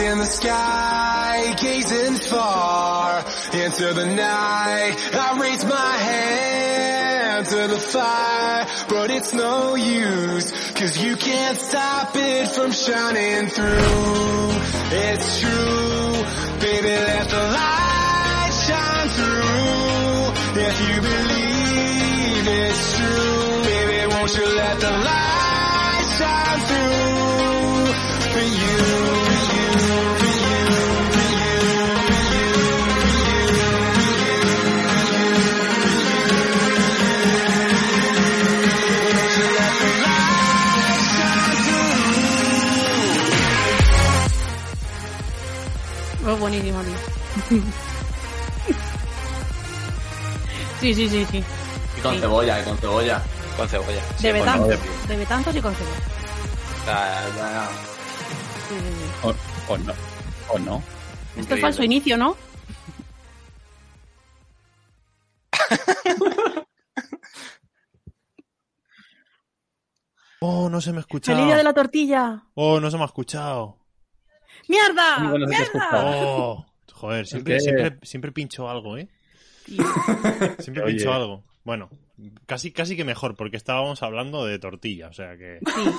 in 0.00 0.18
the 0.18 0.24
sky, 0.24 1.54
gazing 1.60 2.16
far 2.16 3.24
into 3.52 3.92
the 3.92 4.06
night. 4.06 4.96
I 5.12 5.38
raise 5.40 5.64
my 5.64 5.96
hand 5.96 7.46
to 7.46 7.66
the 7.68 7.78
fire, 7.78 8.66
but 8.88 9.10
it's 9.10 9.34
no 9.34 9.74
use, 9.74 10.50
cause 10.72 11.02
you 11.02 11.16
can't 11.16 11.58
stop 11.58 12.12
it 12.14 12.48
from 12.48 12.72
shining 12.72 13.48
through. 13.48 14.50
It's 14.92 15.40
true, 15.40 16.24
baby, 16.60 16.88
let 16.88 17.28
the 17.28 17.42
light 17.58 18.50
shine 18.66 19.08
through. 19.10 20.60
If 20.62 20.80
you 20.88 21.00
believe 21.00 22.48
it's 22.48 22.96
true, 22.96 22.99
buenísimo, 46.50 46.82
tío. 46.82 47.60
Sí, 50.80 50.94
sí, 50.94 51.08
sí, 51.08 51.24
sí. 51.30 51.44
Y 51.98 52.00
con 52.00 52.14
Sí. 52.14 52.20
cebolla, 52.20 52.60
y 52.60 52.64
con 52.64 52.76
cebolla. 52.78 53.22
Con 53.56 53.68
cebolla. 53.68 54.02
Sí, 54.16 54.22
De 54.24 54.32
Betanzos. 54.32 54.78
De 55.08 55.16
Betanzos 55.16 55.56
y 55.56 55.60
con 55.60 55.74
cebolla. 55.74 55.96
Ah, 56.88 57.68
Sí, 58.68 58.74
sí, 58.74 58.80
sí. 58.80 59.26
O, 59.68 59.72
o 59.72 59.78
no. 59.78 59.92
O 60.48 60.58
no. 60.58 60.82
Esto 61.36 61.54
es 61.54 61.60
falso 61.60 61.82
inicio, 61.82 62.16
¿no? 62.16 62.36
Oh, 70.42 70.70
no 70.70 70.80
se 70.80 70.90
me 70.92 70.98
ha 70.98 71.00
escuchado. 71.00 71.36
¡Feliz 71.36 71.48
día 71.48 71.56
de 71.58 71.64
la 71.64 71.74
tortilla! 71.74 72.44
Oh, 72.54 72.80
no 72.80 72.90
se 72.90 72.96
me 72.96 73.02
ha 73.02 73.06
escuchado. 73.06 73.76
¡Mierda! 74.70 75.18
¡Mierda! 75.18 75.88
Oh, 75.92 76.66
joder, 76.92 77.26
siempre, 77.26 77.54
que- 77.54 77.60
siempre, 77.60 77.98
siempre 78.02 78.32
pincho 78.32 78.70
algo, 78.70 78.96
¿eh? 78.96 79.08
Siempre 80.58 80.82
Oye. 80.84 80.94
pincho 80.94 81.12
algo. 81.12 81.44
Bueno, 81.64 81.90
casi, 82.46 82.72
casi 82.72 82.96
que 82.96 83.04
mejor, 83.04 83.36
porque 83.36 83.56
estábamos 83.56 84.02
hablando 84.02 84.44
de 84.46 84.58
tortilla, 84.58 85.08
o 85.08 85.12
sea 85.12 85.36
que... 85.36 85.58
Sí. 85.64 85.90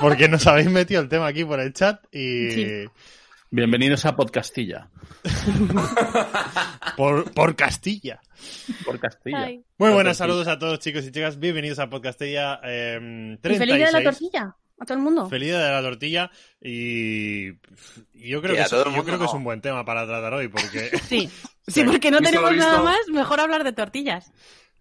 Porque 0.00 0.28
nos 0.28 0.46
habéis 0.46 0.70
metido 0.70 1.00
el 1.00 1.08
tema 1.08 1.26
aquí 1.28 1.44
por 1.44 1.60
el 1.60 1.72
chat 1.72 2.02
y... 2.12 2.50
Sí. 2.50 2.84
Bienvenidos 3.50 4.04
a 4.04 4.16
Podcastilla. 4.16 4.88
Por, 6.96 7.30
por 7.32 7.54
Castilla. 7.54 8.20
Por 8.84 8.98
Castilla. 8.98 9.44
Ay. 9.44 9.64
Muy 9.78 9.90
buenas, 9.90 10.16
saludos 10.16 10.48
a 10.48 10.58
todos 10.58 10.80
chicos 10.80 11.04
y 11.06 11.12
chicas. 11.12 11.38
Bienvenidos 11.38 11.78
a 11.78 11.88
Podcastilla 11.88 12.60
eh, 12.64 12.98
¿Y 13.00 13.36
36. 13.38 13.58
feliz 13.58 13.76
día 13.76 13.86
de 13.86 13.92
la 13.92 14.02
tortilla? 14.02 14.56
¿A 14.78 14.84
todo 14.84 14.98
el 14.98 15.04
mundo? 15.04 15.28
Feliz 15.28 15.48
día 15.48 15.58
de 15.60 15.70
la 15.72 15.82
tortilla 15.82 16.30
y 16.60 17.48
y 18.12 18.28
yo 18.28 18.42
creo 18.42 18.56
Que 18.56 18.62
es, 18.62 18.70
yo 18.70 18.84
que 19.04 19.36
un 19.36 19.44
buen 19.44 19.60
tema 19.60 19.84
para 19.84 20.06
tratar 20.06 20.34
hoy 20.34 20.48
porque 20.48 20.90
Sí. 21.08 21.28
Sí, 21.66 21.82
porque 21.84 22.10
no 22.10 22.18
Visto 22.18 22.32
tenemos 22.32 22.56
nada 22.56 22.82
más, 22.82 22.98
mejor 23.10 23.40
hablar 23.40 23.64
de 23.64 23.72
tortillas. 23.72 24.30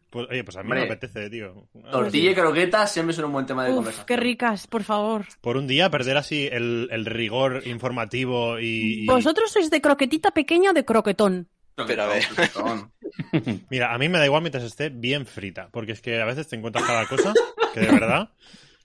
pues, 0.09 0.27
oye, 0.29 0.43
pues 0.43 0.57
a 0.57 0.61
mí 0.63 0.65
Hombre. 0.65 0.79
me 0.81 0.85
apetece, 0.87 1.29
tío. 1.29 1.69
Tortilla 1.91 2.31
y 2.31 2.35
croquetas 2.35 2.91
siempre 2.91 3.15
son 3.15 3.25
un 3.25 3.31
buen 3.33 3.45
tema 3.45 3.63
de 3.63 3.69
Uf, 3.69 3.75
conversación. 3.77 4.05
qué 4.07 4.17
ricas, 4.17 4.67
por 4.67 4.83
favor. 4.83 5.25
Por 5.39 5.55
un 5.55 5.65
día 5.67 5.89
perder 5.89 6.17
así 6.17 6.49
el, 6.51 6.89
el 6.91 7.05
rigor 7.05 7.61
informativo 7.65 8.59
y, 8.59 9.03
y- 9.03 9.05
¿Vosotros 9.05 9.49
sois 9.51 9.69
de 9.69 9.79
croquetita 9.79 10.31
pequeña 10.31 10.71
o 10.71 10.73
de 10.73 10.83
croquetón? 10.83 11.47
Pero 11.87 12.03
a 12.03 12.07
ver. 12.07 12.25
Croquetón. 12.27 12.91
Mira, 13.69 13.93
a 13.93 13.97
mí 13.97 14.09
me 14.09 14.17
da 14.19 14.25
igual 14.25 14.41
mientras 14.41 14.63
esté 14.65 14.89
bien 14.89 15.25
frita, 15.25 15.69
porque 15.71 15.93
es 15.93 16.01
que 16.01 16.19
a 16.21 16.25
veces 16.25 16.47
te 16.49 16.57
encuentras 16.57 16.83
cada 16.85 17.07
cosa 17.07 17.31
que 17.73 17.79
de 17.79 17.87
verdad... 17.91 18.29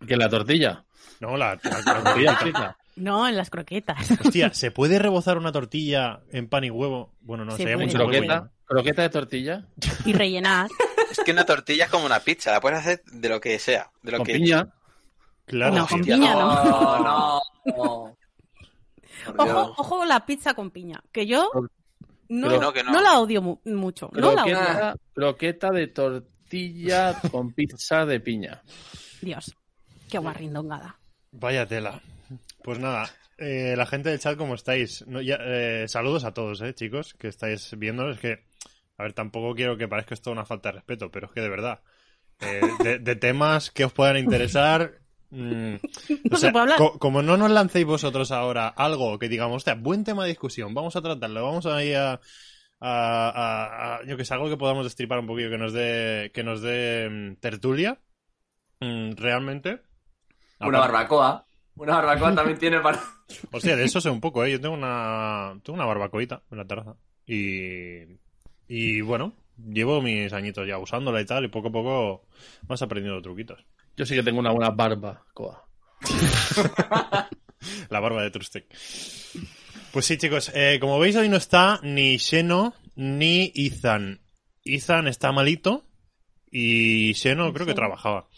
Que 0.07 0.17
la 0.17 0.29
tortilla. 0.29 0.85
No, 1.21 1.37
la, 1.37 1.59
la- 1.63 1.81
la 2.03 2.03
Tortilla. 2.03 2.77
No, 2.99 3.29
en 3.29 3.37
las 3.37 3.49
croquetas. 3.49 4.11
Hostia, 4.25 4.53
¿se 4.55 4.73
puede 4.73 4.99
rebozar 4.99 5.39
una 5.39 5.53
tortilla 5.53 6.19
en 6.33 6.49
pan 6.49 6.65
y 6.65 6.71
huevo? 6.71 7.13
Bueno, 7.21 7.45
no, 7.45 7.53
Se 7.53 7.59
sería 7.59 7.75
puede. 7.77 7.87
mucho 7.87 7.99
huevo 7.99 8.11
Croqueta. 8.11 8.51
Croqueta 8.65 9.03
de 9.03 9.09
tortilla. 9.11 9.65
Y 10.05 10.13
rellenad. 10.15 10.69
Es 11.11 11.21
que 11.25 11.31
una 11.33 11.47
tortilla 11.47 11.85
es 11.85 11.91
como 11.91 12.05
una 12.07 12.19
pizza, 12.21 12.51
la 12.51 12.61
puedes 12.61 12.81
hacer 12.81 13.03
de 13.13 13.29
lo 13.31 13.41
que 13.41 13.59
sea. 13.61 13.91
De 14.03 14.11
lo 14.11 14.19
Con 14.19 14.27
que... 14.27 14.35
piña. 14.35 14.69
Claro, 15.47 15.75
No, 15.77 15.87
con 15.87 16.01
piña 16.03 16.35
no. 16.35 16.65
No, 16.65 17.41
no, 17.65 18.17
Ojo, 19.37 19.75
ojo 19.79 20.05
la 20.05 20.27
pizza 20.27 20.55
con 20.55 20.71
piña. 20.71 21.01
Que 21.13 21.27
yo 21.27 21.51
no, 22.29 22.49
Que 22.49 22.59
no, 22.59 22.73
que 22.73 22.83
no. 22.83 22.91
no 22.93 23.01
la 23.01 23.19
odio 23.21 23.41
mu- 23.43 23.61
mucho. 23.65 24.11
No 24.13 24.33
la 24.33 24.43
odio. 24.45 24.57
Croqueta, 24.57 24.97
croqueta 25.15 25.71
de 25.71 25.87
tortilla 25.87 27.21
con 27.31 27.53
pizza 27.53 28.05
de 28.05 28.21
piña. 28.21 28.61
Dios, 29.23 29.55
qué 30.11 30.19
guarrindongada. 30.19 30.98
Vaya 31.33 31.67
tela. 31.67 32.01
Pues 32.63 32.79
nada, 32.79 33.09
eh, 33.39 33.75
la 33.77 33.87
gente 33.87 34.11
del 34.11 34.19
chat, 34.19 34.37
¿cómo 34.37 34.55
estáis? 34.55 35.07
No, 35.07 35.21
ya, 35.21 35.39
eh, 35.41 35.85
saludos 35.89 36.25
a 36.25 36.33
todos, 36.35 36.61
eh, 36.63 36.75
chicos, 36.75 37.15
que 37.15 37.29
estáis 37.29 37.71
viendo. 37.79 38.11
Es 38.11 38.19
que, 38.21 38.45
a 38.97 39.03
ver, 39.05 39.13
tampoco 39.13 39.55
quiero 39.55 39.77
que 39.77 39.89
parezca 39.89 40.15
esto 40.15 40.31
una 40.33 40.45
falta 40.45 40.71
de 40.71 40.75
respeto, 40.77 41.11
pero 41.11 41.27
es 41.27 41.33
que 41.33 41.41
de 41.41 41.49
verdad, 41.49 41.81
eh, 42.41 42.77
de, 42.79 42.99
de 42.99 43.17
temas 43.17 43.71
que 43.71 43.85
os 43.85 43.93
puedan 43.93 44.17
interesar... 44.17 45.01
mm, 45.31 45.75
No 46.25 46.31
o 46.33 46.37
se 46.37 46.41
sea, 46.41 46.53
puede 46.53 46.63
hablar. 46.63 46.79
co- 46.79 46.99
como 46.99 47.23
no 47.23 47.37
nos 47.37 47.51
lancéis 47.51 47.87
vosotros 47.87 48.31
ahora 48.33 48.69
algo 48.69 49.19
que 49.19 49.29
digamos, 49.29 49.57
hostia, 49.59 49.75
buen 49.75 50.05
tema 50.05 50.25
de 50.25 50.31
discusión, 50.31 50.75
vamos 50.75 50.97
a 50.97 51.03
tratarlo, 51.03 51.43
vamos 51.45 51.67
a 51.67 51.83
ir 51.85 51.97
a, 51.97 52.13
a- 52.15 52.21
a- 52.81 53.97
a- 53.99 54.05
yo 54.07 54.17
que 54.17 54.25
sé, 54.25 54.35
algo 54.35 54.49
que 54.49 54.57
podamos 54.57 54.85
destripar 54.85 55.19
un 55.21 55.27
poquillo, 55.27 55.51
que 55.51 55.59
nos 55.59 55.73
dé, 55.73 56.31
que 56.35 56.43
nos 56.45 56.63
dé 56.63 57.09
mm, 57.11 57.37
tertulia, 57.41 58.01
mm, 58.81 59.13
realmente. 59.17 59.83
Una 60.61 60.81
barbacoa. 60.81 61.47
Una 61.77 61.97
barbacoa 61.97 62.35
también 62.35 62.59
tiene 62.61 62.81
para... 62.81 63.01
Hostia, 63.53 63.77
de 63.77 63.85
eso 63.85 64.01
sé 64.01 64.11
un 64.11 64.21
poco, 64.21 64.45
¿eh? 64.45 64.53
Yo 64.53 64.61
tengo 64.61 64.75
una, 64.75 65.59
tengo 65.63 65.77
una 65.77 65.87
barbacoita 65.87 66.43
en 66.51 66.59
la 66.59 66.65
terraza. 66.65 66.97
Y, 67.27 68.05
y 68.67 69.01
bueno, 69.03 69.35
llevo 69.57 70.01
mis 70.01 70.33
añitos 70.33 70.67
ya 70.67 70.79
usándola 70.79 71.21
y 71.21 71.27
tal, 71.27 71.45
y 71.45 71.49
poco 71.49 71.69
a 71.69 71.73
poco 71.73 72.27
vas 72.63 72.83
aprendiendo 72.83 73.21
truquitos. 73.21 73.65
Yo 73.97 74.07
sí 74.07 74.15
que 74.15 74.23
tengo 74.23 74.41
una 74.41 74.53
buena 74.53 74.71
barbacoa. 74.71 75.65
La 77.91 78.01
barba 78.01 78.23
de 78.23 78.31
Trustek. 78.31 78.67
Pues 79.93 80.07
sí, 80.07 80.17
chicos, 80.17 80.53
eh, 80.55 80.79
como 80.81 80.99
veis 80.99 81.17
hoy 81.17 81.29
no 81.29 81.37
está 81.37 81.81
ni 81.83 82.19
Xeno 82.19 82.75
ni 82.95 83.53
Ethan. 83.55 84.21
Ethan 84.65 85.09
está 85.09 85.33
malito 85.33 85.88
y 86.51 87.15
Xeno 87.15 87.53
creo 87.53 87.67
que 87.67 87.73
Xeno. 87.73 87.81
trabajaba. 87.83 88.29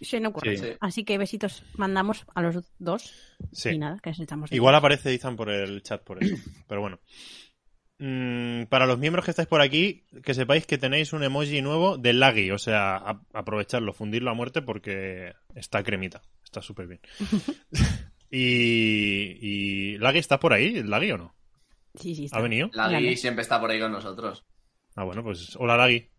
Se 0.00 0.20
no 0.20 0.30
ocurre. 0.30 0.56
Sí. 0.56 0.66
Así 0.80 1.04
que 1.04 1.18
besitos 1.18 1.62
mandamos 1.76 2.24
a 2.34 2.42
los 2.42 2.64
dos. 2.78 3.12
Sí. 3.52 3.70
Y 3.70 3.78
nada, 3.78 3.98
que 4.02 4.10
necesitamos. 4.10 4.52
Igual 4.52 4.74
aparece 4.74 5.12
Ethan 5.14 5.36
por 5.36 5.50
el 5.50 5.82
chat 5.82 6.02
por 6.02 6.22
eso. 6.22 6.36
Pero 6.68 6.80
bueno. 6.80 6.98
Mm, 8.02 8.64
para 8.70 8.86
los 8.86 8.98
miembros 8.98 9.26
que 9.26 9.30
estáis 9.32 9.46
por 9.48 9.60
aquí, 9.60 10.06
que 10.24 10.32
sepáis 10.32 10.66
que 10.66 10.78
tenéis 10.78 11.12
un 11.12 11.22
emoji 11.22 11.60
nuevo 11.60 11.98
de 11.98 12.14
Laggy. 12.14 12.50
O 12.50 12.58
sea, 12.58 12.96
a- 12.96 13.20
aprovecharlo, 13.34 13.92
fundirlo 13.92 14.30
a 14.30 14.34
muerte 14.34 14.62
porque 14.62 15.34
está 15.54 15.82
cremita. 15.82 16.22
Está 16.42 16.62
súper 16.62 16.86
bien. 16.86 17.00
y, 18.30 19.36
y. 19.94 19.98
¿Laggy 19.98 20.18
está 20.18 20.40
por 20.40 20.52
ahí? 20.52 20.82
¿Laggy 20.82 21.12
o 21.12 21.18
no? 21.18 21.34
Sí, 21.94 22.14
sí, 22.14 22.24
está. 22.26 22.38
¿Ha 22.38 22.42
venido? 22.42 22.70
La 22.72 22.84
Dale. 22.84 23.00
Gui 23.08 23.16
siempre 23.16 23.42
está 23.42 23.60
por 23.60 23.70
ahí 23.70 23.80
con 23.80 23.92
nosotros. 23.92 24.44
Ah, 24.96 25.04
bueno, 25.04 25.22
pues 25.22 25.54
hola 25.56 25.76
Laggy. 25.76 26.09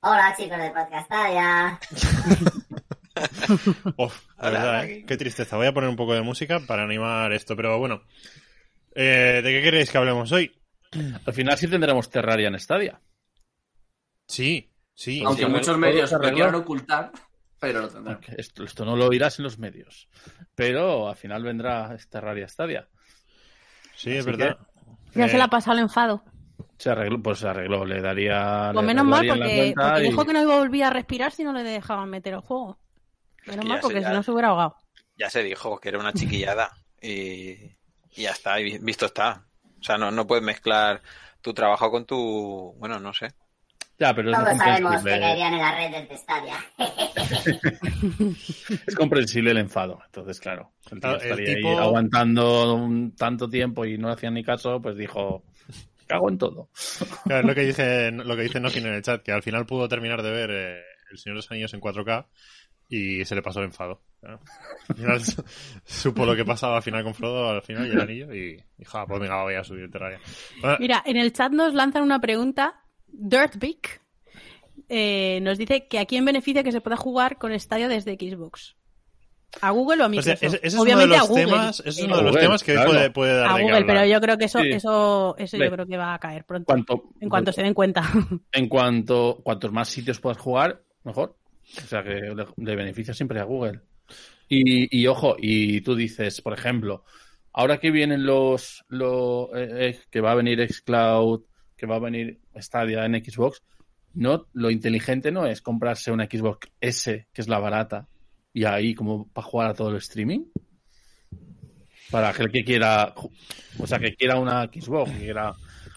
Hola 0.00 0.34
chicos 0.36 0.58
de 0.58 0.70
Podcastadia. 0.70 1.78
Uf, 3.96 4.26
la 4.38 4.50
verdad. 4.50 4.84
¿eh? 4.84 5.04
Qué 5.06 5.16
tristeza. 5.16 5.56
Voy 5.56 5.66
a 5.66 5.74
poner 5.74 5.90
un 5.90 5.96
poco 5.96 6.14
de 6.14 6.22
música 6.22 6.60
para 6.66 6.84
animar 6.84 7.32
esto. 7.32 7.56
Pero 7.56 7.78
bueno. 7.78 8.02
Eh, 8.94 9.40
¿De 9.42 9.52
qué 9.52 9.62
queréis 9.62 9.90
que 9.90 9.98
hablemos 9.98 10.30
hoy? 10.32 10.52
Al 11.26 11.34
final 11.34 11.58
sí 11.58 11.68
tendremos 11.68 12.08
Terraria 12.10 12.48
en 12.48 12.58
Stadia. 12.58 13.00
Sí, 14.26 14.72
sí. 14.94 15.22
Aunque 15.24 15.44
sí, 15.44 15.50
muchos 15.50 15.78
medios 15.78 16.10
se 16.10 16.18
lo 16.18 16.32
quieran 16.32 16.54
ocultar, 16.54 17.12
pero 17.58 17.80
lo 17.82 17.88
tendrán. 17.88 18.14
Aunque 18.16 18.34
Esto, 18.38 18.64
esto 18.64 18.84
no 18.84 18.96
lo 18.96 19.06
oirás 19.06 19.38
en 19.38 19.44
los 19.44 19.58
medios. 19.58 20.08
Pero 20.54 21.08
al 21.08 21.16
final 21.16 21.42
vendrá 21.42 21.96
Terraria 22.08 22.48
Stadia. 22.48 22.88
Sí, 23.96 24.16
es 24.16 24.24
verdad. 24.24 24.56
Ya 25.14 25.26
Eh, 25.26 25.28
se 25.28 25.36
le 25.36 25.42
ha 25.42 25.48
pasado 25.48 25.76
el 25.76 25.82
enfado. 25.84 26.24
Se 26.78 26.90
arregló, 26.90 27.22
pues 27.22 27.38
se 27.38 27.48
arregló, 27.48 27.84
le 27.84 28.00
daría. 28.00 28.70
Pues 28.72 28.84
le 28.84 28.86
menos 28.86 29.06
mal, 29.06 29.26
porque, 29.26 29.72
porque 29.76 30.00
y- 30.00 30.10
dijo 30.10 30.24
que 30.24 30.32
no 30.32 30.42
iba 30.42 30.54
a 30.54 30.58
volver 30.58 30.84
a 30.84 30.90
respirar 30.90 31.32
si 31.32 31.44
no 31.44 31.52
le 31.52 31.62
dejaban 31.62 32.08
meter 32.10 32.34
el 32.34 32.40
juego. 32.40 32.78
Menos 33.46 33.64
que 33.64 33.68
mal, 33.68 33.78
ya 33.78 33.82
porque 33.82 34.00
se- 34.02 34.06
si 34.08 34.12
no 34.12 34.22
se 34.22 34.30
hubiera 34.30 34.48
ahogado. 34.48 34.76
Ya 35.16 35.30
se 35.30 35.42
dijo 35.42 35.78
que 35.78 35.88
era 35.88 35.98
una 35.98 36.12
chiquillada 36.12 36.70
y, 37.00 37.12
y 37.12 37.76
ya 38.22 38.32
está, 38.32 38.60
y 38.60 38.78
visto 38.78 39.06
está. 39.06 39.46
O 39.80 39.82
sea, 39.82 39.96
no, 39.96 40.10
no 40.10 40.26
puedes 40.26 40.44
mezclar 40.44 41.00
tu 41.40 41.54
trabajo 41.54 41.90
con 41.90 42.04
tu... 42.04 42.74
Bueno, 42.78 42.98
no 43.00 43.14
sé. 43.14 43.28
Ya, 43.98 44.12
pero 44.14 44.30
es 44.30 44.36
Todos 44.36 44.48
sabemos 44.58 44.76
que 44.76 44.82
comprensible. 44.82 45.20
caerían 45.20 45.54
en 45.54 45.60
la 45.60 45.74
red 45.74 46.08
de 46.08 46.16
Stadia. 46.18 46.56
Es 48.86 48.94
comprensible 48.94 49.50
el 49.52 49.58
enfado. 49.58 50.00
Entonces, 50.06 50.40
claro, 50.40 50.72
el 50.90 50.90
tío 50.90 51.00
Claro, 51.00 51.16
el 51.16 51.22
estaría 51.30 51.54
tipo- 51.56 51.68
ahí 51.70 51.76
aguantando 51.76 52.74
un 52.74 53.14
tanto 53.16 53.48
tiempo 53.48 53.84
y 53.84 53.96
no 53.98 54.08
le 54.08 54.14
hacían 54.14 54.34
ni 54.34 54.44
caso, 54.44 54.80
pues 54.82 54.96
dijo, 54.96 55.44
cago 56.06 56.28
en 56.30 56.38
todo. 56.38 56.68
Claro, 57.24 57.40
es 57.40 57.46
lo 57.46 57.54
que 57.54 57.60
dice, 57.66 58.10
lo 58.12 58.36
que 58.36 58.42
dice 58.42 58.60
Nokin 58.60 58.86
en 58.86 58.94
el 58.94 59.02
chat, 59.02 59.22
que 59.22 59.32
al 59.32 59.42
final 59.42 59.66
pudo 59.66 59.88
terminar 59.88 60.22
de 60.22 60.30
ver 60.30 60.50
eh, 60.50 60.80
El 61.10 61.18
Señor 61.18 61.34
de 61.34 61.38
los 61.38 61.50
Anillos 61.50 61.74
en 61.74 61.80
4K 61.80 62.26
y 62.88 63.24
se 63.24 63.34
le 63.34 63.42
pasó 63.42 63.58
el 63.60 63.66
enfado. 63.66 64.00
Al 64.22 64.96
final 64.96 65.24
su- 65.24 65.44
supo 65.84 66.24
lo 66.24 66.34
que 66.36 66.44
pasaba 66.44 66.76
al 66.76 66.82
final 66.82 67.02
con 67.04 67.14
Frodo, 67.14 67.48
al 67.50 67.62
final 67.62 67.86
y 67.88 67.90
el 67.90 68.00
anillo, 68.00 68.32
y, 68.34 68.62
y 68.78 68.84
ja, 68.84 69.04
pues 69.06 69.20
venga, 69.20 69.42
voy 69.42 69.54
a 69.54 69.64
subir 69.64 69.90
Terraria. 69.90 70.20
Bueno, 70.60 70.76
Mira, 70.80 71.02
en 71.04 71.16
el 71.16 71.32
chat 71.32 71.52
nos 71.52 71.74
lanzan 71.74 72.02
una 72.04 72.20
pregunta. 72.20 72.80
Dirtbig 73.08 73.80
eh, 74.88 75.40
nos 75.42 75.58
dice 75.58 75.86
que 75.88 75.98
a 75.98 76.06
quién 76.06 76.24
beneficia 76.24 76.62
que 76.62 76.72
se 76.72 76.80
pueda 76.80 76.96
jugar 76.96 77.38
con 77.38 77.58
Stadia 77.58 77.88
desde 77.88 78.14
Xbox. 78.14 78.76
¿A 79.62 79.70
Google 79.70 80.02
o 80.02 80.04
a 80.04 80.08
o 80.08 80.10
sea, 80.12 80.34
Microsoft? 80.34 80.42
ese, 80.42 80.56
ese 80.56 80.66
es 80.66 80.74
Obviamente 80.76 81.04
uno 81.06 81.12
de 81.12 81.16
a 81.16 81.20
los 81.20 81.28
Google. 81.28 81.44
temas, 81.46 81.80
ese 81.80 81.88
es 81.88 81.96
pero- 81.96 82.06
uno 82.06 82.16
de 82.16 82.22
los 82.22 82.30
Google, 82.32 82.42
temas 82.46 82.62
que 82.62 82.72
claro. 82.74 82.90
puede, 82.90 83.10
puede 83.10 83.34
dar 83.36 83.46
a 83.46 83.60
Google, 83.62 83.84
pero 83.86 84.04
yo 84.04 84.20
creo 84.20 84.38
que 84.38 84.44
eso, 84.44 84.58
Sí. 84.60 84.68
eso, 84.70 85.34
eso 85.38 85.58
Ve. 85.58 85.64
yo 85.64 85.70
creo 85.72 85.86
que 85.86 85.96
va 85.96 86.14
a 86.14 86.18
caer 86.18 86.44
pronto. 86.44 86.66
Cuanto, 86.66 87.02
En 87.20 87.28
cuanto 87.28 87.52
se 87.52 87.62
den 87.62 87.74
cuenta. 87.74 88.02
en 88.52 88.68
cuanto 88.68 89.40
cuantos 89.42 89.72
más 89.72 89.88
sitios 89.88 90.20
puedas 90.20 90.38
jugar, 90.38 90.82
mejor. 91.04 91.36
O 91.78 91.86
sea 91.86 92.02
que 92.02 92.10
le, 92.10 92.44
le 92.56 92.76
beneficia 92.76 93.14
siempre 93.14 93.40
a 93.40 93.44
Google. 93.44 93.80
Y, 94.48 94.96
y 95.00 95.06
ojo, 95.06 95.36
y 95.38 95.80
tú 95.80 95.96
dices, 95.96 96.40
por 96.40 96.52
ejemplo, 96.52 97.04
ahora 97.52 97.78
que 97.78 97.90
vienen 97.90 98.24
los, 98.26 98.84
los 98.88 99.48
eh, 99.56 99.68
eh, 99.88 100.00
que 100.10 100.20
va 100.20 100.32
a 100.32 100.36
venir 100.36 100.64
Xcloud, 100.72 101.42
que 101.76 101.86
va 101.86 101.96
a 101.96 102.00
venir 102.00 102.38
Stadia 102.56 103.04
en 103.04 103.14
Xbox, 103.24 103.62
no, 104.14 104.46
lo 104.52 104.70
inteligente 104.70 105.32
no 105.32 105.46
es 105.46 105.60
comprarse 105.62 106.12
una 106.12 106.26
Xbox 106.26 106.68
S, 106.80 107.26
que 107.32 107.40
es 107.42 107.48
la 107.48 107.58
barata, 107.58 108.06
y 108.56 108.64
ahí 108.64 108.94
como 108.94 109.28
para 109.28 109.46
jugar 109.46 109.70
a 109.70 109.74
todo 109.74 109.90
el 109.90 109.96
streaming. 109.96 110.46
Para 112.10 112.30
aquel 112.30 112.50
que 112.50 112.64
quiera, 112.64 113.12
o 113.78 113.86
sea, 113.86 113.98
que 113.98 114.14
quiera 114.14 114.38
una 114.38 114.64
Xbox, 114.64 115.10
que 115.12 115.18
quiera 115.18 115.52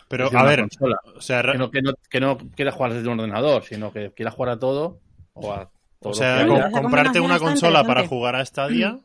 Pero, 0.10 0.30
a 0.38 0.44
ver, 0.44 0.60
consola 0.62 0.98
o 1.16 1.22
sea, 1.22 1.42
que 1.44 1.58
no, 1.58 1.72
que 1.72 1.82
no, 1.82 1.94
que 2.10 2.20
no 2.20 2.38
quiera 2.38 2.72
jugar 2.74 2.94
desde 2.94 3.08
un 3.08 3.20
ordenador, 3.20 3.64
sino 3.64 3.94
que 3.94 4.12
quiera 4.12 4.32
jugar 4.32 4.50
a 4.54 4.60
todo 4.60 5.00
o 5.34 5.54
a 5.54 5.72
todo 6.02 6.12
o 6.12 6.14
sea, 6.14 6.44
que 6.46 6.52
haya. 6.52 6.72
Comprarte 6.72 7.20
una 7.22 7.40
consola 7.40 7.86
para 7.86 8.06
jugar 8.08 8.36
a 8.36 8.44
Stadia, 8.46 9.00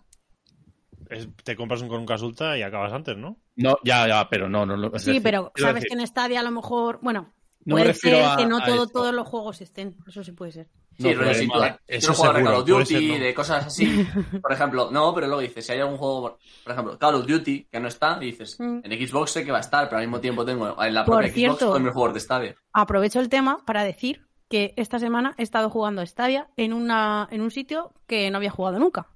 es- 1.10 1.28
te 1.44 1.54
compras 1.54 1.80
un 1.82 1.88
con 1.88 2.00
un 2.00 2.06
Casulta 2.06 2.58
y 2.58 2.62
acabas 2.62 2.92
antes, 2.92 3.16
¿no? 3.16 3.36
No, 3.54 3.76
ya, 3.84 4.08
ya, 4.08 4.28
pero 4.28 4.48
no, 4.48 4.66
no. 4.66 4.76
no, 4.76 4.98
Sí, 4.98 5.06
decir, 5.06 5.22
pero 5.22 5.52
sabes 5.54 5.74
decir, 5.84 5.90
que 5.96 6.00
en 6.02 6.06
Stadia 6.08 6.40
a 6.40 6.42
lo 6.42 6.50
mejor, 6.50 6.98
bueno, 7.02 7.32
No 7.66 7.76
me 7.76 7.82
puede 7.82 7.92
refiero 7.92 8.16
ser 8.16 8.26
a- 8.26 8.36
que 8.36 8.46
no 8.46 8.56
a 8.56 8.64
todo, 8.64 8.88
todos 8.88 9.14
los 9.14 9.28
juegos 9.28 9.60
estén. 9.60 9.96
Eso 10.08 10.24
sí 10.24 10.32
puede 10.32 10.50
ser. 10.52 10.68
Sí, 10.96 11.02
No, 11.02 11.08
pero 11.18 11.30
a 11.30 12.32
Call 12.44 12.54
of 12.54 12.66
Duty, 12.66 12.84
ser, 12.84 13.02
¿no? 13.18 13.24
de 13.24 13.34
cosas 13.34 13.66
así. 13.66 14.06
Por 14.40 14.52
ejemplo, 14.52 14.90
no, 14.92 15.12
pero 15.14 15.26
luego 15.26 15.42
dices, 15.42 15.66
si 15.66 15.72
hay 15.72 15.80
algún 15.80 15.96
juego, 15.98 16.38
por 16.62 16.72
ejemplo, 16.72 16.98
Call 16.98 17.16
of 17.16 17.26
Duty, 17.26 17.64
que 17.70 17.80
no 17.80 17.88
está, 17.88 18.18
y 18.20 18.26
dices, 18.26 18.56
Mm. 18.60 18.80
en 18.84 19.08
Xbox 19.08 19.32
sé 19.32 19.44
que 19.44 19.50
va 19.50 19.58
a 19.58 19.60
estar, 19.62 19.88
pero 19.88 19.98
al 19.98 20.06
mismo 20.06 20.20
tiempo 20.20 20.44
tengo 20.44 20.80
en 20.82 20.94
la 20.94 21.04
Por 21.04 21.14
propia 21.16 21.28
Xbox 21.30 21.34
cierto- 21.34 21.58
todos 21.66 21.80
mis 21.80 21.92
juegos 21.92 22.14
de 22.14 22.20
Stadia. 22.20 22.54
Aprovecho 22.72 23.20
el 23.20 23.28
tema 23.28 23.58
para 23.66 23.82
decir 23.82 24.26
que 24.48 24.72
esta 24.76 24.98
semana 24.98 25.34
he 25.38 25.42
estado 25.42 25.68
jugando 25.70 26.00
a 26.02 26.06
Stadia 26.06 26.48
en, 26.56 26.72
una, 26.72 27.26
en 27.32 27.40
un 27.40 27.50
sitio 27.50 27.92
que 28.06 28.30
no 28.30 28.36
había 28.36 28.50
jugado 28.50 28.78
nunca, 28.78 29.08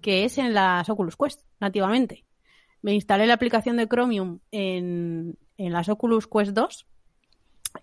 que 0.00 0.24
es 0.24 0.38
en 0.38 0.54
las 0.54 0.88
Oculus 0.88 1.16
Quest, 1.16 1.42
nativamente. 1.60 2.24
Me 2.80 2.94
instalé 2.94 3.26
la 3.26 3.34
aplicación 3.34 3.76
de 3.76 3.86
Chromium 3.88 4.38
en, 4.52 5.36
en 5.58 5.72
las 5.72 5.88
Oculus 5.90 6.26
Quest 6.26 6.52
2. 6.52 6.86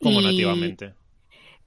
Como 0.01 0.21
y- 0.21 0.23
nativamente. 0.25 0.95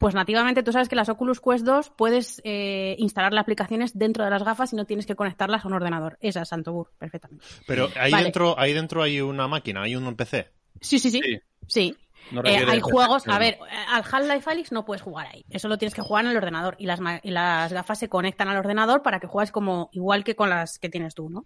Pues 0.01 0.15
nativamente 0.15 0.63
tú 0.63 0.73
sabes 0.73 0.89
que 0.89 0.97
las 0.97 1.11
Oculus 1.11 1.43
Quest 1.43 1.63
2 1.67 1.91
puedes 1.91 2.41
eh, 2.43 2.97
instalar 2.99 3.35
las 3.35 3.43
aplicaciones 3.43 3.99
dentro 3.99 4.25
de 4.25 4.31
las 4.31 4.43
gafas 4.43 4.73
y 4.73 4.77
no 4.77 4.87
tienes 4.87 5.05
que 5.05 5.15
conectarlas 5.15 5.63
a 5.63 5.69
un 5.69 5.75
ordenador. 5.75 6.17
Esa 6.23 6.41
es 6.41 6.49
Santobur, 6.49 6.91
perfectamente. 6.99 7.45
Pero 7.67 7.91
ahí 7.97 8.11
Vale. 8.11 8.25
dentro, 8.25 8.59
ahí 8.59 8.73
dentro 8.73 9.03
hay 9.03 9.21
una 9.21 9.47
máquina, 9.47 9.83
hay 9.83 9.95
un 9.97 10.17
PC. 10.17 10.49
Sí, 10.81 10.99
sí, 10.99 11.11
sí. 11.11 11.21
Sí. 11.23 11.41
Sí. 11.67 11.97
no 12.31 12.41
Eh, 12.47 12.65
hay 12.67 12.81
juegos, 12.81 13.29
a 13.29 13.39
ver, 13.39 13.59
al 13.91 14.03
Half-Life 14.11 14.49
Alyx 14.51 14.73
no 14.73 14.87
puedes 14.87 15.03
jugar 15.03 15.27
ahí. 15.27 15.45
Eso 15.51 15.69
lo 15.69 15.77
tienes 15.77 15.95
que 15.95 16.01
jugar 16.01 16.25
en 16.25 16.31
el 16.31 16.37
ordenador. 16.39 16.77
Y 16.79 16.87
las, 16.87 17.01
ma- 17.01 17.21
y 17.23 17.31
las 17.31 17.71
gafas 17.71 17.99
se 17.99 18.09
conectan 18.09 18.49
al 18.49 18.57
ordenador 18.57 19.03
para 19.03 19.21
que 19.21 19.27
juegues 19.27 19.53
como 19.53 19.91
igual 19.93 20.25
que 20.25 20.35
con 20.35 20.49
las 20.49 20.79
que 20.79 20.89
tienes 20.89 21.15
tú, 21.15 21.29
¿no? 21.29 21.45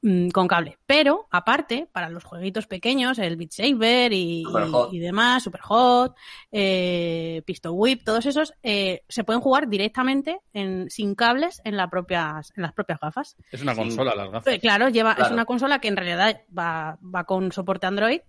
Mm, 0.00 0.28
con 0.28 0.46
cable. 0.46 0.78
Pero, 0.86 1.26
aparte, 1.32 1.88
para 1.90 2.08
los 2.08 2.22
jueguitos 2.22 2.68
pequeños, 2.68 3.18
el 3.18 3.36
Beat 3.36 3.50
Saber 3.50 4.12
y, 4.12 4.44
Superhot. 4.44 4.92
y, 4.92 4.96
y 4.96 5.00
demás, 5.00 5.42
Superhot, 5.42 6.14
eh, 6.52 7.42
Pistol 7.44 7.72
Whip, 7.74 8.04
todos 8.04 8.24
esos, 8.26 8.54
eh, 8.62 9.02
se 9.08 9.24
pueden 9.24 9.40
jugar 9.42 9.68
directamente 9.68 10.38
en, 10.52 10.88
sin 10.88 11.16
cables 11.16 11.60
en, 11.64 11.76
la 11.76 11.90
propias, 11.90 12.52
en 12.56 12.62
las 12.62 12.72
propias 12.74 13.00
gafas. 13.00 13.36
Es 13.50 13.60
una 13.60 13.74
Sí. 13.74 13.80
consola, 13.80 14.14
las 14.14 14.30
gafas. 14.30 14.54
Eh, 14.54 14.60
Claro, 14.60 14.88
lleva, 14.88 15.14
es 15.18 15.30
una 15.32 15.44
consola 15.44 15.80
que 15.80 15.88
en 15.88 15.96
realidad 15.96 16.42
va, 16.56 16.96
va 17.02 17.24
con 17.24 17.50
soporte 17.50 17.86
Android 17.88 18.20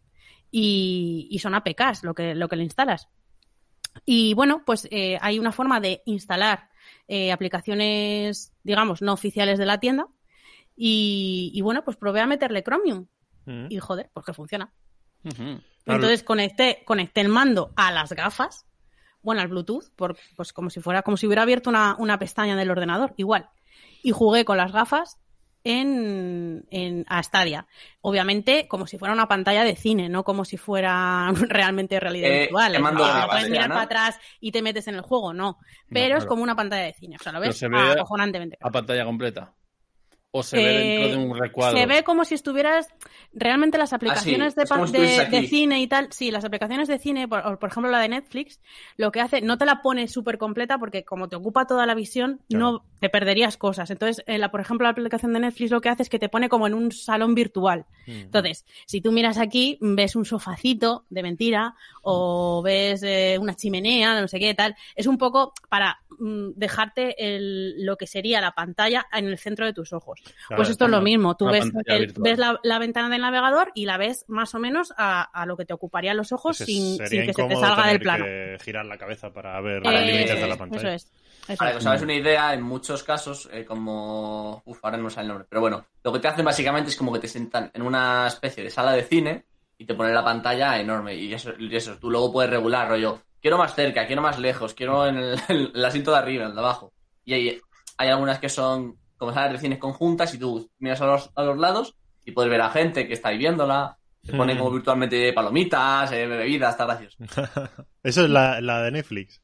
y, 0.50 1.28
y 1.30 1.38
son 1.38 1.54
APKs 1.54 2.04
lo 2.04 2.16
que, 2.16 2.34
lo 2.34 2.48
que 2.50 2.56
le 2.56 2.64
instalas. 2.64 3.10
Y 4.06 4.34
bueno, 4.34 4.64
pues 4.66 4.88
eh, 4.90 5.20
hay 5.22 5.38
una 5.38 5.52
forma 5.52 5.80
de 5.80 6.02
instalar 6.06 6.70
eh, 7.08 7.32
aplicaciones, 7.32 8.54
digamos, 8.64 9.02
no 9.04 9.14
oficiales 9.14 9.60
de 9.60 9.66
la 9.68 9.80
tienda. 9.80 10.08
Y, 10.82 11.52
y 11.54 11.62
bueno, 11.62 11.84
pues 11.84 11.98
probé 11.98 12.22
a 12.22 12.26
meterle 12.26 12.64
Chromium. 12.64 13.08
Mm. 13.46 13.66
Y 13.70 13.80
joder, 13.80 14.10
pues 14.14 14.26
que 14.26 14.34
funciona. 14.34 14.72
Entonces 15.86 16.24
conecté, 16.24 16.84
conecté 16.86 17.20
el 17.20 17.28
mando 17.28 17.74
a 17.76 17.92
las 17.92 18.14
gafas, 18.14 18.66
bueno, 19.22 19.42
al 19.42 19.50
Bluetooth, 19.50 19.90
por, 19.98 20.18
pues 20.38 20.54
como 20.54 20.70
si 20.70 20.80
fuera, 20.80 21.02
como 21.02 21.18
si 21.18 21.28
hubiera 21.28 21.42
abierto 21.42 21.70
una, 21.70 21.96
una 22.00 22.18
pestaña 22.18 22.56
del 22.56 22.72
ordenador, 22.72 23.14
igual. 23.18 23.50
Y 24.02 24.12
jugué 24.12 24.46
con 24.46 24.56
las 24.56 24.72
gafas 24.72 25.18
en, 25.66 26.66
en 26.72 27.04
a 27.10 27.22
Stadia. 27.24 27.68
Obviamente, 28.00 28.70
como 28.70 28.88
si 28.88 28.98
fuera 28.98 29.14
una 29.14 29.28
pantalla 29.28 29.66
de 29.66 29.76
cine, 29.76 30.08
no 30.08 30.24
como 30.24 30.46
si 30.46 30.56
fuera 30.56 31.30
realmente 31.50 32.00
realidad 32.00 32.30
Eh, 32.32 32.40
virtual. 32.44 32.72
te 32.72 32.80
mando 32.80 33.06
no 33.06 33.28
puedes 33.28 33.50
mirar 33.50 33.68
¿no? 33.68 33.76
para 33.76 33.86
atrás 33.86 34.20
y 34.40 34.54
te 34.54 34.62
metes 34.62 34.88
en 34.88 34.96
el 34.96 35.02
juego, 35.02 35.34
no. 35.34 35.58
Pero 35.90 36.16
es 36.16 36.22
claro. 36.24 36.28
como 36.30 36.44
una 36.44 36.56
pantalla 36.56 36.84
de 36.84 36.94
cine. 36.94 37.18
O 37.20 37.24
sea, 37.24 37.34
lo 37.34 37.42
ves 37.42 37.58
se 37.58 37.68
ve 37.68 37.78
acojonantemente. 37.78 38.58
A 38.62 38.72
pantalla 38.72 39.04
completa. 39.04 39.54
O 40.32 40.44
se 40.44 40.58
ve 40.58 40.64
Eh, 40.64 41.00
dentro 41.00 41.10
de 41.22 41.28
un 41.28 41.36
recuadro. 41.40 41.76
Se 41.78 41.86
ve 41.88 42.04
como 42.04 42.24
si 42.24 42.36
estuvieras. 42.36 42.88
Realmente 43.34 43.78
las 43.80 43.94
aplicaciones 43.94 44.54
de, 44.56 44.66
cine 45.48 45.82
y 45.82 45.88
tal. 45.88 46.12
Sí, 46.12 46.30
las 46.30 46.46
aplicaciones 46.46 46.88
de 46.88 47.00
cine, 47.00 47.28
por, 47.28 47.58
por 47.58 47.70
ejemplo 47.70 47.92
la 47.92 48.00
de 48.00 48.10
Netflix, 48.10 48.60
lo 48.98 49.12
que 49.12 49.22
hace, 49.22 49.42
no 49.42 49.58
te 49.58 49.66
la 49.66 49.82
pone 49.82 50.08
súper 50.08 50.38
completa 50.38 50.78
porque 50.78 51.04
como 51.04 51.30
te 51.30 51.36
ocupa 51.36 51.66
toda 51.66 51.86
la 51.88 51.96
visión, 51.96 52.42
Claro. 52.50 52.72
no 52.72 52.86
te 53.00 53.10
perderías 53.10 53.58
cosas. 53.58 53.90
Entonces, 53.90 54.24
eh, 54.28 54.38
la, 54.38 54.52
por 54.52 54.62
ejemplo, 54.62 54.84
la 54.86 54.92
aplicación 54.92 55.34
de 55.34 55.40
Netflix 55.40 55.72
lo 55.72 55.82
que 55.82 55.90
hace 55.90 56.04
es 56.04 56.10
que 56.10 56.20
te 56.20 56.30
pone 56.30 56.48
como 56.50 56.68
en 56.68 56.74
un 56.76 56.92
salón 56.92 57.34
virtual. 57.34 57.86
Mm. 58.06 58.12
Entonces, 58.12 58.66
si 58.86 59.02
tú 59.02 59.12
miras 59.12 59.38
aquí, 59.40 59.78
ves 59.82 60.16
un 60.16 60.26
sofacito 60.26 61.06
de 61.10 61.24
mentira 61.24 61.76
o 62.04 62.62
ves 62.64 63.02
eh, 63.04 63.38
una 63.40 63.56
chimenea, 63.56 64.20
no 64.22 64.28
sé 64.28 64.38
qué 64.40 64.54
tal. 64.54 64.76
Es 64.96 65.08
un 65.08 65.18
poco 65.18 65.54
para 65.70 66.00
mm, 66.20 66.50
dejarte 66.56 67.16
el- 67.36 67.84
lo 67.86 67.96
que 67.98 68.06
sería 68.08 68.42
la 68.42 68.52
pantalla 68.52 69.06
en 69.12 69.26
el 69.26 69.38
centro 69.38 69.66
de 69.66 69.74
tus 69.74 69.94
ojos. 69.94 70.19
Claro, 70.48 70.58
pues 70.62 70.70
esto 70.70 70.86
es 70.86 70.92
lo 70.92 71.02
mismo. 71.02 71.36
Tú 71.38 71.46
ves, 71.46 71.66
el- 71.86 72.06
virtual. 72.08 72.24
ves 72.24 72.38
la, 72.40 72.60
la 72.64 72.80
ventana 72.80 73.10
del 73.10 73.22
navegador 73.22 73.72
y 73.76 73.86
la 73.86 73.98
ves 73.98 74.26
más 74.28 74.54
o 74.56 74.60
menos 74.60 74.94
a, 74.98 75.22
a 75.22 75.46
lo 75.46 75.56
que 75.58 75.66
te 75.66 75.74
ocuparían 75.74 76.18
los 76.18 76.32
ojos 76.32 76.58
Pues 76.58 76.66
sin, 76.68 76.98
que 76.98 77.08
se 77.08 77.26
te 77.34 77.56
salga 77.56 77.88
del 77.88 78.00
plano. 78.00 78.26
que 78.26 78.58
girar 78.64 78.86
la 78.86 78.98
cabeza 78.98 79.32
para 79.32 79.60
ver 79.62 79.82
Para 79.84 80.00
los 80.00 80.06
que- 80.08 80.12
límites 80.14 80.36
de 80.36 80.42
la 80.42 80.48
Eso 80.48 80.58
pantalla. 80.58 80.94
es. 80.96 81.12
eso 81.48 81.58
Para 81.58 81.72
es. 81.72 81.76
que 81.76 81.78
os 81.80 81.86
hagáis 81.86 82.02
una 82.02 82.14
idea, 82.14 82.54
en 82.54 82.62
muchos 82.64 83.04
casos, 83.04 83.50
eh, 83.52 83.66
como. 83.66 84.62
Uf, 84.66 84.80
ahora 84.84 84.98
no 84.98 85.04
me 85.06 85.10
sale 85.10 85.24
el 85.24 85.28
nombre. 85.30 85.48
Pero 85.50 85.62
bueno, 85.62 85.86
lo 86.04 86.14
que 86.14 86.20
te 86.20 86.28
hacen 86.28 86.46
básicamente 86.46 86.90
es 86.90 86.96
como 86.98 87.14
que 87.14 87.20
te 87.20 87.28
sientan 87.28 87.72
en 87.74 87.82
una 87.82 88.28
especie 88.28 88.64
de 88.64 88.70
sala 88.70 88.92
de 88.94 89.04
cine 89.04 89.46
y 89.78 89.86
te 89.86 89.94
ponen 89.96 90.14
la 90.14 90.24
pantalla 90.24 90.80
enorme. 90.80 91.16
Y 91.16 91.34
eso, 91.34 91.52
y 91.58 91.74
eso 91.76 91.98
tú 91.98 92.10
luego 92.12 92.32
puedes 92.34 92.52
regular, 92.52 92.88
rollo. 92.90 93.22
Quiero 93.42 93.58
más 93.58 93.74
cerca, 93.74 94.06
quiero 94.06 94.22
más 94.22 94.38
lejos, 94.38 94.74
quiero 94.74 95.08
en 95.08 95.16
el, 95.18 95.40
en 95.48 95.72
el 95.76 95.86
asiento 95.86 96.12
de 96.12 96.18
arriba, 96.18 96.44
en 96.44 96.50
el 96.50 96.56
de 96.56 96.62
abajo. 96.62 96.92
Y 97.24 97.34
hay, 97.34 97.62
hay 97.98 98.10
algunas 98.10 98.40
que 98.40 98.50
son 98.50 98.98
como 99.20 99.32
salas 99.34 99.52
de 99.52 99.60
cine 99.60 99.78
conjuntas 99.78 100.34
y 100.34 100.40
tú 100.40 100.68
miras 100.80 101.00
a 101.02 101.06
los, 101.06 101.30
a 101.36 101.44
los 101.44 101.60
lados 101.60 101.96
y 102.26 102.32
puedes 102.32 102.50
ver 102.50 102.62
a 102.62 102.72
gente 102.72 103.08
que 103.08 103.14
está 103.14 103.30
ahí 103.30 103.38
viéndola. 103.38 103.98
Te 104.26 104.34
ponen 104.36 104.56
Mm. 104.58 104.60
como 104.60 104.72
virtualmente 104.72 105.32
palomitas, 105.34 106.12
eh, 106.12 106.26
bebidas, 106.26 106.72
está 106.72 106.86
gracioso. 106.86 107.18
Eso 108.04 108.24
es 108.24 108.30
la, 108.30 108.60
la 108.62 108.82
de 108.82 108.92
Netflix. 108.92 109.42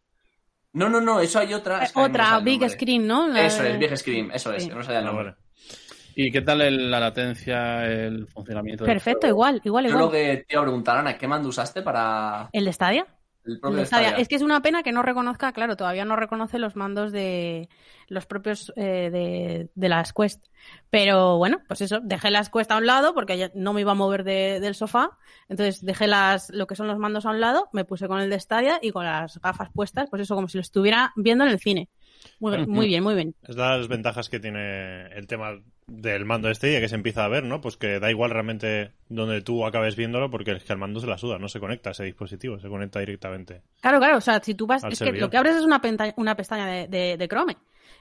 No, 0.74 0.90
no, 0.90 1.00
no, 1.00 1.22
eso 1.22 1.40
hay 1.40 1.54
otra. 1.54 1.84
es 1.84 1.94
que 1.94 2.00
no 2.02 2.06
me 2.08 2.10
Otra 2.12 2.40
Big. 2.42 2.70
Screen, 2.70 3.08
¿no? 3.08 3.28
La 3.30 3.46
Eso 3.46 3.64
de- 3.64 3.72
es, 3.72 3.80
Big 3.80 3.98
Screen, 3.98 4.32
eso 4.34 4.52
es, 4.52 4.64
Sí. 4.64 4.70
que 4.70 4.76
no 4.76 4.84
sabía 4.84 5.00
el 5.00 5.06
Ah, 5.06 5.08
nombre. 5.08 5.26
vale. 5.32 5.38
¿Y 6.18 6.32
qué 6.32 6.42
tal 6.42 6.62
el- 6.62 6.92
la 6.92 7.00
latencia, 7.00 7.86
el 7.86 8.28
funcionamiento? 8.28 8.84
Perfecto, 8.86 9.22
juego? 9.22 9.36
igual, 9.36 9.62
igual, 9.64 9.84
Yo 9.86 9.90
igual. 9.92 10.06
lo 10.06 10.12
que 10.12 10.44
te 10.46 10.54
iba 10.54 10.62
a 10.62 10.66
preguntar, 10.66 10.98
Ana, 10.98 11.18
¿qué 11.18 11.28
mando 11.30 11.48
usaste 11.48 11.82
para...? 11.82 12.50
¿El 12.52 12.66
de 12.66 12.74
Stadia? 12.74 13.06
El 13.46 13.60
propio 13.60 13.80
El 13.80 13.86
Stadia. 13.86 14.08
Stadia. 14.10 14.22
Es 14.22 14.28
que 14.28 14.36
es 14.36 14.42
una 14.42 14.62
pena 14.62 14.82
que 14.84 14.92
no 14.92 15.02
reconozca, 15.04 15.52
claro, 15.54 15.76
todavía 15.78 16.04
no 16.06 16.16
reconoce 16.16 16.58
los 16.60 16.76
mandos 16.76 17.12
de 17.12 17.70
los 18.08 18.26
propios 18.26 18.74
eh, 18.76 19.10
de, 19.12 19.70
de 19.76 19.90
las 19.90 20.14
Quest. 20.14 20.46
Pero 20.90 21.38
bueno, 21.38 21.62
pues 21.68 21.82
eso, 21.82 22.00
dejé 22.02 22.32
las 22.32 22.50
Quest 22.50 22.72
a 22.72 22.78
un 22.78 22.86
lado 22.86 23.14
porque 23.14 23.38
ya 23.38 23.52
no 23.54 23.74
me 23.74 23.82
iba 23.82 23.92
a 23.92 23.96
mover 23.96 24.24
de- 24.24 24.60
del 24.60 24.76
sofá. 24.76 25.12
Entonces 25.50 25.84
dejé 25.86 26.08
las, 26.08 26.50
lo 26.50 26.68
que 26.68 26.76
son 26.76 26.88
los 26.88 26.98
mandos 26.98 27.26
a 27.26 27.30
un 27.30 27.40
lado, 27.40 27.70
me 27.74 27.86
puse 27.86 28.08
con 28.08 28.20
el 28.20 28.30
de 28.30 28.40
Stadia 28.40 28.80
y 28.82 28.92
con 28.92 29.06
las 29.06 29.40
gafas 29.40 29.70
puestas, 29.74 30.10
pues 30.10 30.22
eso, 30.24 30.36
como 30.36 30.48
si 30.48 30.58
lo 30.58 30.62
estuviera 30.62 31.14
viendo 31.16 31.44
en 31.44 31.52
el 31.52 31.60
cine. 31.60 31.90
Muy, 32.40 32.56
bien, 32.58 32.70
muy 32.70 32.88
bien, 32.88 33.04
muy 33.04 33.14
bien. 33.16 33.36
Es 33.44 33.56
las 33.56 33.88
ventajas 33.88 34.30
que 34.30 34.40
tiene 34.40 35.08
el 35.16 35.28
tema 35.28 35.52
del 35.88 36.26
mando 36.26 36.50
este 36.50 36.72
ya 36.74 36.80
que 36.80 36.90
se 36.90 36.96
empieza 36.96 37.24
a 37.26 37.28
ver, 37.28 37.44
¿no? 37.44 37.62
Pues 37.62 37.78
que 37.78 38.00
da 38.00 38.10
igual 38.10 38.32
realmente 38.32 38.92
donde 39.10 39.42
tú 39.42 39.66
acabes 39.66 39.96
viéndolo 39.96 40.30
porque 40.32 40.52
es 40.54 40.64
que 40.64 40.74
el 40.74 40.80
mando 40.80 41.00
se 41.00 41.08
la 41.08 41.18
suda, 41.18 41.38
no 41.38 41.48
se 41.48 41.60
conecta 41.60 41.90
a 41.90 41.92
ese 41.92 42.04
dispositivo, 42.04 42.60
se 42.60 42.68
conecta 42.70 43.00
directamente. 43.00 43.62
Claro, 43.82 44.00
claro, 44.00 44.18
o 44.18 44.22
sea, 44.22 44.42
si 44.44 44.56
tú 44.56 44.66
vas, 44.68 44.84
Al 44.84 44.94
es 44.94 45.00
que 45.00 45.12
lo 45.12 45.30
que 45.30 45.38
abres 45.38 45.56
es 45.56 45.64
una, 45.64 45.82
penta- 45.82 46.14
una 46.18 46.36
pestaña 46.36 46.66
de, 46.66 46.88
de, 46.88 47.18
de 47.18 47.28
Chrome. 47.28 47.58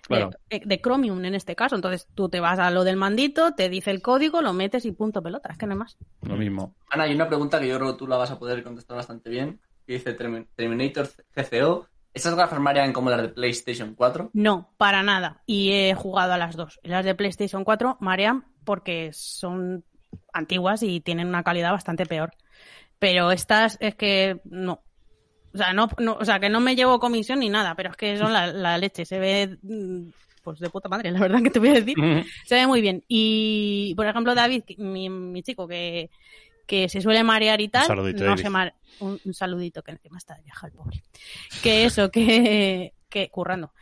Claro. 0.06 0.30
De, 0.50 0.60
de 0.64 0.80
Chromium 0.80 1.24
en 1.24 1.34
este 1.34 1.54
caso. 1.56 1.76
Entonces 1.76 2.08
tú 2.14 2.28
te 2.28 2.40
vas 2.40 2.58
a 2.58 2.70
lo 2.70 2.84
del 2.84 2.96
mandito, 2.96 3.52
te 3.54 3.68
dice 3.70 3.90
el 3.90 4.02
código, 4.02 4.42
lo 4.42 4.52
metes 4.52 4.84
y 4.84 4.92
punto 4.92 5.22
pelota. 5.22 5.48
Es 5.50 5.56
que 5.58 5.64
no 5.66 5.72
hay 5.72 5.78
más. 5.78 5.96
Lo 6.22 6.36
mismo. 6.36 6.74
Ana, 6.90 7.04
hay 7.04 7.14
una 7.14 7.26
pregunta 7.28 7.58
que 7.58 7.68
yo 7.68 7.78
creo 7.78 7.92
que 7.92 7.98
tú 7.98 8.06
la 8.06 8.16
vas 8.18 8.30
a 8.30 8.38
poder 8.38 8.62
contestar 8.62 8.96
bastante 8.98 9.30
bien. 9.30 9.60
Que 9.86 9.94
dice 9.94 10.14
Termin- 10.16 10.46
Terminator 10.56 11.08
GCO. 11.34 11.86
¿Esas 12.14 12.34
gafas 12.36 12.60
marean 12.60 12.92
como 12.92 13.10
las 13.10 13.20
de 13.22 13.28
PlayStation 13.28 13.94
4? 13.94 14.30
No, 14.32 14.70
para 14.76 15.02
nada. 15.02 15.42
Y 15.46 15.72
he 15.72 15.94
jugado 15.94 16.32
a 16.32 16.38
las 16.38 16.56
dos. 16.56 16.78
Las 16.84 17.04
de 17.04 17.14
PlayStation 17.14 17.64
4 17.64 17.96
marean 18.00 18.44
porque 18.64 19.10
son 19.12 19.84
antiguas 20.32 20.82
y 20.82 21.00
tienen 21.00 21.26
una 21.28 21.42
calidad 21.42 21.72
bastante 21.72 22.06
peor. 22.06 22.32
Pero 22.98 23.32
estas 23.32 23.76
es 23.80 23.94
que 23.96 24.40
no. 24.44 24.80
O 25.52 25.58
sea, 25.58 25.72
no, 25.72 25.88
no- 25.98 26.16
o 26.20 26.24
sea, 26.24 26.40
que 26.40 26.48
no 26.48 26.60
me 26.60 26.76
llevo 26.76 26.98
comisión 27.00 27.40
ni 27.40 27.48
nada, 27.48 27.74
pero 27.74 27.90
es 27.90 27.96
que 27.96 28.16
son 28.16 28.32
la, 28.32 28.46
la 28.48 28.78
leche. 28.78 29.04
Se 29.04 29.18
ve 29.18 29.58
mm, 29.62 30.08
pues 30.42 30.58
de 30.60 30.70
puta 30.70 30.88
madre, 30.88 31.10
la 31.10 31.20
verdad 31.20 31.42
que 31.42 31.50
te 31.50 31.58
voy 31.58 31.70
a 31.70 31.74
decir. 31.74 31.96
Se 32.46 32.54
ve 32.56 32.66
muy 32.66 32.80
bien. 32.80 33.02
Y, 33.08 33.94
por 33.96 34.06
ejemplo, 34.06 34.34
David, 34.34 34.62
mi, 34.78 35.08
mi 35.08 35.42
chico, 35.42 35.66
que, 35.66 36.10
que 36.66 36.88
se 36.88 37.00
suele 37.00 37.22
marear 37.24 37.60
y 37.60 37.68
tal, 37.68 37.82
Un 37.82 37.88
saludito, 37.88 38.24
no 38.24 38.36
se 38.36 38.50
mare- 38.50 38.74
un, 39.00 39.20
un 39.24 39.34
saludito, 39.34 39.82
que 39.82 39.92
encima 39.92 40.18
está 40.18 40.34
de 40.36 40.42
viaje 40.42 40.66
el 40.66 40.72
pobre. 40.72 41.02
Que 41.62 41.84
eso, 41.84 42.10
que, 42.10 42.94
que 43.08 43.28
currando, 43.28 43.72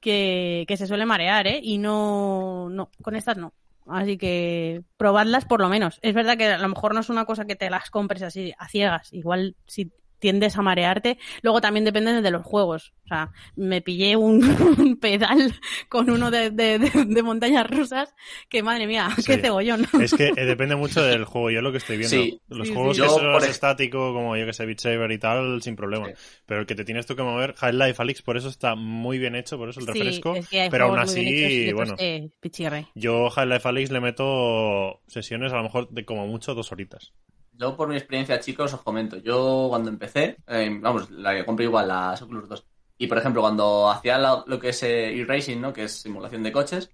que, 0.00 0.64
que 0.68 0.76
se 0.76 0.86
suele 0.86 1.06
marear, 1.06 1.46
¿eh? 1.46 1.60
Y 1.62 1.78
no, 1.78 2.68
no, 2.70 2.90
con 3.02 3.16
estas 3.16 3.36
no. 3.36 3.52
Así 3.88 4.16
que 4.16 4.82
probadlas 4.96 5.44
por 5.44 5.60
lo 5.60 5.68
menos. 5.68 5.98
Es 6.02 6.14
verdad 6.14 6.36
que 6.36 6.46
a 6.46 6.58
lo 6.58 6.68
mejor 6.68 6.94
no 6.94 7.00
es 7.00 7.08
una 7.08 7.24
cosa 7.24 7.44
que 7.46 7.56
te 7.56 7.68
las 7.70 7.90
compres 7.90 8.22
así 8.22 8.52
a 8.56 8.68
ciegas. 8.68 9.12
Igual 9.12 9.56
si 9.66 9.90
tiendes 10.22 10.56
a 10.56 10.62
marearte. 10.62 11.18
Luego 11.42 11.60
también 11.60 11.84
depende 11.84 12.22
de 12.22 12.30
los 12.30 12.42
juegos. 12.46 12.94
O 13.04 13.08
sea, 13.08 13.32
me 13.56 13.82
pillé 13.82 14.14
un, 14.16 14.42
un 14.78 14.96
pedal 15.00 15.52
con 15.88 16.08
uno 16.08 16.30
de, 16.30 16.50
de, 16.50 16.78
de- 16.78 17.04
de 17.04 17.22
montañas 17.22 17.68
rusas 17.68 18.14
que 18.48 18.62
madre 18.62 18.86
mía, 18.86 19.08
Sí. 19.16 19.24
qué 19.26 19.38
cebollón. 19.38 19.84
Es 20.00 20.14
que 20.14 20.28
eh, 20.28 20.44
depende 20.46 20.76
mucho 20.76 21.02
del 21.04 21.24
juego, 21.24 21.50
yo 21.50 21.60
lo 21.60 21.72
que 21.72 21.78
estoy 21.78 21.98
viendo. 21.98 22.16
Sí. 22.16 22.40
Los 22.48 22.68
Sí, 22.68 22.74
juegos 22.74 22.96
sí. 22.96 23.02
que 23.02 23.08
Yo, 23.08 23.14
son 23.18 23.32
por 23.32 23.44
estático, 23.44 24.14
como 24.14 24.36
yo 24.36 24.46
que 24.46 24.52
sé, 24.52 24.64
Beat 24.64 24.78
Saber 24.78 25.10
y 25.10 25.18
tal, 25.18 25.60
sin 25.60 25.74
problema. 25.76 26.06
Sí. 26.06 26.12
Pero 26.46 26.60
el 26.60 26.66
que 26.66 26.76
te 26.76 26.84
tienes 26.84 27.04
tú 27.04 27.16
que 27.16 27.22
mover, 27.24 27.54
High 27.56 27.72
Life 27.74 28.00
Alyx, 28.00 28.22
por 28.22 28.36
eso 28.36 28.48
está 28.48 28.76
muy 28.76 29.18
bien 29.18 29.34
hecho, 29.34 29.58
por 29.58 29.68
eso 29.68 29.80
el 29.80 29.86
Sí, 29.86 29.92
refresco. 29.92 30.36
es 30.36 30.48
que 30.48 30.60
hay 30.62 30.70
pero 30.70 30.84
aún 30.86 30.98
hechos 31.00 31.10
así, 31.10 31.70
otros 31.72 31.88
bueno, 31.90 32.30
pichirre. 32.40 32.86
yo 32.94 33.28
High 33.30 33.46
Life 33.48 33.68
Alyx 33.68 33.90
le 33.90 34.00
meto 34.00 35.00
sesiones 35.08 35.52
a 35.52 35.56
lo 35.56 35.64
mejor 35.64 35.88
de 35.90 36.04
como 36.04 36.26
mucho 36.28 36.54
dos 36.54 36.70
horitas. 36.70 37.12
Yo, 37.52 37.76
por 37.76 37.88
mi 37.88 37.96
experiencia, 37.96 38.40
chicos, 38.40 38.72
os 38.72 38.82
comento. 38.82 39.16
Yo, 39.18 39.66
cuando 39.68 39.90
empecé, 39.90 40.36
eh, 40.46 40.78
vamos, 40.80 41.10
la 41.10 41.34
que 41.34 41.44
compré 41.44 41.66
igual, 41.66 41.88
la 41.88 42.14
Oculus 42.20 42.48
2. 42.48 42.66
Y, 42.98 43.06
por 43.06 43.18
ejemplo, 43.18 43.42
cuando 43.42 43.90
hacía 43.90 44.18
lo 44.18 44.58
que 44.58 44.70
es 44.70 44.82
eh, 44.82 45.20
e-racing, 45.20 45.60
¿no? 45.60 45.72
Que 45.72 45.84
es 45.84 46.00
simulación 46.00 46.42
de 46.42 46.52
coches, 46.52 46.90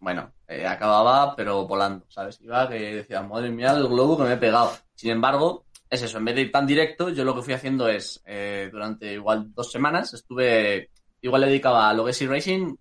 bueno, 0.00 0.32
eh, 0.46 0.66
acababa, 0.66 1.34
pero 1.34 1.66
volando, 1.66 2.04
¿sabes? 2.08 2.40
Iba 2.40 2.68
que 2.68 2.96
decía, 2.96 3.22
madre 3.22 3.50
mía, 3.50 3.72
el 3.72 3.88
globo 3.88 4.16
que 4.16 4.24
me 4.24 4.32
he 4.34 4.36
pegado. 4.36 4.72
Sin 4.94 5.10
embargo, 5.10 5.64
es 5.88 6.02
eso, 6.02 6.18
en 6.18 6.24
vez 6.26 6.34
de 6.34 6.40
ir 6.42 6.52
tan 6.52 6.66
directo, 6.66 7.08
yo 7.10 7.24
lo 7.24 7.34
que 7.34 7.42
fui 7.42 7.54
haciendo 7.54 7.88
es, 7.88 8.22
durante 8.70 9.14
igual 9.14 9.54
dos 9.54 9.70
semanas, 9.70 10.12
estuve, 10.14 10.90
igual 11.20 11.42
le 11.42 11.48
dedicaba 11.48 11.88
a 11.88 11.94
lo 11.94 12.04
que 12.04 12.10
es 12.10 12.22
e-racing 12.22 12.76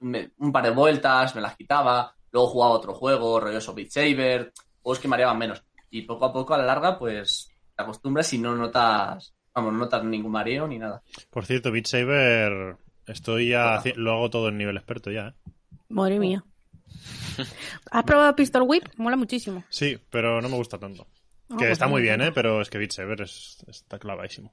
un 0.00 0.52
par 0.52 0.64
de 0.64 0.70
vueltas, 0.70 1.34
me 1.34 1.40
las 1.40 1.56
quitaba, 1.56 2.14
luego 2.30 2.48
jugaba 2.48 2.72
otro 2.74 2.94
juego, 2.94 3.40
rollo 3.40 3.58
eso, 3.58 3.74
Beat 3.74 3.90
Saber, 3.90 4.52
juegos 4.82 5.00
que 5.00 5.08
mareaban 5.08 5.38
menos. 5.38 5.62
Y 5.90 6.02
poco 6.02 6.26
a 6.26 6.32
poco, 6.32 6.54
a 6.54 6.58
la 6.58 6.66
larga, 6.66 6.98
pues 6.98 7.48
te 7.74 7.82
acostumbras 7.82 8.32
y 8.32 8.38
no 8.38 8.54
notas, 8.54 9.34
vamos, 9.54 9.72
no 9.72 9.78
notas 9.78 10.04
ningún 10.04 10.32
mareo 10.32 10.66
ni 10.66 10.78
nada. 10.78 11.02
Por 11.30 11.46
cierto, 11.46 11.72
Beat 11.72 11.86
Saber, 11.86 12.76
estoy 13.06 13.48
ya, 13.48 13.82
lo 13.96 14.12
hago 14.12 14.30
todo 14.30 14.48
en 14.48 14.58
nivel 14.58 14.76
experto 14.76 15.10
ya, 15.10 15.28
¿eh? 15.28 15.50
Madre 15.88 16.18
mía. 16.18 16.44
¿Has 17.90 18.04
probado 18.04 18.36
Pistol 18.36 18.62
Whip? 18.66 18.84
Mola 18.96 19.16
muchísimo. 19.16 19.64
Sí, 19.70 19.98
pero 20.10 20.40
no 20.40 20.48
me 20.48 20.56
gusta 20.56 20.78
tanto. 20.78 21.06
Que 21.48 21.56
pues 21.56 21.70
está 21.70 21.88
muy 21.88 22.02
bien, 22.02 22.20
¿eh? 22.20 22.30
Pero 22.32 22.60
es 22.60 22.68
que 22.68 22.76
Beat 22.76 22.92
Saber 22.92 23.22
es, 23.22 23.64
está 23.66 23.98
clavadísimo. 23.98 24.52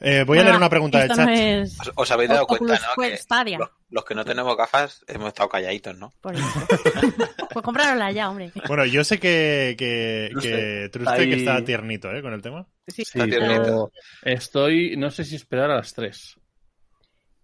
Eh, 0.00 0.24
voy 0.26 0.38
a 0.38 0.42
leer 0.44 0.56
una 0.56 0.68
pregunta 0.68 0.98
del 1.00 1.08
chat. 1.08 1.18
no 1.26 1.30
es 1.32 1.80
Os, 1.80 1.92
os 1.94 2.10
habéis 2.10 2.28
dado 2.28 2.42
Oculus 2.42 2.68
cuenta, 2.68 2.86
¿no? 2.86 3.02
Que 3.44 3.56
los, 3.58 3.70
los 3.88 4.04
que 4.04 4.14
no 4.14 4.24
tenemos 4.26 4.54
gafas 4.56 5.02
hemos 5.08 5.28
estado 5.28 5.48
calladitos, 5.48 5.96
¿no? 5.96 6.12
Por 6.20 6.34
eso. 6.34 6.44
pues 7.50 7.64
comprárosla 7.64 8.12
ya, 8.12 8.28
hombre. 8.28 8.52
Bueno, 8.68 8.84
yo 8.84 9.02
sé 9.04 9.18
que, 9.18 9.74
que, 9.78 10.28
Truste. 10.32 10.50
que 10.50 10.88
Truste 10.92 11.14
Ahí- 11.14 11.30
que 11.30 11.36
está 11.36 11.64
tiernito, 11.64 12.12
¿eh? 12.12 12.20
Con 12.20 12.34
el 12.34 12.42
tema. 12.42 12.66
Sí. 12.86 13.04
Sí, 13.06 13.18
Está 13.18 13.24
tiernito. 13.26 13.62
pero 13.62 13.90
estoy, 14.22 14.96
no 14.98 15.10
sé 15.10 15.24
si 15.24 15.36
esperar 15.36 15.70
a 15.70 15.76
las 15.76 15.94
3. 15.94 16.34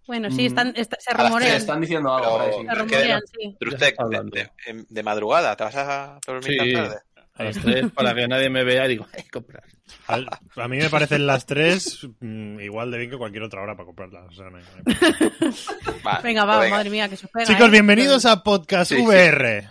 Bueno, 0.06 0.30
sí, 0.30 0.42
Mm. 0.42 0.46
están, 0.46 0.72
está- 0.76 0.96
se 1.00 1.14
rumorean. 1.14 1.56
están 1.56 1.80
diciendo 1.80 2.12
algo 2.14 2.38
Pero-. 2.38 2.52
Se 2.74 2.74
rumorean, 2.80 3.20
sí. 3.38 3.56
Trustec, 3.58 3.96
de, 4.10 4.50
de- 4.66 4.84
de 4.88 5.02
madrugada, 5.02 5.56
¿te 5.56 5.64
vas 5.64 5.76
a 5.76 6.18
dormir 6.26 6.44
Sí. 6.50 6.56
tan 6.58 6.72
tarde? 6.72 7.00
A 7.34 7.44
las 7.44 7.58
3 7.58 7.90
para 7.92 8.14
que 8.14 8.28
nadie 8.28 8.50
me 8.50 8.62
vea 8.62 8.84
y 8.86 8.90
digo, 8.90 9.06
"Ay, 9.16 9.24
comprar. 9.24 9.64
Al- 10.06 10.28
a 10.56 10.68
mí 10.68 10.76
me 10.78 10.88
parecen 10.90 11.26
las 11.26 11.46
tres 11.46 12.06
mm, 12.20 12.60
igual 12.60 12.90
de 12.90 12.98
bien 12.98 13.10
que 13.10 13.16
cualquier 13.16 13.42
otra 13.44 13.62
hora 13.62 13.74
para 13.74 13.86
comprarlas. 13.86 14.26
o 14.28 14.32
sea, 14.32 14.50
no 14.50 14.58
hay- 14.58 14.64
no 14.64 14.92
hay- 14.92 16.00
Va, 16.06 16.20
Venga, 16.20 16.44
va, 16.44 16.58
pues 16.58 16.70
madre 16.70 16.90
mía, 16.90 17.08
que 17.08 17.16
se 17.16 17.28
pega. 17.28 17.46
Chicos, 17.46 17.68
¿eh? 17.68 17.70
bienvenidos 17.70 18.26
a 18.26 18.42
Podcast 18.42 18.90
Sí, 18.92 18.96
sí. 18.98 19.02
VR. 19.02 19.68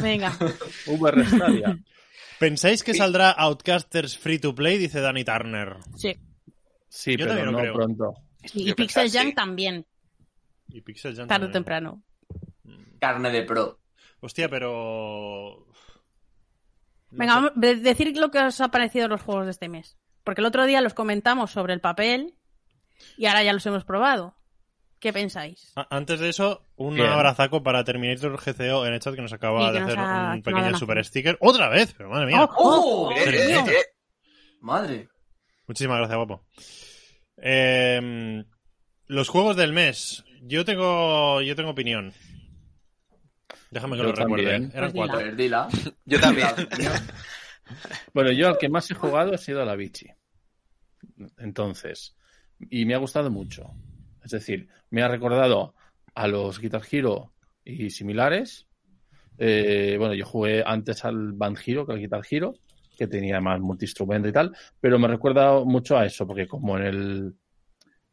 Venga. 0.00 0.36
VR 0.86 1.24
Stadia. 1.26 1.78
¿Pensáis 2.38 2.82
que 2.84 2.94
saldrá 2.94 3.30
Outcasters 3.30 4.16
Free 4.18 4.38
to 4.38 4.54
Play? 4.54 4.78
Dice 4.78 5.00
Danny 5.00 5.24
Turner. 5.24 5.76
Sí. 5.96 6.14
Sí, 6.88 7.16
Yo 7.16 7.26
pero 7.26 7.50
no 7.50 7.58
creo. 7.58 7.74
pronto. 7.74 8.14
Y 8.54 8.64
Yo 8.64 8.76
Pixel 8.76 9.10
Junk 9.10 9.28
sí. 9.30 9.34
también, 9.34 9.84
Y 10.70 10.80
Pixel 10.82 11.16
Junk 11.16 11.28
tarde 11.28 11.46
o 11.46 11.50
temprano. 11.50 12.02
Carne 13.00 13.30
de 13.30 13.42
pro. 13.44 13.78
Hostia, 14.20 14.48
pero... 14.48 15.66
No 17.10 17.18
Venga, 17.18 17.32
sé. 17.34 17.36
vamos, 17.40 17.52
de- 17.56 17.76
decir 17.76 18.16
lo 18.16 18.30
que 18.30 18.38
os 18.40 18.60
ha 18.60 18.68
parecido 18.68 19.08
los 19.08 19.22
juegos 19.22 19.44
de 19.46 19.50
este 19.52 19.68
mes. 19.68 19.96
Porque 20.24 20.40
el 20.42 20.46
otro 20.46 20.66
día 20.66 20.80
los 20.80 20.94
comentamos 20.94 21.50
sobre 21.50 21.72
el 21.74 21.80
papel 21.80 22.34
y 23.16 23.26
ahora 23.26 23.42
ya 23.42 23.52
los 23.52 23.64
hemos 23.66 23.84
probado. 23.84 24.34
¿Qué 25.00 25.12
pensáis? 25.12 25.72
Antes 25.90 26.18
de 26.18 26.28
eso, 26.28 26.62
un 26.74 26.96
Bien. 26.96 27.06
abrazaco 27.08 27.62
para 27.62 27.84
Terminator 27.84 28.36
GCO 28.36 28.84
en 28.84 28.94
el 28.94 29.00
chat 29.00 29.14
que 29.14 29.22
nos 29.22 29.32
acaba 29.32 29.70
de 29.70 29.78
nos 29.80 29.88
hacer 29.90 29.98
ha- 30.00 30.32
un 30.34 30.42
pequeño 30.42 30.76
super 30.76 31.04
sticker. 31.04 31.38
¡Otra 31.40 31.68
vez! 31.68 31.94
Pero 31.96 32.10
madre 32.10 32.26
mía. 32.26 32.42
¡Oh! 32.44 32.50
¡Oh! 32.56 33.12
Eh, 33.12 33.22
Serio. 33.24 33.60
eh, 33.60 33.64
eh, 33.70 33.84
Madre. 34.60 35.08
Muchísimas 35.68 35.98
gracias, 35.98 36.16
guapo. 36.16 36.44
Eh, 37.36 38.44
los 39.06 39.28
juegos 39.28 39.56
del 39.56 39.72
mes. 39.72 40.24
Yo 40.42 40.64
tengo, 40.64 41.40
yo 41.42 41.54
tengo 41.56 41.70
opinión. 41.70 42.12
Déjame 43.70 43.96
que 43.96 44.02
Yo 44.02 44.08
lo 44.08 44.12
recuerde. 44.14 44.50
también. 44.50 44.72
Eran 44.74 44.92
Pues 44.92 44.92
dila. 44.92 45.12
cuatro. 45.12 45.36
Dila. 45.36 45.68
Yo 46.04 46.20
también. 46.20 46.48
Bueno, 48.14 48.32
yo 48.32 48.48
al 48.48 48.56
que 48.56 48.70
más 48.70 48.90
he 48.90 48.94
jugado 48.94 49.34
ha 49.34 49.36
sido 49.36 49.60
a 49.60 49.66
la 49.66 49.76
Vichy. 49.76 50.06
Entonces, 51.36 52.16
y 52.70 52.86
me 52.86 52.94
ha 52.94 52.98
gustado 52.98 53.30
mucho. 53.30 53.70
Es 54.24 54.30
decir, 54.30 54.68
me 54.90 55.02
ha 55.02 55.08
recordado 55.08 55.74
a 56.14 56.28
los 56.28 56.60
Guitar 56.60 56.80
Hero 56.90 57.32
y 57.64 57.90
similares. 57.90 58.66
Eh, 59.36 59.96
bueno, 59.98 60.14
yo 60.14 60.24
jugué 60.24 60.62
antes 60.66 61.04
al 61.04 61.32
Band 61.34 61.58
Hero 61.64 61.86
que 61.86 61.92
al 61.92 61.98
Guitar 61.98 62.22
Hero, 62.30 62.54
que 62.96 63.06
tenía 63.06 63.38
más 63.40 63.60
multiinstrumento 63.60 64.28
y 64.28 64.32
tal, 64.32 64.56
pero 64.80 64.98
me 64.98 65.06
recuerda 65.06 65.62
mucho 65.64 65.96
a 65.98 66.06
eso, 66.06 66.26
porque 66.26 66.48
como 66.48 66.78
en 66.78 66.84
el 66.84 67.34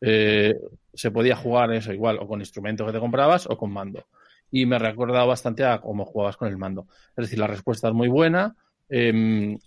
eh, 0.01 0.53
se 0.93 1.11
podía 1.11 1.35
jugar 1.35 1.71
eso 1.73 1.93
igual, 1.93 2.19
o 2.19 2.27
con 2.27 2.41
instrumento 2.41 2.85
que 2.85 2.91
te 2.91 2.99
comprabas 2.99 3.47
o 3.49 3.57
con 3.57 3.71
mando. 3.71 4.05
Y 4.51 4.65
me 4.65 4.75
ha 4.77 4.79
recordado 4.79 5.27
bastante 5.27 5.65
a 5.65 5.79
cómo 5.79 6.05
jugabas 6.05 6.37
con 6.37 6.47
el 6.47 6.57
mando. 6.57 6.87
Es 7.15 7.25
decir, 7.25 7.39
la 7.39 7.47
respuesta 7.47 7.89
es 7.89 7.93
muy 7.93 8.07
buena. 8.07 8.55
em, 8.87 9.57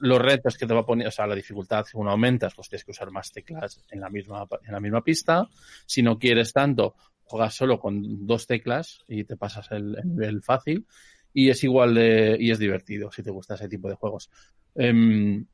los 0.00 0.18
retos 0.18 0.58
que 0.58 0.66
te 0.66 0.74
va 0.74 0.80
a 0.80 0.86
poner, 0.86 1.06
o 1.06 1.10
sea, 1.10 1.26
la 1.26 1.34
dificultad, 1.34 1.84
según 1.84 2.08
aumentas, 2.08 2.54
pues 2.54 2.68
tienes 2.68 2.84
que 2.84 2.90
usar 2.90 3.10
más 3.10 3.30
teclas 3.30 3.84
en 3.90 4.00
la 4.00 4.10
misma, 4.10 4.46
en 4.66 4.72
la 4.72 4.80
misma 4.80 5.02
pista. 5.02 5.48
Si 5.86 6.02
no 6.02 6.18
quieres 6.18 6.52
tanto, 6.52 6.96
juegas 7.22 7.54
solo 7.54 7.78
con 7.78 8.26
dos 8.26 8.46
teclas 8.46 9.04
y 9.06 9.24
te 9.24 9.36
pasas 9.36 9.70
el, 9.70 9.96
el 9.96 10.08
nivel 10.08 10.42
fácil. 10.42 10.86
Y 11.32 11.50
es 11.50 11.62
igual 11.62 11.94
de, 11.94 12.36
y 12.40 12.50
es 12.50 12.58
divertido 12.58 13.12
si 13.12 13.22
te 13.22 13.30
gusta 13.30 13.54
ese 13.54 13.68
tipo 13.68 13.88
de 13.88 13.94
juegos. 13.94 14.30
Em, 14.74 15.46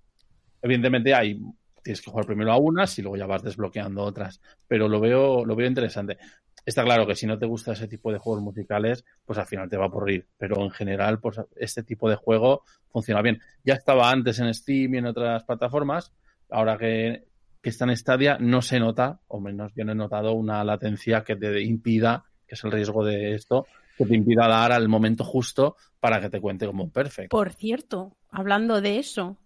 evidentemente 0.63 1.15
hay 1.15 1.39
tienes 1.85 2.01
que 2.01 2.11
jugar 2.11 2.25
primero 2.25 2.51
a 2.51 2.57
unas 2.57 2.99
y 2.99 3.03
luego 3.03 3.19
ya 3.19 3.27
vas 3.27 3.43
desbloqueando 3.43 4.03
otras. 4.03 4.41
Pero 4.67 4.89
lo 4.89 4.99
veo, 4.99 5.45
lo 5.45 5.55
veo 5.55 5.69
interesante. 5.69 6.17
Está 6.65 6.83
claro 6.83 7.07
que 7.07 7.15
si 7.15 7.27
no 7.27 7.39
te 7.39 7.47
gusta 7.47 7.73
ese 7.73 7.89
tipo 7.89 8.11
de 8.11 8.19
juegos 8.19 8.43
musicales, 8.43 9.05
pues 9.25 9.39
al 9.39 9.47
final 9.47 9.69
te 9.69 9.77
va 9.77 9.85
a 9.85 9.89
aburrir. 9.89 10.27
Pero 10.39 10.63
en 10.63 10.71
general, 10.71 11.21
pues 11.21 11.41
este 11.57 11.83
tipo 11.83 12.09
de 12.09 12.17
juego 12.17 12.63
funciona 12.89 13.21
bien. 13.21 13.41
Ya 13.65 13.75
estaba 13.75 14.11
antes 14.11 14.39
en 14.39 14.53
Steam 14.55 14.95
y 14.95 14.99
en 14.99 15.07
otras 15.07 15.45
plataformas. 15.45 16.13
Ahora 16.51 16.79
que, 16.79 17.25
está 17.63 17.85
en 17.85 17.97
Stadia, 17.97 18.39
no 18.41 18.63
se 18.63 18.79
nota, 18.79 19.21
o 19.29 19.41
menos 19.41 19.73
yo 19.75 19.85
no 19.85 19.93
he 19.93 19.97
notado 19.97 20.33
una 20.33 20.65
latencia 20.65 21.23
que 21.23 21.37
te 21.37 21.63
impida, 21.63 22.25
que 22.47 22.55
es 22.55 22.65
el 22.65 22.73
riesgo 22.73 23.05
de 23.05 23.35
esto, 23.35 23.67
que 23.99 24.07
te 24.07 24.15
impida 24.15 24.49
dar 24.49 24.73
al 24.73 24.89
momento 24.89 25.25
justo 25.25 25.77
para 26.01 26.21
que 26.21 26.31
te 26.31 26.41
cuente 26.41 26.67
como 26.67 26.85
un 26.85 26.91
perfect. 26.91 27.31
Por 27.31 27.53
cierto, 27.53 28.17
hablando 28.31 28.81
de 28.81 28.99
eso, 28.99 29.39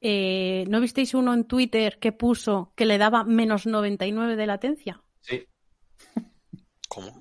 eh, 0.00 0.64
¿no 0.68 0.80
visteis 0.80 1.14
uno 1.14 1.34
en 1.34 1.44
Twitter 1.44 1.98
que 1.98 2.12
puso 2.12 2.72
que 2.76 2.86
le 2.86 2.98
daba 2.98 3.24
menos 3.24 3.66
99 3.66 4.36
de 4.36 4.46
latencia? 4.46 5.02
Sí. 6.92 7.00
¿Cómo? 7.00 7.18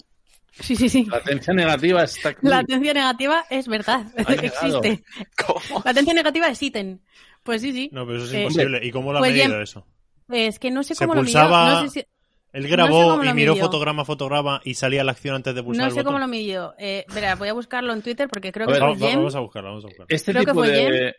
Sí, 0.60 0.76
sí, 0.76 0.90
sí. 0.90 1.06
La 1.06 1.18
latencia 1.18 1.54
negativa 1.54 2.04
está 2.04 2.30
aquí. 2.30 2.40
La 2.44 2.58
latencia 2.58 2.94
negativa 2.94 3.46
es 3.50 3.68
verdad, 3.68 4.06
Ha 4.18 4.34
existe. 4.34 5.04
¿Cómo? 5.46 5.80
La 5.86 5.92
latencia 5.92 6.14
negativa 6.14 6.48
es 6.50 6.62
ítem. 6.62 7.00
Pues 7.44 7.62
sí, 7.62 7.72
sí. 7.72 7.90
No, 7.92 8.06
pero 8.06 8.18
eso 8.18 8.26
es 8.28 8.34
Eh, 8.34 8.42
imposible. 8.44 8.80
¿Y 8.84 8.92
cómo 8.92 9.12
lo 9.12 9.18
ha 9.18 9.22
pues 9.22 9.36
ya- 9.36 9.46
medido 9.46 9.62
eso? 9.62 9.88
Es 10.30 10.60
que 10.60 10.70
no 10.72 10.84
sé 10.84 10.94
Se 10.96 11.06
cómo 11.06 11.16
lo 11.16 11.24
midió. 11.24 11.40
pulsaba- 11.40 11.82
No 11.84 11.90
sé, 11.90 12.02
si- 12.02 12.06
Él 12.54 12.64
no 12.64 12.70
grabó 12.70 13.22
sé 13.24 13.30
y 13.30 13.34
miró 13.34 13.54
midió. 13.54 13.56
fotograma 13.66 14.02
a 14.02 14.06
fotograma 14.06 14.62
y 14.66 14.74
salía 14.76 15.04
la 15.06 15.14
acción 15.14 15.36
antes 15.36 15.56
de 15.56 15.64
pulsar 15.64 15.84
no 15.86 15.88
el 15.90 15.94
sé 15.96 16.04
cómo 16.04 16.20
lo 16.20 16.28
midió. 16.28 16.76
Eh, 16.78 17.06
verá, 17.14 17.36
voy 17.36 17.48
a 17.48 17.54
buscarlo 17.54 17.94
en 17.94 18.02
Twitter 18.02 18.28
porque 18.30 18.52
creo 18.52 18.66
A 18.66 18.68
que 18.68 18.74
ver, 18.74 18.82
fue 18.82 18.90
Vamos, 18.90 19.16
vamos 19.16 19.36
a 19.36 19.40
buscarlo, 19.40 19.70
vamos 19.70 19.84
a 19.86 19.88
buscarlo. 19.88 20.06
Este 20.10 20.32
Creo 20.34 20.44
que 20.44 20.52
tipo 20.52 20.60
fue 20.60 20.70
de 20.70 21.16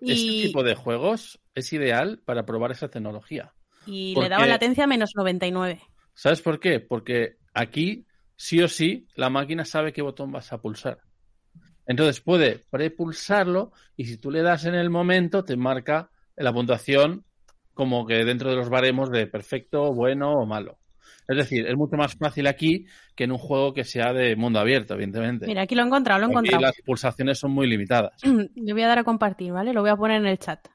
y- 0.00 0.12
este 0.12 0.48
tipo 0.48 0.62
de 0.64 0.74
juegos 0.74 1.40
es 1.54 1.72
ideal 1.72 2.20
para 2.24 2.44
probar 2.44 2.72
esa 2.72 2.88
tecnología. 2.88 3.52
Y 3.86 4.14
porque- 4.14 4.28
le 4.28 4.34
daba 4.34 4.46
latencia 4.46 4.86
menos 4.88 5.12
99. 5.14 5.80
¿Sabes 6.14 6.42
por 6.42 6.60
qué? 6.60 6.78
Porque 6.80 7.36
aquí 7.54 8.06
sí 8.36 8.60
o 8.62 8.68
sí 8.68 9.06
la 9.14 9.30
máquina 9.30 9.64
sabe 9.64 9.92
qué 9.92 10.02
botón 10.02 10.32
vas 10.32 10.52
a 10.52 10.58
pulsar. 10.60 10.98
Entonces 11.86 12.20
puede 12.20 12.60
prepulsarlo 12.70 13.72
y 13.96 14.04
si 14.06 14.16
tú 14.18 14.30
le 14.30 14.42
das 14.42 14.64
en 14.66 14.74
el 14.74 14.90
momento 14.90 15.44
te 15.44 15.56
marca 15.56 16.10
la 16.36 16.52
puntuación 16.52 17.24
como 17.74 18.06
que 18.06 18.24
dentro 18.24 18.50
de 18.50 18.56
los 18.56 18.68
baremos 18.68 19.10
de 19.10 19.26
perfecto, 19.26 19.92
bueno 19.92 20.32
o 20.32 20.46
malo. 20.46 20.78
Es 21.28 21.36
decir, 21.36 21.66
es 21.66 21.76
mucho 21.76 21.96
más 21.96 22.14
fácil 22.16 22.46
aquí 22.46 22.84
que 23.14 23.24
en 23.24 23.32
un 23.32 23.38
juego 23.38 23.72
que 23.72 23.84
sea 23.84 24.12
de 24.12 24.34
mundo 24.36 24.58
abierto, 24.58 24.94
evidentemente. 24.94 25.46
Mira, 25.46 25.62
aquí 25.62 25.74
lo 25.74 25.82
he 25.82 25.86
encontrado, 25.86 26.20
lo 26.20 26.26
he 26.26 26.28
Aquí 26.28 26.32
encontrado. 26.32 26.62
las 26.62 26.74
pulsaciones 26.84 27.38
son 27.38 27.52
muy 27.52 27.66
limitadas. 27.68 28.20
Le 28.54 28.72
voy 28.72 28.82
a 28.82 28.88
dar 28.88 28.98
a 28.98 29.04
compartir, 29.04 29.52
¿vale? 29.52 29.72
Lo 29.72 29.80
voy 29.82 29.90
a 29.90 29.96
poner 29.96 30.20
en 30.20 30.26
el 30.26 30.38
chat. 30.38 30.66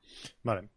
Vale. 0.44 0.70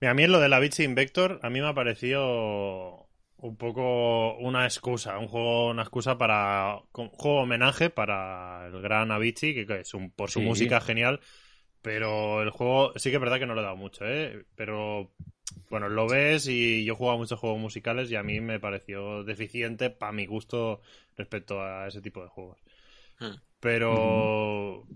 Mira, 0.00 0.10
a 0.10 0.14
mí 0.14 0.26
lo 0.26 0.40
de 0.40 0.48
la 0.48 0.56
Avicii 0.56 0.84
Invector, 0.84 1.40
a 1.42 1.48
mí 1.50 1.60
me 1.60 1.68
ha 1.68 1.74
parecido 1.74 3.05
un 3.38 3.56
poco 3.56 4.36
una 4.38 4.64
excusa, 4.64 5.18
un 5.18 5.28
juego, 5.28 5.70
una 5.70 5.82
excusa 5.82 6.18
para, 6.18 6.78
un 6.94 7.08
juego 7.10 7.42
homenaje 7.42 7.90
para 7.90 8.66
el 8.68 8.80
gran 8.82 9.10
Avicii, 9.12 9.54
que, 9.54 9.66
que 9.66 9.80
es 9.80 9.94
un, 9.94 10.10
por 10.10 10.30
su 10.30 10.40
Sí. 10.40 10.42
música 10.42 10.80
genial, 10.80 11.20
pero 11.82 12.42
el 12.42 12.50
juego 12.50 12.92
sí 12.96 13.10
que 13.10 13.16
es 13.16 13.20
verdad 13.22 13.38
que 13.38 13.46
no 13.46 13.54
le 13.54 13.60
he 13.62 13.64
dado 13.64 13.76
mucho, 13.76 14.06
¿eh? 14.06 14.44
Pero 14.56 15.12
bueno, 15.70 15.88
lo 15.88 16.08
ves 16.08 16.48
y 16.48 16.84
yo 16.84 16.94
he 16.94 16.96
jugado 16.96 17.18
muchos 17.18 17.38
juegos 17.40 17.58
musicales 17.60 18.10
y 18.10 18.16
a 18.16 18.22
mí 18.22 18.40
me 18.40 18.60
pareció 18.60 19.24
deficiente 19.24 19.90
para 19.90 20.12
mi 20.12 20.26
gusto 20.26 20.80
respecto 21.16 21.62
a 21.62 21.88
ese 21.88 22.02
tipo 22.02 22.22
de 22.22 22.28
juegos. 22.28 22.58
Hmm. 23.20 23.36
Pero... 23.60 24.86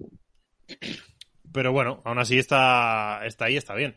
Pero 1.52 1.72
bueno, 1.72 2.00
aún 2.04 2.18
así 2.18 2.38
está, 2.38 3.20
está 3.24 3.46
ahí, 3.46 3.56
está 3.56 3.74
bien. 3.74 3.94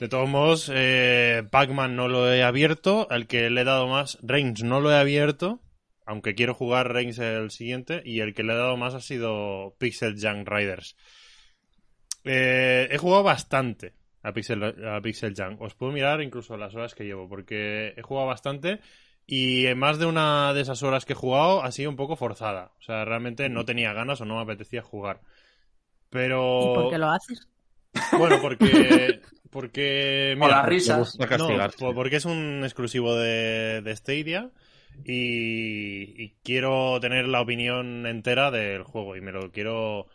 De 0.00 0.08
todos 0.08 0.30
modos, 0.30 0.72
eh, 0.74 1.42
Pac-Man 1.50 1.94
no 1.94 2.08
lo 2.08 2.32
he 2.32 2.42
abierto. 2.42 3.06
Al 3.10 3.26
que 3.26 3.50
le 3.50 3.60
he 3.60 3.64
dado 3.64 3.86
más, 3.86 4.18
Reigns 4.22 4.62
no 4.62 4.80
lo 4.80 4.90
he 4.90 4.96
abierto. 4.96 5.60
Aunque 6.06 6.34
quiero 6.34 6.54
jugar 6.54 6.90
Reigns 6.90 7.18
el 7.18 7.50
siguiente. 7.50 8.00
Y 8.06 8.20
el 8.20 8.32
que 8.32 8.42
le 8.42 8.54
he 8.54 8.56
dado 8.56 8.78
más 8.78 8.94
ha 8.94 9.02
sido 9.02 9.76
Pixel 9.78 10.16
Junk 10.18 10.48
Riders. 10.48 10.96
Eh, 12.24 12.88
he 12.90 12.96
jugado 12.96 13.24
bastante 13.24 13.92
a 14.22 14.32
Pixel, 14.32 14.64
a 14.88 15.02
Pixel 15.02 15.34
Junk. 15.36 15.60
Os 15.60 15.74
puedo 15.74 15.92
mirar 15.92 16.22
incluso 16.22 16.56
las 16.56 16.74
horas 16.74 16.94
que 16.94 17.04
llevo. 17.04 17.28
Porque 17.28 17.92
he 17.94 18.00
jugado 18.00 18.26
bastante. 18.26 18.80
Y 19.26 19.66
en 19.66 19.78
más 19.78 19.98
de 19.98 20.06
una 20.06 20.54
de 20.54 20.62
esas 20.62 20.82
horas 20.82 21.04
que 21.04 21.12
he 21.12 21.16
jugado 21.16 21.62
ha 21.62 21.70
sido 21.72 21.90
un 21.90 21.96
poco 21.96 22.16
forzada. 22.16 22.72
O 22.78 22.82
sea, 22.82 23.04
realmente 23.04 23.50
no 23.50 23.66
tenía 23.66 23.92
ganas 23.92 24.18
o 24.22 24.24
no 24.24 24.36
me 24.36 24.42
apetecía 24.44 24.80
jugar. 24.80 25.20
Pero. 26.08 26.72
¿Y 26.72 26.74
por 26.74 26.90
qué 26.90 26.96
lo 26.96 27.10
haces? 27.10 27.46
Bueno, 28.18 28.38
porque. 28.40 29.20
Porque. 29.50 30.36
Por 30.38 30.50
las 30.50 30.64
Me 30.64 30.70
risas. 30.70 30.98
gusta 30.98 31.36
No, 31.36 31.94
porque 31.94 32.16
es 32.16 32.24
un 32.24 32.60
exclusivo 32.64 33.16
de, 33.16 33.82
de 33.82 33.96
Stadia. 33.96 34.50
Y, 35.04 36.22
y 36.22 36.34
quiero 36.42 36.98
tener 37.00 37.26
la 37.26 37.40
opinión 37.40 38.06
entera 38.06 38.50
del 38.50 38.82
juego. 38.82 39.16
Y 39.16 39.20
me 39.20 39.32
lo 39.32 39.50
quiero. 39.50 40.06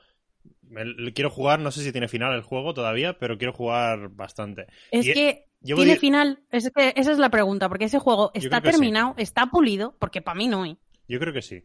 me 0.64 0.86
lo 0.86 1.12
quiero 1.14 1.30
jugar, 1.30 1.60
no 1.60 1.72
sé 1.72 1.82
si 1.84 1.92
tiene 1.92 2.08
final 2.08 2.34
el 2.34 2.42
juego 2.42 2.74
todavía, 2.74 3.18
pero 3.18 3.38
quiero 3.38 3.54
jugar 3.54 4.10
bastante. 4.10 4.68
Es 4.92 5.08
Y- 5.08 5.14
que 5.14 5.46
tiene 5.62 5.96
final. 5.98 6.44
Es 6.52 6.72
que 6.76 6.94
esa 6.96 7.12
es 7.12 7.18
la 7.18 7.30
pregunta, 7.30 7.68
porque 7.70 7.86
ese 7.86 8.00
juego 8.00 8.32
está 8.34 8.58
sí. 8.58 8.64
terminado, 8.64 9.16
está 9.18 9.48
pulido, 9.48 9.96
porque 10.00 10.22
para 10.22 10.36
mí 10.38 10.48
no. 10.48 10.66
¿eh? 10.66 10.78
Yo 11.08 11.20
creo 11.20 11.34
que 11.34 11.42
sí. 11.42 11.64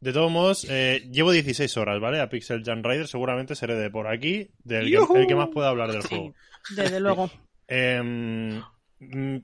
De 0.00 0.12
todos 0.12 0.30
modos, 0.30 0.66
eh, 0.68 1.08
llevo 1.10 1.32
16 1.32 1.76
horas, 1.76 2.00
¿vale? 2.00 2.20
A 2.20 2.28
Pixel 2.28 2.64
Jam 2.64 2.82
Rider 2.82 3.06
seguramente 3.06 3.54
seré 3.54 3.74
de 3.76 3.90
por 3.90 4.08
aquí, 4.08 4.50
del 4.64 4.90
que, 4.90 5.20
el 5.20 5.26
que 5.26 5.34
más 5.34 5.48
pueda 5.48 5.68
hablar 5.68 5.92
del 5.92 6.02
juego. 6.02 6.34
Desde 6.76 7.00
luego. 7.00 7.30
Em, 7.72 8.60
mm, 8.98 9.36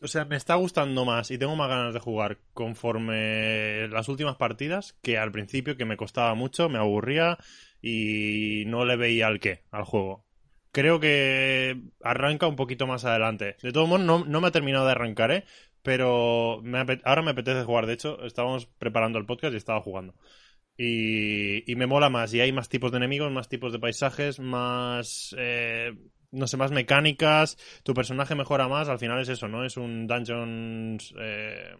o 0.00 0.08
sea, 0.08 0.24
me 0.24 0.34
está 0.34 0.56
gustando 0.56 1.04
más 1.04 1.30
y 1.30 1.38
tengo 1.38 1.54
más 1.54 1.68
ganas 1.68 1.94
de 1.94 2.00
jugar 2.00 2.38
conforme 2.54 3.86
las 3.86 4.08
últimas 4.08 4.34
partidas 4.34 4.94
que 5.00 5.16
al 5.16 5.30
principio, 5.30 5.76
que 5.76 5.84
me 5.84 5.96
costaba 5.96 6.34
mucho, 6.34 6.68
me 6.68 6.78
aburría 6.78 7.38
y 7.80 8.64
no 8.66 8.84
le 8.84 8.96
veía 8.96 9.28
al 9.28 9.38
qué 9.38 9.62
al 9.70 9.84
juego. 9.84 10.26
Creo 10.72 10.98
que 10.98 11.80
arranca 12.02 12.48
un 12.48 12.56
poquito 12.56 12.88
más 12.88 13.04
adelante. 13.04 13.56
De 13.62 13.70
todos 13.70 13.88
modos, 13.88 14.04
no, 14.04 14.24
no 14.24 14.40
me 14.40 14.48
ha 14.48 14.52
terminado 14.52 14.86
de 14.86 14.92
arrancar, 14.92 15.30
¿eh? 15.30 15.44
Pero 15.82 16.60
me 16.62 16.78
ahora 17.04 17.22
me 17.22 17.32
apetece 17.32 17.64
jugar. 17.64 17.86
De 17.86 17.94
hecho, 17.94 18.24
estábamos 18.24 18.66
preparando 18.66 19.18
el 19.18 19.26
podcast 19.26 19.54
y 19.54 19.56
estaba 19.56 19.80
jugando. 19.80 20.14
Y, 20.76 21.64
me 21.76 21.86
mola 21.86 22.08
más. 22.08 22.32
Y 22.34 22.40
hay 22.40 22.52
más 22.52 22.68
tipos 22.68 22.90
de 22.90 22.98
enemigos, 22.98 23.30
más 23.32 23.48
tipos 23.48 23.72
de 23.72 23.78
paisajes, 23.78 24.40
más... 24.40 25.34
eh, 25.38 25.92
no 26.30 26.46
sé, 26.46 26.56
más 26.56 26.72
mecánicas. 26.72 27.58
Tu 27.82 27.94
personaje 27.94 28.34
mejora 28.34 28.68
más. 28.68 28.88
Al 28.88 28.98
final 28.98 29.20
es 29.20 29.28
eso, 29.28 29.48
¿no? 29.48 29.64
Es 29.64 29.76
un 29.76 30.06
Dungeons... 30.06 31.14
Eh, 31.20 31.76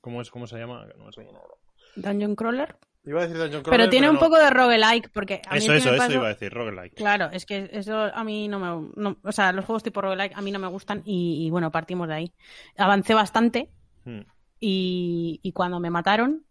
¿Cómo 0.00 0.20
es? 0.20 0.30
¿Cómo 0.30 0.46
se 0.46 0.58
llama? 0.58 0.86
No 0.98 1.10
sé. 1.12 1.26
Dungeon 1.96 2.36
Crawler. 2.36 2.76
Iba 3.06 3.20
a 3.20 3.22
decir 3.26 3.36
Dungeon 3.38 3.62
Crawler, 3.62 3.80
Pero 3.80 3.90
tiene 3.90 4.08
un 4.08 4.14
no. 4.14 4.20
poco 4.20 4.38
de 4.38 4.48
roguelike, 4.50 5.10
porque 5.12 5.42
a 5.46 5.52
mí 5.52 5.58
Eso, 5.58 5.74
eso, 5.74 5.90
eso 5.90 5.98
paso- 5.98 6.12
iba 6.14 6.24
a 6.26 6.28
decir, 6.28 6.52
roguelike. 6.52 6.94
Claro, 6.94 7.28
es 7.32 7.44
que 7.44 7.68
eso 7.72 7.94
a 7.98 8.24
mí 8.24 8.48
no 8.48 8.58
me... 8.58 8.88
no- 8.96 9.18
o 9.22 9.32
sea, 9.32 9.52
los 9.52 9.64
juegos 9.66 9.82
tipo 9.82 10.00
roguelike 10.00 10.36
a 10.36 10.40
mí 10.40 10.50
no 10.50 10.58
me 10.58 10.68
gustan 10.68 11.02
y, 11.04 11.44
y 11.46 11.50
bueno, 11.50 11.70
partimos 11.70 12.08
de 12.08 12.14
ahí. 12.14 12.32
Avancé 12.78 13.12
bastante 13.14 13.68
Hmm. 14.06 14.20
y, 14.60 15.40
y 15.42 15.52
cuando 15.52 15.80
me 15.80 15.88
mataron 15.90 16.42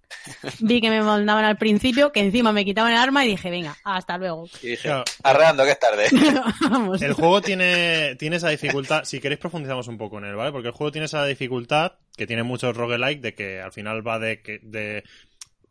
vi 0.60 0.80
que 0.82 0.90
me 0.92 1.02
mandaban 1.02 1.44
al 1.44 1.58
principio, 1.58 2.12
que 2.12 2.20
encima 2.20 2.52
me 2.54 2.64
quitaban 2.66 2.92
el 2.92 2.98
arma 3.00 3.26
y 3.26 3.30
dije, 3.30 3.50
venga, 3.50 3.76
hasta 3.84 4.18
luego. 4.20 4.48
Y 4.62 4.68
dije, 4.68 4.84
Claro. 4.84 5.04
arreando 5.24 5.64
que 5.66 5.72
es 5.72 5.80
tarde. 5.80 6.06
Vamos. 6.70 7.02
El 7.02 7.14
juego 7.14 7.42
tiene, 7.42 8.16
tiene 8.20 8.36
esa 8.36 8.50
dificultad. 8.50 9.06
Si 9.06 9.20
queréis, 9.20 9.40
profundizamos 9.40 9.88
un 9.88 9.98
poco 9.98 10.20
en 10.20 10.26
él, 10.26 10.36
¿vale? 10.36 10.52
Porque 10.52 10.68
el 10.68 10.74
juego 10.74 10.92
tiene 10.92 11.06
esa 11.06 11.26
dificultad 11.26 11.94
que 12.16 12.28
tiene 12.28 12.44
muchos 12.44 12.78
roguelike 12.78 13.22
de 13.22 13.34
que 13.34 13.60
al 13.62 13.72
final 13.72 14.08
va 14.08 14.20
de, 14.20 14.42
que, 14.44 14.60
de 14.62 15.04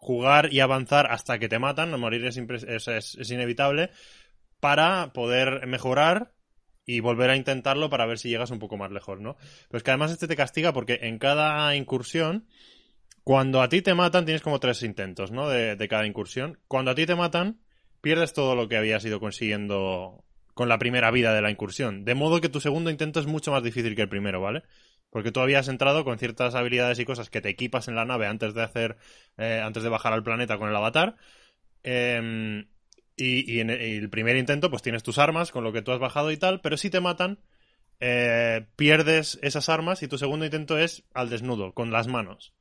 jugar 0.03 0.53
y 0.53 0.59
avanzar 0.59 1.07
hasta 1.11 1.39
que 1.39 1.49
te 1.49 1.61
matan. 1.61 1.93
No 1.93 1.97
morir 1.97 2.27
es, 2.27 2.37
es 2.89 3.31
inevitable. 3.31 3.91
Para 4.59 5.13
poder 5.13 5.67
mejorar 5.67 6.35
y 6.85 6.99
volver 7.01 7.31
a 7.31 7.37
intentarlo 7.37 7.89
para 7.89 8.07
ver 8.07 8.19
si 8.19 8.29
llegas 8.29 8.51
un 8.51 8.59
poco 8.59 8.77
más 8.77 8.91
lejos, 8.91 9.21
¿no? 9.21 9.37
Pero 9.69 9.79
es 9.79 9.83
que 9.85 9.91
además 9.93 10.11
este 10.11 10.27
te 10.27 10.37
castiga 10.37 10.73
porque 10.73 10.99
en 11.03 11.19
cada 11.19 11.75
incursión. 11.77 12.47
Cuando 13.25 13.63
a 13.63 13.69
ti 13.69 13.83
te 13.83 13.95
matan, 13.95 14.25
tienes 14.25 14.43
como 14.43 14.59
tres 14.59 14.83
intentos, 14.83 15.31
¿no? 15.31 15.49
De, 15.49 15.77
de 15.77 15.89
cada 15.89 16.05
incursión. 16.07 16.59
Cuando 16.67 16.91
a 16.91 16.97
ti 16.97 17.07
te 17.07 17.15
matan, 17.15 17.61
pierdes 18.01 18.33
todo 18.33 18.57
lo 18.57 18.69
que 18.69 18.77
habías 18.77 19.05
ido 19.05 19.21
consiguiendo 19.21 20.25
con 20.55 20.69
la 20.69 20.79
primera 20.79 21.13
vida 21.13 21.33
de 21.33 21.43
la 21.43 21.51
incursión. 21.53 22.05
De 22.05 22.17
modo 22.17 22.41
que 22.41 22.49
tu 22.49 22.61
segundo 22.61 22.91
intento 22.91 23.21
es 23.21 23.27
mucho 23.27 23.53
más 23.53 23.63
difícil 23.63 23.95
que 23.95 24.03
el 24.03 24.09
primero, 24.09 24.41
¿vale? 24.41 24.65
Porque 25.13 25.31
tú 25.31 25.41
habías 25.41 25.69
entrado 25.69 26.05
con 26.05 26.19
ciertas 26.19 26.55
habilidades 26.55 26.99
y 26.99 27.05
cosas 27.05 27.29
que 27.29 27.43
te 27.43 27.51
equipas 27.51 27.87
en 27.87 27.95
la 27.95 28.07
nave 28.07 28.27
antes 28.27 28.55
de 28.55 28.63
hacer, 28.63 28.97
eh, 29.37 29.61
antes 29.63 29.83
de 29.83 29.91
bajar 29.91 30.15
al 30.15 30.23
planeta 30.23 30.57
con 30.57 30.71
el 30.71 30.75
avatar. 30.75 31.17
Em, 31.83 32.67
y, 33.15 33.61
en 33.61 33.69
el, 33.69 33.83
y 33.83 33.97
el 33.97 34.09
primer 34.09 34.37
intento, 34.37 34.71
pues 34.71 34.81
tienes 34.81 35.03
tus 35.03 35.19
armas 35.19 35.53
con 35.53 35.65
lo 35.65 35.73
que 35.73 35.83
tú 35.83 35.93
has 35.93 35.99
bajado 35.99 36.31
y 36.31 36.39
tal, 36.39 36.63
pero 36.63 36.79
si 36.79 36.89
te 36.89 37.01
matan, 37.01 37.41
eh, 38.01 38.65
pierdes 38.77 39.39
esas 39.43 39.69
armas 39.69 40.03
y 40.03 40.09
tu 40.09 40.17
segundo 40.17 40.47
intento 40.47 40.79
es 40.79 41.05
al 41.13 41.29
desnudo, 41.29 41.75
con 41.75 41.93
las 41.93 42.09
manos. 42.09 42.55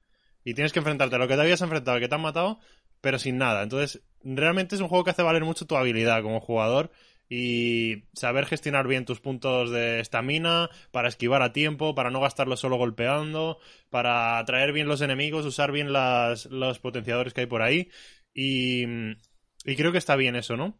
Y 0.43 0.53
tienes 0.53 0.73
que 0.73 0.79
enfrentarte 0.79 1.15
a 1.15 1.19
lo 1.19 1.29
que 1.29 1.35
te 1.35 1.41
habías 1.41 1.61
enfrentado, 1.61 2.01
que 2.01 2.09
te 2.09 2.15
han 2.15 2.21
matado, 2.21 2.59
pero 2.99 3.17
sin 3.17 3.37
nada. 3.37 3.63
Entonces, 3.63 4.03
realmente 4.25 4.75
es 4.75 4.81
un 4.81 4.89
juego 4.89 5.05
que 5.05 5.11
hace 5.11 5.23
valer 5.23 5.45
mucho 5.45 5.65
tu 5.65 5.77
habilidad 5.77 6.21
como 6.21 6.41
jugador 6.41 6.91
y 7.33 8.03
saber 8.11 8.45
gestionar 8.45 8.89
bien 8.89 9.05
tus 9.05 9.21
puntos 9.21 9.71
de 9.71 10.01
estamina 10.01 10.69
para 10.91 11.07
esquivar 11.07 11.41
a 11.41 11.53
tiempo, 11.53 11.95
para 11.95 12.09
no 12.11 12.19
gastarlo 12.19 12.57
solo 12.57 12.75
golpeando, 12.75 13.57
para 13.89 14.37
atraer 14.37 14.73
bien 14.73 14.89
los 14.89 14.99
enemigos, 14.99 15.45
usar 15.45 15.71
bien 15.71 15.93
las, 15.93 16.47
los 16.47 16.79
potenciadores 16.79 17.33
que 17.33 17.39
hay 17.39 17.47
por 17.47 17.61
ahí. 17.61 17.89
Y, 18.33 18.83
y 19.63 19.75
creo 19.77 19.93
que 19.93 19.97
está 19.97 20.17
bien 20.17 20.35
eso, 20.35 20.57
¿no? 20.57 20.77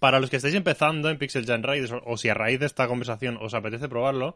Para 0.00 0.18
los 0.18 0.28
que 0.28 0.38
estáis 0.38 0.56
empezando 0.56 1.08
en 1.08 1.18
Pixel 1.18 1.46
Jam 1.46 1.62
Raiders, 1.62 1.92
o, 2.04 2.16
si 2.16 2.30
a 2.30 2.34
raíz 2.34 2.58
de 2.58 2.66
esta 2.66 2.88
conversación 2.88 3.38
os 3.40 3.54
apetece 3.54 3.88
probarlo, 3.88 4.34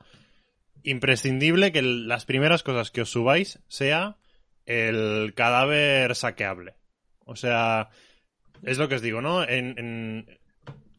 imprescindible 0.85 1.73
que 1.73 1.83
las 1.83 2.27
primeras 2.27 2.63
cosas 2.63 2.93
que 2.93 3.03
os 3.03 3.11
subáis 3.11 3.59
sea 3.67 4.19
el 4.67 5.35
cadáver 5.35 6.15
saqueable. 6.15 6.77
O 7.25 7.35
sea, 7.35 7.91
es 8.63 8.79
lo 8.79 8.89
que 8.89 8.95
os 8.95 9.03
digo, 9.03 9.21
¿no? 9.21 9.43
En- 9.43 10.40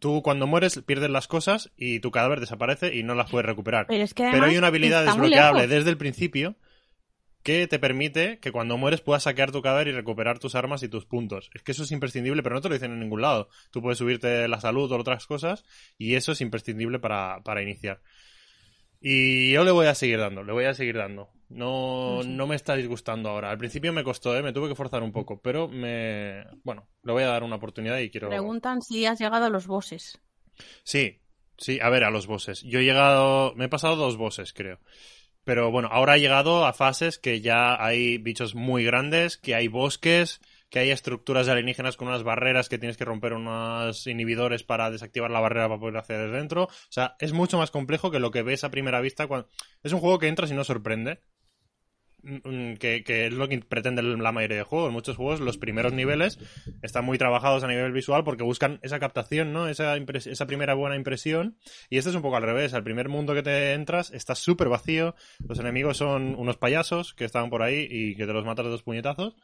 tú 0.01 0.23
cuando 0.23 0.47
mueres 0.47 0.81
pierdes 0.83 1.11
las 1.11 1.27
cosas 1.27 1.71
y 1.77 1.99
tu 1.99 2.09
cadáver 2.09 2.39
desaparece 2.39 2.95
y 2.95 3.03
no 3.03 3.13
las 3.13 3.29
puedes 3.29 3.45
recuperar. 3.45 3.85
Pero 3.87 4.03
es 4.03 4.15
que 4.15 4.27
Pero 4.31 4.45
hay 4.45 4.57
una 4.57 4.67
habilidad 4.67 5.05
desbloqueable 5.05 5.67
desde 5.67 5.91
el 5.91 5.97
principio 5.97 6.55
que 7.43 7.67
te 7.67 7.77
permite 7.77 8.39
que 8.39 8.51
cuando 8.51 8.77
mueres 8.77 9.01
puedas 9.01 9.23
saquear 9.23 9.51
tu 9.51 9.61
cadáver 9.61 9.89
y 9.89 9.91
recuperar 9.91 10.39
tus 10.39 10.55
armas 10.55 10.81
y 10.81 10.89
tus 10.89 11.05
puntos. 11.05 11.51
Es 11.53 11.61
que 11.61 11.71
eso 11.71 11.83
es 11.83 11.91
imprescindible, 11.91 12.41
pero 12.41 12.55
no 12.55 12.61
te 12.61 12.69
lo 12.69 12.73
dicen 12.73 12.91
en 12.91 12.99
ningún 12.99 13.21
lado. 13.21 13.47
Tú 13.69 13.81
puedes 13.83 13.99
subirte 13.99 14.47
la 14.47 14.59
salud 14.59 14.91
o 14.91 14.97
otras 14.97 15.27
cosas 15.27 15.63
y 15.99 16.15
eso 16.15 16.31
es 16.31 16.41
imprescindible 16.41 16.97
para, 16.97 17.41
para 17.43 17.61
iniciar. 17.61 18.01
Y 18.99 19.51
yo 19.51 19.63
le 19.63 19.71
voy 19.71 19.85
a 19.85 19.95
seguir 19.95 20.17
dando, 20.17 20.43
le 20.43 20.51
voy 20.51 20.65
a 20.65 20.73
seguir 20.73 20.97
dando. 20.97 21.29
No, 21.53 22.23
no 22.23 22.47
me 22.47 22.55
está 22.55 22.75
disgustando 22.75 23.29
ahora. 23.29 23.51
Al 23.51 23.57
principio 23.57 23.91
me 23.91 24.03
costó, 24.03 24.35
¿eh? 24.37 24.41
me 24.41 24.53
tuve 24.53 24.69
que 24.69 24.75
forzar 24.75 25.03
un 25.03 25.11
poco, 25.11 25.41
pero 25.41 25.67
me... 25.67 26.45
Bueno, 26.63 26.87
le 27.03 27.11
voy 27.11 27.23
a 27.23 27.27
dar 27.27 27.43
una 27.43 27.57
oportunidad 27.57 27.97
y 27.99 28.09
quiero... 28.09 28.29
Preguntan 28.29 28.81
si 28.81 29.05
has 29.05 29.19
llegado 29.19 29.45
a 29.45 29.49
los 29.49 29.67
bosses. 29.67 30.19
Sí, 30.83 31.19
sí, 31.57 31.79
a 31.81 31.89
ver, 31.89 32.03
a 32.03 32.11
los 32.11 32.27
bosses. 32.27 32.61
Yo 32.63 32.79
he 32.79 32.83
llegado, 32.83 33.53
me 33.55 33.65
he 33.65 33.69
pasado 33.69 33.95
dos 33.95 34.17
bosses, 34.17 34.53
creo. 34.53 34.79
Pero 35.43 35.71
bueno, 35.71 35.89
ahora 35.91 36.15
he 36.15 36.19
llegado 36.19 36.65
a 36.65 36.73
fases 36.73 37.17
que 37.17 37.41
ya 37.41 37.83
hay 37.83 38.17
bichos 38.17 38.55
muy 38.55 38.83
grandes, 38.83 39.37
que 39.37 39.55
hay 39.55 39.67
bosques, 39.67 40.39
que 40.69 40.79
hay 40.79 40.91
estructuras 40.91 41.45
de 41.45 41.51
alienígenas 41.51 41.97
con 41.97 42.07
unas 42.07 42.23
barreras 42.23 42.69
que 42.69 42.77
tienes 42.77 42.95
que 42.95 43.03
romper 43.05 43.33
unos 43.33 44.07
inhibidores 44.07 44.63
para 44.63 44.89
desactivar 44.89 45.29
la 45.29 45.41
barrera 45.41 45.67
para 45.67 45.79
poder 45.79 45.97
acceder 45.97 46.31
dentro. 46.31 46.63
O 46.63 46.69
sea, 46.89 47.15
es 47.19 47.33
mucho 47.33 47.57
más 47.57 47.71
complejo 47.71 48.09
que 48.09 48.19
lo 48.19 48.31
que 48.31 48.41
ves 48.41 48.63
a 48.63 48.71
primera 48.71 49.01
vista. 49.01 49.27
Cuando... 49.27 49.49
Es 49.83 49.91
un 49.91 49.99
juego 49.99 50.17
que 50.17 50.29
entras 50.29 50.49
y 50.49 50.53
no 50.53 50.63
sorprende. 50.63 51.19
Mm, 52.23 52.73
Que, 52.75 53.03
que 53.03 53.27
es 53.27 53.33
lo 53.33 53.47
que 53.47 53.59
pretende 53.59 54.01
la 54.03 54.31
mayoría 54.31 54.57
de 54.57 54.63
juegos. 54.63 54.89
En 54.89 54.93
muchos 54.93 55.17
juegos 55.17 55.39
los 55.39 55.57
primeros 55.57 55.93
niveles 55.93 56.37
están 56.81 57.05
muy 57.05 57.17
trabajados 57.17 57.63
a 57.63 57.67
nivel 57.67 57.91
visual 57.91 58.23
porque 58.23 58.43
buscan 58.43 58.79
esa 58.83 58.99
captación, 58.99 59.53
¿no? 59.53 59.67
Esa, 59.67 59.95
esa 59.97 60.45
primera 60.47 60.73
buena 60.73 60.95
impresión. 60.95 61.57
Y 61.89 61.97
este 61.97 62.09
es 62.11 62.15
un 62.15 62.21
poco 62.21 62.37
al 62.37 62.43
revés. 62.43 62.73
Al 62.73 62.83
primer 62.83 63.09
mundo 63.09 63.33
que 63.33 63.43
te 63.43 63.73
entras 63.73 64.11
está 64.11 64.35
súper 64.35 64.69
vacío. 64.69 65.15
Los 65.47 65.59
enemigos 65.59 65.97
son 65.97 66.35
unos 66.35 66.57
payasos 66.57 67.13
que 67.13 67.25
estaban 67.25 67.49
por 67.49 67.61
ahí 67.63 67.87
y 67.89 68.15
que 68.15 68.25
te 68.27 68.33
los 68.33 68.45
matas 68.45 68.65
de 68.65 68.71
dos 68.71 68.83
puñetazos. 68.83 69.35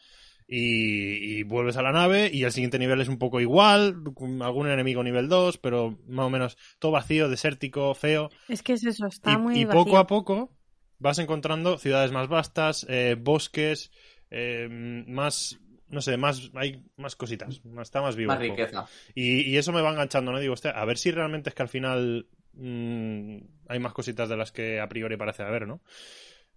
Y, 0.50 1.40
y 1.40 1.44
vuelves 1.44 1.76
a 1.76 1.82
la 1.82 1.92
nave 1.92 2.30
y 2.32 2.44
el 2.44 2.54
siguiente 2.54 2.80
nivel 2.80 3.02
es 3.02 3.10
un 3.10 3.18
poco 3.18 3.42
igual, 3.42 4.02
algún 4.42 4.70
enemigo 4.70 5.04
nivel 5.04 5.28
2, 5.28 5.58
pero 5.58 6.00
más 6.08 6.26
o 6.28 6.30
menos 6.30 6.58
todo 6.80 6.94
vacío, 6.94 7.28
desértico, 7.28 7.94
feo. 7.96 8.30
Es 8.48 8.64
que 8.64 8.72
es 8.72 8.86
eso, 8.86 9.08
está 9.08 9.34
Y, 9.34 9.38
muy 9.38 9.60
y 9.60 9.66
vacío. 9.66 9.84
poco 9.84 9.98
a 9.98 10.08
poco 10.08 10.57
vas 11.00 11.20
encontrando 11.20 11.78
ciudades 11.78 12.12
más 12.12 12.28
vastas, 12.28 12.86
eh, 12.90 13.16
bosques, 13.20 13.92
eh, 14.32 14.68
más, 15.08 15.58
no 15.90 16.02
sé, 16.02 16.18
más, 16.18 16.52
hay 16.56 16.84
más 16.98 17.16
cositas, 17.16 17.64
más- 17.66 17.88
está 17.88 18.02
más 18.02 18.16
vivo. 18.16 18.30
Más 18.32 18.40
riqueza. 18.40 18.86
Y, 19.16 19.42
y 19.42 19.58
eso 19.58 19.72
me 19.72 19.82
va 19.82 19.92
enganchando, 19.92 20.32
¿no? 20.32 20.40
Digo, 20.40 20.54
hostia, 20.54 20.72
a 20.72 20.86
ver 20.86 20.98
si 20.98 21.12
realmente 21.12 21.50
es 21.50 21.56
que 21.56 21.62
al 21.64 21.70
final 21.70 22.28
mm, 22.54 23.38
hay 23.70 23.80
más 23.80 23.94
cositas 23.94 24.28
de 24.30 24.38
las 24.38 24.52
que 24.52 24.80
a 24.80 24.90
priori 24.90 25.16
parece 25.18 25.44
haber, 25.44 25.68
¿no? 25.68 25.82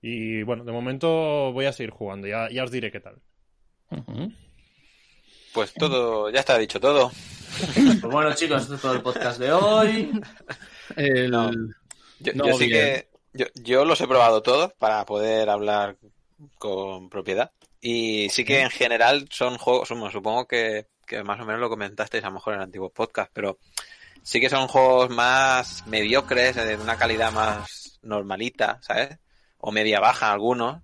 Y 0.02 0.42
bueno, 0.44 0.64
de 0.64 0.72
momento 0.72 1.52
voy 1.52 1.66
a 1.66 1.72
seguir 1.72 1.90
jugando, 1.90 2.26
ya, 2.26 2.48
ya 2.50 2.64
os 2.64 2.70
diré 2.70 2.90
qué 2.90 3.00
tal. 3.00 3.16
Pues 5.52 5.74
todo, 5.74 6.30
ya 6.30 6.40
está 6.40 6.56
dicho 6.58 6.80
todo. 6.80 7.10
Pues 7.74 8.00
bueno, 8.02 8.32
chicos, 8.34 8.62
esto 8.62 8.76
es 8.76 8.80
todo 8.80 8.94
el 8.94 9.02
podcast 9.02 9.38
de 9.40 9.52
hoy. 9.52 10.10
El- 10.96 11.30
No. 11.30 11.50
Yo, 12.20 12.32
No, 12.34 12.46
yo 12.46 12.54
sí 12.54 12.66
bien. 12.66 12.80
que. 12.80 13.09
Yo, 13.32 13.46
yo 13.54 13.84
los 13.84 14.00
he 14.00 14.08
probado 14.08 14.42
todos 14.42 14.72
para 14.74 15.04
poder 15.04 15.48
hablar 15.50 15.96
con 16.58 17.08
propiedad. 17.08 17.52
Y 17.80 18.28
sí 18.30 18.44
que 18.44 18.60
en 18.60 18.70
general 18.70 19.28
son 19.30 19.56
juegos, 19.56 19.88
bueno, 19.90 20.10
supongo 20.10 20.46
que, 20.46 20.88
que 21.06 21.22
más 21.22 21.40
o 21.40 21.44
menos 21.44 21.60
lo 21.60 21.70
comentasteis 21.70 22.24
a 22.24 22.28
lo 22.28 22.34
mejor 22.34 22.54
en 22.54 22.60
el 22.60 22.64
antiguo 22.64 22.90
podcast, 22.90 23.30
pero 23.32 23.58
sí 24.22 24.40
que 24.40 24.50
son 24.50 24.68
juegos 24.68 25.10
más 25.10 25.86
mediocres, 25.86 26.56
de 26.56 26.76
una 26.76 26.96
calidad 26.96 27.32
más 27.32 27.98
normalita, 28.02 28.78
¿sabes? 28.82 29.18
O 29.58 29.72
media 29.72 30.00
baja 30.00 30.32
algunos. 30.32 30.82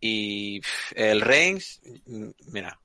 Y 0.00 0.60
el 0.94 1.20
Reigns, 1.20 1.80
mm, 2.06 2.30
mira, 2.48 2.78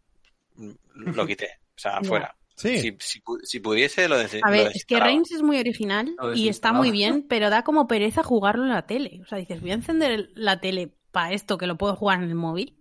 lo 0.93 1.25
quité, 1.25 1.60
o 1.75 1.79
sea, 1.79 2.01
fuera. 2.03 2.37
Sí, 2.58 2.78
Si, 2.80 2.98
si, 3.00 3.22
si 3.43 3.60
pudiese, 3.60 4.10
lo 4.10 4.17
des- 4.17 4.38
A 4.43 4.50
ver, 4.50 4.72
es 4.74 4.84
que. 4.84 5.00
Reigns 5.00 5.32
es 5.32 5.43
muy 5.43 5.58
original 5.60 6.13
y 6.36 6.50
está 6.50 6.74
muy 6.74 6.89
bien, 6.91 7.26
pero 7.30 7.50
da 7.52 7.63
como 7.63 7.88
pereza 7.88 8.24
jugarlo 8.24 8.63
en 8.63 8.70
la 8.70 8.88
tele. 8.88 9.20
O 9.24 9.28
sea, 9.28 9.38
dices, 9.38 9.62
voy 9.62 9.72
a 9.72 9.76
encender 9.76 10.30
la 10.34 10.60
tele 10.60 10.91
para 11.12 11.34
esto 11.34 11.58
que 11.60 11.67
lo 11.67 11.78
puedo 11.78 11.96
jugar 11.96 12.22
en 12.22 12.30
el 12.30 12.36
móvil. 12.36 12.76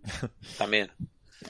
También. 0.58 0.90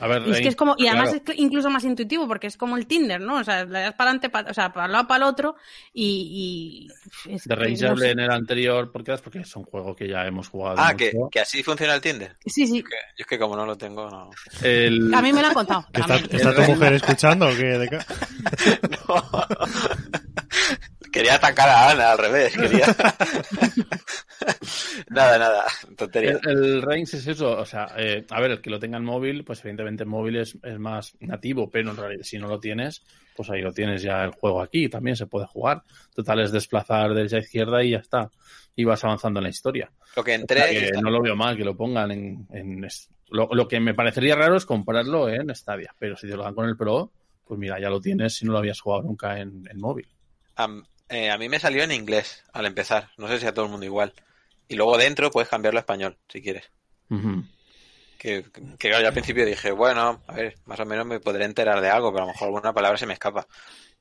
A 0.01 0.07
ver, 0.09 0.23
Y 0.27 0.31
es 0.33 0.41
que 0.41 0.49
es 0.49 0.57
como, 0.57 0.75
y 0.79 0.87
además 0.89 1.11
claro. 1.11 1.25
es 1.29 1.39
incluso 1.39 1.71
más 1.71 1.85
intuitivo 1.85 2.27
porque 2.29 2.47
es 2.49 2.57
como 2.57 2.77
el 2.77 2.87
Tinder, 2.87 3.21
¿no? 3.21 3.37
O 3.39 3.45
sea, 3.45 3.65
le 3.65 3.81
das 3.81 3.95
para 3.95 4.11
adelante, 4.11 4.31
pa- 4.31 4.47
o 4.51 4.55
sea, 4.55 4.73
para 4.73 4.87
un 4.87 4.93
lado, 4.93 5.07
para 5.07 5.25
el 5.25 5.31
otro 5.31 5.57
y. 5.93 6.89
y 7.27 7.33
es 7.35 7.45
de 7.45 7.57
no 7.89 7.97
sé. 7.97 8.11
en 8.11 8.21
el 8.21 8.31
anterior 8.31 8.91
podcast 8.93 9.23
porque 9.25 9.41
es 9.41 9.57
un 9.57 9.65
juego 9.65 9.95
que 9.97 10.09
ya 10.09 10.25
hemos 10.27 10.49
jugado. 10.49 10.77
Ah, 10.79 10.93
mucho. 10.93 10.97
que, 10.97 11.13
que 11.31 11.41
así 11.41 11.63
funciona 11.63 11.95
el 11.95 12.01
Tinder. 12.01 12.37
Sí, 12.45 12.67
sí. 12.67 12.83
Que- 12.83 12.89
yo 13.17 13.23
es 13.23 13.27
que 13.27 13.39
como 13.39 13.57
no 13.57 13.65
lo 13.67 13.77
tengo, 13.77 14.09
no. 14.11 14.31
El- 14.63 15.13
A 15.15 15.23
mí 15.23 15.33
me 15.33 15.41
lo 15.41 15.49
han 15.49 15.55
contado. 15.55 15.87
¿Que 15.93 16.01
¿Está, 16.37 16.55
tu 16.55 16.63
mujer 16.73 16.93
escuchando 16.95 17.49
o 17.49 17.57
qué? 17.57 17.65
¿De 17.79 17.89
qué? 17.89 17.99
quería 21.17 21.35
atacar 21.35 21.69
a 21.69 21.91
Ana 21.91 22.13
al 22.13 22.19
revés, 22.19 22.53
quería. 22.57 22.87
nada, 25.11 25.39
nada, 25.39 25.65
tontería. 25.97 26.39
El, 26.45 26.65
el 26.65 26.83
Reigns 26.83 27.15
es 27.15 27.27
eso, 27.27 27.57
o 27.59 27.65
sea, 27.65 27.89
eh, 27.97 28.25
a 28.31 28.41
ver, 28.41 28.53
el 28.53 28.61
que 28.61 28.71
lo 28.71 28.79
tenga 28.79 28.99
en 28.99 29.05
móvil, 29.05 29.45
pues 29.45 29.61
evidentemente 29.61 30.03
en 30.05 30.09
móvil 30.09 30.37
es, 30.37 30.57
es 30.63 30.79
más 30.79 31.17
nativo, 31.21 31.71
pero 31.71 31.91
en 31.91 31.97
realidad 31.97 32.23
si 32.23 32.39
no 32.39 32.49
lo 32.49 32.61
tienes, 32.61 33.03
pues 33.35 33.51
ahí 33.51 33.63
lo 33.63 33.73
tienes 33.73 34.03
ya 34.03 34.25
el 34.25 34.31
juego 34.33 34.61
aquí, 34.63 34.89
también 34.89 35.17
se 35.17 35.27
puede 35.27 35.47
jugar. 35.47 35.83
Total 36.15 36.41
es 36.41 36.53
desplazar 36.53 37.15
derecha 37.15 37.37
a 37.37 37.41
izquierda 37.41 37.83
y 37.83 37.91
ya 37.91 37.99
está. 37.99 38.31
Y 38.75 38.85
vas 38.85 39.03
avanzando 39.05 39.41
en 39.41 39.45
la 39.45 39.51
historia. 39.51 39.91
Lo 40.17 40.25
que 40.25 40.33
O 40.33 40.35
entré. 40.35 40.59
sea, 40.59 40.73
y 40.73 40.79
que 40.79 40.85
está. 40.87 41.01
no 41.01 41.11
lo 41.11 41.23
veo 41.23 41.37
mal 41.37 41.57
que 41.57 41.65
lo 41.65 41.77
pongan 41.77 42.11
en... 42.11 42.87
lo, 43.31 43.49
lo 43.53 43.69
que 43.69 43.81
me 43.81 43.95
parecería 43.95 44.35
raro 44.37 44.57
es 44.57 44.67
comprarlo 44.67 45.29
en 45.29 45.55
Stadia, 45.55 45.95
pero 45.99 46.17
si 46.17 46.27
te 46.29 46.37
lo 46.37 46.43
dan 46.45 46.55
con 46.55 46.69
el 46.69 46.77
Pro, 46.77 47.11
pues 47.47 47.59
mira, 47.61 47.79
ya 47.81 47.89
lo 47.91 48.01
tienes 48.01 48.35
si 48.37 48.45
no 48.45 48.53
lo 48.53 48.59
habías 48.59 48.81
jugado 48.81 49.03
nunca 49.05 49.39
en, 49.39 49.63
en 49.71 49.79
móvil. 49.81 50.09
Eh, 51.09 51.31
a 51.31 51.39
mí 51.39 51.49
me 51.49 51.59
salió 51.59 51.83
en 51.83 51.93
inglés 51.93 52.45
al 52.53 52.67
empezar. 52.67 53.11
No 53.17 53.29
sé 53.29 53.39
si 53.39 53.47
a 53.47 53.55
todo 53.55 53.67
el 53.67 53.71
mundo 53.71 53.87
igual. 53.87 54.13
Y 54.69 54.75
luego 54.75 54.99
dentro 54.99 55.31
puedes 55.31 55.49
cambiarlo 55.49 55.79
a 55.79 55.83
español, 55.83 56.17
si 56.29 56.43
quieres. 56.43 56.71
Que, 58.19 58.45
que 58.79 58.89
yo 58.91 58.97
al 58.97 59.13
principio 59.13 59.47
dije, 59.47 59.71
bueno, 59.71 60.23
a 60.27 60.35
ver, 60.35 60.57
más 60.65 60.81
o 60.81 60.87
menos 60.87 61.07
me 61.07 61.21
podré 61.21 61.45
enterar 61.45 61.81
de 61.81 61.91
algo, 61.91 62.11
pero 62.11 62.25
a 62.25 62.27
lo 62.27 62.33
mejor 62.33 62.47
alguna 62.47 62.73
palabra 62.73 62.99
se 62.99 63.07
me 63.07 63.13
escapa. 63.13 63.47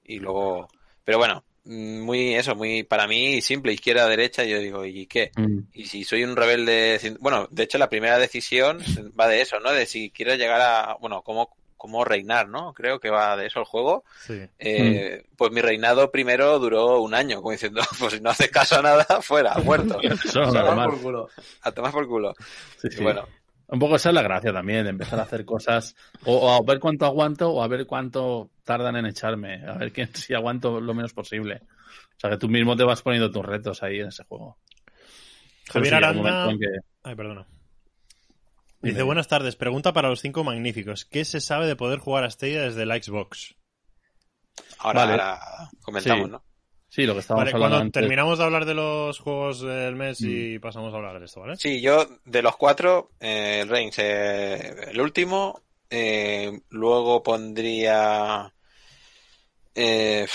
Y 0.04 0.20
luego, 0.20 0.68
pero 1.04 1.20
bueno, 1.20 1.44
mm, 1.66 2.00
muy 2.00 2.34
eso, 2.36 2.56
muy 2.56 2.84
para 2.84 3.08
mí 3.08 3.42
simple, 3.42 3.74
izquierda, 3.74 4.08
derecha, 4.08 4.44
y 4.44 4.50
yo 4.50 4.60
digo, 4.60 4.86
¿y 4.86 5.06
qué? 5.06 5.32
Mm. 5.36 5.60
Y 5.74 5.86
si 5.86 6.04
soy 6.04 6.24
un 6.24 6.36
rebelde, 6.36 7.00
bueno, 7.20 7.48
de 7.52 7.64
hecho 7.64 7.78
la 7.78 7.90
primera 7.90 8.18
decisión 8.18 8.80
va 9.20 9.28
de 9.28 9.42
eso, 9.42 9.60
¿no? 9.60 9.72
De 9.72 9.86
si 9.86 10.10
quiero 10.10 10.34
llegar 10.36 10.62
a, 10.62 10.98
bueno, 11.00 11.22
cómo, 11.22 11.56
cómo 11.86 12.04
reinar, 12.04 12.50
¿no? 12.50 12.74
Creo 12.74 13.00
que 13.00 13.10
va 13.10 13.36
de 13.38 13.48
eso 13.48 13.60
el 13.60 13.66
juego. 13.66 14.04
Sí. 14.26 14.42
Eh, 14.60 15.24
Pues 15.38 15.52
mi 15.52 15.62
reinado 15.62 16.12
primero 16.12 16.58
duró 16.60 17.02
un 17.02 17.14
año, 17.14 17.38
como 17.38 17.52
diciendo, 17.52 17.82
pues 18.00 18.14
si 18.14 18.20
no 18.22 18.30
haces 18.32 18.50
caso 18.50 18.80
a 18.80 18.82
nada, 18.82 19.06
fuera, 19.22 19.54
muerto. 19.64 20.00
Eso 20.02 20.42
va 20.42 20.52
normal. 20.64 20.90
por 20.90 21.02
culo. 21.02 21.30
A 21.62 21.72
tomar 21.72 21.92
por 21.92 22.08
culo. 22.08 22.34
Sí, 22.78 22.88
Y 22.92 22.96
sí. 22.98 23.04
bueno, 23.04 23.28
Un 23.68 23.80
poco 23.80 23.96
esa 23.96 24.10
es 24.10 24.16
la 24.16 24.22
gracia 24.22 24.52
también, 24.54 24.84
de 24.84 24.90
empezar 24.92 25.20
a 25.20 25.24
hacer 25.24 25.46
cosas, 25.46 25.96
o, 26.26 26.36
o 26.36 26.52
a 26.52 26.62
ver 26.66 26.80
cuánto 26.80 27.06
aguanto, 27.06 27.50
o 27.52 27.64
a 27.64 27.68
ver 27.68 27.86
cuánto 27.88 28.50
tardan 28.64 28.96
en 28.96 29.06
echarme, 29.08 29.64
a 29.68 29.74
ver 29.74 29.92
que, 29.92 30.06
si 30.08 30.34
aguanto 30.34 30.80
lo 30.82 30.94
menos 30.94 31.14
posible. 31.14 31.62
O 32.16 32.20
sea, 32.20 32.30
que 32.30 32.38
tú 32.38 32.48
mismo 32.48 32.76
te 32.76 32.84
vas 32.84 33.02
poniendo 33.02 33.30
tus 33.32 33.44
retos 33.46 33.82
ahí 33.84 34.00
en 34.00 34.08
ese 34.08 34.24
juego. 34.24 34.58
Javier 35.72 35.96
Aranda- 35.96 36.54
Ay, 37.04 37.16
perdona. 37.16 37.46
Dice, 38.90 39.04
buenas 39.04 39.28
tardes. 39.28 39.56
Pregunta 39.56 39.94
para 39.94 40.10
los 40.10 40.22
cinco 40.22 40.44
magníficos. 40.44 41.06
¿Qué 41.06 41.26
se 41.26 41.42
sabe 41.42 41.68
de 41.68 41.76
poder 41.76 42.00
jugar 42.00 42.24
a 42.24 42.30
Stadia 42.32 42.62
desde 42.62 42.86
la 42.86 43.02
Xbox? 43.02 43.56
ahora, 44.80 45.02
Vale. 45.02 45.12
ahora 45.14 45.40
comentamos, 45.82 46.26
Sí. 46.26 46.32
¿no? 46.32 46.44
Sí, 46.88 47.06
lo 47.06 47.14
que 47.14 47.20
estábamos 47.20 47.46
Vale, 47.46 47.56
hablando 47.56 47.74
cuando 47.76 47.86
antes. 47.88 48.02
terminamos 48.02 48.38
de 48.38 48.44
hablar 48.46 48.66
de 48.66 48.74
los 48.74 49.20
juegos 49.20 49.60
del 49.62 49.96
mes 49.96 50.22
y 50.22 50.60
pasamos 50.60 50.94
a 50.94 50.98
hablar 50.98 51.20
de 51.20 51.26
esto, 51.26 51.42
¿vale? 51.42 51.58
Sí, 51.58 51.82
yo 51.82 52.06
de 52.24 52.42
los 52.42 52.56
cuatro, 52.56 53.12
eh, 53.20 53.60
el 53.64 53.70
Reigns, 53.70 54.00
eh, 54.00 54.92
el 54.92 55.02
último, 55.02 55.62
eh, 55.90 56.58
luego 56.70 57.22
pondría... 57.22 58.54
Eh, 59.74 60.26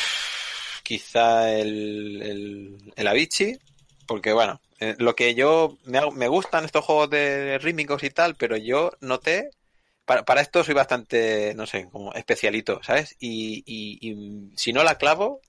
quizá 0.82 1.50
el, 1.58 2.20
el, 2.20 2.92
el 2.94 3.06
Avicii, 3.06 3.58
porque 4.06 4.32
bueno, 4.34 4.60
eh, 4.80 4.96
lo 4.98 5.14
que 5.14 5.34
yo 5.34 5.78
me, 5.84 5.98
hago- 5.98 6.12
me 6.12 6.28
gustan 6.28 6.64
estos 6.64 6.84
juegos 6.84 7.10
de 7.10 7.58
rítmicos 7.58 8.02
y 8.04 8.10
tal, 8.10 8.34
pero 8.36 8.56
yo 8.56 8.92
noté 9.00 9.50
para, 10.04 10.24
para 10.24 10.40
esto 10.40 10.64
soy 10.64 10.74
bastante, 10.74 11.54
no 11.54 11.66
sé, 11.66 11.88
como 11.90 12.12
especialito, 12.14 12.80
¿sabes? 12.82 13.16
Y, 13.20 13.62
y, 13.66 13.98
y 14.10 14.56
si 14.56 14.72
no 14.72 14.82
la 14.84 14.96
clavo, 14.98 15.40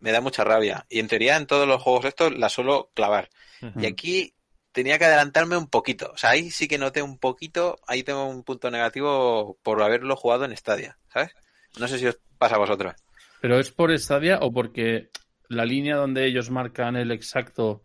me 0.00 0.12
da 0.12 0.20
mucha 0.20 0.44
rabia. 0.44 0.86
Y 0.88 0.98
en 1.00 1.08
teoría 1.08 1.36
en 1.36 1.46
todos 1.46 1.66
los 1.68 1.82
juegos 1.82 2.04
estos 2.06 2.36
la 2.36 2.48
suelo 2.48 2.90
clavar. 2.94 3.30
Y 3.76 3.86
aquí 3.86 4.34
tenía 4.72 4.98
que 4.98 5.04
adelantarme 5.06 5.56
un 5.56 5.68
poquito. 5.68 6.10
O 6.14 6.18
sea, 6.18 6.30
ahí 6.30 6.50
sí 6.50 6.68
que 6.68 6.78
noté 6.78 7.02
un 7.02 7.18
poquito, 7.18 7.78
ahí 7.86 8.02
tengo 8.02 8.24
un 8.26 8.44
punto 8.44 8.70
negativo 8.70 9.58
por 9.62 9.82
haberlo 9.82 10.16
jugado 10.16 10.44
en 10.44 10.56
Stadia, 10.56 10.98
¿sabes? 11.12 11.30
No 11.78 11.88
sé 11.88 11.98
si 11.98 12.06
os 12.06 12.18
pasa 12.38 12.56
a 12.56 12.58
vosotros. 12.58 12.94
¿Pero 13.40 13.58
es 13.58 13.70
por 13.70 13.96
Stadia 13.98 14.38
o 14.40 14.52
porque 14.52 15.08
la 15.48 15.64
línea 15.64 15.96
donde 15.96 16.26
ellos 16.26 16.50
marcan 16.50 16.96
el 16.96 17.10
exacto 17.10 17.82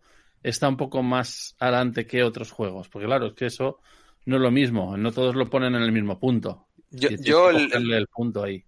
está 0.48 0.68
un 0.68 0.76
poco 0.76 1.02
más 1.02 1.54
adelante 1.58 2.06
que 2.06 2.22
otros 2.22 2.50
juegos? 2.52 2.88
Porque 2.88 3.06
claro, 3.06 3.26
es 3.28 3.34
que 3.34 3.46
eso 3.46 3.80
no 4.26 4.36
es 4.36 4.42
lo 4.42 4.50
mismo, 4.50 4.96
no 4.96 5.12
todos 5.12 5.34
lo 5.36 5.48
ponen 5.50 5.74
en 5.74 5.82
el 5.82 5.92
mismo 5.92 6.18
punto. 6.18 6.68
Yo, 6.90 7.10
yo 7.18 7.50
el, 7.50 7.92
el 7.92 8.06
punto 8.08 8.42
ahí. 8.44 8.64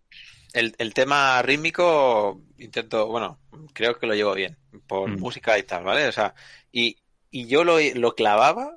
el, 0.52 0.74
el 0.78 0.94
tema 0.94 1.40
rítmico 1.42 2.42
intento, 2.58 3.06
bueno, 3.08 3.40
creo 3.72 3.98
que 3.98 4.06
lo 4.06 4.14
llevo 4.14 4.34
bien, 4.34 4.58
por 4.86 5.10
Mm. 5.10 5.16
música 5.18 5.58
y 5.58 5.62
tal, 5.64 5.84
¿vale? 5.84 6.08
O 6.08 6.12
sea, 6.12 6.34
y, 6.72 6.96
y 7.30 7.46
yo 7.46 7.64
lo, 7.64 7.78
lo 7.94 8.14
clavaba 8.14 8.76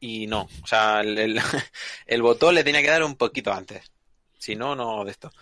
y 0.00 0.26
no. 0.28 0.54
O 0.62 0.66
sea, 0.66 1.00
el, 1.02 1.18
el, 1.18 1.40
el 2.06 2.22
botón 2.22 2.54
le 2.56 2.64
tenía 2.64 2.82
que 2.82 2.88
dar 2.90 3.04
un 3.04 3.16
poquito 3.16 3.52
antes. 3.52 3.92
Si 4.38 4.56
no, 4.56 4.76
no 4.76 5.04
de 5.04 5.12
esto. 5.12 5.32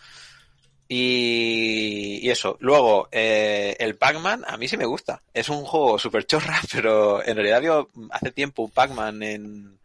Y, 0.89 2.29
eso. 2.29 2.57
Luego, 2.61 3.09
eh, 3.11 3.77
el 3.79 3.97
Pac-Man 3.97 4.45
a 4.47 4.57
mí 4.57 4.69
sí 4.69 4.77
me 4.77 4.85
gusta. 4.87 5.23
Es 5.33 5.49
un 5.49 5.65
juego 5.65 5.99
súper 5.99 6.27
chorra, 6.27 6.61
pero 6.73 7.25
en 7.25 7.37
realidad 7.37 7.61
vio 7.61 7.91
hace 8.11 8.31
tiempo 8.33 8.63
un 8.65 8.71
Pac-Man 8.71 9.23
en, 9.23 9.79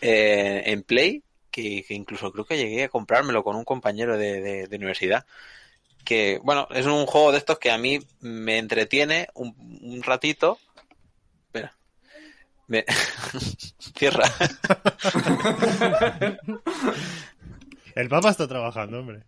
eh, 0.00 0.62
en 0.66 0.82
Play, 0.82 1.22
que, 1.50 1.84
incluso 1.90 2.32
creo 2.32 2.44
que 2.44 2.56
llegué 2.56 2.84
a 2.84 2.88
comprármelo 2.88 3.44
con 3.44 3.56
un 3.56 3.64
compañero 3.64 4.16
de, 4.18 4.40
de- 4.40 4.66
de 4.66 4.76
universidad. 4.76 5.24
Que, 6.04 6.38
bueno, 6.42 6.68
es 6.70 6.86
un 6.86 7.06
juego 7.06 7.32
de 7.32 7.38
estos 7.38 7.58
que 7.58 7.70
a 7.70 7.78
mí 7.78 8.00
me 8.20 8.58
entretiene 8.58 9.28
un, 9.34 9.54
un 9.82 10.02
ratito. 10.02 10.58
Espera. 11.46 11.74
Me... 12.66 12.84
Cierra. 13.96 14.24
El 17.94 18.08
Papa 18.08 18.30
está 18.30 18.48
trabajando, 18.48 18.98
hombre. 18.98 19.22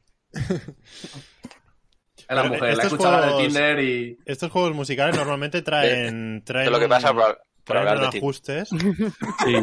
Es 2.29 2.35
la 2.35 2.43
Pero 2.43 2.55
mujer, 2.55 2.77
la 2.77 2.83
estos 2.83 2.99
de 2.99 3.05
juegos- 3.07 3.43
Tinder 3.43 3.81
y. 3.81 4.19
Estos 4.27 4.51
juegos 4.51 4.75
musicales 4.75 5.17
normalmente 5.17 5.63
traen, 5.63 6.43
traen 6.45 6.67
Es 6.67 6.73
lo 6.73 6.81
que 6.81 6.89
pasa 6.89 7.13
por, 7.13 7.25
por 7.65 7.77
traen 7.77 7.89
hablar 7.89 8.11
de 8.11 8.19
ajustes. 8.19 8.69
Sí, 9.45 9.55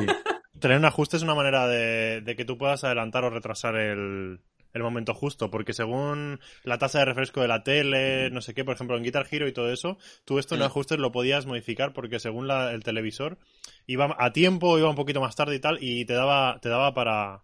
Traer 0.60 0.80
un 0.80 0.86
ajuste 0.86 1.18
es 1.18 1.24
una 1.24 1.36
manera 1.36 1.68
de, 1.68 2.22
de 2.22 2.36
que 2.38 2.46
tú 2.46 2.58
puedas 2.58 2.84
adelantar 2.86 3.26
o 3.26 3.30
retrasar 3.30 3.76
el, 3.76 4.40
el 4.72 4.82
momento 4.82 5.14
justo, 5.14 5.52
porque 5.52 5.74
según 5.74 6.40
la 6.64 6.78
tasa 6.78 7.00
de 7.00 7.06
refresco 7.06 7.42
de 7.42 7.50
la 7.50 7.64
tele, 7.64 8.30
no 8.30 8.40
sé 8.40 8.54
qué, 8.54 8.64
por 8.64 8.76
ejemplo 8.76 8.96
en 8.96 9.04
Guitar 9.04 9.28
Hero 9.30 9.46
y 9.48 9.52
todo 9.52 9.70
eso, 9.74 9.98
tú 10.24 10.40
esto 10.40 10.56
en 10.56 10.62
Mm. 10.62 10.66
ajustes 10.66 11.00
lo 11.00 11.12
podías 11.12 11.46
modificar 11.46 11.92
porque 11.92 12.20
según 12.20 12.48
la- 12.48 12.72
el 12.72 12.82
televisor 12.84 13.40
iba 13.88 14.16
a 14.18 14.32
tiempo, 14.32 14.78
iba 14.78 14.90
un 14.90 14.96
poquito 14.96 15.20
más 15.20 15.36
tarde 15.36 15.56
y 15.56 15.60
tal, 15.60 15.80
y 15.82 16.06
te 16.06 16.14
daba, 16.14 16.60
te 16.62 16.70
daba 16.70 16.94
para, 16.94 17.42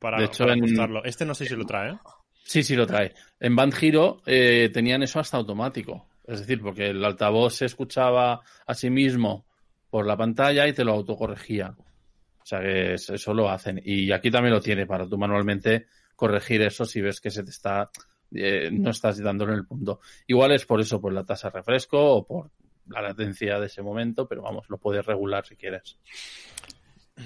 para, 0.00 0.18
De 0.18 0.24
hecho, 0.24 0.42
para 0.42 0.54
en- 0.54 0.64
ajustarlo. 0.64 1.04
Este 1.04 1.24
no 1.24 1.34
sé 1.36 1.46
si 1.46 1.54
lo 1.54 1.64
trae, 1.64 1.92
¿eh? 1.92 1.98
Sí, 2.44 2.62
sí 2.62 2.74
lo 2.76 2.86
trae. 2.86 3.12
En 3.40 3.56
Band 3.56 3.74
Hero 3.80 4.22
eh, 4.26 4.70
tenían 4.72 5.02
eso 5.02 5.20
hasta 5.20 5.36
automático. 5.36 6.06
Es 6.26 6.40
decir, 6.40 6.60
porque 6.62 6.88
el 6.88 7.04
altavoz 7.04 7.54
se 7.54 7.66
escuchaba 7.66 8.40
a 8.66 8.74
sí 8.74 8.90
mismo 8.90 9.44
por 9.90 10.06
la 10.06 10.16
pantalla 10.16 10.66
y 10.68 10.72
te 10.72 10.84
lo 10.84 10.92
autocorregía. 10.92 11.74
O 11.78 12.44
sea 12.46 12.60
que 12.60 12.94
es- 12.94 13.10
eso 13.10 13.34
lo 13.34 13.48
hacen. 13.50 13.80
Y 13.84 14.12
aquí 14.12 14.30
también 14.30 14.54
lo 14.54 14.60
tiene 14.60 14.86
para 14.86 15.06
tú 15.08 15.18
manualmente 15.18 15.86
corregir 16.16 16.62
eso 16.62 16.84
si 16.84 17.00
ves 17.00 17.20
que 17.20 17.30
se 17.30 17.42
te 17.42 17.50
está 17.50 17.90
eh, 18.34 18.70
no 18.72 18.90
estás 18.90 19.18
dándole 19.18 19.52
el 19.54 19.66
punto. 19.66 20.00
Igual 20.26 20.52
es 20.52 20.64
por 20.64 20.80
eso, 20.80 21.00
por 21.00 21.12
la 21.12 21.22
tasa 21.24 21.50
de 21.50 21.58
refresco 21.58 21.98
o 22.00 22.26
por 22.26 22.50
la 22.88 23.02
latencia 23.02 23.58
de 23.60 23.66
ese 23.66 23.82
momento, 23.82 24.26
pero 24.26 24.40
vamos, 24.40 24.64
lo 24.70 24.78
puedes 24.78 25.04
regular 25.04 25.44
si 25.46 25.54
quieres. 25.54 25.98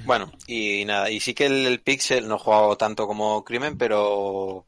Bueno, 0.04 0.32
y 0.48 0.84
nada, 0.84 1.08
y 1.10 1.20
sí 1.20 1.32
que 1.32 1.46
el, 1.46 1.64
el 1.66 1.80
Pixel 1.80 2.26
no 2.26 2.34
he 2.34 2.38
jugado 2.38 2.76
tanto 2.76 3.06
como 3.06 3.44
Crimen, 3.44 3.78
pero 3.78 4.66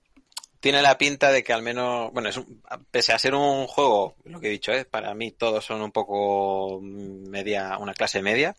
tiene 0.61 0.83
la 0.83 0.99
pinta 0.99 1.31
de 1.31 1.43
que 1.45 1.53
al 1.53 1.63
menos, 1.63 2.13
bueno, 2.13 2.29
es 2.29 2.37
un- 2.37 2.63
pese 2.91 3.13
a 3.13 3.19
ser 3.19 3.35
un 3.35 3.67
juego, 3.67 4.17
lo 4.25 4.41
que 4.41 4.49
he 4.49 4.51
dicho, 4.51 4.73
¿eh? 4.73 4.85
para 4.85 5.15
mí 5.15 5.31
todos 5.33 5.65
son 5.65 5.83
un 5.83 5.93
poco 5.93 6.81
media, 6.83 7.79
una 7.79 7.95
clase 7.95 8.23
media, 8.23 8.57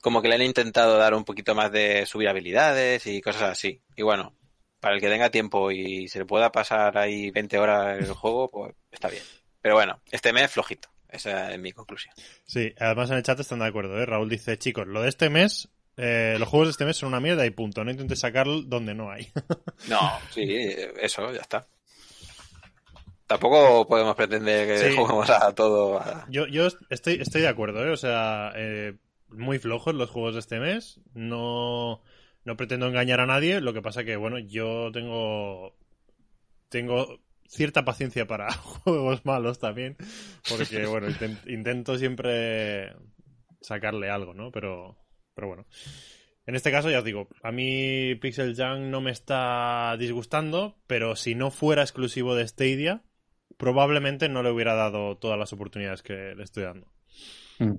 como 0.00 0.22
que 0.22 0.28
le 0.28 0.34
han 0.36 0.42
intentado 0.42 0.98
dar 0.98 1.14
un 1.14 1.24
poquito 1.24 1.54
más 1.54 1.72
de 1.72 2.06
subir 2.06 2.28
habilidades 2.28 3.06
y 3.06 3.20
cosas 3.20 3.42
así. 3.44 3.80
Y 3.96 4.02
bueno, 4.02 4.34
para 4.80 4.94
el 4.94 5.00
que 5.00 5.08
tenga 5.08 5.30
tiempo 5.30 5.70
y 5.70 6.06
se 6.08 6.20
le 6.20 6.26
pueda 6.26 6.52
pasar 6.52 6.96
ahí 6.98 7.30
20 7.30 7.58
horas 7.58 7.98
el 7.98 8.12
juego, 8.12 8.48
pues 8.50 8.74
está 8.90 9.08
bien. 9.08 9.22
Pero 9.60 9.74
bueno, 9.74 10.00
este 10.10 10.32
mes 10.32 10.50
flojito. 10.50 10.88
Esa 11.08 11.52
es 11.52 11.58
mi 11.58 11.72
conclusión. 11.72 12.12
Sí, 12.44 12.74
además 12.78 13.10
en 13.10 13.16
el 13.16 13.22
chat 13.22 13.38
están 13.40 13.60
de 13.60 13.66
acuerdo, 13.66 13.98
¿eh? 13.98 14.04
Raúl 14.06 14.28
dice, 14.28 14.58
chicos, 14.58 14.86
lo 14.86 15.02
de 15.02 15.08
este 15.08 15.30
mes, 15.30 15.68
eh, 15.96 16.36
los 16.38 16.48
juegos 16.48 16.68
de 16.68 16.70
este 16.72 16.84
mes 16.84 16.96
son 16.96 17.08
una 17.08 17.20
mierda 17.20 17.44
y 17.46 17.50
punto. 17.50 17.82
No 17.84 17.90
intentes 17.90 18.20
sacarlo 18.20 18.62
donde 18.62 18.94
no 18.94 19.10
hay. 19.10 19.28
No, 19.88 20.00
sí, 20.30 20.44
eso, 21.00 21.32
ya 21.32 21.40
está. 21.40 21.66
Tampoco 23.26 23.86
podemos 23.88 24.14
pretender 24.14 24.68
que 24.68 24.90
Sí. 24.90 24.96
juguemos 24.96 25.28
a 25.30 25.52
todo. 25.54 25.98
a- 25.98 26.26
Yo, 26.30 26.46
yo 26.46 26.68
estoy, 26.90 27.14
estoy 27.20 27.42
de 27.42 27.48
acuerdo, 27.48 27.84
¿eh? 27.84 27.90
O 27.90 27.96
sea, 27.96 28.52
eh, 28.54 28.94
muy 29.28 29.58
flojos 29.58 29.94
los 29.94 30.10
juegos 30.10 30.34
de 30.34 30.40
este 30.40 30.60
mes. 30.60 31.00
No, 31.14 32.02
no 32.44 32.56
pretendo 32.56 32.86
engañar 32.86 33.20
a 33.20 33.26
nadie. 33.26 33.60
Lo 33.60 33.72
que 33.72 33.82
pasa 33.82 34.04
que, 34.04 34.16
bueno, 34.16 34.38
yo 34.38 34.90
tengo. 34.92 35.74
Tengo 36.68 37.20
cierta 37.48 37.84
paciencia 37.84 38.26
para 38.26 38.52
juegos 38.84 39.24
malos 39.24 39.58
también. 39.58 39.96
Porque, 40.48 40.86
bueno, 40.86 41.08
inten- 41.08 41.40
intento 41.48 41.98
siempre 41.98 42.94
sacarle 43.60 44.08
algo, 44.10 44.34
¿no? 44.34 44.52
Pero, 44.52 44.96
pero 45.36 45.48
bueno. 45.48 45.66
En 46.46 46.56
este 46.56 46.72
caso, 46.72 46.90
ya 46.90 46.98
os 46.98 47.04
digo, 47.04 47.28
a 47.42 47.52
mí 47.52 48.14
Pixel 48.16 48.56
Junk 48.56 48.80
no 48.88 49.00
me 49.00 49.10
está 49.10 49.96
disgustando, 49.98 50.78
pero 50.86 51.14
si 51.14 51.34
no 51.34 51.50
fuera 51.50 51.82
exclusivo 51.82 52.34
de 52.34 52.48
Stadia, 52.48 53.02
probablemente 53.56 54.28
no 54.28 54.42
le 54.42 54.50
hubiera 54.50 54.74
dado 54.74 55.16
todas 55.16 55.38
las 55.38 55.52
oportunidades 55.52 56.02
que 56.02 56.34
le 56.36 56.42
estoy 56.42 56.64
dando. 56.64 56.90
Mm. 57.58 57.74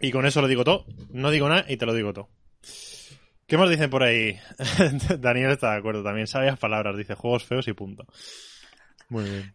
Y 0.00 0.10
con 0.10 0.26
eso 0.26 0.40
lo 0.40 0.48
digo 0.48 0.64
todo. 0.64 0.84
No 1.10 1.30
digo 1.30 1.48
nada 1.48 1.64
y 1.68 1.76
te 1.76 1.86
lo 1.86 1.94
digo 1.94 2.12
todo. 2.12 2.28
¿Qué 3.46 3.56
más 3.56 3.70
dicen 3.70 3.90
por 3.90 4.02
ahí? 4.02 4.38
Daniel 5.18 5.50
está 5.50 5.72
de 5.72 5.78
acuerdo 5.78 6.02
también. 6.02 6.26
Sabias 6.26 6.58
palabras. 6.58 6.96
Dice 6.96 7.14
juegos 7.14 7.44
feos 7.44 7.68
y 7.68 7.72
punto. 7.72 8.06
Muy 9.08 9.24
bien. 9.24 9.52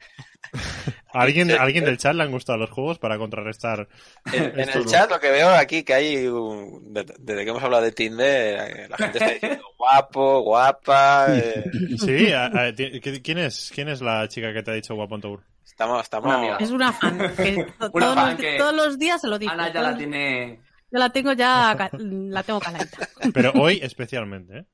¿A 1.18 1.22
¿Alguien, 1.24 1.52
¿a 1.52 1.62
¿Alguien 1.64 1.86
del 1.86 1.98
chat 1.98 2.14
le 2.16 2.24
han 2.24 2.32
gustado 2.32 2.58
los 2.58 2.70
juegos 2.70 3.00
para 3.00 3.18
contrarrestar? 3.18 3.88
En, 4.32 4.60
el 4.60 4.86
chat 4.86 5.10
lo 5.10 5.20
que 5.20 5.30
veo 5.32 5.50
aquí 5.50 5.84
que 5.84 5.94
hay, 5.94 6.28
un- 6.28 6.94
de- 6.94 7.06
desde 7.20 7.44
que 7.44 7.50
hemos 7.50 7.64
hablado 7.64 7.84
de 7.84 7.92
Tinder, 7.92 8.60
eh, 8.60 8.88
la 8.90 8.98
gente 8.98 9.18
está 9.18 9.32
diciendo 9.34 9.64
guapo, 9.78 10.42
guapa. 10.42 11.28
eh, 11.38 11.64
Sí, 11.98 12.32
a- 12.32 12.46
a- 12.46 12.74
ti- 12.74 13.00
¿quién 13.02 13.38
es, 13.40 13.72
¿quién 13.74 13.88
es 13.90 14.02
la 14.02 14.28
chica 14.28 14.54
que 14.54 14.64
te 14.64 14.72
ha 14.72 14.74
dicho 14.76 14.96
guapo 14.96 15.16
en 15.16 15.22
Tour? 15.22 15.44
estamos, 15.66 16.02
estamos. 16.02 16.36
Una. 16.36 16.58
Es 16.58 16.72
una 16.72 16.92
fan. 16.92 17.18
que 17.36 17.54
Una 17.56 18.06
todos, 18.06 18.16
fan 18.16 18.30
los, 18.32 18.40
que- 18.42 18.58
todos 18.58 18.74
los 18.74 18.98
días 19.00 19.22
se 19.22 19.28
lo 19.28 19.38
dice. 19.38 19.52
Ana 19.52 19.72
ya 19.72 19.82
la 19.82 19.96
tiene. 19.98 20.60
Yo 20.90 21.00
la 21.00 21.10
tengo 21.12 21.34
ya, 21.34 21.90
la 22.00 22.44
tengo 22.44 22.60
caladita. 22.60 23.10
Pero 23.34 23.52
hoy 23.56 23.80
especialmente, 23.84 24.60
¿eh? 24.60 24.66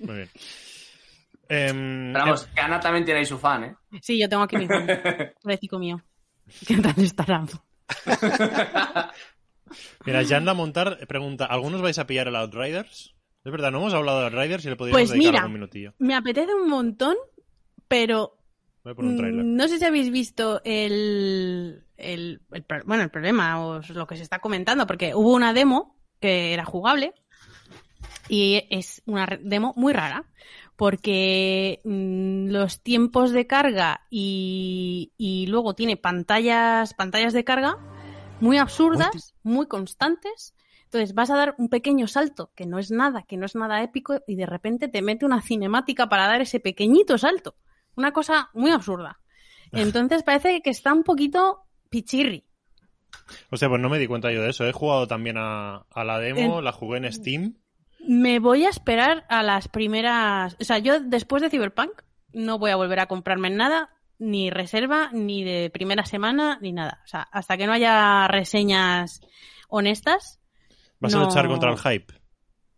Muy 0.00 0.16
bien. 0.16 0.30
Em, 1.48 2.12
Pero 2.12 2.24
vamos, 2.24 2.46
que 2.54 2.60
Ana 2.60 2.80
también 2.80 3.04
tiene 3.04 3.20
ahí 3.20 3.26
su 3.26 3.38
fan, 3.38 3.64
¿eh? 3.64 3.76
Sí, 4.00 4.18
yo 4.18 4.28
tengo 4.28 4.42
aquí 4.44 4.56
mi 4.56 4.66
fan. 4.66 4.86
Pobrecito 5.42 5.78
mío. 5.78 6.00
¿Qué 6.66 6.76
tal 6.76 6.94
estará? 6.98 7.44
Mira, 10.04 10.22
Yanda 10.22 10.54
Montar 10.54 11.06
pregunta, 11.06 11.46
¿algunos 11.46 11.80
vais 11.82 11.98
a 11.98 12.06
pillar 12.06 12.28
el 12.28 12.36
Outriders? 12.36 13.14
Es 13.44 13.50
verdad, 13.50 13.70
no 13.70 13.78
hemos 13.78 13.94
hablado 13.94 14.20
de 14.20 14.26
Outriders 14.26 14.64
y 14.64 14.68
le 14.68 14.76
podríamos 14.76 15.00
Pues 15.00 15.10
dedicar 15.10 15.30
mira. 15.32 15.40
algún 15.42 15.54
minutillo. 15.54 15.94
Me 15.98 16.14
apetece 16.14 16.54
un 16.54 16.68
montón, 16.68 17.16
pero 17.88 18.38
Voy 18.84 18.92
a 18.92 18.94
poner 18.96 19.32
un. 19.34 19.52
Mm, 19.54 19.56
No 19.56 19.68
sé 19.68 19.78
si 19.78 19.84
habéis 19.84 20.10
visto 20.10 20.60
el, 20.64 21.84
el, 21.96 22.40
el 22.52 22.64
bueno, 22.84 23.02
el 23.02 23.10
problema 23.10 23.64
o 23.64 23.80
lo 23.94 24.06
que 24.06 24.16
se 24.16 24.22
está 24.22 24.38
comentando, 24.40 24.86
porque 24.86 25.14
hubo 25.14 25.32
una 25.34 25.52
demo 25.52 25.96
que 26.20 26.52
era 26.52 26.64
jugable 26.64 27.14
y 28.28 28.64
es 28.70 29.02
una 29.06 29.26
demo 29.40 29.72
muy 29.76 29.92
rara, 29.92 30.24
porque 30.82 31.80
mm, 31.84 32.48
los 32.50 32.82
tiempos 32.82 33.30
de 33.30 33.46
carga 33.46 34.04
y, 34.10 35.12
y 35.16 35.46
luego 35.46 35.74
tiene 35.74 35.96
pantallas, 35.96 36.92
pantallas 36.94 37.32
de 37.32 37.44
carga 37.44 37.78
muy 38.40 38.58
absurdas, 38.58 39.32
muy 39.44 39.68
constantes. 39.68 40.56
Entonces 40.86 41.14
vas 41.14 41.30
a 41.30 41.36
dar 41.36 41.54
un 41.58 41.68
pequeño 41.68 42.08
salto, 42.08 42.50
que 42.56 42.66
no 42.66 42.80
es 42.80 42.90
nada, 42.90 43.22
que 43.22 43.36
no 43.36 43.46
es 43.46 43.54
nada 43.54 43.80
épico, 43.84 44.22
y 44.26 44.34
de 44.34 44.44
repente 44.44 44.88
te 44.88 45.02
mete 45.02 45.24
una 45.24 45.40
cinemática 45.40 46.08
para 46.08 46.26
dar 46.26 46.40
ese 46.40 46.58
pequeñito 46.58 47.16
salto. 47.16 47.54
Una 47.94 48.12
cosa 48.12 48.50
muy 48.52 48.72
absurda. 48.72 49.20
Entonces 49.70 50.24
parece 50.24 50.62
que 50.62 50.70
está 50.70 50.92
un 50.92 51.04
poquito 51.04 51.60
pichirri. 51.90 52.44
O 53.52 53.56
sea, 53.56 53.68
pues 53.68 53.80
no 53.80 53.88
me 53.88 54.00
di 54.00 54.08
cuenta 54.08 54.32
yo 54.32 54.42
de 54.42 54.50
eso. 54.50 54.66
He 54.66 54.72
jugado 54.72 55.06
también 55.06 55.36
a, 55.38 55.86
a 55.88 56.02
la 56.02 56.18
demo, 56.18 56.58
En- 56.58 56.64
la 56.64 56.72
jugué 56.72 56.98
en 56.98 57.12
Steam. 57.12 57.61
Me 58.06 58.38
voy 58.38 58.64
a 58.64 58.68
esperar 58.70 59.24
a 59.28 59.42
las 59.42 59.68
primeras. 59.68 60.56
O 60.60 60.64
sea, 60.64 60.78
yo 60.78 61.00
después 61.00 61.42
de 61.42 61.50
Cyberpunk 61.50 62.02
no 62.32 62.58
voy 62.58 62.70
a 62.70 62.76
volver 62.76 63.00
a 63.00 63.06
comprarme 63.06 63.50
nada, 63.50 63.90
ni 64.18 64.50
reserva, 64.50 65.10
ni 65.12 65.44
de 65.44 65.70
primera 65.70 66.04
semana, 66.04 66.58
ni 66.60 66.72
nada. 66.72 67.00
O 67.04 67.06
sea, 67.08 67.22
hasta 67.32 67.56
que 67.56 67.66
no 67.66 67.72
haya 67.72 68.26
reseñas 68.28 69.20
honestas. 69.68 70.40
Vas 71.00 71.14
a 71.14 71.18
luchar 71.24 71.48
contra 71.48 71.70
el 71.72 71.78
hype. 71.78 72.14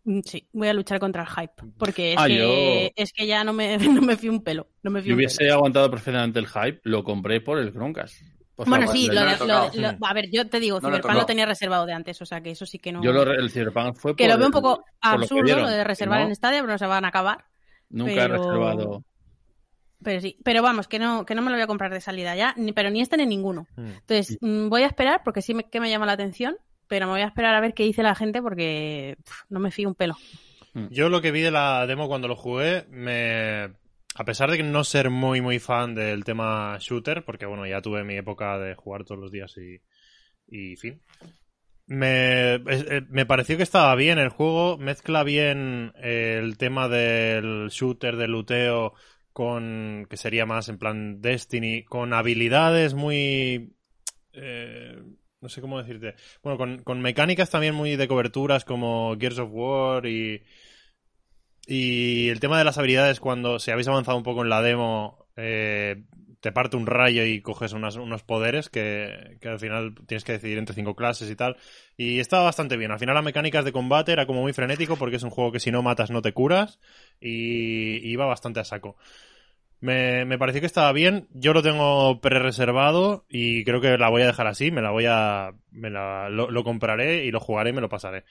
Mm, 0.05 0.21
Sí, 0.25 0.49
voy 0.53 0.69
a 0.69 0.75
luchar 0.75 0.99
contra 1.01 1.23
el 1.23 1.29
hype. 1.29 1.63
Porque 1.79 2.13
es, 2.13 2.19
Ah, 2.19 2.27
que, 2.27 2.37
yo- 2.39 2.93
es 3.03 3.13
que 3.13 3.27
ya 3.27 3.45
no 3.45 3.53
me, 3.53 3.77
no 4.01 4.03
me 4.03 4.17
fío 4.17 4.31
un 4.33 4.43
pelo. 4.43 4.69
No 4.83 4.91
me 4.91 5.01
fío 5.01 5.11
Yo 5.11 5.17
hubiese 5.17 5.39
pelo. 5.39 5.55
aguantado 5.55 5.91
perfectamente 5.91 6.39
el 6.39 6.47
hype, 6.47 6.81
lo 6.85 7.03
compré 7.05 7.41
por 7.41 7.59
el 7.59 7.73
Chromecast. 7.73 8.21
Por 8.55 8.69
Bueno, 8.69 8.87
favor, 8.87 9.01
sí, 9.01 9.09
lo 9.09 9.25
lo 9.81 10.07
a 10.07 10.15
ver, 10.15 10.31
yo 10.31 10.49
te 10.49 10.61
digo, 10.61 10.81
No 10.81 10.89
Cyberpunk 10.89 11.15
lo 11.15 11.27
tenía 11.27 11.45
reservado 11.45 11.87
de 11.87 11.93
antes, 11.93 12.23
o 12.23 12.27
sea 12.27 12.41
que 12.41 12.53
eso 12.53 12.67
sí 12.67 12.79
que 12.79 12.93
no. 12.93 13.03
Yo 13.03 13.13
lo, 13.13 13.23
el 13.23 13.51
Cyberpunk 13.51 13.97
fue 13.97 14.15
que 14.15 14.25
por 14.25 14.33
lo 14.33 14.39
veo 14.39 14.47
un 14.47 14.53
poco 14.53 14.85
absurdo 15.01 15.57
lo, 15.57 15.69
de 15.69 15.83
reservar 15.83 16.21
no, 16.21 16.29
en 16.29 16.37
Stadia, 16.37 16.61
pero 16.61 16.73
no 16.73 16.79
se 16.79 16.87
van 16.87 17.05
a 17.05 17.09
acabar. 17.09 17.45
Nunca 17.91 18.13
he 18.13 18.29
reservado. 18.29 19.05
Pero 20.05 20.21
sí, 20.21 20.37
pero 20.45 20.63
vamos, 20.63 20.87
que 20.87 20.99
no, 20.99 21.25
que 21.25 21.35
no 21.35 21.43
me 21.43 21.51
lo 21.51 21.57
voy 21.57 21.63
a 21.63 21.67
comprar 21.67 21.93
de 21.93 22.01
salida 22.01 22.37
ya, 22.37 22.55
ni, 22.57 22.73
pero 22.73 22.91
ni 22.91 23.01
este 23.01 23.17
ni 23.17 23.27
ninguno. 23.27 23.67
Mm. 23.77 23.87
Entonces, 23.87 24.39
mm, 24.41 24.69
voy 24.69 24.83
a 24.83 24.87
esperar 24.87 25.23
porque 25.25 25.43
sí 25.43 25.55
me, 25.55 25.65
que 25.65 25.81
me 25.81 25.91
llama 25.91 26.07
la 26.07 26.13
atención, 26.13 26.57
pero 26.87 27.07
me 27.07 27.13
voy 27.13 27.23
a 27.23 27.27
esperar 27.27 27.55
a 27.55 27.61
ver 27.61 27.75
qué 27.75 27.83
dice 27.85 28.03
la 28.03 28.15
gente 28.15 28.43
porque 28.43 29.17
no 29.49 29.59
me 29.59 29.71
fío 29.71 29.89
un 29.89 29.95
pelo. 29.95 30.17
Yo 30.91 31.09
lo 31.09 31.23
que 31.23 31.31
vi 31.31 31.41
de 31.41 31.53
la 31.53 31.87
demo 31.87 32.09
cuando 32.09 32.29
lo 32.29 32.37
jugué, 32.37 32.85
me... 32.91 33.73
A 34.17 34.25
pesar 34.25 34.51
de 34.51 34.59
que 34.59 34.63
no 34.63 34.85
ser 34.85 35.11
muy, 35.11 35.41
muy 35.41 35.59
fan 35.59 35.95
del 35.95 36.23
tema 36.23 36.77
shooter, 36.81 37.25
porque 37.25 37.47
bueno, 37.47 37.67
ya 37.67 37.81
tuve 37.83 38.05
mi 38.05 38.17
época 38.17 38.59
de 38.59 38.75
jugar 38.75 39.05
todos 39.05 39.21
los 39.21 39.33
días 39.33 39.57
y, 39.57 39.81
y 40.47 40.77
fin. 40.77 41.01
Me, 41.87 42.55
eh, 42.55 43.03
me 43.11 43.27
pareció 43.27 43.57
que 43.57 43.65
estaba 43.65 43.95
bien 43.97 44.19
el 44.19 44.29
juego, 44.29 44.79
mezcla 44.79 45.25
bien 45.25 45.93
eh, 45.97 46.39
el 46.41 46.57
tema 46.57 46.89
del 46.89 47.69
shooter, 47.71 48.17
del 48.17 48.31
luteo, 48.31 48.95
con 49.33 50.07
que 50.09 50.17
sería 50.17 50.47
más 50.47 50.69
en 50.69 50.79
plan 50.79 51.21
Destiny, 51.21 51.83
con 51.83 52.13
habilidades 52.15 52.95
muy... 52.95 53.75
eh, 54.33 54.97
no 55.41 55.49
sé 55.49 55.61
cómo 55.61 55.79
decirte. 55.79 56.15
Bueno, 56.43 56.57
con, 56.57 56.83
con 56.85 57.03
mecánicas 57.03 57.51
también 57.51 57.75
muy 57.75 57.97
de 57.97 58.09
coberturas 58.09 58.65
como 58.65 59.17
Gears 59.19 59.41
of 59.41 59.51
War 59.53 60.07
y... 60.07 60.43
Y 61.67 62.29
el 62.29 62.41
tema 62.41 62.59
de 62.59 62.65
las 62.65 62.79
habilidades, 62.79 63.21
cuando 63.21 63.59
si 63.59 63.71
habéis 63.71 63.89
avanzado 63.89 64.19
un 64.19 64.23
poco 64.23 64.43
en 64.43 64.51
la 64.51 64.63
demo, 64.63 65.27
eh, 65.37 66.05
te 66.45 66.53
parte 66.53 66.77
un 66.77 66.87
rayo 66.87 67.25
y 67.25 67.41
coges 67.41 67.73
unos 67.73 68.23
poderes 68.23 68.69
que, 68.69 69.39
que 69.41 69.49
al 69.49 69.59
final 69.59 69.95
tienes 70.07 70.25
que 70.25 70.33
decidir 70.33 70.59
entre 70.59 70.75
cinco 70.75 70.95
clases 70.95 71.31
y 71.31 71.37
tal. 71.37 71.57
Y 71.97 72.21
estaba 72.21 72.45
bastante 72.45 72.77
bien. 72.77 72.91
Al 72.91 72.99
final 72.99 73.15
las 73.15 73.25
mecánicas 73.25 73.65
de 73.65 73.73
combate 73.73 74.13
era 74.13 74.27
como 74.27 74.43
muy 74.43 74.53
frenético 74.53 74.97
porque 74.97 75.17
es 75.17 75.23
un 75.23 75.31
juego 75.31 75.53
que 75.53 75.59
si 75.59 75.71
no 75.71 75.83
matas 75.83 76.11
no 76.11 76.21
te 76.21 76.35
curas 76.35 76.81
y, 77.19 78.07
iba 78.11 78.27
bastante 78.27 78.61
a 78.61 78.65
saco. 78.65 78.99
Me, 79.81 80.27
me 80.27 80.37
pareció 80.37 80.61
que 80.61 80.67
estaba 80.67 80.93
bien. 80.93 81.29
Yo 81.33 81.55
lo 81.55 81.63
tengo 81.63 82.21
pre-reservado 82.21 83.25
y 83.31 83.65
creo 83.65 83.81
que 83.81 83.97
la 83.97 84.11
voy 84.11 84.21
a 84.21 84.27
dejar 84.27 84.47
así. 84.47 84.71
Me 84.71 84.83
la 84.83 84.91
voy 84.91 85.07
a. 85.09 85.53
Me 85.71 85.89
la, 85.89 86.29
lo 86.29 86.63
compraré 86.63 87.25
y 87.25 87.31
lo 87.31 87.41
jugaré 87.41 87.71
y 87.71 87.73
me 87.73 87.81
lo 87.81 87.89
pasaré. 87.89 88.25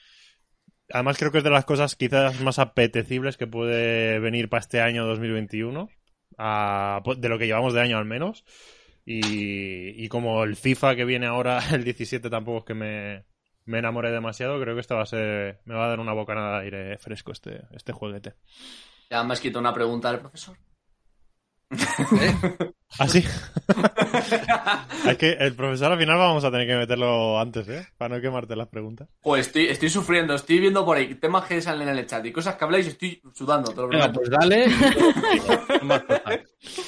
Además, 0.94 1.18
creo 1.18 1.32
que 1.32 1.40
es 1.40 1.44
de 1.44 1.50
las 1.50 1.66
cosas 1.66 1.96
quizás 1.96 2.40
más 2.40 2.60
apetecibles 2.60 3.36
que 3.36 3.48
puede 3.48 4.20
venir 4.20 4.48
para 4.48 4.62
este 4.62 4.80
año 4.80 5.06
2021. 5.06 5.90
a- 6.38 7.02
de 7.18 7.30
lo 7.30 7.38
que 7.38 7.46
llevamos 7.46 7.74
de 7.74 7.82
año 7.82 7.98
al 7.98 8.06
menos. 8.06 8.44
Y, 9.06 10.08
como 10.08 10.44
el 10.44 10.56
FIFA 10.56 10.96
que 10.96 11.06
viene 11.06 11.26
ahora, 11.28 11.60
el 11.74 11.84
17, 11.84 12.30
tampoco 12.30 12.60
es 12.60 12.64
que 12.66 12.74
me, 12.74 13.26
me 13.66 13.80
enamoré 13.80 14.12
demasiado, 14.12 14.60
creo 14.62 14.74
que 14.76 14.82
este 14.82 14.94
va 14.96 15.04
a 15.04 15.06
ser. 15.06 15.60
Me 15.66 15.76
va 15.76 15.86
a 15.86 15.90
dar 15.90 16.00
una 16.00 16.14
bocanada 16.14 16.60
de 16.60 16.64
aire 16.66 16.98
fresco 16.98 17.32
este, 17.32 17.62
este 17.72 17.92
jueguete. 17.92 18.34
Ya 19.10 19.24
me 19.24 19.34
has 19.34 19.42
quitado 19.42 19.60
una 19.60 19.74
pregunta 19.74 20.10
del 20.12 20.22
profesor. 20.22 20.58
¿Ah, 23.00 23.08
sí? 23.08 23.24
es 25.08 25.18
que 25.18 25.32
el 25.32 25.56
profesor 25.56 25.92
al 25.92 25.98
final 25.98 26.18
vamos 26.18 26.44
a 26.44 26.52
tener 26.52 26.68
que 26.68 26.76
meterlo 26.76 27.40
antes, 27.40 27.68
¿eh? 27.68 27.88
Para 27.98 28.16
no 28.16 28.22
quemarte 28.22 28.56
las 28.56 28.68
preguntas. 28.68 29.10
Pues 29.22 29.48
estoy, 29.48 29.66
estoy 29.66 29.90
sufriendo, 29.90 30.36
estoy 30.36 30.60
viendo 30.60 30.86
por 30.86 30.98
ahí 30.98 31.16
temas 31.16 31.46
que 31.46 31.60
salen 31.62 31.90
en 31.90 31.98
el 31.98 32.06
chat 32.06 32.24
y 32.26 32.32
cosas 32.32 32.56
que 32.56 32.64
habláis 32.64 32.86
y 32.86 32.90
estoy 32.90 33.22
sudando, 33.34 33.72
te 33.72 33.82
lo 33.82 33.88
Venga, 33.88 34.12
pues 34.12 34.30
dale. 34.30 34.68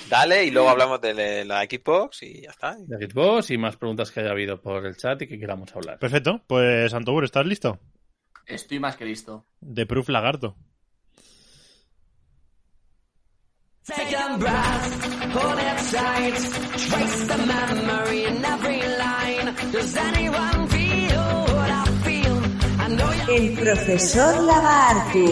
Dale 0.10 0.46
y 0.46 0.52
luego 0.52 0.70
hablamos 0.70 1.02
de 1.02 1.44
la 1.44 1.64
Xbox 1.64 2.24
y 2.24 2.44
ya 2.44 2.52
está. 2.52 2.78
De 2.80 3.08
Xbox 3.08 3.52
y 3.52 3.58
más 3.58 3.76
preguntas 3.76 4.12
que 4.12 4.22
haya 4.22 4.32
habido 4.32 4.62
por 4.62 4.86
el 4.86 4.96
chat 4.96 5.22
y 5.22 5.28
que 5.28 5.40
queramos 5.40 5.76
hablar. 5.76 6.00
Perfecto, 6.00 6.42
pues 6.48 6.94
Antobur, 6.94 7.26
¿estás 7.26 7.46
listo? 7.46 7.80
Estoy 8.46 8.80
más 8.80 8.96
que 8.96 9.06
listo. 9.06 9.46
De 9.60 9.86
Proof 9.86 10.10
Lagarto. 10.10 10.56
Take 13.86 14.18
a 14.18 14.38
breath, 14.40 14.88
hold 15.32 15.60
it 15.60 15.78
tight. 15.94 16.36
Trace 16.90 17.28
the 17.28 17.38
memory 17.46 18.24
in 18.26 18.44
every 18.44 18.82
line. 18.98 19.56
Does 19.72 19.96
anyone 19.96 20.68
feel 20.70 21.46
what 21.54 21.70
I 21.70 21.86
feel? 22.04 22.36
I 22.82 22.88
know 22.96 23.12
you. 23.14 23.36
El 23.36 23.54
profesor 23.60 24.42
Lagartu. 24.42 25.28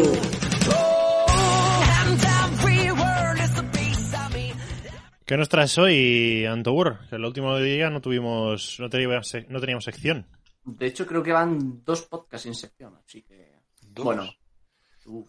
Oh, 0.69 1.83
and 2.05 2.21
every 2.43 2.91
word 2.91 3.39
is 3.39 3.57
a 3.57 3.63
piece 3.71 4.13
of 4.13 4.33
me. 4.35 4.53
¿Qué 5.25 5.35
nos 5.35 5.49
traes 5.49 5.75
hoy, 5.79 6.45
Antobur? 6.45 6.99
Que 7.09 7.15
el 7.15 7.25
último 7.25 7.57
día 7.57 7.89
no 7.89 8.01
tuvimos, 8.01 8.79
no 8.79 8.87
teníamos, 8.87 9.33
no 9.49 9.59
teníamos 9.59 9.83
sección. 9.83 10.27
De 10.63 10.85
hecho, 10.85 11.07
creo 11.07 11.23
que 11.23 11.31
van 11.31 11.83
dos 11.83 12.03
podcasts 12.03 12.43
sin 12.43 12.53
sección, 12.53 12.95
así 13.03 13.23
que. 13.23 13.61
Dos. 13.81 14.05
Bueno. 14.05 14.29
Uf, 15.05 15.27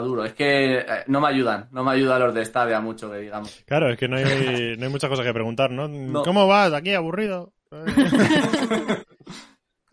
duro. 0.00 0.24
Es 0.24 0.34
que 0.34 0.78
eh, 0.78 0.86
no 1.06 1.20
me 1.20 1.28
ayudan. 1.28 1.68
No 1.70 1.84
me 1.84 1.92
ayudan 1.92 2.20
los 2.20 2.34
de 2.34 2.44
Stadia 2.44 2.80
mucho, 2.80 3.10
que 3.10 3.18
digamos. 3.18 3.62
Claro, 3.66 3.90
es 3.90 3.98
que 3.98 4.08
no 4.08 4.16
hay, 4.16 4.76
no 4.76 4.84
hay 4.84 4.90
muchas 4.90 5.10
cosas 5.10 5.24
que 5.24 5.32
preguntar, 5.32 5.70
¿no? 5.70 5.88
No. 5.88 6.22
¿Cómo 6.22 6.46
vas? 6.46 6.72
Aquí, 6.72 6.94
aburrido. 6.94 7.52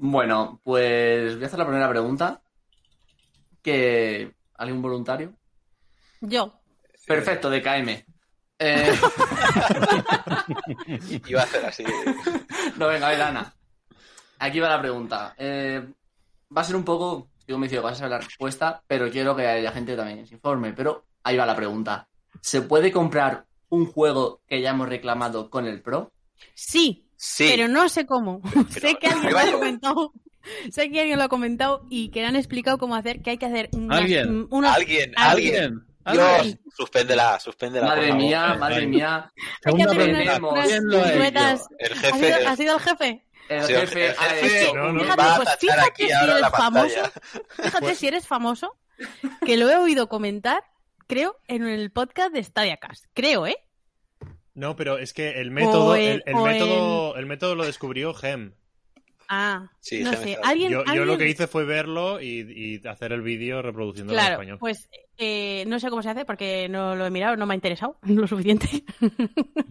Bueno, 0.03 0.59
pues 0.63 1.35
voy 1.35 1.43
a 1.43 1.45
hacer 1.45 1.59
la 1.59 1.67
primera 1.67 1.87
pregunta. 1.87 2.41
Que. 3.61 4.33
¿Algún 4.55 4.81
voluntario? 4.81 5.35
Yo. 6.21 6.59
Perfecto, 7.05 7.51
de 7.51 7.61
KM. 7.61 8.03
Eh, 8.57 8.57
Iba 11.27 11.41
a 11.41 11.43
hacer 11.43 11.65
así. 11.65 11.83
no, 12.77 12.87
venga, 12.87 13.07
a 13.07 13.11
ver, 13.11 13.21
Ana. 13.21 13.53
Aquí 14.39 14.59
va 14.59 14.69
la 14.69 14.81
pregunta. 14.81 15.35
Eh, 15.37 15.87
va 16.55 16.61
a 16.61 16.65
ser 16.65 16.75
un 16.75 16.83
poco. 16.83 17.29
Me 17.57 17.67
dice, 17.67 17.79
vas 17.79 17.93
a 17.93 17.95
saber 17.95 18.11
la 18.11 18.19
respuesta, 18.19 18.83
pero 18.87 19.09
quiero 19.09 19.35
que 19.35 19.61
la 19.61 19.71
gente 19.71 19.95
también 19.95 20.25
se 20.27 20.35
informe. 20.35 20.73
Pero 20.73 21.05
ahí 21.23 21.37
va 21.37 21.45
la 21.45 21.55
pregunta. 21.55 22.07
¿Se 22.41 22.61
puede 22.61 22.91
comprar 22.91 23.45
un 23.69 23.85
juego 23.85 24.41
que 24.47 24.61
ya 24.61 24.71
hemos 24.71 24.89
reclamado 24.89 25.49
con 25.49 25.65
el 25.65 25.81
Pro? 25.81 26.11
Sí, 26.53 27.05
Sí. 27.15 27.47
pero 27.49 27.67
no 27.67 27.87
sé 27.87 28.05
cómo. 28.05 28.41
sé 28.69 28.95
que 28.95 29.07
alguien 29.07 29.31
lo 29.31 29.39
ha 29.39 29.51
comentado. 29.51 30.13
Sé 30.71 30.89
que 30.89 31.01
alguien 31.01 31.19
lo 31.19 31.25
ha 31.25 31.29
comentado 31.29 31.85
y 31.89 32.09
que 32.09 32.21
le 32.21 32.25
han 32.27 32.35
explicado 32.35 32.79
cómo 32.79 32.95
hacer, 32.95 33.21
que 33.21 33.29
hay 33.31 33.37
que 33.37 33.45
hacer 33.45 33.69
unas- 33.73 33.99
¿Alguien? 33.99 34.47
Alguien, 34.51 34.65
Alguien. 34.65 35.13
alguien. 35.15 35.85
¿Alguien? 36.03 36.41
Dios, 36.41 36.57
suspéndela, 36.75 37.39
suspéndela. 37.39 37.85
Madre 37.85 38.11
mía, 38.15 38.55
madre 38.59 38.87
mía. 38.87 39.31
hay 39.63 39.73
que 39.75 39.83
hacer 39.83 39.95
pregunta. 39.97 40.37
unas, 40.39 40.51
unas 40.51 40.67
¿Quién 40.67 40.83
lo 40.87 40.99
ha 40.99 41.03
piruetas. 41.11 41.67
El 41.77 41.91
¿Ha 41.93 41.95
jefe. 41.95 42.17
sido, 42.39 42.49
ha 42.49 42.55
sido 42.55 42.73
el 42.73 42.79
jefe? 42.81 43.25
El 43.57 43.63
Sí, 43.65 43.73
el 43.73 43.79
jefe 43.87 44.05
el 44.07 44.15
ha 44.17 44.23
jefe 44.29 44.63
hecho 44.63 44.75
No, 44.75 44.87
un- 44.89 44.95
no. 44.95 45.01
Fíjate, 45.03 45.23
pues 45.37 45.49
si 45.59 45.67
eres 45.67 46.49
famoso. 46.51 47.11
Fíjate 47.61 47.95
si 47.95 48.07
eres 48.07 48.27
famoso, 48.27 48.77
que 49.45 49.57
lo 49.57 49.69
he 49.69 49.75
oído 49.77 50.07
comentar, 50.09 50.63
creo, 51.07 51.37
en 51.47 51.67
el 51.67 51.91
podcast 51.91 52.33
de 52.33 52.43
Stadia 52.43 52.77
Cast. 52.77 53.05
Creo, 53.13 53.47
¿eh? 53.47 53.57
No, 54.53 54.75
pero 54.75 54.97
es 54.97 55.13
que 55.13 55.39
el 55.41 55.49
método, 55.51 55.95
el, 55.95 56.23
en- 56.25 56.35
el 56.37 56.43
método, 56.43 57.15
el 57.15 57.25
método 57.25 57.55
lo 57.55 57.65
descubrió 57.65 58.13
Gem. 58.13 58.53
Ah, 59.33 59.65
Sí, 59.79 60.03
no 60.03 60.11
sé. 60.11 60.37
¿Alguien, 60.43 60.69
Yo, 60.71 60.83
yo 60.83 60.89
alguien- 60.89 61.07
lo 61.07 61.17
que 61.17 61.29
hice 61.29 61.47
fue 61.47 61.63
verlo 61.63 62.19
y, 62.21 62.79
y 62.83 62.85
hacer 62.85 63.13
el 63.13 63.21
vídeo 63.21 63.61
reproduciéndolo 63.61 64.19
en 64.19 64.25
Claro, 64.25 64.33
español. 64.41 64.57
pues 64.59 64.89
eh, 65.17 65.63
no 65.67 65.79
sé 65.79 65.89
cómo 65.89 66.01
se 66.01 66.09
hace 66.09 66.25
porque 66.25 66.67
no 66.67 66.95
lo 66.97 67.05
he 67.05 67.09
mirado, 67.11 67.37
no 67.37 67.45
me 67.45 67.53
ha 67.53 67.55
interesado 67.55 67.97
lo 68.03 68.27
suficiente. 68.27 68.67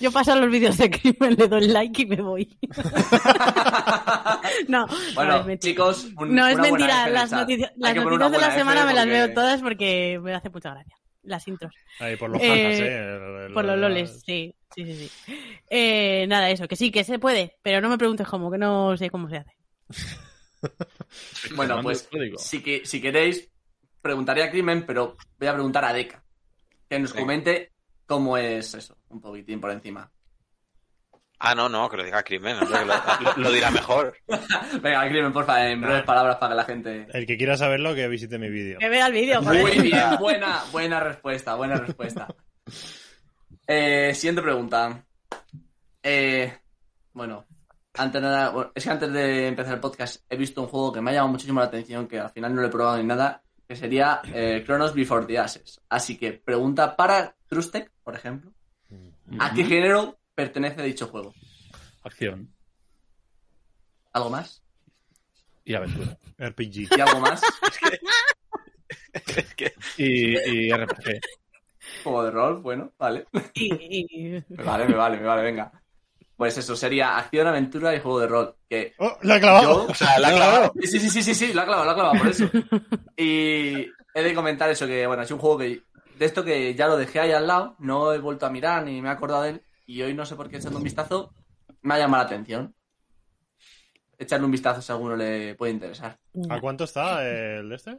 Yo 0.00 0.12
paso 0.12 0.36
los 0.36 0.48
vídeos 0.48 0.78
de 0.78 0.90
crimen, 0.90 1.34
le 1.36 1.48
doy 1.48 1.66
like 1.66 2.02
y 2.02 2.06
me 2.06 2.22
voy. 2.22 2.56
no, 4.68 4.86
Bueno, 5.16 5.44
chicos, 5.56 6.06
un- 6.16 6.32
no 6.34 6.46
es 6.46 6.56
mentira, 6.58 7.08
en 7.08 7.14
las, 7.14 7.32
las 7.32 7.40
noticias 7.40 7.72
de 7.76 8.38
la 8.38 8.54
semana 8.54 8.86
me 8.86 8.94
las 8.94 9.06
veo 9.06 9.34
todas 9.34 9.60
porque 9.60 10.20
me 10.22 10.34
hace 10.34 10.50
mucha 10.50 10.70
gracia. 10.70 10.94
Las 11.28 11.46
intros. 11.46 11.74
Ahí, 12.00 12.16
por 12.16 12.30
los 12.30 12.42
Eh, 12.42 12.78
¿eh? 12.80 13.50
Por 13.52 13.64
los 13.64 13.78
loles, 13.78 14.22
sí, 14.24 14.54
sí, 14.74 14.84
sí. 14.84 15.08
sí. 15.08 15.34
Eh, 15.68 16.26
nada, 16.26 16.50
eso, 16.50 16.66
que 16.66 16.76
sí, 16.76 16.90
que 16.90 17.04
se 17.04 17.18
puede, 17.18 17.56
pero 17.62 17.80
no 17.80 17.90
me 17.90 17.98
preguntes 17.98 18.26
cómo, 18.26 18.50
que 18.50 18.58
no 18.58 18.96
sé 18.96 19.10
cómo 19.10 19.28
se 19.28 19.36
hace. 19.36 19.52
Bueno, 21.54 21.80
pues 21.82 22.08
si, 22.38 22.60
que, 22.60 22.84
si 22.84 23.00
queréis, 23.00 23.48
preguntaría 24.02 24.46
a 24.46 24.50
Crimen, 24.50 24.84
pero 24.84 25.16
voy 25.38 25.48
a 25.48 25.54
preguntar 25.54 25.84
a 25.84 25.92
Deca. 25.92 26.24
Que 26.88 26.98
nos 26.98 27.14
comente 27.14 27.70
cómo 28.06 28.36
es 28.36 28.74
eso, 28.74 28.98
un 29.08 29.20
poquitín 29.20 29.60
por 29.60 29.70
encima. 29.70 30.10
Ah, 31.40 31.54
no, 31.54 31.68
no, 31.68 31.88
que 31.88 31.96
lo 31.96 32.04
diga 32.04 32.22
Crimen, 32.24 32.56
hombre, 32.58 32.78
que 32.80 32.84
lo, 32.84 32.94
lo- 33.36 33.42
lo 33.44 33.52
dirá 33.52 33.70
mejor. 33.70 34.16
Venga, 34.82 35.08
Crimen, 35.08 35.32
porfa, 35.32 35.68
en 35.70 35.80
breves 35.80 36.02
palabras 36.02 36.36
para 36.36 36.50
que 36.52 36.56
la 36.56 36.64
gente... 36.64 37.06
El 37.12 37.26
que 37.26 37.36
quiera 37.36 37.56
saberlo, 37.56 37.94
que 37.94 38.08
visite 38.08 38.38
mi 38.38 38.48
vídeo. 38.48 38.78
Que 38.80 38.88
vea 38.88 39.06
el 39.06 39.12
vídeo. 39.12 39.40
Muy 39.42 39.78
bien, 39.80 40.16
buena, 40.20 40.64
buena 40.72 40.98
respuesta, 41.00 41.54
buena 41.54 41.76
respuesta. 41.76 42.26
Eh, 43.66 44.12
siguiente 44.14 44.42
pregunta. 44.42 45.04
Eh, 46.02 46.52
bueno, 47.12 47.44
antes 47.94 48.20
de 48.22 48.28
nada, 48.28 48.70
es 48.74 48.84
que 48.84 48.90
antes 48.90 49.12
de 49.12 49.46
empezar 49.48 49.74
el 49.74 49.80
podcast 49.80 50.24
he 50.28 50.36
visto 50.36 50.62
un 50.62 50.68
juego 50.68 50.92
que 50.92 51.00
me 51.00 51.10
ha 51.10 51.14
llamado 51.14 51.32
muchísimo 51.32 51.60
la 51.60 51.66
atención, 51.66 52.06
que 52.08 52.18
al 52.18 52.30
final 52.30 52.54
no 52.54 52.62
lo 52.62 52.68
he 52.68 52.70
probado 52.70 52.98
ni 52.98 53.04
nada, 53.04 53.42
que 53.66 53.76
sería 53.76 54.20
eh, 54.32 54.62
Chronos 54.64 54.94
Before 54.94 55.26
the 55.26 55.38
Ashes. 55.38 55.80
Así 55.88 56.16
que 56.16 56.32
pregunta 56.32 56.96
para 56.96 57.36
Trustec, 57.46 57.90
por 58.02 58.14
ejemplo, 58.14 58.52
¿a 59.38 59.52
qué 59.52 59.64
género 59.64 60.17
pertenece 60.38 60.80
dicho 60.82 61.08
juego? 61.08 61.34
Acción 62.04 62.54
¿Algo 64.12 64.30
más? 64.30 64.62
y 65.64 65.74
aventura. 65.74 66.16
RPG. 66.38 66.96
¿Y 66.96 67.00
algo 67.00 67.18
más? 67.20 67.42
Es 69.12 69.54
que- 69.54 69.72
Y, 69.96 70.36
y 70.38 70.72
RPG. 70.72 71.20
Juego 72.04 72.22
de 72.24 72.30
rol, 72.30 72.62
bueno, 72.62 72.92
vale. 72.98 73.26
Me 73.32 74.44
vale, 74.64 74.86
me 74.86 74.94
vale, 74.94 75.16
me 75.18 75.26
vale, 75.26 75.42
venga. 75.42 75.72
Pues 76.36 76.56
eso, 76.56 76.76
sería 76.76 77.18
acción, 77.18 77.48
aventura 77.48 77.94
y 77.94 78.00
juego 78.00 78.20
de 78.20 78.26
rol. 78.28 78.54
Que 78.68 78.94
¡Oh, 78.98 79.18
lo 79.22 79.34
ha 79.34 79.40
clavado! 79.40 79.86
yo... 79.86 79.92
o 79.92 79.94
sea, 79.94 80.18
la 80.20 80.28
ha 80.28 80.32
clavado. 80.32 80.72
Sí, 80.80 80.86
sí, 81.00 81.10
sí, 81.10 81.22
sí, 81.22 81.34
sí, 81.34 81.52
lo 81.52 81.62
ha 81.62 81.64
clavado, 81.64 81.84
lo 81.84 81.90
ha 81.90 81.94
clavado, 81.94 82.18
por 82.18 82.28
eso. 82.28 82.48
Y 83.16 83.86
he 84.14 84.22
de 84.22 84.34
comentar 84.34 84.70
eso, 84.70 84.86
que 84.86 85.06
bueno, 85.06 85.22
es 85.24 85.30
un 85.32 85.38
juego 85.38 85.58
que 85.58 85.82
de 86.16 86.24
esto 86.24 86.44
que 86.44 86.74
ya 86.74 86.86
lo 86.86 86.96
dejé 86.96 87.20
ahí 87.20 87.32
al 87.32 87.46
lado, 87.46 87.74
no 87.80 88.12
he 88.12 88.18
vuelto 88.18 88.46
a 88.46 88.50
mirar 88.50 88.84
ni 88.84 89.02
me 89.02 89.08
he 89.08 89.12
acordado 89.12 89.42
de 89.42 89.50
él, 89.50 89.62
y 89.88 90.02
hoy 90.02 90.12
no 90.12 90.26
sé 90.26 90.36
por 90.36 90.50
qué 90.50 90.58
echando 90.58 90.76
un 90.76 90.84
vistazo, 90.84 91.32
me 91.80 91.94
ha 91.94 91.98
llamado 91.98 92.22
la 92.22 92.26
atención. 92.26 92.74
Echarle 94.18 94.44
un 94.44 94.52
vistazo 94.52 94.82
si 94.82 94.92
a 94.92 94.94
alguno 94.94 95.16
le 95.16 95.54
puede 95.54 95.72
interesar. 95.72 96.18
¿A 96.50 96.60
cuánto 96.60 96.84
está 96.84 97.26
el 97.26 97.70
de 97.70 97.74
este? 97.74 97.98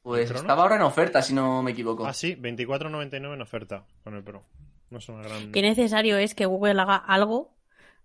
Pues 0.00 0.30
estaba 0.30 0.62
ahora 0.62 0.76
en 0.76 0.82
oferta, 0.82 1.20
si 1.20 1.34
no 1.34 1.62
me 1.62 1.72
equivoco. 1.72 2.06
Ah, 2.06 2.14
sí, 2.14 2.36
24.99 2.36 3.34
en 3.34 3.42
oferta 3.42 3.84
con 4.02 4.14
el 4.14 4.24
Pro. 4.24 4.44
No 4.88 4.96
es 4.96 5.08
una 5.10 5.22
gran... 5.22 5.52
Qué 5.52 5.60
necesario 5.60 6.16
es 6.16 6.34
que 6.34 6.46
Google 6.46 6.80
haga 6.80 6.96
algo 6.96 7.54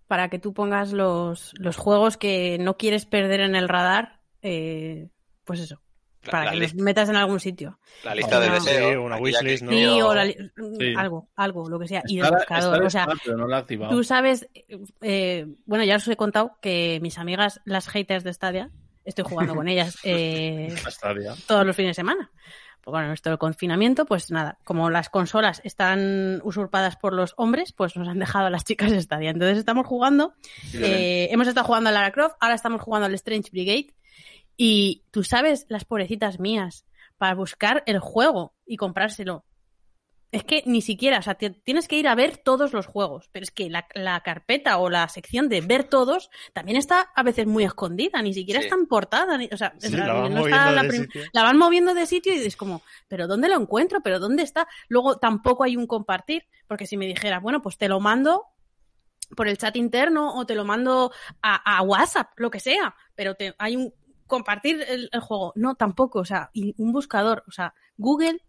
para 0.06 0.28
que 0.28 0.38
tú 0.38 0.52
pongas 0.52 0.92
los, 0.92 1.54
los 1.58 1.78
juegos 1.78 2.18
que 2.18 2.58
no 2.58 2.76
quieres 2.76 3.06
perder 3.06 3.40
en 3.40 3.54
el 3.54 3.68
radar, 3.68 4.20
eh, 4.42 5.08
pues 5.44 5.60
eso, 5.60 5.80
para 6.28 6.44
la 6.46 6.50
que 6.52 6.56
los 6.58 6.74
metas 6.74 7.08
en 7.08 7.16
algún 7.16 7.40
sitio. 7.40 7.78
La 8.04 8.14
lista 8.14 8.40
de 8.40 8.46
Sí, 8.46 8.52
deseos. 8.52 8.96
una 9.04 9.16
aquella 9.16 9.38
wishlist, 9.38 9.60
que- 9.60 9.64
¿no? 9.66 9.70
Sí, 9.72 10.02
o 10.02 10.14
la 10.14 10.24
li- 10.24 10.36
Sí. 10.78 10.94
algo, 10.96 11.28
algo, 11.36 11.68
lo 11.68 11.78
que 11.78 11.88
sea. 11.88 12.02
Y 12.06 12.16
de 12.16 12.22
Está- 12.24 12.36
buscador. 12.36 12.74
está 12.74 12.86
o 12.86 12.90
sea, 12.90 13.36
no 13.36 13.54
activado. 13.56 13.92
tú 13.92 14.04
sabes, 14.04 14.48
eh, 15.00 15.46
bueno, 15.66 15.84
ya 15.84 15.96
os 15.96 16.08
he 16.08 16.16
contado 16.16 16.56
que 16.60 16.98
mis 17.02 17.18
amigas, 17.18 17.60
las 17.64 17.88
haters 17.88 18.24
de 18.24 18.32
Stadia, 18.34 18.70
estoy 19.04 19.24
jugando 19.24 19.54
con 19.54 19.66
ellas 19.68 19.96
eh, 20.04 20.74
todos 21.46 21.66
los 21.66 21.74
fines 21.76 21.90
de 21.90 21.94
semana. 21.94 22.30
Pues 22.82 22.92
bueno, 22.92 23.12
esto 23.12 23.28
del 23.28 23.38
confinamiento, 23.38 24.06
pues 24.06 24.30
nada, 24.30 24.58
como 24.64 24.88
las 24.88 25.10
consolas 25.10 25.60
están 25.64 26.40
usurpadas 26.44 26.96
por 26.96 27.12
los 27.12 27.34
hombres, 27.36 27.74
pues 27.74 27.94
nos 27.96 28.08
han 28.08 28.18
dejado 28.18 28.46
a 28.46 28.50
las 28.50 28.64
chicas 28.64 28.90
Stadia. 28.92 29.30
Entonces 29.30 29.58
estamos 29.58 29.86
jugando, 29.86 30.32
eh, 30.72 31.28
hemos 31.30 31.46
estado 31.46 31.66
jugando 31.66 31.90
a 31.90 31.92
Lara 31.92 32.10
Croft, 32.10 32.36
ahora 32.40 32.54
estamos 32.54 32.80
jugando 32.80 33.04
al 33.06 33.14
Strange 33.14 33.50
Brigade. 33.52 33.94
Y 34.62 35.04
tú 35.10 35.24
sabes, 35.24 35.64
las 35.70 35.86
pobrecitas 35.86 36.38
mías, 36.38 36.84
para 37.16 37.34
buscar 37.34 37.82
el 37.86 37.98
juego 37.98 38.54
y 38.66 38.76
comprárselo. 38.76 39.46
Es 40.32 40.44
que 40.44 40.62
ni 40.66 40.82
siquiera, 40.82 41.18
o 41.18 41.22
sea, 41.22 41.34
ti- 41.36 41.48
tienes 41.64 41.88
que 41.88 41.96
ir 41.96 42.06
a 42.06 42.14
ver 42.14 42.36
todos 42.36 42.74
los 42.74 42.84
juegos, 42.86 43.30
pero 43.32 43.42
es 43.42 43.50
que 43.50 43.70
la, 43.70 43.86
la 43.94 44.20
carpeta 44.20 44.76
o 44.76 44.90
la 44.90 45.08
sección 45.08 45.48
de 45.48 45.62
ver 45.62 45.84
todos 45.84 46.28
también 46.52 46.76
está 46.76 47.10
a 47.16 47.22
veces 47.22 47.46
muy 47.46 47.64
escondida, 47.64 48.20
ni 48.20 48.34
siquiera 48.34 48.60
Sí. 48.60 48.66
está 48.66 48.76
en 48.76 48.86
portada, 48.86 49.38
ni- 49.38 49.48
o 49.50 49.56
sea, 49.56 49.72
Sí, 49.78 49.90
la 49.96 50.12
van 50.12 50.34
no 50.34 50.44
está 50.44 50.56
moviendo 50.66 50.72
la 50.72 50.82
de 50.82 50.88
prim- 50.88 51.02
sitio. 51.04 51.22
la 51.32 51.42
van 51.42 51.56
moviendo 51.56 51.94
de 51.94 52.04
sitio 52.06 52.34
y 52.34 52.38
es 52.46 52.56
como, 52.56 52.82
¿pero 53.08 53.26
dónde 53.26 53.48
lo 53.48 53.56
encuentro? 53.58 54.02
¿Pero 54.02 54.18
dónde 54.20 54.42
está? 54.42 54.68
Luego 54.88 55.16
tampoco 55.16 55.64
hay 55.64 55.76
un 55.78 55.86
compartir, 55.86 56.44
porque 56.68 56.86
si 56.86 56.98
me 56.98 57.06
dijeras, 57.06 57.40
bueno, 57.42 57.62
pues 57.62 57.78
te 57.78 57.88
lo 57.88 57.98
mando 57.98 58.44
por 59.36 59.48
el 59.48 59.56
chat 59.58 59.74
interno 59.76 60.34
o 60.34 60.44
te 60.44 60.54
lo 60.56 60.64
mando 60.64 61.12
a, 61.40 61.76
a 61.78 61.82
WhatsApp, 61.82 62.32
lo 62.36 62.50
que 62.50 62.58
sea, 62.60 62.94
pero 63.14 63.36
te, 63.36 63.54
hay 63.58 63.76
un 63.76 63.92
compartir 64.30 64.82
el, 64.88 65.10
el 65.12 65.20
juego. 65.20 65.52
No, 65.56 65.74
tampoco, 65.74 66.20
o 66.20 66.24
sea, 66.24 66.50
un 66.54 66.92
buscador, 66.92 67.44
o 67.46 67.50
sea, 67.50 67.74
Google, 67.98 68.40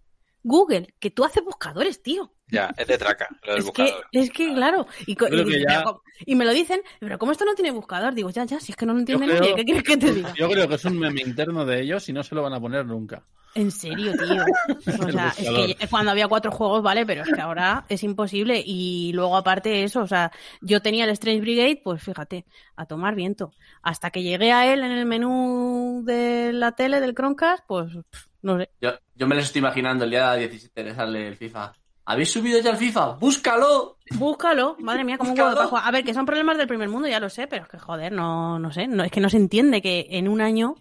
Google, 0.43 0.93
que 0.99 1.11
tú 1.11 1.23
haces 1.23 1.43
buscadores, 1.43 2.01
tío. 2.01 2.33
Ya, 2.47 2.73
es 2.77 2.87
de 2.87 2.97
traca, 2.97 3.27
lo 3.43 3.53
del 3.53 3.59
Es 3.59 3.71
que, 3.71 3.81
buscador. 3.81 4.05
es 4.11 4.29
que, 4.31 4.53
claro, 4.53 4.85
y, 5.05 5.15
que 5.15 6.35
me 6.35 6.45
lo 6.45 6.51
dicen, 6.51 6.81
pero 6.99 7.17
¿cómo 7.17 7.31
esto 7.31 7.45
no 7.45 7.55
tiene 7.55 7.71
buscador? 7.71 8.13
Digo, 8.13 8.29
ya, 8.29 8.43
ya, 8.43 8.59
si 8.59 8.71
es 8.73 8.75
que 8.77 8.85
no 8.85 8.93
lo 8.93 8.99
entiende 8.99 9.25
creo- 9.25 9.39
nadie, 9.39 9.55
¿qué 9.55 9.63
quieres 9.65 9.83
que 9.83 9.97
te 9.97 10.11
diga? 10.13 10.33
Yo 10.35 10.49
creo 10.49 10.67
que 10.67 10.75
es 10.75 10.85
un 10.85 10.99
meme 10.99 11.21
interno 11.21 11.65
de 11.65 11.81
ellos 11.81 12.07
y 12.09 12.13
no 12.13 12.23
se 12.23 12.35
lo 12.35 12.41
van 12.43 12.53
a 12.53 12.59
poner 12.59 12.85
nunca. 12.85 13.23
En 13.53 13.69
serio, 13.71 14.13
tío. 14.13 14.45
O 15.07 15.11
sea, 15.11 15.33
es 15.37 15.75
que 15.75 15.87
cuando 15.89 16.11
había 16.11 16.27
cuatro 16.27 16.51
juegos, 16.51 16.81
vale, 16.81 17.05
pero 17.05 17.23
es 17.23 17.29
que 17.33 17.41
ahora 17.41 17.85
es 17.89 18.01
imposible. 18.03 18.61
Y 18.65 19.11
luego, 19.13 19.35
aparte 19.35 19.83
eso, 19.83 20.01
o 20.01 20.07
sea, 20.07 20.31
yo 20.61 20.81
tenía 20.81 21.03
el 21.03 21.09
Strange 21.11 21.41
Brigade, 21.41 21.81
pues 21.83 22.01
fíjate, 22.01 22.45
a 22.77 22.85
tomar 22.85 23.13
viento. 23.15 23.51
Hasta 23.81 24.09
que 24.09 24.23
llegué 24.23 24.51
a 24.53 24.71
él 24.73 24.83
en 24.83 24.91
el 24.91 25.05
menú 25.05 26.01
de 26.05 26.53
la 26.53 26.71
tele 26.73 27.01
del 27.01 27.13
Chromecast, 27.13 27.63
pues 27.67 27.91
pff, 28.09 28.25
no 28.41 28.57
sé. 28.57 28.69
Yo, 28.81 28.91
yo 29.15 29.27
me 29.27 29.35
les 29.35 29.45
estoy 29.45 29.59
imaginando 29.59 30.03
el 30.05 30.11
día 30.11 30.33
17 30.33 30.83
de 30.83 30.95
sale 30.95 31.27
el 31.27 31.37
FIFA. 31.37 31.73
¿Habéis 32.05 32.31
subido 32.31 32.59
ya 32.59 32.71
el 32.71 32.77
FIFA? 32.77 33.13
¡Búscalo! 33.13 33.97
Búscalo, 34.15 34.75
madre 34.79 35.03
mía, 35.03 35.17
cómo 35.17 35.29
Búscalo. 35.31 35.55
huevo 35.55 35.69
jugar. 35.69 35.83
A 35.87 35.91
ver, 35.91 36.03
que 36.03 36.13
son 36.13 36.25
problemas 36.25 36.57
del 36.57 36.67
primer 36.67 36.89
mundo, 36.89 37.07
ya 37.07 37.19
lo 37.19 37.29
sé, 37.29 37.47
pero 37.47 37.63
es 37.63 37.69
que 37.69 37.77
joder, 37.79 38.11
no, 38.11 38.57
no 38.59 38.71
sé, 38.71 38.87
no, 38.87 39.03
es 39.03 39.11
que 39.11 39.21
no 39.21 39.29
se 39.29 39.37
entiende 39.37 39.81
que 39.81 40.07
en 40.09 40.27
un 40.27 40.41
año 40.41 40.75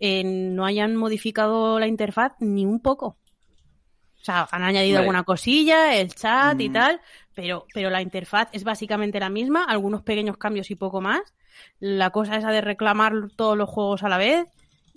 eh, 0.00 0.24
no 0.24 0.66
hayan 0.66 0.96
modificado 0.96 1.78
la 1.78 1.86
interfaz 1.86 2.32
ni 2.40 2.66
un 2.66 2.80
poco. 2.80 3.16
O 4.20 4.24
sea, 4.26 4.48
han 4.50 4.64
añadido 4.64 4.98
alguna 4.98 5.22
cosilla, 5.22 5.94
el 5.96 6.12
chat 6.12 6.60
y 6.60 6.68
Mm. 6.68 6.72
tal, 6.72 7.00
pero, 7.34 7.64
pero 7.72 7.88
la 7.90 8.02
interfaz 8.02 8.48
es 8.52 8.64
básicamente 8.64 9.20
la 9.20 9.28
misma, 9.30 9.64
algunos 9.64 10.02
pequeños 10.02 10.36
cambios 10.36 10.70
y 10.72 10.74
poco 10.74 11.00
más. 11.00 11.20
La 11.78 12.10
cosa 12.10 12.36
esa 12.36 12.50
de 12.50 12.60
reclamar 12.60 13.12
todos 13.36 13.56
los 13.56 13.70
juegos 13.70 14.02
a 14.02 14.08
la 14.08 14.18
vez 14.18 14.46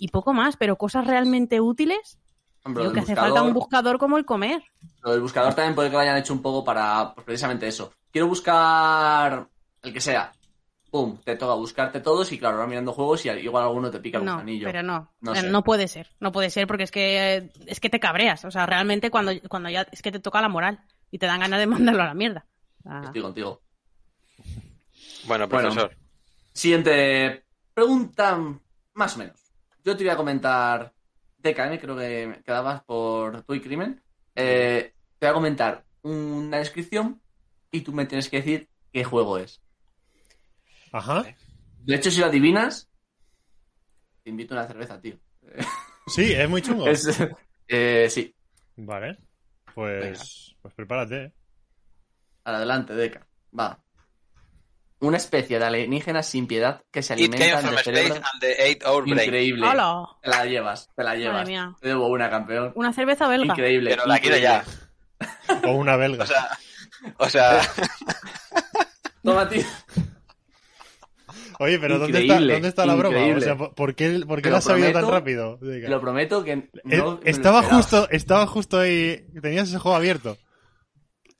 y 0.00 0.08
poco 0.08 0.32
más, 0.32 0.56
pero 0.56 0.74
cosas 0.76 1.06
realmente 1.06 1.60
útiles. 1.60 2.18
Hombre, 2.64 2.82
lo 2.84 2.90
que 2.90 2.94
del 2.96 3.04
hace 3.04 3.14
falta 3.16 3.42
un 3.42 3.50
buscador- 3.50 3.54
buscador 3.54 3.98
como 3.98 4.18
el 4.18 4.24
comer. 4.24 4.62
Lo 5.02 5.12
del 5.12 5.20
buscador 5.20 5.54
también 5.54 5.74
puede 5.76 5.88
que 5.90 5.94
lo 5.94 6.00
hayan 6.00 6.16
hecho 6.16 6.32
un 6.32 6.42
poco 6.42 6.64
para 6.64 7.12
pues, 7.14 7.24
precisamente 7.24 7.68
eso. 7.68 7.92
Quiero 8.10 8.26
buscar 8.26 9.48
el 9.82 9.92
que 9.92 10.00
sea. 10.00 10.32
Pum, 10.90 11.18
te 11.22 11.36
toca 11.36 11.54
buscarte 11.54 12.00
todos 12.00 12.32
y 12.32 12.38
claro, 12.38 12.56
ahora 12.56 12.66
mirando 12.68 12.92
juegos 12.92 13.24
y 13.24 13.28
igual 13.28 13.62
alguno 13.64 13.90
te 13.92 14.00
pica 14.00 14.18
el 14.18 14.24
No, 14.24 14.32
gusanillo. 14.32 14.66
pero 14.66 14.82
no, 14.82 15.12
No 15.20 15.34
sé. 15.36 15.48
no 15.48 15.62
puede 15.62 15.86
ser, 15.86 16.08
no 16.18 16.32
puede 16.32 16.50
ser 16.50 16.66
porque 16.66 16.82
es 16.82 16.90
que 16.90 17.52
es 17.66 17.78
que 17.78 17.88
te 17.90 18.00
cabreas, 18.00 18.44
o 18.44 18.50
sea, 18.50 18.66
realmente 18.66 19.08
cuando, 19.10 19.30
cuando 19.48 19.68
ya 19.70 19.82
es 19.92 20.02
que 20.02 20.10
te 20.10 20.18
toca 20.18 20.40
la 20.40 20.48
moral 20.48 20.80
y 21.12 21.18
te 21.18 21.26
dan 21.26 21.38
ganas 21.40 21.60
de 21.60 21.66
mandarlo 21.94 22.02
a 22.02 22.06
la 22.06 22.14
mierda. 22.14 22.44
Ah, 22.84 23.02
Estoy 23.04 23.22
contigo. 23.22 23.60
Bueno, 25.26 25.46
Bueno. 25.48 25.68
profesor. 25.68 25.96
Siguiente 26.52 27.44
pregunta, 27.72 28.38
más 28.94 29.14
o 29.14 29.18
menos. 29.20 29.39
Yo 29.84 29.96
te 29.96 30.04
voy 30.04 30.10
a 30.10 30.16
comentar 30.16 30.92
DKM, 31.38 31.78
creo 31.78 31.96
que 31.96 32.42
quedabas 32.44 32.82
por 32.84 33.42
tu 33.42 33.54
y 33.54 33.60
crimen. 33.60 34.02
Eh, 34.34 34.94
te 35.18 35.26
voy 35.26 35.30
a 35.30 35.34
comentar 35.34 35.84
una 36.02 36.58
descripción 36.58 37.20
y 37.70 37.80
tú 37.80 37.92
me 37.92 38.06
tienes 38.06 38.28
que 38.28 38.38
decir 38.38 38.68
qué 38.92 39.04
juego 39.04 39.38
es. 39.38 39.60
Ajá. 40.92 41.24
De 41.78 41.94
hecho, 41.94 42.10
si 42.10 42.20
lo 42.20 42.26
adivinas, 42.26 42.88
te 44.22 44.30
invito 44.30 44.54
a 44.54 44.58
una 44.58 44.66
cerveza, 44.66 45.00
tío. 45.00 45.16
Sí, 46.06 46.32
es 46.32 46.48
muy 46.48 46.62
chungo. 46.62 46.86
Es, 46.88 47.08
eh, 47.68 48.08
sí, 48.10 48.34
Vale. 48.76 49.18
Pues, 49.74 50.56
pues 50.60 50.74
prepárate. 50.74 51.24
¿eh? 51.24 51.32
adelante, 52.44 52.94
Deca. 52.94 53.26
Va. 53.56 53.78
Una 55.00 55.16
especie 55.16 55.58
de 55.58 55.64
alienígenas 55.64 56.26
sin 56.26 56.46
piedad 56.46 56.82
que 56.90 57.02
se 57.02 57.14
alimentan 57.14 57.64
de 57.70 57.82
cerebro. 57.82 58.14
Increíble. 59.24 59.66
Te 60.22 60.28
la 60.30 60.44
llevas, 60.44 60.88
te 60.94 61.02
la 61.02 61.14
llevas. 61.16 61.48
mía. 61.48 61.74
Te 61.80 61.88
debo 61.88 62.08
una, 62.08 62.28
campeón. 62.28 62.72
Una 62.74 62.92
cerveza 62.92 63.26
belga. 63.28 63.54
Increíble. 63.54 63.90
Pero 63.90 64.06
la 64.06 64.18
quiero 64.18 64.36
ya. 64.36 64.64
O 65.64 65.72
una 65.72 65.96
belga. 65.96 66.24
O 66.24 66.26
sea, 66.26 66.48
o 67.16 67.28
sea, 67.28 67.60
Toma, 69.24 69.48
tío. 69.48 69.62
Oye, 71.58 71.78
pero 71.78 71.98
¿dónde 71.98 72.20
está, 72.20 72.34
Increíble, 72.34 72.52
¿dónde 72.54 72.68
está 72.68 72.86
la 72.86 72.94
broma? 72.94 73.18
O 73.36 73.40
sea, 73.40 73.56
¿por- 73.56 73.74
¿por 73.74 73.94
qué, 73.94 74.22
por 74.26 74.40
qué 74.40 74.48
la 74.50 74.58
has 74.58 74.64
sabido 74.64 74.92
tan 74.92 75.08
rápido? 75.10 75.58
Lo 75.60 76.00
prometo 76.00 76.42
que 76.42 76.52
Eh, 76.52 76.70
no 76.96 77.20
estaba 77.24 77.62
justo, 77.62 78.08
estaba 78.10 78.46
justo 78.46 78.78
ahí. 78.80 79.26
Tenías 79.42 79.68
ese 79.68 79.78
juego 79.78 79.96
abierto. 79.96 80.38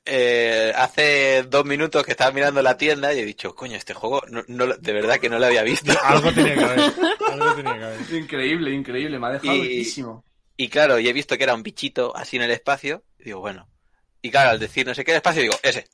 Eh, 0.05 0.73
hace 0.75 1.43
dos 1.43 1.65
minutos 1.65 2.03
que 2.03 2.11
estaba 2.11 2.31
mirando 2.31 2.61
la 2.61 2.77
tienda 2.77 3.13
y 3.13 3.19
he 3.19 3.25
dicho, 3.25 3.55
coño, 3.55 3.75
este 3.77 3.93
juego 3.93 4.21
no, 4.29 4.43
no 4.47 4.65
lo- 4.65 4.77
de 4.77 4.93
verdad 4.93 5.19
que 5.19 5.29
no 5.29 5.37
lo 5.39 5.45
había 5.45 5.63
visto. 5.63 5.91
Algo 6.03 6.31
tenía 6.33 6.55
que 6.55 6.63
haber. 6.63 6.79
Algo 7.31 7.53
tenía 7.55 7.77
que 7.77 7.83
haber. 7.85 8.11
Increíble, 8.13 8.71
increíble. 8.71 9.19
Me 9.19 9.27
ha 9.27 9.31
dejado 9.31 9.55
Y-. 9.63 9.87
Y 10.57 10.67
claro, 10.69 10.99
y 10.99 11.07
he 11.07 11.13
visto 11.13 11.37
que 11.37 11.43
era 11.43 11.53
un 11.55 11.63
bichito 11.63 12.15
así 12.15 12.37
en 12.37 12.43
el 12.43 12.51
espacio. 12.51 13.03
Y 13.19 13.25
digo, 13.25 13.39
bueno, 13.39 13.67
Y 14.21 14.29
claro, 14.31 14.51
al 14.51 14.59
decir 14.59 14.85
no 14.85 14.93
sé 14.93 15.03
qué 15.03 15.15
espacio, 15.15 15.41
digo, 15.41 15.55
ese. 15.63 15.85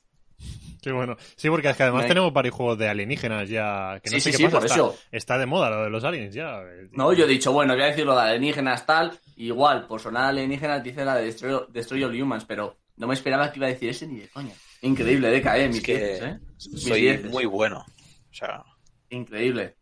Qué 0.80 0.92
bueno. 0.92 1.16
Sí, 1.36 1.50
porque 1.50 1.68
es 1.70 1.76
que 1.76 1.82
además 1.82 2.06
tenemos 2.06 2.32
varios 2.32 2.54
juegos 2.54 2.78
de 2.78 2.88
alienígenas 2.88 3.48
ya. 3.48 4.00
Que 4.02 4.10
no 4.10 4.16
Sí, 4.16 4.20
sé 4.20 4.30
sí, 4.30 4.30
qué 4.30 4.36
sí, 4.36 4.44
pasa. 4.44 4.56
por 4.58 4.64
está, 4.66 4.74
eso. 4.76 4.98
está 5.10 5.38
de 5.38 5.46
moda 5.46 5.70
lo 5.70 5.82
de 5.84 5.90
los 5.90 6.04
aliens 6.04 6.32
ya. 6.34 6.60
No, 6.92 7.12
yo 7.12 7.24
he 7.24 7.28
dicho, 7.28 7.52
bueno, 7.52 7.74
voy 7.74 7.82
a 7.82 7.86
decir 7.86 8.06
lo 8.06 8.14
de 8.14 8.22
alienígenas 8.22 8.86
tal, 8.86 9.18
igual, 9.36 9.86
por 9.86 10.00
sonar 10.00 10.26
alienígenas 10.26 10.82
dice 10.82 11.04
la 11.04 11.16
de 11.16 11.24
Destroy, 11.26 11.64
Destroy 11.70 12.04
All 12.04 12.22
Humans, 12.22 12.44
pero 12.44 12.76
no 12.98 13.06
me 13.06 13.14
esperaba 13.14 13.50
que 13.50 13.58
iba 13.58 13.66
a 13.66 13.70
decir 13.70 13.88
ese 13.88 14.06
ni 14.06 14.18
de 14.20 14.28
coña. 14.28 14.54
Increíble, 14.82 15.28
Deca, 15.30 15.56
eh, 15.58 15.68
mis 15.68 15.82
que 15.82 15.96
dieces, 15.96 16.22
eh. 16.22 16.38
Mis 16.72 16.82
soy 16.82 17.00
dieces. 17.00 17.30
muy 17.30 17.46
bueno. 17.46 17.84
O 18.30 18.34
sea, 18.34 18.62
Increíble. 19.10 19.76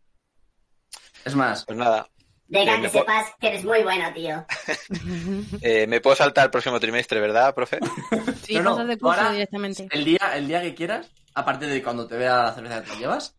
Es 1.25 1.35
más, 1.35 1.65
pues 1.65 1.77
nada. 1.77 2.09
Deja 2.47 2.77
Eh, 2.77 2.81
que 2.81 2.89
sepas 2.89 3.25
que 3.41 3.47
eres 3.49 3.65
muy 3.65 3.83
bueno, 3.83 4.11
tío. 4.13 4.45
Eh, 5.61 5.85
me 5.87 5.99
puedo 5.99 6.15
saltar 6.15 6.45
el 6.45 6.51
próximo 6.51 6.79
trimestre, 6.79 7.19
¿verdad, 7.19 7.53
profe? 7.53 7.79
Sí, 8.45 8.55
No, 8.55 8.63
no, 8.63 8.71
pasas 8.71 8.87
de 8.87 8.97
curso 8.97 9.19
ahora- 9.19 9.31
directamente. 9.33 9.87
el 9.91 10.05
día, 10.05 10.31
el 10.35 10.47
día 10.47 10.61
que 10.61 10.73
quieras, 10.73 11.11
aparte 11.33 11.67
de 11.67 11.83
cuando 11.83 12.07
te 12.07 12.15
vea 12.15 12.43
la 12.43 12.53
cerveza 12.53 12.81
que 12.83 12.91
te 12.91 12.97
llevas, 12.97 13.35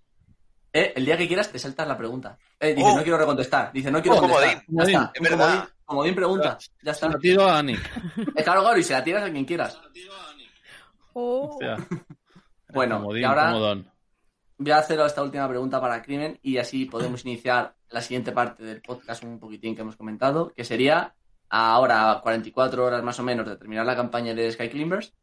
eh, 0.74 0.92
el 0.94 1.06
día 1.06 1.16
que 1.16 1.26
quieras 1.26 1.50
te 1.50 1.58
saltas 1.58 1.88
la 1.88 1.96
pregunta. 1.96 2.38
Eh, 2.60 2.74
dice, 2.74 2.86
Oh. 2.86 2.96
no 2.96 3.02
quiero 3.02 3.16
recontestar. 3.16 3.72
Dice, 3.72 3.90
no 3.90 4.02
quiero 4.02 4.18
Oh, 4.18 4.20
contestar. 4.20 4.64
comodín. 4.66 4.92
Ya 4.92 4.98
está. 5.00 5.12
Es 5.14 5.22
verdad. 5.22 5.68
Comodín, 5.88 6.14
comodín 6.14 6.14
pregunta. 6.14 6.58
Ya 6.82 6.92
Se 6.94 7.06
está. 7.06 7.08
lo 7.08 7.18
tiro 7.18 7.48
a. 7.50 7.60
Eh, 7.60 7.76
claro, 8.44 8.62
claro, 8.62 8.78
y 8.78 8.82
se 8.82 8.92
la 8.92 9.02
tiras 9.02 9.24
a 9.24 9.30
quien 9.32 9.44
quieras. 9.44 9.80
Oh. 11.14 11.50
Hostia. 11.50 11.76
Bueno, 12.70 12.98
Comodín, 13.00 13.22
y 13.22 13.24
ahora 13.24 13.46
comodón. 13.46 13.90
voy 14.58 14.70
a 14.72 14.76
hacer 14.76 15.00
esta 15.00 15.22
última 15.22 15.48
pregunta 15.48 15.80
para 15.80 16.02
Crimen 16.02 16.38
y 16.42 16.58
así 16.58 16.84
podemos 16.84 17.24
iniciar 17.24 17.74
la 17.88 18.02
siguiente 18.02 18.30
parte 18.30 18.62
del 18.62 18.82
podcast 18.82 19.24
un 19.24 19.40
poquitín 19.40 19.74
que 19.74 19.80
hemos 19.80 19.96
comentado, 19.96 20.52
que 20.54 20.64
sería 20.64 21.14
ahora 21.48 22.10
a 22.10 22.20
44 22.20 22.84
horas 22.84 23.02
más 23.02 23.18
o 23.20 23.22
menos 23.22 23.46
de 23.48 23.56
terminar 23.56 23.86
la 23.86 23.96
campaña 23.96 24.34
de 24.34 24.52
Sky 24.52 24.68
Climbers, 24.68 25.14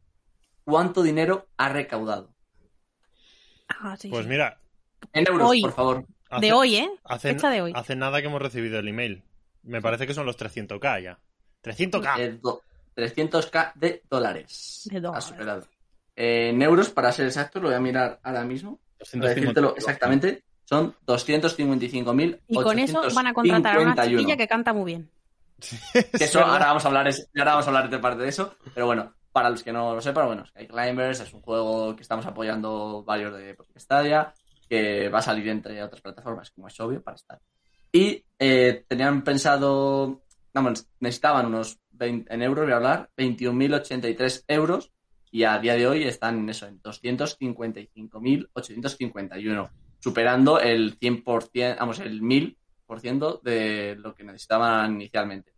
¿cuánto 0.64 1.04
dinero 1.04 1.46
ha 1.56 1.68
recaudado? 1.68 2.34
Ah, 3.68 3.96
sí, 3.96 4.08
Pues 4.08 4.24
sí. 4.24 4.28
mira. 4.28 4.58
En 5.12 5.24
euros, 5.28 5.48
Hoy. 5.48 5.62
por 5.62 5.72
favor. 5.72 6.04
De 6.40 6.52
hoy, 6.52 6.76
¿eh? 6.78 6.90
Hace, 7.04 7.34
Fecha 7.34 7.48
de 7.50 7.62
hoy. 7.62 7.72
hace 7.76 7.94
nada 7.94 8.20
que 8.20 8.26
hemos 8.26 8.42
recibido 8.42 8.80
el 8.80 8.88
email. 8.88 9.22
Me 9.66 9.80
parece 9.82 10.06
que 10.06 10.14
son 10.14 10.26
los 10.26 10.36
300k 10.38 11.02
ya. 11.02 11.18
300k. 11.62 12.18
Eh, 12.18 12.38
do- 12.42 12.62
300k 12.96 13.72
de 13.74 14.02
dólares. 14.08 14.88
De 14.90 15.00
dólares. 15.00 15.24
Ha 15.24 15.28
superado. 15.28 15.66
Eh, 16.14 16.48
en 16.50 16.62
euros, 16.62 16.88
para 16.90 17.12
ser 17.12 17.26
exactos, 17.26 17.60
lo 17.62 17.68
voy 17.68 17.76
a 17.76 17.80
mirar 17.80 18.18
ahora 18.22 18.44
mismo. 18.44 18.78
Para 18.98 18.98
250. 19.10 19.28
decírtelo 19.40 19.76
exactamente, 19.76 20.42
son 20.64 20.94
255.851. 21.06 22.38
Y 22.48 22.54
con 22.62 22.78
eso 22.78 23.02
van 23.14 23.26
a 23.26 23.34
contratar 23.34 23.76
a 23.76 23.80
una 23.80 24.04
chiquilla 24.04 24.36
que 24.36 24.48
canta 24.48 24.72
muy 24.72 24.84
bien. 24.92 25.10
Que 25.92 26.24
eso, 26.24 26.40
ahora 26.44 26.66
vamos 26.66 26.84
a 26.84 26.88
hablar, 26.88 27.06
ahora 27.36 27.50
vamos 27.52 27.66
a 27.66 27.68
hablar 27.68 27.90
de 27.90 27.98
parte 27.98 28.22
de 28.22 28.28
eso, 28.28 28.54
pero 28.74 28.86
bueno, 28.86 29.14
para 29.32 29.50
los 29.50 29.62
que 29.62 29.72
no 29.72 29.94
lo 29.94 30.00
sepan, 30.00 30.26
bueno, 30.26 30.46
Sky 30.46 30.66
Climbers 30.66 31.20
es 31.20 31.32
un 31.32 31.40
juego 31.42 31.94
que 31.96 32.02
estamos 32.02 32.24
apoyando 32.26 33.02
varios 33.04 33.34
de 33.34 33.56
Stadia, 33.78 34.32
que 34.68 35.08
va 35.08 35.18
a 35.18 35.22
salir 35.22 35.48
entre 35.48 35.82
otras 35.82 36.00
plataformas, 36.00 36.50
como 36.50 36.68
es 36.68 36.80
obvio, 36.80 37.02
para 37.02 37.14
estar. 37.16 37.40
Y 37.96 38.24
eh, 38.38 38.84
tenían 38.86 39.24
pensado, 39.24 40.22
vamos, 40.52 40.86
necesitaban 41.00 41.46
unos 41.46 41.80
20, 41.92 42.34
en 42.34 42.42
euros, 42.42 42.66
voy 42.66 42.74
a 42.74 42.76
hablar, 42.76 43.08
21.083 43.16 44.44
euros, 44.48 44.92
y 45.30 45.44
a 45.44 45.58
día 45.58 45.76
de 45.76 45.86
hoy 45.86 46.02
están 46.02 46.40
en 46.40 46.50
eso, 46.50 46.66
en 46.66 46.82
255.851, 46.82 49.70
superando 49.98 50.60
el 50.60 51.00
100%, 51.00 51.78
vamos, 51.78 52.00
el 52.00 52.20
1000% 52.20 53.40
de 53.40 53.96
lo 53.98 54.14
que 54.14 54.24
necesitaban 54.24 54.96
inicialmente. 54.96 55.54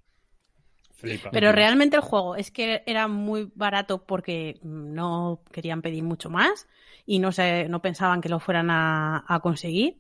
Flipa. 0.93 1.33
Pero 1.33 1.51
realmente 1.51 1.97
el 1.97 2.03
juego 2.03 2.37
es 2.37 2.53
que 2.53 2.85
era 2.87 3.09
muy 3.09 3.51
barato 3.57 4.07
porque 4.07 4.61
no 4.63 5.43
querían 5.51 5.83
pedir 5.83 6.05
mucho 6.05 6.31
más 6.31 6.69
y 7.05 7.19
no 7.19 7.33
se, 7.33 7.69
no 7.69 7.83
pensaban 7.83 8.21
que 8.21 8.29
lo 8.29 8.39
fueran 8.39 8.71
a, 8.71 9.25
a 9.27 9.41
conseguir. 9.41 9.99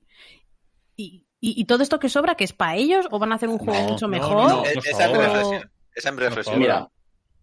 Y, 0.97 1.24
y- 1.41 1.61
y 1.61 1.64
todo 1.66 1.82
esto 1.82 1.99
que 1.99 2.09
sobra, 2.09 2.34
que 2.34 2.45
es 2.45 2.53
para 2.53 2.76
ellos 2.76 3.07
o 3.11 3.18
van 3.18 3.32
a 3.32 3.36
hacer 3.36 3.49
un 3.49 3.59
juego 3.59 3.80
No, 3.82 3.89
mucho 3.91 4.07
no, 4.07 4.11
mejor. 4.11 4.49
no. 4.51 4.64
Es- 4.64 4.74
por 4.74 4.86
esa 4.86 5.05
es 5.07 5.11
mi 5.12 5.18
reflexión. 5.18 5.70
Esa 5.95 6.09
es 6.11 6.14
mi 6.14 6.20
reflexión. 6.22 6.59
Mira, 6.59 6.89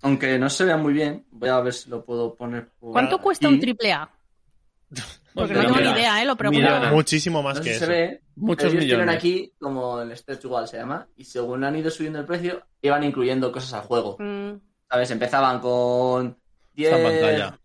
aunque 0.02 0.38
no 0.40 0.50
se 0.50 0.66
vea 0.66 0.78
muy 0.78 0.94
bien, 0.94 1.26
voy 1.32 1.50
a 1.50 1.60
ver 1.62 1.74
si 1.74 1.90
lo 1.90 2.04
puedo 2.06 2.36
poner 2.36 2.70
por 2.80 2.92
¿Cuánto 2.92 3.20
cuesta 3.20 3.48
aquí. 3.48 3.56
un 3.56 3.60
triple 3.62 3.94
A? 3.94 4.10
Porque 5.34 5.54
no 5.54 5.60
Pero 5.62 5.74
tengo 5.74 5.82
ni 5.92 5.98
idea, 6.00 6.22
¿eh? 6.22 6.26
Lo 6.26 6.38
pregunto. 6.38 6.62
mira, 6.62 6.92
Muchísimo 6.92 7.44
más 7.44 7.58
No 7.58 7.64
que 7.64 7.70
si 7.72 7.76
eso. 7.76 7.86
se 7.86 7.92
ve. 7.92 8.22
Muchos 8.38 8.66
Ellos 8.72 8.80
tienen 8.86 8.98
millones. 9.00 9.16
aquí 9.18 9.54
como 9.60 10.00
el 10.02 10.16
Stretch 10.16 10.46
igual 10.46 10.68
se 10.68 10.78
llama 10.78 11.08
y 11.18 11.24
según 11.26 11.64
han 11.64 11.76
ido 11.76 11.90
subiendo 11.90 12.20
el 12.20 12.26
precio 12.26 12.64
iban 12.82 13.04
incluyendo 13.04 13.52
cosas 13.52 13.74
al 13.74 13.82
juego. 13.82 14.16
Mm, 14.20 14.52
¿Sabes? 14.90 15.12
Empezaban 15.12 15.60
con 15.60 16.38
10... 16.74 16.94
Esa 16.94 17.04
pantalla. 17.04 17.60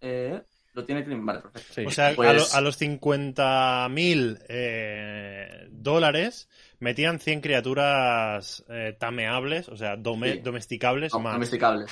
Eh, 0.00 0.42
lo 0.78 0.84
tiene 0.84 1.04
Crim, 1.04 1.24
vale, 1.26 1.40
perfecto. 1.40 1.72
Sí. 1.74 1.84
O 1.86 1.90
sea, 1.90 2.14
Pues- 2.14 2.28
a, 2.28 2.32
lo- 2.32 2.46
a 2.54 2.60
los 2.60 2.76
50.000 2.80 4.38
eh, 4.48 5.66
dólares 5.70 6.48
metían 6.80 7.18
100 7.20 7.40
criaturas 7.40 8.64
eh, 8.68 8.96
tameables, 8.98 9.68
o 9.68 9.76
sea, 9.76 9.96
dome- 9.96 10.34
Sí. 10.34 10.38
domesticables 10.40 11.12
No, 11.12 11.20
más. 11.20 11.34
domesticables. 11.34 11.90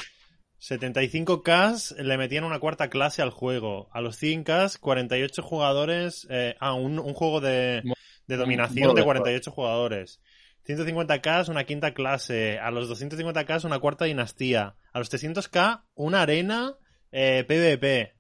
75k 0.59 1.97
le 2.03 2.16
metían 2.18 2.45
una 2.45 2.59
cuarta 2.59 2.89
clase 2.89 3.22
al 3.22 3.30
juego. 3.30 3.89
A 3.93 4.01
los 4.01 4.16
100k, 4.20 4.78
48 4.78 5.43
jugadores. 5.43 6.26
Eh, 6.30 6.57
ah, 6.61 6.72
un, 6.74 6.99
un 6.99 7.12
juego 7.14 7.41
de, 7.41 7.82
dominación 8.26 8.95
de 8.95 9.05
48 9.05 9.51
jugadores. 9.51 10.20
150k, 10.66 11.49
una 11.51 11.64
quinta 11.64 11.93
clase. 11.95 12.59
A 12.59 12.70
los 12.70 12.89
250k, 12.89 13.64
una 13.64 13.78
cuarta 13.78 14.07
dinastía. 14.07 14.74
A 14.93 14.99
los 14.99 15.11
300k, 15.12 15.82
una 15.95 16.22
arena 16.22 16.74
eh, 17.12 17.45
PvP. 17.47 18.14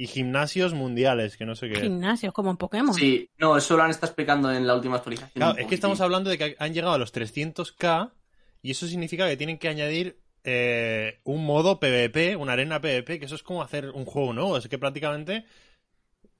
Y 0.00 0.06
gimnasios 0.06 0.74
mundiales, 0.74 1.36
que 1.36 1.44
no 1.44 1.56
sé 1.56 1.68
qué. 1.68 1.80
Gimnasios, 1.80 2.32
como 2.32 2.50
en 2.52 2.56
Pokémon. 2.56 2.94
Sí, 2.94 3.28
no, 3.36 3.56
eso 3.56 3.76
lo 3.76 3.82
han 3.82 3.90
estado 3.90 4.06
explicando 4.06 4.50
en 4.52 4.64
la 4.64 4.74
última 4.76 4.96
actualización. 4.96 5.32
Claro, 5.34 5.58
es 5.58 5.66
que 5.66 5.74
estamos 5.74 6.00
hablando 6.00 6.30
de 6.30 6.38
que 6.38 6.56
han 6.60 6.72
llegado 6.72 6.94
a 6.94 6.98
los 6.98 7.12
300k 7.12 8.12
y 8.62 8.70
eso 8.70 8.86
significa 8.86 9.28
que 9.28 9.36
tienen 9.36 9.58
que 9.58 9.68
añadir 9.68 10.20
eh, 10.44 11.18
un 11.24 11.44
modo 11.44 11.80
PvP, 11.80 12.36
una 12.36 12.52
arena 12.52 12.80
PvP, 12.80 13.18
que 13.18 13.26
eso 13.26 13.34
es 13.34 13.42
como 13.42 13.60
hacer 13.60 13.90
un 13.90 14.04
juego 14.04 14.32
nuevo. 14.32 14.56
Es 14.56 14.68
que 14.68 14.78
prácticamente 14.78 15.44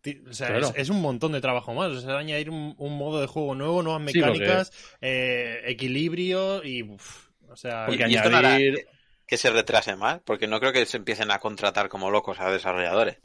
ti- 0.03 0.23
o 0.31 0.33
sea, 0.33 0.47
Claro. 0.49 0.67
es, 0.69 0.73
es 0.77 0.89
un 0.89 1.03
montón 1.03 1.33
de 1.33 1.41
trabajo 1.41 1.75
más. 1.75 1.91
O 1.91 2.01
sea, 2.01 2.17
añadir 2.17 2.51
un, 2.51 2.77
un 2.79 2.97
modo 2.97 3.21
de 3.21 3.27
juego 3.27 3.57
nuevo, 3.57 3.83
nuevas 3.83 4.11
Sí, 4.13 4.21
porque- 4.21 4.39
mecánicas, 4.39 4.73
eh, 5.01 5.63
equilibrio 5.67 6.63
y... 6.65 6.85
uf, 6.85 7.27
o 7.51 7.57
sea, 7.57 7.87
Porque 7.87 8.05
Y- 8.07 8.13
y 8.13 8.17
esto 8.17 8.31
no 8.31 8.37
hará 8.37 8.55
añadir- 8.57 8.77
que- 8.77 8.87
que 9.27 9.37
se 9.37 9.51
retrase 9.51 9.97
más, 9.97 10.21
porque 10.25 10.47
no 10.47 10.61
creo 10.61 10.73
que 10.73 10.87
se 10.87 10.97
empiecen 10.97 11.31
a 11.33 11.39
contratar 11.41 11.89
como 11.89 12.11
locos 12.11 12.39
a 12.41 12.51
desarrolladores, 12.51 13.19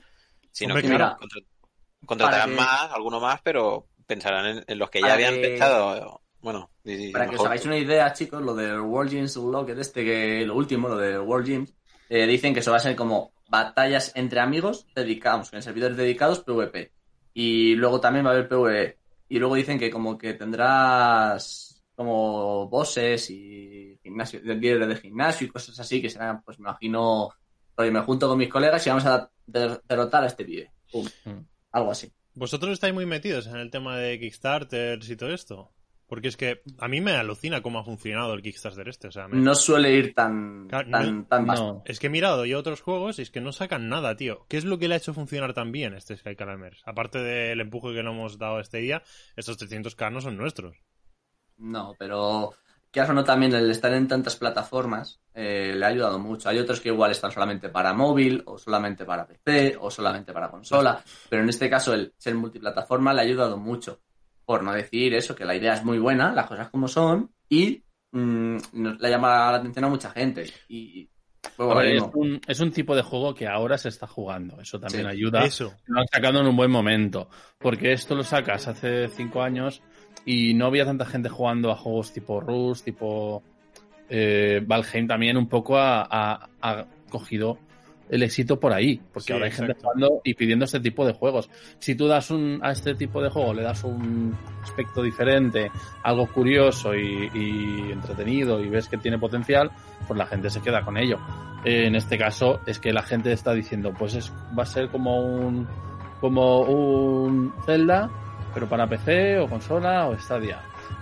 sino 0.53 0.73
Hombre, 0.73 0.87
que 0.89 0.95
claro. 0.95 1.17
contra- 1.19 1.41
contratarán 2.05 2.49
que- 2.51 2.55
más, 2.55 2.91
alguno 2.93 3.19
más, 3.19 3.41
pero 3.43 3.87
pensarán 4.05 4.45
en, 4.45 4.63
en 4.67 4.79
los 4.79 4.89
que 4.89 4.99
ya 4.99 5.07
Para 5.07 5.13
habían 5.15 5.33
que- 5.35 5.41
pensado. 5.49 6.21
Bueno, 6.39 6.71
y- 6.83 7.07
y 7.07 7.11
Para 7.11 7.29
que 7.29 7.35
os 7.35 7.45
hagáis 7.45 7.65
una 7.65 7.77
idea, 7.77 8.11
chicos, 8.13 8.41
lo 8.41 8.53
del 8.53 8.79
World 8.79 9.13
Games 9.13 9.35
Unlocked, 9.37 9.79
este 9.79 10.03
que 10.05 10.45
lo 10.45 10.55
último, 10.55 10.87
lo 10.89 10.97
del 10.97 11.19
World 11.19 11.47
Games, 11.49 11.73
eh, 12.09 12.25
dicen 12.27 12.53
que 12.53 12.59
eso 12.61 12.71
va 12.71 12.77
a 12.77 12.81
ser 12.81 12.95
como 12.95 13.33
batallas 13.49 14.11
entre 14.15 14.39
amigos 14.39 14.85
dedicados, 14.95 15.53
en 15.53 15.61
servidores 15.61 15.95
dedicados 15.97 16.39
PvP. 16.41 16.91
Y 17.33 17.75
luego 17.75 17.99
también 17.99 18.25
va 18.25 18.29
a 18.29 18.33
haber 18.33 18.47
PvE. 18.47 18.97
Y 19.29 19.39
luego 19.39 19.55
dicen 19.55 19.79
que 19.79 19.89
como 19.89 20.17
que 20.17 20.33
tendrás 20.33 21.81
como 21.95 22.67
bosses 22.67 23.29
y 23.29 23.97
gimnasio, 24.03 24.41
de 24.41 24.55
líderes 24.55 24.87
de 24.89 24.95
gimnasio 24.97 25.47
y 25.47 25.49
cosas 25.49 25.79
así, 25.79 26.01
que 26.01 26.09
serán, 26.09 26.41
pues 26.43 26.59
me 26.59 26.63
imagino, 26.69 27.29
oye, 27.77 27.91
me 27.91 28.01
junto 28.01 28.27
con 28.27 28.37
mis 28.37 28.49
colegas 28.49 28.85
y 28.85 28.89
vamos 28.89 29.05
a 29.05 29.29
der- 29.45 29.81
derrotar 29.87 30.23
a 30.23 30.27
este 30.27 30.45
pibe. 30.45 30.71
Pum. 30.91 31.07
Mm. 31.25 31.45
Algo 31.71 31.91
así. 31.91 32.11
¿Vosotros 32.35 32.71
estáis 32.73 32.93
muy 32.93 33.05
metidos 33.05 33.47
en 33.47 33.57
el 33.57 33.69
tema 33.71 33.97
de 33.97 34.19
Kickstarters 34.19 35.09
y 35.09 35.15
todo 35.15 35.33
esto? 35.33 35.71
Porque 36.07 36.27
es 36.27 36.37
que 36.37 36.61
a 36.79 36.87
mí 36.87 37.01
me 37.01 37.13
alucina 37.13 37.61
cómo 37.63 37.79
ha 37.79 37.83
funcionado 37.83 38.33
el 38.33 38.41
Kickstarter 38.43 38.87
este. 38.87 39.07
O 39.07 39.11
sea, 39.11 39.27
me- 39.27 39.37
No 39.37 39.55
suele 39.55 39.91
ir 39.93 40.13
tan, 40.13 40.67
Claro, 40.67 40.89
tan, 40.91 41.17
no- 41.19 41.25
tan 41.25 41.45
vasto. 41.47 41.65
No. 41.65 41.83
Es 41.85 41.99
que 41.99 42.07
he 42.07 42.09
mirado 42.11 42.45
yo 42.45 42.59
otros 42.59 42.81
juegos 42.81 43.17
y 43.17 43.23
es 43.23 43.31
que 43.31 43.41
no 43.41 43.51
sacan 43.51 43.89
nada, 43.89 44.15
tío. 44.15 44.45
¿Qué 44.49 44.57
es 44.57 44.65
lo 44.65 44.77
que 44.77 44.87
le 44.87 44.95
ha 44.95 44.97
hecho 44.97 45.13
funcionar 45.13 45.53
tan 45.53 45.71
bien 45.71 45.93
este 45.95 46.15
Sky 46.17 46.35
Calamers? 46.35 46.81
Aparte 46.85 47.19
del 47.19 47.61
empuje 47.61 47.93
que 47.93 48.03
le 48.03 48.09
hemos 48.09 48.37
dado 48.37 48.59
este 48.59 48.79
día, 48.79 49.01
estos 49.35 49.57
300k 49.57 50.11
no 50.11 50.21
son 50.21 50.37
nuestros. 50.37 50.75
No, 51.57 51.95
pero 51.97 52.53
quieras 52.93 53.09
o 53.09 53.13
no 53.13 53.23
también 53.23 53.53
el 53.55 53.69
estar 53.71 53.91
en 53.93 54.07
tantas 54.07 54.35
plataformas 54.37 55.19
eh, 55.33 55.73
le 55.75 55.83
ha 55.83 55.89
ayudado 55.89 56.19
mucho. 56.19 56.47
Hay 56.47 56.59
otros 56.59 56.79
que 56.79 56.89
igual 56.89 57.11
están 57.11 57.31
solamente 57.31 57.67
para 57.69 57.91
móvil, 57.93 58.43
o 58.45 58.57
solamente 58.57 59.03
para 59.03 59.25
PC, 59.27 59.75
o 59.81 59.89
solamente 59.89 60.31
para 60.31 60.49
consola, 60.51 61.03
pero 61.27 61.41
en 61.41 61.49
este 61.49 61.69
caso 61.69 61.93
el 61.93 62.13
ser 62.17 62.35
multiplataforma 62.35 63.13
le 63.13 63.21
ha 63.21 63.23
ayudado 63.23 63.57
mucho. 63.57 63.99
Por 64.45 64.61
no 64.63 64.73
decir 64.73 65.13
eso, 65.15 65.35
que 65.35 65.43
la 65.45 65.55
idea 65.55 65.73
es 65.73 65.83
muy 65.83 65.97
buena, 65.99 66.31
las 66.33 66.45
cosas 66.47 66.69
como 66.69 66.87
son, 66.87 67.31
y 67.49 67.81
mm, 68.11 68.57
nos- 68.73 68.99
le 68.99 69.09
llama 69.09 69.51
la 69.51 69.57
atención 69.57 69.85
a 69.85 69.89
mucha 69.89 70.11
gente. 70.11 70.45
Y 70.67 71.09
pues, 71.41 71.59
A 71.59 71.73
bueno, 71.73 71.79
ver, 71.79 71.95
es, 71.95 72.03
un, 72.13 72.41
es 72.47 72.59
un 72.59 72.71
tipo 72.71 72.95
de 72.95 73.01
juego 73.01 73.33
que 73.33 73.47
ahora 73.47 73.77
se 73.77 73.89
está 73.89 74.05
jugando. 74.05 74.61
Eso 74.61 74.79
también 74.79 75.03
Sí. 75.05 75.09
ayuda. 75.09 75.43
Eso. 75.45 75.73
Lo 75.87 75.99
han 75.99 76.07
sacado 76.07 76.39
en 76.41 76.47
un 76.47 76.55
buen 76.55 76.69
momento. 76.71 77.27
Porque 77.57 77.91
esto 77.93 78.15
lo 78.15 78.23
sacas 78.23 78.67
hace 78.67 79.07
cinco 79.09 79.41
años 79.41 79.81
y 80.25 80.53
no 80.53 80.67
había 80.67 80.85
tanta 80.85 81.05
gente 81.05 81.29
jugando 81.29 81.71
a 81.71 81.75
juegos 81.75 82.11
tipo 82.13 82.39
Rust, 82.39 82.85
tipo 82.85 83.43
eh, 84.09 84.61
Valheim 84.65 85.07
también, 85.07 85.37
un 85.37 85.47
poco 85.47 85.77
a, 85.77 86.01
a- 86.09 86.49
a 86.61 86.85
cogido 87.09 87.57
el 88.09 88.21
éxito 88.21 88.59
por 88.59 88.73
ahí, 88.73 89.01
porque 89.11 89.27
Sí, 89.27 89.33
ahora 89.33 89.45
hay 89.45 89.51
gente 89.51 89.73
jugando 89.81 90.21
y 90.23 90.33
pidiendo 90.35 90.65
este 90.65 90.79
tipo 90.79 91.05
de 91.05 91.13
juegos. 91.13 91.49
Si 91.79 91.95
tú 91.95 92.05
das 92.07 92.29
un, 92.31 92.59
a 92.61 92.71
este 92.71 92.93
tipo 92.95 93.21
de 93.23 93.29
juego, 93.29 93.53
le 93.53 93.63
das 93.63 93.83
un 93.83 94.35
aspecto 94.61 95.01
diferente, 95.01 95.71
algo 96.03 96.27
curioso 96.27 96.93
y, 96.93 97.29
y 97.33 97.91
entretenido 97.91 98.63
y 98.63 98.69
ves 98.69 98.87
que 98.87 98.97
tiene 98.97 99.17
potencial, 99.17 99.71
pues 100.07 100.17
la 100.17 100.25
gente 100.27 100.49
se 100.49 100.61
queda 100.61 100.83
con 100.83 100.97
ello. 100.97 101.17
Eh, 101.65 101.87
en 101.87 101.95
este 101.95 102.17
caso 102.17 102.59
es 102.67 102.77
que 102.77 102.91
la 102.93 103.01
gente 103.03 103.31
está 103.31 103.53
diciendo, 103.53 103.93
pues 103.97 104.13
es, 104.15 104.31
va 104.57 104.63
a 104.63 104.67
ser 104.67 104.89
como 104.89 105.19
un, 105.21 105.65
como 106.19 106.59
un 106.61 107.53
Zelda, 107.65 108.11
pero 108.53 108.67
para 108.67 108.87
PC 108.87 109.39
o 109.39 109.47
consola 109.47 110.07
o 110.07 110.17
Stadia. 110.17 110.59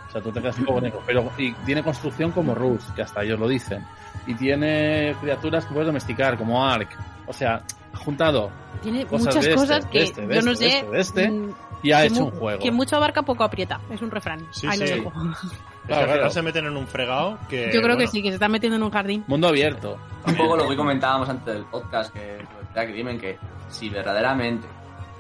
O 0.08 0.12
sea, 0.12 0.22
tú 0.22 0.32
te 0.32 0.42
quedas 0.42 0.58
un 0.60 0.66
poco 0.66 0.82
negro. 0.82 1.02
Pero 1.06 1.32
y 1.38 1.54
tiene 1.66 1.84
construcción 1.84 2.32
como 2.32 2.54
Rust, 2.54 2.94
que 2.96 3.02
hasta 3.02 3.24
ellos 3.24 3.40
lo 3.40 3.48
dicen. 3.48 3.86
Y 4.28 4.36
tiene 4.36 5.16
criaturas 5.22 5.66
que 5.66 5.74
puedes 5.74 5.88
domesticar, 5.88 6.38
como 6.38 6.66
Ark. 6.66 6.90
O 7.28 7.34
sea, 7.34 7.64
ha 7.94 7.98
juntado 7.98 8.52
Tiene 8.82 9.06
cosas 9.06 9.28
muchas 9.28 9.44
de 9.46 9.50
este, 9.52 9.56
cosas 9.62 9.84
de 9.86 9.90
que 9.90 10.04
este, 10.04 10.28
de 10.28 10.36
yo 10.36 10.42
no 10.42 10.52
este, 10.52 10.66
de 10.66 10.72
sé. 10.72 10.78
este, 10.80 10.92
de 10.92 11.00
este, 11.02 11.32
mm, 11.32 11.54
y 11.84 11.92
ha 11.94 12.06
hecho 12.06 12.26
un 12.26 12.32
juego. 12.32 12.62
Que 12.62 12.72
mucho 12.72 12.96
abarca, 12.98 13.22
poco 13.24 13.44
aprieta. 13.44 13.80
Es 13.90 14.02
un 14.02 14.12
refrán. 14.12 14.46
Sí, 14.52 14.68
Ahí 14.68 14.80
lo 14.80 14.88
sí. 14.88 14.94
dejo. 14.94 15.10
Es 15.10 15.18
que 15.18 15.48
al 15.48 15.88
Claro, 15.88 16.02
final 16.04 16.18
claro. 16.20 16.32
se 16.32 16.42
meten 16.44 16.66
en 16.68 16.78
un 16.78 16.88
fregado 16.88 17.40
que. 17.50 17.66
Yo 17.66 17.82
creo 17.82 17.82
bueno, 17.82 17.98
que 17.98 18.08
sí, 18.08 18.22
que 18.22 18.30
se 18.30 18.36
está 18.36 18.48
metiendo 18.48 18.76
en 18.78 18.84
un 18.84 18.92
jardín. 18.92 19.24
Mundo 19.28 19.48
abierto. 19.48 19.98
Un 20.28 20.36
poco 20.36 20.58
lo 20.58 20.68
que 20.70 20.76
comentábamos 20.76 21.28
antes 21.30 21.54
del 21.54 21.66
podcast, 21.66 22.14
que 22.14 22.46
que 22.76 23.18
que 23.18 23.40
si 23.70 23.90
verdaderamente 23.90 24.68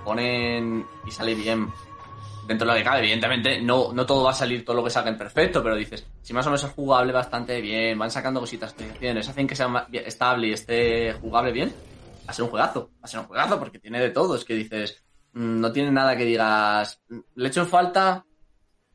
ponen 0.05 0.85
y 1.05 1.11
sale 1.11 1.33
bien 1.35 1.67
dentro 2.51 2.67
de 2.67 2.73
lo 2.73 2.77
que 2.77 2.83
cabe, 2.83 2.99
evidentemente 2.99 3.61
no, 3.61 3.91
no 3.93 4.05
todo 4.05 4.23
va 4.23 4.31
a 4.31 4.33
salir 4.33 4.63
todo 4.63 4.75
lo 4.75 4.83
que 4.83 4.89
saquen 4.89 5.17
perfecto, 5.17 5.61
pero 5.63 5.75
dices, 5.75 6.05
si 6.21 6.33
más 6.33 6.45
o 6.45 6.49
menos 6.49 6.63
es 6.63 6.71
jugable 6.71 7.11
bastante 7.11 7.59
bien, 7.61 7.97
van 7.97 8.11
sacando 8.11 8.39
cositas, 8.39 8.71
actualizaciones, 8.71 9.27
hacen 9.29 9.47
que 9.47 9.55
sea 9.55 9.87
estable 9.91 10.47
y 10.47 10.53
esté 10.53 11.13
jugable 11.13 11.51
bien, 11.51 11.69
va 12.27 12.31
a 12.31 12.33
ser 12.33 12.43
un 12.45 12.51
juegazo, 12.51 12.91
va 12.95 12.99
a 13.03 13.07
ser 13.07 13.19
un 13.21 13.25
juegazo 13.27 13.57
porque 13.59 13.79
tiene 13.79 13.99
de 13.99 14.09
todo, 14.11 14.35
es 14.35 14.45
que 14.45 14.53
dices, 14.53 15.03
mm, 15.33 15.59
no 15.59 15.71
tiene 15.71 15.91
nada 15.91 16.15
que 16.15 16.25
digas, 16.25 17.01
le 17.35 17.47
echo 17.47 17.61
en 17.61 17.67
falta, 17.67 18.25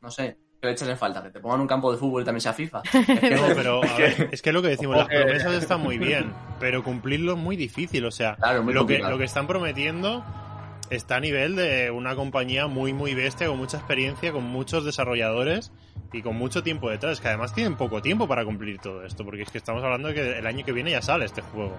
no 0.01 0.11
sé, 0.11 0.39
que 0.61 0.67
le 0.69 0.73
eches 0.73 0.89
en 0.89 0.97
falta, 0.97 1.23
que 1.23 1.31
te 1.31 1.41
pongan 1.41 1.61
un 1.61 1.67
campo 1.67 1.93
de 1.93 1.99
fútbol 1.99 2.23
y 2.23 2.25
también 2.25 2.41
sea 2.41 2.53
FIFA. 2.55 2.83
Es 2.93 3.21
que- 3.21 3.31
No, 3.35 3.43
pero 3.55 3.83
a 3.85 3.97
ver, 3.99 4.29
es 4.33 4.41
que 4.41 4.53
lo 4.53 4.63
que 4.63 4.69
decimos, 4.69 4.97
las 4.97 5.07
promesas 5.09 5.55
están 5.55 5.81
muy 5.81 5.99
bien, 5.99 6.33
pero 6.61 6.83
cumplirlo 6.83 7.33
es 7.33 7.39
muy 7.39 7.57
difícil. 7.57 8.05
O 8.07 8.11
sea, 8.11 8.37
Claro, 8.37 8.63
muy 8.63 8.73
lo, 8.73 8.87
que, 8.87 8.99
lo 8.99 9.19
que 9.19 9.25
están 9.25 9.47
prometiendo 9.47 10.25
está 10.91 11.17
a 11.17 11.21
nivel 11.21 11.57
de 11.57 11.91
una 11.91 12.15
compañía 12.15 12.67
muy, 12.67 12.93
muy 12.93 13.15
bestia, 13.15 13.47
con 13.49 13.59
mucha 13.59 13.77
experiencia, 13.79 14.33
con 14.33 14.45
muchos 14.45 14.85
desarrolladores 14.85 15.73
y 16.13 16.23
con 16.23 16.37
mucho 16.37 16.63
tiempo 16.63 16.91
detrás. 16.91 17.21
Que 17.21 17.29
además 17.29 17.55
tienen 17.55 17.77
poco 17.77 18.01
tiempo 18.03 18.27
para 18.29 18.45
cumplir 18.45 18.79
todo 18.79 19.05
esto, 19.05 19.25
porque 19.25 19.43
es 19.43 19.51
que 19.51 19.59
estamos 19.59 19.83
hablando 19.83 20.09
de 20.09 20.15
que 20.15 20.39
el 20.39 20.47
año 20.47 20.65
que 20.65 20.73
viene 20.73 20.91
ya 20.91 21.03
sale 21.03 21.25
este 21.25 21.43
juego. 21.43 21.77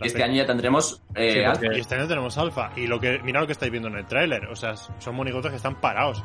Y 0.00 0.06
este 0.08 0.22
año 0.24 0.34
ya 0.34 0.46
tendremos 0.46 1.00
eh, 1.14 1.32
Sí, 1.34 1.40
alfa. 1.44 1.76
Y 1.76 1.80
este 1.80 1.94
año 1.94 2.08
tenemos 2.08 2.36
alfa. 2.36 2.72
Y 2.76 2.86
lo 2.88 2.98
que, 2.98 3.20
mira 3.22 3.40
lo 3.40 3.46
que 3.46 3.52
estáis 3.52 3.70
viendo 3.70 3.88
en 3.88 3.96
el 3.96 4.06
tráiler. 4.06 4.46
O 4.46 4.56
sea, 4.56 4.74
son 4.76 5.14
monigotes 5.14 5.50
que 5.50 5.56
están 5.56 5.80
parados. 5.80 6.24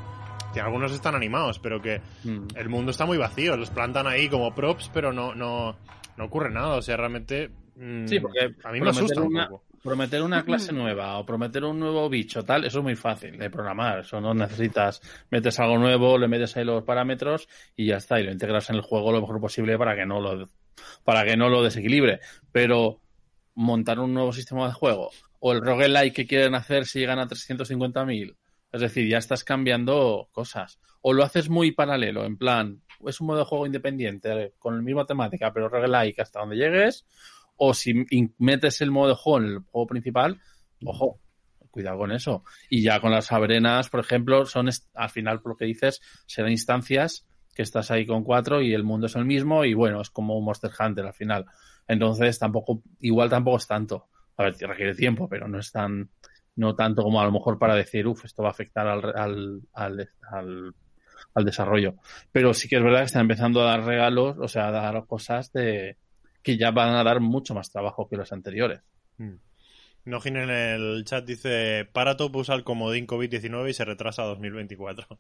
Que 0.54 0.62
algunos 0.62 0.92
están 0.94 1.14
animados, 1.14 1.60
pero 1.60 1.80
que 1.82 2.02
Mm. 2.24 2.48
el 2.56 2.70
mundo 2.70 2.90
está 2.92 3.06
muy 3.06 3.18
vacío. 3.20 3.56
Los 3.56 3.70
plantan 3.70 4.08
ahí 4.08 4.30
como 4.30 4.56
props, 4.56 4.90
pero 4.94 5.14
no, 5.14 5.36
no, 5.36 5.76
no 6.16 6.26
ocurre 6.26 6.50
nada. 6.50 6.76
O 6.76 6.82
sea, 6.82 6.98
realmente. 6.98 7.52
mm, 7.76 8.08
Sí, 8.08 8.20
porque 8.20 8.56
a 8.64 8.72
mí 8.72 8.82
me 8.82 8.90
asusta 8.90 9.22
un 9.22 9.28
una, 9.28 9.48
poco. 9.50 9.64
Prometer 9.84 10.22
una 10.22 10.44
clase 10.44 10.74
nueva 10.74 11.18
o 11.18 11.26
prometer 11.26 11.64
un 11.64 11.80
nuevo 11.80 12.10
bicho, 12.10 12.44
tal, 12.44 12.66
eso 12.66 12.80
es 12.80 12.84
muy 12.84 12.96
fácil 12.96 13.38
de 13.38 13.50
programar. 13.50 14.00
Eso 14.00 14.20
no 14.20 14.34
necesitas, 14.34 15.02
metes 15.30 15.60
algo 15.60 15.78
nuevo, 15.78 16.18
le 16.18 16.28
metes 16.28 16.58
ahí 16.58 16.66
los 16.66 16.84
parámetros 16.84 17.48
y 17.76 17.88
ya 17.88 17.98
está, 17.98 18.20
y 18.20 18.24
lo 18.24 18.32
integras 18.32 18.70
en 18.70 18.78
el 18.78 18.82
juego 18.82 19.12
lo 19.12 19.22
mejor 19.22 19.40
posible 19.40 19.78
para 19.78 19.96
que 19.96 20.06
no 20.06 20.20
lo, 20.20 20.48
para 21.04 21.26
que 21.26 21.38
no 21.38 21.50
lo 21.50 21.64
desequilibre. 21.64 22.20
Pero 22.52 23.00
montar 23.56 24.00
un 24.00 24.14
nuevo 24.14 24.34
sistema 24.34 24.68
de 24.68 24.74
juego 24.74 25.12
o 25.40 25.54
el 25.54 25.62
roguelike 25.62 26.14
que 26.14 26.28
quieren 26.28 26.56
hacer 26.56 26.86
si 26.86 27.00
llegan 27.00 27.20
a 27.20 27.28
350.000, 27.28 28.36
es 28.72 28.82
decir, 28.82 29.08
ya 29.08 29.18
estás 29.18 29.44
cambiando 29.44 30.30
cosas. 30.32 30.80
O 31.02 31.14
lo 31.14 31.24
haces 31.24 31.50
muy 31.50 31.72
paralelo, 31.72 32.26
en 32.26 32.38
plan, 32.38 32.82
es 33.06 33.22
un 33.22 33.28
modo 33.28 33.40
de 33.40 33.46
juego 33.46 33.66
independiente 33.66 34.32
eh, 34.32 34.54
con 34.58 34.76
la 34.76 34.82
misma 34.82 35.06
temática, 35.06 35.54
pero 35.54 35.70
roguelike 35.70 36.20
hasta 36.20 36.40
donde 36.40 36.58
llegues, 36.58 37.06
o 37.58 37.74
si 37.74 38.06
metes 38.38 38.82
el 38.82 38.92
modo 38.92 39.10
de 39.10 39.16
juego 39.16 39.40
en 39.40 39.46
el 39.54 39.60
juego 39.60 39.88
principal, 39.88 40.40
ojo, 40.86 41.20
cuidado 41.72 41.98
con 42.00 42.12
eso. 42.12 42.44
Y 42.70 42.82
ya 42.84 43.00
con 43.00 43.12
las 43.12 43.32
arenas, 43.32 43.90
por 43.90 44.00
ejemplo, 44.00 44.46
son 44.46 44.70
al 44.94 45.10
final, 45.10 45.42
por 45.42 45.54
lo 45.54 45.58
que 45.58 45.66
dices, 45.66 46.02
serán 46.26 46.52
instancias 46.52 47.26
que 47.54 47.64
estás 47.64 47.90
ahí 47.92 48.06
con 48.06 48.24
cuatro 48.24 48.62
y 48.62 48.74
el 48.74 48.84
mundo 48.84 49.08
es 49.08 49.16
el 49.16 49.26
mismo 49.26 49.66
y 49.66 49.74
bueno, 49.74 50.02
es 50.02 50.10
como 50.12 50.38
un 50.38 50.46
Monster 50.46 50.72
Hunter 50.80 51.06
al 51.06 51.14
final. 51.14 51.46
Entonces 51.88 52.38
tampoco, 52.38 52.84
igual 53.00 53.30
tampoco 53.30 53.58
es 53.58 53.68
tanto. 53.68 54.08
A 54.38 54.44
ver, 54.44 54.56
requiere 54.60 54.94
tiempo, 54.94 55.28
pero 55.28 55.48
no 55.48 55.58
es 55.60 55.72
tan, 55.72 56.10
no 56.56 56.76
tanto 56.76 57.02
como 57.04 57.20
a 57.20 57.26
lo 57.26 57.32
mejor 57.32 57.58
para 57.58 57.76
decir, 57.76 58.06
uff, 58.08 58.26
esto 58.26 58.44
va 58.44 58.50
a 58.50 58.52
afectar 58.52 58.88
al, 58.88 59.04
al, 59.16 59.62
al, 59.74 60.10
al- 60.32 60.76
al 61.34 61.46
desarrollo. 61.46 61.96
Pero 62.32 62.54
sí 62.54 62.68
que 62.68 62.78
es 62.78 62.84
verdad 62.84 63.00
que 63.00 63.06
están 63.06 63.22
empezando 63.22 63.62
a 63.62 63.66
dar 63.72 63.84
regalos, 63.84 64.38
o 64.40 64.48
sea, 64.48 64.68
a 64.68 64.72
dar 64.72 65.06
cosas 65.08 65.52
de 65.54 65.98
que 66.48 66.58
ya 66.58 66.72
van 66.72 66.96
a 66.96 67.04
dar 67.04 67.20
mucho 67.20 67.54
más 67.54 67.70
trabajo 67.70 68.08
que 68.08 68.16
los 68.16 68.32
anteriores. 68.32 68.80
Nojin 70.06 70.38
en 70.38 70.50
el 70.50 71.04
chat 71.04 71.26
dice: 71.26 71.84
Paratop 71.92 72.34
usa 72.38 72.56
el 72.56 72.64
comodín 72.64 73.06
COVID-19 73.06 73.70
y 73.70 73.74
se 73.74 73.84
retrasa 73.84 74.24
a 74.24 74.28
2024. 74.28 75.08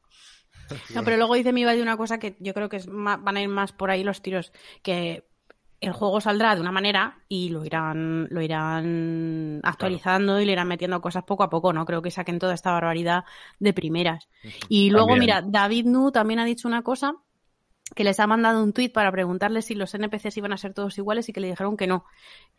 No, 0.93 1.03
pero 1.03 1.15
luego 1.15 1.35
dice 1.35 1.53
mi 1.53 1.63
de 1.63 1.81
una 1.81 1.95
cosa 1.95 2.17
que 2.19 2.35
yo 2.39 2.53
creo 2.53 2.67
que 2.67 2.75
es 2.77 2.87
ma- 2.87 3.15
van 3.15 3.37
a 3.37 3.41
ir 3.41 3.47
más 3.47 3.71
por 3.71 3.89
ahí 3.89 4.03
los 4.03 4.21
tiros, 4.21 4.51
que 4.83 5.25
el 5.79 5.93
juego 5.93 6.19
saldrá 6.19 6.55
de 6.55 6.61
una 6.61 6.73
manera 6.73 7.19
y 7.29 7.49
lo 7.49 7.63
irán, 7.63 8.27
lo 8.31 8.41
irán 8.41 9.61
actualizando 9.63 10.41
y 10.41 10.45
le 10.45 10.51
irán 10.53 10.67
metiendo 10.67 10.99
cosas 10.99 11.23
poco 11.23 11.43
a 11.43 11.49
poco, 11.49 11.71
¿no? 11.71 11.85
Creo 11.85 12.01
que 12.01 12.11
saquen 12.11 12.39
toda 12.39 12.53
esta 12.53 12.71
barbaridad 12.71 13.23
de 13.59 13.71
primeras. 13.71 14.27
Y 14.67 14.89
luego, 14.89 15.09
También. 15.09 15.19
mira, 15.21 15.41
David 15.45 15.85
Nu 15.85 16.11
también 16.11 16.39
ha 16.39 16.45
dicho 16.45 16.67
una 16.67 16.81
cosa 16.81 17.15
que 17.95 18.03
les 18.03 18.19
ha 18.19 18.27
mandado 18.27 18.63
un 18.63 18.73
tuit 18.73 18.91
para 18.93 19.11
preguntarle 19.11 19.61
si 19.61 19.73
los 19.75 19.93
NPCs 19.93 20.37
iban 20.37 20.53
a 20.53 20.57
ser 20.57 20.73
todos 20.73 20.97
iguales 20.97 21.29
y 21.29 21.33
que 21.33 21.39
le 21.39 21.47
dijeron 21.47 21.77
que 21.77 21.87
no, 21.87 22.05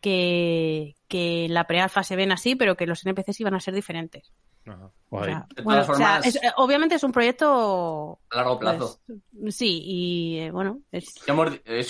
que, 0.01 0.95
que 1.07 1.45
en 1.45 1.53
la 1.53 1.67
prealfa 1.67 2.03
se 2.03 2.15
ven 2.15 2.31
así, 2.31 2.55
pero 2.55 2.75
que 2.75 2.87
los 2.87 3.05
NPCs 3.05 3.39
iban 3.41 3.53
a 3.53 3.59
ser 3.59 3.73
diferentes. 3.73 4.31
Ajá. 4.65 4.85
O 5.09 5.17
Guay. 5.17 5.25
sea, 5.25 5.47
De 5.55 5.61
bueno, 5.63 5.81
todas 5.83 5.89
o 5.89 5.97
sea, 5.99 6.07
formas- 6.21 6.25
es- 6.27 6.39
obviamente 6.57 6.95
es 6.95 7.03
un 7.03 7.11
proyecto 7.11 8.19
a 8.31 8.35
largo 8.37 8.59
plazo. 8.59 8.99
pues, 9.39 9.55
sí, 9.55 9.81
y 9.83 10.39
eh, 10.39 10.51
bueno, 10.51 10.81
es, 10.91 11.05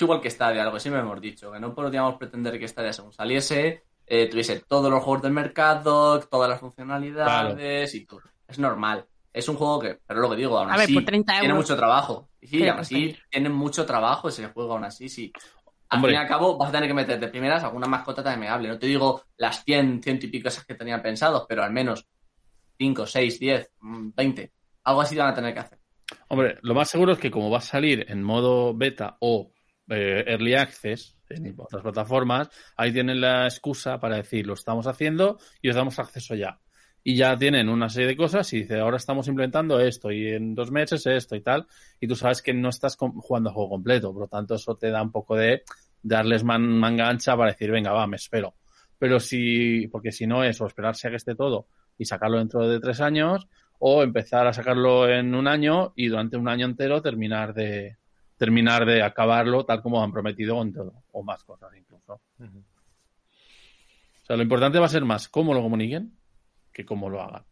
igual 0.02 0.22
que 0.22 0.30
Stadia, 0.30 0.62
algo 0.62 0.76
que 0.76 0.80
siempre 0.80 1.02
hemos 1.02 1.20
dicho, 1.22 1.52
que 1.52 1.60
no 1.60 1.74
podríamos 1.74 2.16
pretender 2.16 2.60
que 2.60 2.68
Stadia 2.68 2.94
según 2.94 3.14
saliese, 3.14 3.84
eh, 4.06 4.28
tuviese 4.30 4.60
todos 4.68 4.90
los 4.92 5.04
juegos 5.04 5.24
del 5.24 5.34
mercado, 5.34 6.20
todas 6.22 6.50
las 6.50 6.60
funcionalidades 6.60 7.94
y 7.96 8.06
todo. 8.06 8.22
Es 8.48 8.58
normal. 8.60 9.06
Es 9.32 9.48
un 9.48 9.56
juego 9.56 9.80
que, 9.80 10.00
pero 10.06 10.22
lo 10.22 10.30
que 10.30 10.38
digo, 10.38 10.58
aún 10.58 10.72
A 10.72 10.76
ver, 10.76 10.86
así 10.86 10.94
por 10.94 11.06
30 11.06 11.40
tiene 11.40 11.54
mucho 11.54 11.76
trabajo. 11.76 12.30
Y 12.42 12.48
sí, 12.48 12.68
aún 12.68 12.80
así 12.80 13.16
tiene 13.30 13.50
mucho 13.50 13.86
trabajo 13.86 14.30
ese 14.30 14.48
juego, 14.48 14.74
aún 14.74 14.86
así, 14.86 15.10
sí. 15.10 15.32
Al 15.90 15.98
Hombre. 15.98 16.12
fin 16.12 16.20
y 16.20 16.22
al 16.22 16.28
cabo, 16.28 16.58
vas 16.58 16.70
a 16.70 16.72
tener 16.72 16.88
que 16.88 16.94
meter 16.94 17.20
de 17.20 17.28
primeras 17.28 17.64
alguna 17.64 17.88
mascota 17.88 18.24
también 18.24 18.52
amigable. 18.52 18.70
No 18.70 18.80
te 18.80 18.88
digo 18.88 19.24
las 19.38 19.64
100, 19.64 20.04
100 20.04 20.20
y 20.24 20.28
pico 20.28 20.48
esas 20.48 20.66
que 20.66 20.76
tenían 20.76 21.02
pensados, 21.02 21.46
pero 21.48 21.64
al 21.64 21.72
menos 21.72 22.08
5, 22.78 23.06
6, 23.06 23.40
10, 23.40 23.72
mm, 23.80 24.10
20. 24.16 24.52
Algo 24.84 25.02
así 25.02 25.16
van 25.16 25.30
a 25.30 25.34
tener 25.34 25.54
que 25.54 25.60
hacer. 25.60 25.80
Hombre, 26.28 26.58
lo 26.62 26.74
más 26.74 26.90
seguro 26.90 27.14
es 27.14 27.20
que 27.20 27.32
como 27.32 27.50
va 27.50 27.60
a 27.60 27.62
salir 27.62 28.06
en 28.10 28.24
modo 28.24 28.74
beta 28.76 29.18
o 29.20 29.52
eh, 29.90 30.24
early 30.28 30.56
access 30.56 31.18
en 31.30 31.56
otras 31.58 31.84
plataformas, 31.84 32.50
ahí 32.76 32.92
tienen 32.92 33.22
la 33.22 33.46
excusa 33.46 34.00
para 34.00 34.18
decir 34.18 34.48
lo 34.48 34.54
estamos 34.54 34.88
haciendo 34.88 35.38
y 35.62 35.70
os 35.70 35.76
damos 35.76 36.00
acceso 36.00 36.36
ya. 36.36 36.60
Y 37.04 37.16
ya 37.16 37.38
tienen 37.38 37.70
una 37.70 37.90
serie 37.90 38.10
de 38.10 38.18
cosas 38.18 38.52
y 38.54 38.60
dice 38.62 38.80
ahora 38.80 38.98
estamos 38.98 39.28
implementando 39.28 39.80
esto 39.80 40.12
y 40.12 40.28
en 40.28 40.54
dos 40.54 40.70
meses 40.70 41.06
esto 41.06 41.36
y 41.36 41.42
tal. 41.42 41.66
Y 42.00 42.08
tú 42.08 42.16
sabes 42.16 42.42
que 42.42 42.54
no 42.54 42.70
estás 42.70 42.98
jugando 42.98 43.50
a 43.50 43.54
juego 43.54 43.70
completo, 43.70 44.12
por 44.12 44.24
lo 44.24 44.28
tanto 44.28 44.56
eso 44.56 44.76
te 44.76 44.90
da 44.90 45.02
un 45.02 45.12
poco 45.12 45.36
de 45.36 45.64
darles 46.04 46.44
man- 46.44 46.78
manga 46.78 47.08
ancha 47.08 47.36
para 47.38 47.52
decir 47.52 47.72
venga 47.72 47.92
va, 47.92 48.06
me 48.06 48.18
espero. 48.18 48.56
Pero 48.98 49.20
si, 49.20 49.88
porque 49.88 50.12
si 50.12 50.28
no 50.28 50.44
es 50.44 50.60
o 50.60 50.68
esperarse 50.68 51.08
a 51.08 51.12
que 51.12 51.16
esté 51.18 51.36
todo 51.36 51.68
y 51.98 52.04
sacarlo 52.06 52.38
dentro 52.38 52.68
de 52.68 52.80
tres 52.82 53.00
años 53.00 53.48
o 53.80 54.04
empezar 54.04 54.46
a 54.46 54.52
sacarlo 54.52 55.08
en 55.10 55.34
un 55.36 55.48
año 55.48 55.94
y 55.96 56.08
durante 56.08 56.36
un 56.36 56.50
año 56.50 56.66
entero 56.66 57.02
terminar 57.02 57.54
de 57.54 57.96
terminar 58.38 58.86
de 58.86 59.02
acabarlo 59.04 59.66
tal 59.66 59.82
como 59.82 60.04
han 60.04 60.12
prometido 60.12 60.56
con 60.56 60.74
todo 60.74 61.04
o 61.14 61.24
más 61.24 61.44
cosas 61.46 61.70
incluso. 61.78 62.22
O 62.40 64.26
sea, 64.26 64.36
lo 64.36 64.44
importante 64.44 64.80
va 64.80 64.86
a 64.86 64.90
ser 64.90 65.06
más 65.06 65.28
cómo 65.30 65.54
lo 65.54 65.62
comuniquen 65.62 66.19
que 66.80 66.86
cómo 66.86 67.10
lo 67.10 67.22
hagan. 67.22 67.44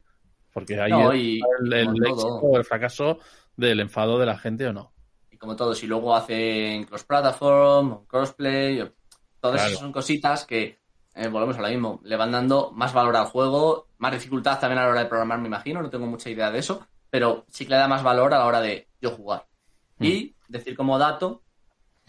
Porque 0.54 0.80
ahí 0.80 0.90
No, 0.92 1.14
y 1.14 1.42
el, 1.60 1.74
el 1.74 1.88
éxito 2.06 2.36
o 2.42 2.58
el 2.58 2.64
fracaso 2.64 3.20
del 3.56 3.80
enfado 3.82 4.18
de 4.18 4.26
la 4.26 4.38
gente 4.38 4.66
o 4.68 4.74
no. 4.74 4.94
Y 5.30 5.38
como 5.38 5.56
todo, 5.56 5.76
si 5.76 5.86
luego 5.86 6.16
hacen 6.16 6.86
cross-platform, 6.86 8.06
crossplay, 8.08 8.80
todas 9.40 9.58
Claro. 9.62 9.68
esas 9.68 9.80
son 9.80 9.92
cositas 9.92 10.46
que, 10.46 10.80
eh, 11.14 11.28
volvemos 11.28 11.58
a 11.58 11.62
lo 11.62 11.68
mismo, 11.68 12.00
le 12.04 12.16
van 12.16 12.32
dando 12.32 12.72
más 12.72 12.94
valor 12.94 13.16
al 13.18 13.26
juego, 13.26 13.88
más 13.98 14.14
dificultad 14.14 14.60
también 14.60 14.80
a 14.80 14.84
la 14.86 14.90
hora 14.92 15.02
de 15.02 15.08
programar, 15.08 15.40
me 15.40 15.48
imagino, 15.48 15.82
no 15.82 15.90
tengo 15.90 16.08
mucha 16.08 16.30
idea 16.30 16.50
de 16.50 16.60
eso, 16.60 16.88
pero 17.10 17.46
sí 17.50 17.66
que 17.66 17.72
le 17.72 17.78
da 17.78 17.88
más 17.88 18.02
valor 18.04 18.34
a 18.34 18.40
la 18.40 18.46
hora 18.46 18.62
de 18.62 18.88
yo 19.02 19.12
jugar. 19.12 19.46
Y 20.00 20.36
decir 20.48 20.76
como 20.78 20.98
dato 20.98 21.44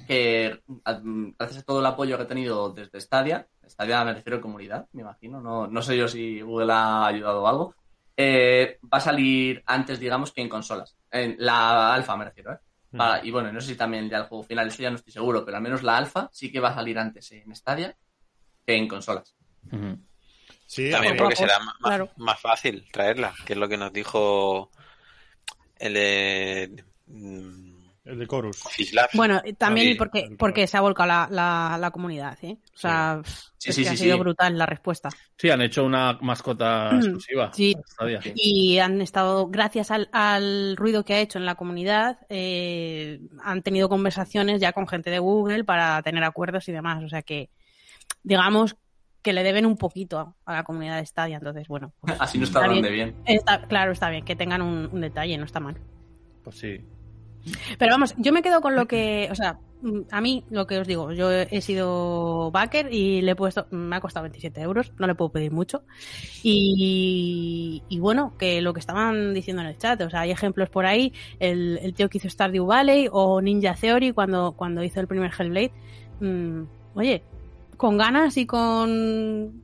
que 0.07 0.61
gracias 1.39 1.63
a 1.63 1.65
todo 1.65 1.81
el 1.81 1.87
apoyo 1.87 2.17
que 2.17 2.23
he 2.23 2.27
tenido 2.27 2.71
desde 2.71 3.01
Stadia, 3.01 3.47
Stadia 3.67 4.05
me 4.05 4.15
refiero 4.15 4.39
a 4.39 4.41
comunidad, 4.41 4.87
me 4.93 5.03
imagino. 5.03 5.41
No, 5.41 5.67
no 5.67 5.83
sé 5.83 5.97
yo 5.97 6.09
si 6.09 6.41
Google 6.41 6.73
ha 6.73 7.07
ayudado 7.07 7.43
o 7.43 7.49
algo. 7.49 7.75
Eh, 8.17 8.79
va 8.85 8.99
a 8.99 9.01
salir 9.01 9.63
antes, 9.67 10.01
digamos, 10.01 10.33
que 10.33 10.41
en 10.41 10.49
consolas. 10.49 10.97
En 11.11 11.37
la 11.39 11.95
alfa 11.95 12.17
me 12.17 12.25
refiero, 12.25 12.53
¿eh? 12.53 12.59
Para- 12.97 13.25
y 13.25 13.31
bueno, 13.31 13.53
no 13.53 13.61
sé 13.61 13.69
si 13.69 13.77
también 13.77 14.09
ya 14.09 14.19
el 14.19 14.25
juego 14.25 14.43
final, 14.45 14.69
eso 14.69 14.83
ya 14.83 14.91
no 14.91 14.97
estoy 14.97 15.13
seguro, 15.13 15.45
pero 15.45 15.59
al 15.59 15.63
menos 15.63 15.83
la 15.83 15.97
alfa 15.97 16.29
sí 16.33 16.51
que 16.51 16.59
va 16.59 16.71
a 16.71 16.75
salir 16.75 16.99
antes 16.99 17.31
en 17.33 17.55
Stadia 17.55 17.95
que 18.67 18.75
en 18.75 18.89
consolas. 18.89 19.35
Sí, 20.67 20.91
También 20.91 21.15
eh, 21.15 21.19
porque 21.19 21.37
será 21.37 21.59
claro. 21.81 22.11
más 22.17 22.41
fácil 22.41 22.87
traerla, 22.91 23.35
que 23.47 23.53
es 23.53 23.59
lo 23.59 23.69
que 23.69 23.77
nos 23.77 23.93
dijo 23.93 24.71
el 25.79 26.85
mm, 27.07 27.78
el 28.09 28.19
de 28.19 28.27
Chorus. 28.27 28.63
Bueno, 29.15 29.43
también 29.59 29.91
y 29.91 29.95
porque, 29.95 30.35
porque 30.39 30.67
se 30.67 30.77
ha 30.77 30.81
volcado 30.81 31.07
la, 31.09 31.29
la, 31.31 31.77
la 31.79 31.91
comunidad, 31.91 32.39
¿eh? 32.43 32.57
O 32.75 32.79
sea, 32.79 33.23
Sí, 33.59 33.71
es 33.71 33.75
sí, 33.75 33.83
que 33.83 33.89
sí, 33.89 33.95
ha 33.95 33.97
sido 33.99 34.17
sí. 34.17 34.21
brutal 34.21 34.57
la 34.57 34.67
respuesta. 34.67 35.09
Sí, 35.37 35.51
han 35.51 35.61
hecho 35.63 35.85
una 35.85 36.17
mascota 36.21 36.91
exclusiva. 36.95 37.53
Sí. 37.53 37.75
Y 38.37 38.79
han 38.79 39.01
estado, 39.03 39.49
gracias 39.49 39.91
al, 39.91 40.09
al 40.13 40.77
ruido 40.77 41.05
que 41.05 41.15
ha 41.15 41.21
hecho 41.21 41.39
en 41.39 41.45
la 41.47 41.57
comunidad, 41.57 42.19
eh, 42.29 43.21
han 43.43 43.63
tenido 43.63 43.89
conversaciones 43.89 44.61
ya 44.61 44.73
con 44.73 44.87
gente 44.87 45.11
de 45.11 45.19
Google 45.19 45.65
para 45.65 46.01
tener 46.03 46.23
acuerdos 46.23 46.69
y 46.69 46.73
demás. 46.73 47.03
O 47.03 47.09
sea 47.09 47.23
que, 47.23 47.51
digamos 48.23 48.77
que 49.23 49.33
le 49.33 49.43
deben 49.43 49.67
un 49.67 49.77
poquito 49.77 50.37
a 50.45 50.53
la 50.53 50.63
comunidad 50.63 50.99
de 50.99 51.07
Stadia. 51.07 51.39
Entonces, 51.39 51.67
bueno, 51.67 51.93
pues 52.01 52.15
Así 52.21 52.39
no 52.39 52.45
está 52.45 52.65
Está 52.65 52.89
bien. 52.89 53.17
está, 53.27 53.63
claro, 53.67 53.91
está 53.91 54.09
bien 54.09 54.25
que 54.25 54.37
tengan 54.37 54.63
un, 54.63 54.89
un 54.93 55.01
detalle, 55.01 55.37
no 55.37 55.45
está 55.45 55.59
mal. 55.59 55.77
Pues 56.45 56.57
sí. 56.57 56.81
Pero 57.79 57.93
vamos, 57.93 58.15
yo 58.17 58.33
me 58.33 58.43
quedo 58.43 58.61
con 58.61 58.75
lo 58.75 58.87
que, 58.87 59.29
o 59.31 59.35
sea, 59.35 59.59
mm, 59.83 60.01
a 60.11 60.21
mí 60.21 60.45
lo 60.51 60.67
que 60.67 60.79
os 60.79 60.87
digo, 60.87 61.13
yo 61.13 61.31
he 61.31 61.61
sido 61.61 62.51
backer 62.51 62.93
y 62.93 63.23
le 63.23 63.33
he 63.33 63.37
puesto, 63.37 63.67
me 63.71 63.97
ha 63.97 64.01
costado 64.01 64.25
27 64.25 64.61
euros, 64.61 64.93
no 64.99 65.07
le 65.07 65.15
puedo 65.15 65.31
pedir 65.31 65.53
mucho. 65.53 65.83
Y, 66.43 67.83
y 67.89 67.99
bueno, 67.99 68.35
que 68.39 68.61
lo 68.61 68.73
que 68.73 68.81
estaban 68.81 69.35
diciendo 69.35 69.63
en 69.63 69.69
el 69.69 69.79
chat, 69.79 70.01
o 70.03 70.11
sea, 70.11 70.21
hay 70.21 70.31
ejemplos 70.31 70.71
por 70.71 70.87
ahí, 70.87 71.13
el, 71.39 71.79
el 71.83 71.95
tío 71.95 72.09
que 72.09 72.19
hizo 72.19 72.29
Stardew 72.29 72.67
Valley 72.67 73.09
o 73.11 73.41
Ninja 73.41 73.75
Theory 73.75 74.13
cuando, 74.13 74.53
cuando 74.53 74.83
hizo 74.83 75.01
el 75.01 75.07
primer 75.07 75.33
Hellblade. 75.39 75.73
Mm, 76.21 76.63
oye, 76.95 77.23
con 77.77 77.97
ganas 77.97 78.37
y 78.37 78.45
con, 78.45 79.63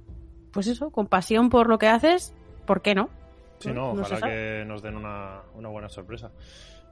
pues 0.53 0.68
eso, 0.68 0.91
con 0.91 1.09
pasión 1.09 1.51
por 1.51 1.68
lo 1.68 1.78
que 1.78 1.89
haces, 1.89 2.32
¿por 2.64 2.80
qué 2.80 2.95
no? 2.95 3.11
Sí, 3.59 3.68
no, 3.68 3.95
No 3.95 4.03
ojalá 4.03 4.26
que 4.28 4.64
nos 4.66 4.82
den 4.82 4.97
una, 4.97 5.43
una 5.55 5.68
buena 5.68 5.89
sorpresa. 5.89 6.30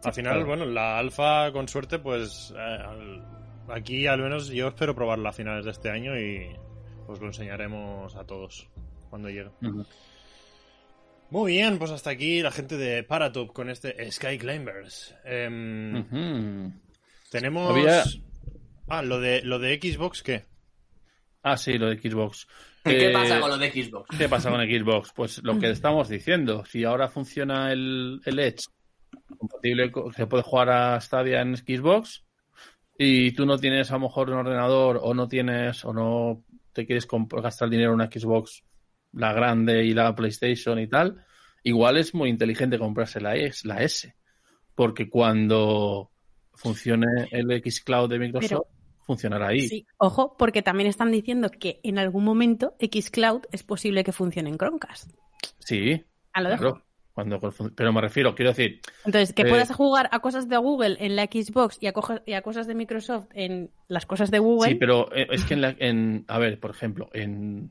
Al 0.05 0.13
final, 0.13 0.33
claro. 0.35 0.47
bueno, 0.47 0.67
la 0.67 0.99
alfa, 0.99 1.53
con 1.53 1.69
suerte, 1.69 1.99
pues 1.99 2.53
eh, 2.57 2.59
al- 2.61 3.25
aquí 3.69 4.07
al 4.07 4.21
menos 4.21 4.49
yo 4.49 4.69
espero 4.69 4.95
probarla 4.95 5.31
a 5.31 5.33
finales 5.33 5.65
de 5.65 5.71
este 5.71 5.91
año 5.91 6.19
y 6.19 6.49
os 7.07 7.21
lo 7.21 7.27
enseñaremos 7.29 8.15
a 8.17 8.25
todos 8.25 8.69
cuando 9.11 9.29
llegue. 9.29 9.51
Muy 11.31 11.53
bien, 11.53 11.79
pues 11.79 11.91
hasta 11.91 12.11
aquí 12.11 12.43
la 12.43 12.51
gente 12.51 12.77
de 12.77 13.03
Paratop 13.05 13.53
con 13.53 13.71
este 13.71 14.11
Sky 14.11 14.39
Climbers. 14.39 15.15
Em. 15.25 16.73
Tenemos... 17.31 17.71
Había- 17.71 18.05
Ah, 18.89 19.01
lo 19.03 19.21
de, 19.21 19.41
lo 19.43 19.59
de 19.59 19.79
Xbox, 19.81 20.23
¿qué? 20.23 20.45
Ah, 21.43 21.57
sí, 21.57 21.79
lo 21.79 21.89
de 21.89 21.97
Xbox. 21.99 22.47
¿Qué 22.85 23.09
Eh, 23.11 23.13
pasa 23.13 23.41
con 23.41 23.49
lo 23.51 23.57
de 23.59 23.71
Xbox? 23.71 24.19
¿Qué 24.19 24.29
pasa 24.29 24.51
con 24.51 24.61
Xbox? 24.61 25.13
Pues 25.15 25.43
lo 25.43 25.59
que 25.59 25.71
estamos 25.71 26.09
diciendo. 26.11 26.65
Si 26.67 26.85
ahora 26.85 27.09
funciona 27.09 27.73
el, 27.73 28.21
el 28.27 28.39
Edge 28.39 28.65
compatible, 29.39 29.91
co- 29.93 30.13
se 30.13 30.27
puede 30.27 30.43
jugar 30.43 30.71
a 30.71 31.01
Stadia 31.01 31.41
en 31.41 31.57
Xbox 31.57 32.25
y 32.99 33.33
tú 33.33 33.47
no 33.47 33.59
tienes 33.59 33.91
a 33.91 33.95
lo 33.95 34.01
mejor 34.01 34.31
un 34.31 34.37
ordenador 34.39 35.01
o 35.03 35.15
no 35.15 35.29
tienes 35.29 35.85
o 35.85 35.93
no 35.93 36.45
te 36.73 36.87
quieres 36.87 37.07
gastar 37.43 37.69
dinero 37.69 37.91
en 37.91 37.95
una 37.97 38.07
Xbox, 38.11 38.65
la 39.13 39.33
grande 39.33 39.85
y 39.85 39.93
la 39.95 40.15
PlayStation 40.15 40.79
y 40.79 40.87
tal, 40.89 41.25
igual 41.63 41.97
es 41.99 42.15
muy 42.15 42.29
inteligente 42.31 42.79
comprarse 42.79 43.21
la 43.21 43.35
S, 43.37 43.67
la 43.69 43.83
S 43.83 44.15
porque 44.75 45.09
cuando 45.11 46.11
funcione 46.55 47.29
el 47.31 47.63
Xcloud 47.63 48.09
de 48.09 48.19
Microsoft, 48.19 48.67
funcionará 49.05 49.49
ahí. 49.49 49.61
Sí, 49.69 49.87
ojo, 49.99 50.37
porque 50.39 50.63
también 50.63 50.89
están 50.89 51.11
diciendo 51.11 51.51
que 51.51 51.81
en 51.83 51.99
algún 51.99 52.25
momento 52.25 52.75
Xcloud 52.81 53.43
es 53.51 53.63
posible 53.65 54.05
que 54.05 54.13
funcione 54.13 54.49
en 54.49 54.57
Chromecast. 54.57 55.11
Sí, 55.59 56.05
Ah, 56.33 56.41
lo 56.41 56.49
dejo. 56.51 56.61
claro. 56.63 56.87
Cuando, 57.15 57.39
pero 57.77 57.93
me 57.93 58.01
refiero, 58.01 58.35
quiero 58.35 58.53
decir, 58.53 58.81
Entonces, 59.05 59.35
que 59.35 59.43
Eh, 59.43 59.49
puedas 59.49 59.71
jugar 59.71 60.09
a 60.13 60.21
cosas 60.21 60.49
de 60.49 60.57
Google 60.57 60.97
en 60.99 61.15
la 61.15 61.25
Xbox 61.25 61.77
y 61.81 61.87
a, 61.87 61.93
y 62.27 62.33
a 62.33 62.43
cosas 62.43 62.67
de 62.67 62.75
Microsoft 62.75 63.27
en 63.35 63.71
las 63.89 64.07
cosas 64.07 64.31
de 64.31 64.39
Google. 64.39 64.71
Sí, 64.71 64.75
pero 64.77 65.15
eh, 65.15 65.27
es 65.31 65.45
que 65.45 65.55
en, 65.55 65.61
la- 65.61 65.77
en- 65.79 66.25
a 66.29 66.39
ver, 66.39 66.59
por 66.59 66.71
ejemplo, 66.71 67.11
en 67.13 67.71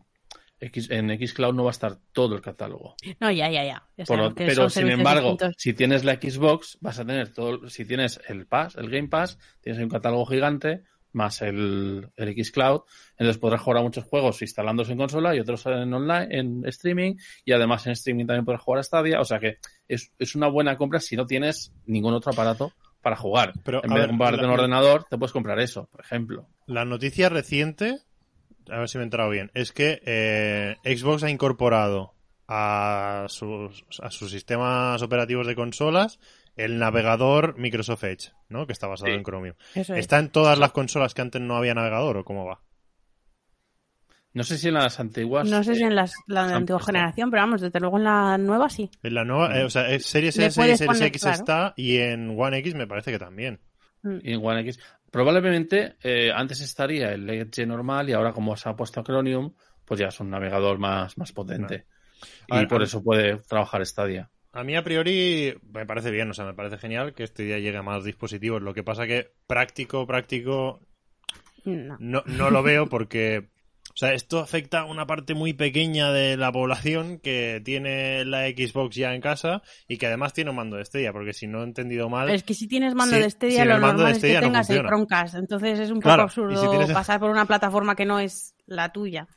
X, 0.59 0.91
en 0.91 1.09
Xcloud 1.27 1.55
no 1.55 1.63
va 1.63 1.71
a 1.71 1.71
estar 1.71 1.97
todo 2.11 2.35
el 2.35 2.41
catálogo. 2.41 2.95
No, 3.19 3.31
ya, 3.31 3.49
ya, 3.49 3.63
ya. 3.65 3.83
Lo- 4.15 4.35
pero 4.35 4.69
sin 4.69 4.89
embargo, 4.89 5.31
distintos. 5.31 5.55
si 5.57 5.73
tienes 5.73 6.03
la 6.03 6.13
Xbox, 6.17 6.77
vas 6.81 6.99
a 6.99 7.05
tener 7.05 7.33
todo, 7.33 7.67
si 7.67 7.83
tienes 7.83 8.21
el 8.27 8.45
Pass, 8.45 8.75
el 8.75 8.91
Game 8.91 9.07
Pass, 9.07 9.39
tienes 9.61 9.81
un 9.81 9.89
catálogo 9.89 10.27
gigante 10.27 10.83
más 11.14 11.41
el, 11.41 12.09
el 12.16 12.45
Xcloud, 12.45 12.82
entonces 13.12 13.38
podrás 13.38 13.62
jugar 13.62 13.80
a 13.80 13.84
muchos 13.84 14.05
juegos 14.05 14.41
instalándose 14.41 14.91
en 14.93 14.97
consola 14.97 15.36
y 15.36 15.39
otros 15.39 15.66
en 15.66 15.93
online, 15.93 16.28
en 16.30 16.66
streaming, 16.66 17.16
y 17.45 17.51
además 17.51 17.86
en 17.88 17.93
streaming 17.93 18.26
también 18.26 18.45
podrás 18.45 18.62
jugar 18.62 18.80
a 18.80 18.84
Stadia, 18.84 19.20
o 19.20 19.26
sea 19.26 19.39
que 19.39 19.57
es, 19.88 20.12
es 20.18 20.36
una 20.36 20.47
buena 20.47 20.78
compra 20.78 20.99
si 20.99 21.16
no 21.16 21.26
tienes 21.26 21.74
ningún 21.86 22.14
otro 22.14 22.32
aparato 22.32 22.74
para 23.01 23.16
jugar. 23.16 23.53
Pero, 23.64 23.84
en 23.84 23.89
vez 23.89 23.99
ver, 23.99 24.01
de 24.03 24.07
comprarte 24.09 24.45
un 24.45 24.51
ordenador, 24.51 25.05
te 25.09 25.18
puedes 25.18 25.34
comprar 25.34 25.59
eso, 25.59 25.88
por 25.91 26.01
ejemplo. 26.01 26.47
La 26.68 26.86
noticia 26.86 27.30
reciente, 27.30 27.99
a 28.70 28.80
ver 28.80 28.89
si 28.89 28.97
me 28.97 29.03
he 29.03 29.05
entrado 29.05 29.30
bien, 29.30 29.51
es 29.53 29.72
que 29.72 30.01
eh, 30.05 30.76
Xbox 30.84 31.24
ha 31.24 31.30
incorporado 31.30 32.14
a 32.47 33.26
sus, 33.30 33.86
a 34.01 34.12
sus 34.12 34.32
sistemas 34.32 35.01
operativos 35.01 35.47
de 35.47 35.55
consolas 35.55 36.20
el 36.55 36.77
navegador 36.79 37.57
Microsoft 37.57 38.03
Edge, 38.03 38.31
¿no? 38.49 38.67
Que 38.67 38.73
está 38.73 38.87
basado 38.87 39.11
Sí. 39.11 39.17
en 39.17 39.23
Chromium. 39.23 39.55
Eso 39.75 39.93
es. 39.93 39.99
¿Está 40.01 40.19
en 40.19 40.29
todas 40.29 40.57
las 40.59 40.71
consolas 40.71 41.13
que 41.13 41.21
antes 41.21 41.41
no 41.41 41.55
había 41.55 41.73
navegador 41.73 42.17
o 42.17 42.25
cómo 42.25 42.45
va? 42.45 42.61
No 44.33 44.43
sé 44.43 44.57
si 44.57 44.69
en 44.69 44.75
las 44.75 44.99
antiguas. 44.99 45.49
No 45.49 45.61
sé 45.63 45.75
si 45.75 45.83
eh, 45.83 45.87
en 45.87 45.95
las- 45.95 46.13
la 46.27 46.47
de 46.47 46.53
antigua 46.53 46.81
generación, 46.81 47.29
pero 47.29 47.41
vamos, 47.43 47.59
desde 47.61 47.79
luego 47.81 47.97
en 47.97 48.05
la 48.05 48.37
nueva 48.37 48.69
sí. 48.69 48.89
En 49.03 49.13
la 49.13 49.25
nueva, 49.25 49.59
eh, 49.59 49.65
o 49.65 49.69
sea, 49.69 49.89
es 49.89 50.05
Series 50.05 50.37
S 50.37 50.51
Series 50.51 50.81
poner, 50.85 51.03
X 51.03 51.21
claro. 51.21 51.35
está 51.37 51.73
y 51.75 51.97
en 51.97 52.39
One 52.39 52.57
X 52.59 52.73
me 52.75 52.87
parece 52.87 53.11
que 53.11 53.19
también. 53.19 53.59
Y 54.23 54.33
en 54.33 54.43
One 54.45 54.61
X. 54.61 54.79
Probablemente 55.11 55.97
eh, 56.01 56.31
antes 56.33 56.61
estaría 56.61 57.11
el 57.11 57.29
Edge 57.29 57.65
normal 57.65 58.09
y 58.09 58.13
ahora 58.13 58.31
como 58.31 58.55
se 58.55 58.69
ha 58.69 58.75
puesto 58.75 59.03
Chromium, 59.03 59.53
pues 59.83 59.99
ya 59.99 60.07
es 60.07 60.19
un 60.21 60.29
navegador 60.29 60.79
más, 60.79 61.17
más 61.17 61.33
potente. 61.33 61.85
Y 62.47 62.55
ver, 62.55 62.67
por 62.69 62.81
eso 62.81 63.03
puede 63.03 63.37
trabajar 63.39 63.85
Stadia. 63.85 64.29
A 64.53 64.63
mí 64.63 64.75
a 64.75 64.83
priori 64.83 65.55
me 65.71 65.85
parece 65.85 66.11
bien, 66.11 66.29
o 66.29 66.33
sea, 66.33 66.45
me 66.45 66.53
parece 66.53 66.77
genial 66.77 67.13
que 67.13 67.23
este 67.23 67.43
día 67.43 67.59
llegue 67.59 67.77
a 67.77 67.83
más 67.83 68.03
dispositivos. 68.03 68.61
Lo 68.61 68.73
que 68.73 68.83
pasa 68.83 69.07
que 69.07 69.31
práctico, 69.47 70.05
práctico, 70.05 70.81
No. 71.63 71.95
no, 71.99 72.23
no 72.25 72.49
lo 72.49 72.61
veo 72.61 72.87
porque, 72.87 73.49
o 73.93 73.95
sea, 73.95 74.13
esto 74.13 74.39
afecta 74.39 74.79
a 74.81 74.85
una 74.85 75.07
parte 75.07 75.35
muy 75.35 75.53
pequeña 75.53 76.11
de 76.11 76.35
la 76.35 76.51
población 76.51 77.19
que 77.19 77.61
tiene 77.63 78.25
la 78.25 78.47
Xbox 78.49 78.95
ya 78.97 79.15
en 79.15 79.21
casa 79.21 79.61
y 79.87 79.97
que 79.97 80.07
además 80.07 80.33
tiene 80.33 80.49
un 80.49 80.57
mando 80.57 80.75
de 80.75 80.83
Stadia, 80.83 81.13
porque 81.13 81.31
si 81.31 81.47
no 81.47 81.61
he 81.61 81.63
entendido 81.63 82.09
mal, 82.09 82.29
Es 82.29 82.43
que 82.43 82.53
si 82.53 82.67
tienes 82.67 82.93
mando 82.93 83.15
de 83.15 83.29
Stadia, 83.29 83.63
lo 83.63 83.77
normal 83.79 83.97
de 83.97 84.03
es 84.03 84.09
que 84.15 84.19
Stadia 84.19 84.41
no 84.41 84.47
tengas 84.47 84.69
el. 84.69 84.81
Chromecast. 84.85 85.35
Entonces 85.35 85.79
es 85.79 85.89
un 85.91 85.97
poco 85.99 86.09
Claro, 86.09 86.23
absurdo 86.23 86.61
si 86.61 86.67
tienes- 86.69 86.91
pasar 86.91 87.21
por 87.21 87.29
una 87.29 87.45
plataforma 87.45 87.95
que 87.95 88.05
no 88.05 88.19
es 88.19 88.53
la 88.65 88.91
tuya. 88.91 89.27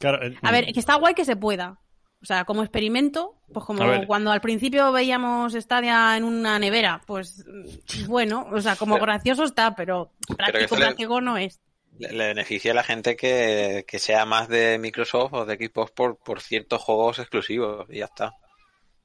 claro, 0.00 0.20
A 0.40 0.52
ver, 0.52 0.72
que 0.72 0.80
está 0.80 0.94
guay 0.94 1.12
que 1.12 1.26
se 1.26 1.36
pueda. 1.36 1.80
O 2.24 2.26
sea, 2.26 2.46
como 2.46 2.62
experimento, 2.62 3.34
pues 3.52 3.66
como 3.66 3.82
cuando 4.06 4.32
al 4.32 4.40
principio 4.40 4.90
veíamos 4.92 5.52
Stadia 5.52 6.16
en 6.16 6.24
una 6.24 6.58
nevera, 6.58 7.02
pues 7.06 7.44
mm, 7.46 8.06
bueno, 8.06 8.48
o 8.50 8.62
sea, 8.62 8.76
como 8.76 8.96
gracioso 8.98 9.44
está, 9.44 9.76
pero 9.76 10.10
práctico, 10.34 10.76
le- 10.76 10.84
práctico 10.86 11.20
no 11.20 11.36
es. 11.36 11.60
Le, 11.98 12.12
le 12.12 12.28
beneficia 12.28 12.72
a 12.72 12.74
la 12.74 12.82
gente 12.82 13.14
que, 13.14 13.84
que 13.86 13.98
sea 13.98 14.24
más 14.24 14.48
de 14.48 14.78
Microsoft 14.78 15.34
o 15.34 15.44
de 15.44 15.56
Xbox 15.56 15.90
por, 15.92 16.16
por 16.16 16.40
ciertos 16.40 16.82
juegos 16.82 17.18
exclusivos 17.18 17.86
y 17.90 17.98
ya 17.98 18.06
está. 18.06 18.32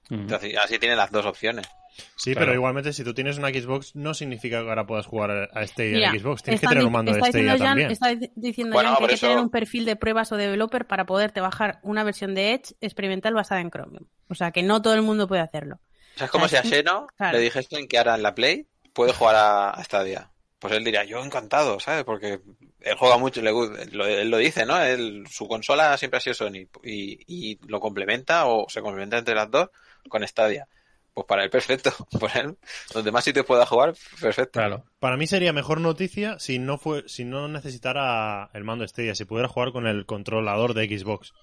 Mm. 0.09 0.21
Entonces, 0.21 0.55
así 0.63 0.79
tienes 0.79 0.97
las 0.97 1.11
dos 1.11 1.25
opciones. 1.25 1.67
Sí, 2.15 2.31
claro. 2.31 2.39
pero 2.47 2.53
igualmente 2.53 2.93
si 2.93 3.03
tú 3.03 3.13
tienes 3.13 3.37
una 3.37 3.49
Xbox 3.49 3.95
no 3.95 4.13
significa 4.13 4.61
que 4.63 4.69
ahora 4.69 4.85
puedas 4.85 5.05
jugar 5.05 5.49
a- 5.53 5.67
Stadia 5.67 5.91
Mira, 5.97 6.09
en 6.11 6.19
Xbox, 6.19 6.43
tienes 6.43 6.61
que 6.61 6.67
tener 6.67 6.85
un 6.85 6.91
mando 6.91 7.11
de 7.11 7.19
está 7.19 7.29
Stadia 7.29 7.53
diciendo 7.53 7.63
Jan- 7.65 7.69
también. 7.71 7.91
está 7.91 8.07
di- 8.15 8.31
diciendo 8.35 8.73
Bueno, 8.73 8.89
Jan 8.89 8.97
que 8.99 9.03
hay 9.05 9.09
que 9.15 9.21
tener 9.27 9.37
un 9.39 9.49
perfil 9.49 9.85
de 9.85 9.95
pruebas 9.95 10.31
o 10.31 10.37
developer 10.37 10.85
para 10.87 11.05
poderte 11.05 11.41
bajar 11.41 11.79
una 11.83 12.03
versión 12.03 12.35
de 12.35 12.53
Edge 12.53 12.75
experimental 12.81 13.33
basada 13.33 13.61
en 13.61 13.69
Chromium. 13.71 14.05
O 14.29 14.35
sea, 14.35 14.51
que 14.51 14.63
no 14.63 14.81
todo 14.81 14.93
el 14.93 15.01
mundo 15.01 15.27
puede 15.27 15.41
hacerlo. 15.41 15.79
O 16.15 16.17
sea, 16.17 16.25
es 16.25 16.31
como 16.31 16.45
O 16.45 16.47
sea, 16.47 16.61
si 16.63 16.67
a 16.67 16.71
Xeno 16.71 17.07
claro. 17.17 17.37
le 17.37 17.43
dijesen 17.43 17.87
que 17.87 17.97
ahora 17.97 18.15
en 18.15 18.23
la 18.23 18.35
Play 18.35 18.67
puede 18.93 19.13
jugar 19.13 19.35
a, 19.35 19.69
a 19.71 19.83
Stadia. 19.83 20.31
Pues 20.59 20.73
él 20.73 20.83
diría, 20.83 21.05
yo 21.05 21.23
encantado, 21.23 21.79
¿sabes? 21.79 22.03
Porque 22.03 22.41
él 22.81 22.95
juega 22.97 23.17
mucho, 23.17 23.41
le 23.41 23.51
lo- 23.51 24.05
él 24.05 24.29
lo 24.29 24.37
dice, 24.37 24.65
¿no? 24.65 24.81
Él, 24.81 25.23
su 25.29 25.47
consola 25.47 25.95
siempre 25.97 26.17
ha 26.17 26.21
sido 26.21 26.33
Sony 26.33 26.67
y, 26.83 27.19
y 27.27 27.59
lo 27.67 27.79
complementa 27.79 28.45
o 28.47 28.67
se 28.67 28.81
complementa 28.81 29.17
entre 29.17 29.35
las 29.35 29.49
dos 29.49 29.69
con 30.09 30.27
Stadia. 30.27 30.67
Pues 31.13 31.25
para 31.27 31.43
él 31.43 31.49
perfecto. 31.49 31.91
Por 32.19 32.29
él, 32.35 32.57
donde 32.93 33.11
más 33.11 33.23
sitios 33.23 33.45
pueda 33.45 33.65
jugar, 33.65 33.93
perfecto. 34.19 34.59
Claro. 34.59 34.85
Para 34.99 35.17
mí 35.17 35.27
sería 35.27 35.53
mejor 35.53 35.81
noticia 35.81 36.39
si 36.39 36.59
no 36.59 36.77
fue, 36.77 37.03
si 37.07 37.25
no 37.25 37.47
necesitara 37.47 38.49
el 38.53 38.63
mando 38.63 38.87
Stadia, 38.87 39.15
si 39.15 39.25
pudiera 39.25 39.47
jugar 39.47 39.71
con 39.71 39.87
el 39.87 40.05
controlador 40.05 40.73
de 40.73 40.87
Xbox. 40.87 41.33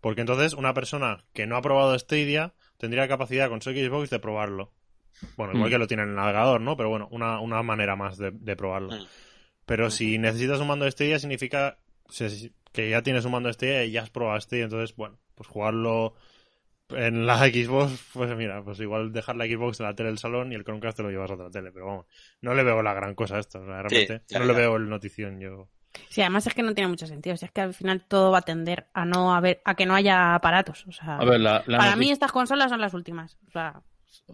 Porque 0.00 0.20
entonces 0.20 0.52
una 0.54 0.74
persona 0.74 1.24
que 1.32 1.46
no 1.46 1.56
ha 1.56 1.62
probado 1.62 1.98
Stadia 1.98 2.54
tendría 2.78 3.08
capacidad 3.08 3.48
con 3.48 3.62
su 3.62 3.70
Xbox 3.70 4.10
de 4.10 4.18
probarlo. 4.18 4.72
Bueno, 5.36 5.54
igual 5.54 5.70
Mm. 5.70 5.72
que 5.72 5.78
lo 5.78 5.86
tiene 5.86 6.02
en 6.02 6.10
el 6.10 6.14
navegador, 6.14 6.60
¿no? 6.60 6.76
Pero 6.76 6.90
bueno, 6.90 7.08
una, 7.10 7.40
una 7.40 7.62
manera 7.62 7.96
más 7.96 8.18
de, 8.18 8.32
de 8.32 8.54
probarlo. 8.56 8.92
Mm. 8.94 9.06
Pero 9.64 9.90
si 9.90 10.18
necesitas 10.18 10.60
un 10.60 10.68
mando 10.68 10.84
de 10.84 10.90
Stadia 10.90 11.18
significa 11.18 11.78
que 12.72 12.90
ya 12.90 13.02
tienes 13.02 13.24
un 13.24 13.32
mando 13.32 13.48
de 13.48 13.54
Stadia 13.54 13.84
y 13.84 13.92
ya 13.92 14.02
has 14.02 14.10
probado 14.10 14.40
Stadia, 14.40 14.64
entonces, 14.64 14.94
bueno, 14.94 15.18
pues 15.34 15.48
jugarlo 15.48 16.14
en 16.90 17.26
la 17.26 17.38
Xbox, 17.38 18.10
pues 18.12 18.36
mira, 18.36 18.62
pues 18.62 18.78
igual 18.80 19.12
dejar 19.12 19.36
la 19.36 19.46
Xbox 19.46 19.80
en 19.80 19.86
la 19.86 19.94
tele 19.94 20.10
del 20.10 20.18
salón 20.18 20.52
y 20.52 20.54
el 20.54 20.64
Chromecast 20.64 20.96
te 20.96 21.02
lo 21.02 21.10
llevas 21.10 21.30
a 21.30 21.34
otra 21.34 21.50
tele, 21.50 21.72
pero 21.72 21.86
vamos, 21.86 22.06
no 22.42 22.54
le 22.54 22.62
veo 22.62 22.82
la 22.82 22.94
gran 22.94 23.14
cosa 23.14 23.36
a 23.36 23.40
esto, 23.40 23.60
o 23.60 23.64
sea, 23.66 23.82
realmente 23.82 24.22
no 24.38 24.44
le 24.44 24.52
veo 24.52 24.76
el 24.76 24.88
notición 24.88 25.40
yo. 25.40 25.68
Sí, 26.10 26.20
además 26.20 26.46
es 26.46 26.54
que 26.54 26.62
no 26.62 26.74
tiene 26.74 26.88
mucho 26.88 27.06
sentido. 27.06 27.36
Si 27.38 27.46
es 27.46 27.50
que 27.50 27.62
al 27.62 27.72
final 27.72 28.04
todo 28.06 28.30
va 28.30 28.38
a 28.38 28.42
tender 28.42 28.86
a 28.92 29.06
no 29.06 29.34
haber, 29.34 29.62
a 29.64 29.74
que 29.74 29.86
no 29.86 29.94
haya 29.94 30.34
aparatos. 30.34 30.86
O 30.86 30.92
sea, 30.92 31.16
A 31.16 31.24
ver, 31.24 31.40
la, 31.40 31.64
la 31.66 31.78
para 31.78 31.96
mí 31.96 32.10
estas 32.10 32.32
consolas 32.32 32.70
son 32.70 32.80
las 32.82 32.92
últimas. 32.92 33.38
O 33.48 33.50
sea, 33.50 33.80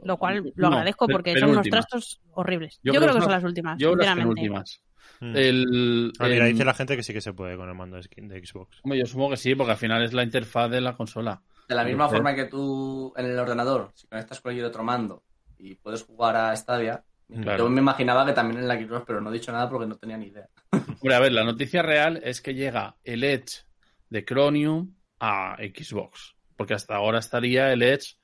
lo 0.02 0.16
cual 0.16 0.52
lo 0.56 0.68
No, 0.70 0.74
agradezco 0.76 1.06
porque 1.06 1.38
son 1.38 1.50
unos 1.50 1.68
trastos 1.68 2.20
horribles. 2.32 2.80
Yo 2.82 2.92
Yo, 2.92 2.98
creo 2.98 3.02
creo 3.10 3.14
que 3.14 3.22
son 3.22 3.30
las 3.32 3.44
últimas, 3.44 3.78
Yo 3.78 3.94
las 3.94 4.06
sinceramente. 4.06 4.42
penúltimas. 4.42 4.82
Mm. 5.20 5.36
El, 5.36 6.12
Ah, 6.18 6.26
mira, 6.28 6.46
el- 6.46 6.52
dice 6.52 6.64
la 6.64 6.74
gente 6.74 6.96
que 6.96 7.02
sí 7.04 7.12
que 7.12 7.20
se 7.20 7.32
puede 7.32 7.56
con 7.56 7.68
el 7.68 7.74
mando 7.76 7.96
de, 7.96 8.08
de 8.16 8.44
Xbox. 8.44 8.80
Hombre, 8.82 8.98
yo 8.98 9.06
supongo 9.06 9.30
que 9.30 9.36
sí, 9.36 9.54
porque 9.54 9.70
al 9.72 9.78
final 9.78 10.02
es 10.02 10.12
la 10.12 10.24
interfaz 10.24 10.68
de 10.68 10.80
la 10.80 10.96
consola. 10.96 11.42
De 11.68 11.74
la 11.74 11.84
misma 11.84 12.08
forma 12.08 12.34
que 12.34 12.46
tú 12.46 13.12
en 13.16 13.26
el 13.26 13.38
ordenador, 13.38 13.90
si 13.94 14.06
conectas 14.06 14.40
cualquier 14.40 14.66
otro 14.66 14.82
mando 14.82 15.22
y 15.58 15.74
puedes 15.76 16.02
jugar 16.02 16.36
a 16.36 16.56
Stadia, 16.56 17.02
Claro. 17.40 17.64
yo 17.64 17.70
me 17.70 17.80
imaginaba 17.80 18.26
que 18.26 18.32
también 18.32 18.60
en 18.60 18.68
la 18.68 18.76
Xbox, 18.76 19.04
pero 19.06 19.20
no 19.20 19.30
he 19.30 19.32
dicho 19.32 19.52
nada 19.52 19.68
porque 19.68 19.86
no 19.86 19.96
tenía 19.96 20.18
ni 20.18 20.26
idea. 20.26 20.48
Hombre, 21.00 21.14
a 21.14 21.20
ver, 21.20 21.32
la 21.32 21.44
noticia 21.44 21.82
real 21.82 22.20
es 22.22 22.42
que 22.42 22.54
llega 22.54 22.96
el 23.04 23.24
Edge 23.24 23.64
de 24.10 24.24
Chromium 24.24 24.94
a 25.18 25.56
Xbox. 25.56 26.34
Porque 26.56 26.74
hasta 26.74 26.96
ahora 26.96 27.20
estaría 27.20 27.72
el 27.72 27.82
Edge 27.82 28.16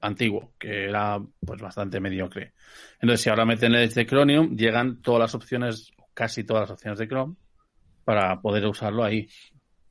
antiguo, 0.00 0.52
que 0.58 0.84
era 0.84 1.20
pues 1.44 1.60
bastante 1.62 2.00
mediocre. 2.00 2.54
Entonces, 3.00 3.22
si 3.22 3.30
ahora 3.30 3.44
meten 3.44 3.74
el 3.74 3.84
Edge 3.84 3.94
de 3.94 4.06
Chromium, 4.06 4.56
llegan 4.56 5.00
todas 5.00 5.20
las 5.20 5.34
opciones, 5.34 5.92
casi 6.12 6.44
todas 6.44 6.62
las 6.62 6.70
opciones 6.72 6.98
de 6.98 7.08
Chrome, 7.08 7.36
para 8.04 8.40
poder 8.40 8.66
usarlo 8.66 9.04
ahí. 9.04 9.28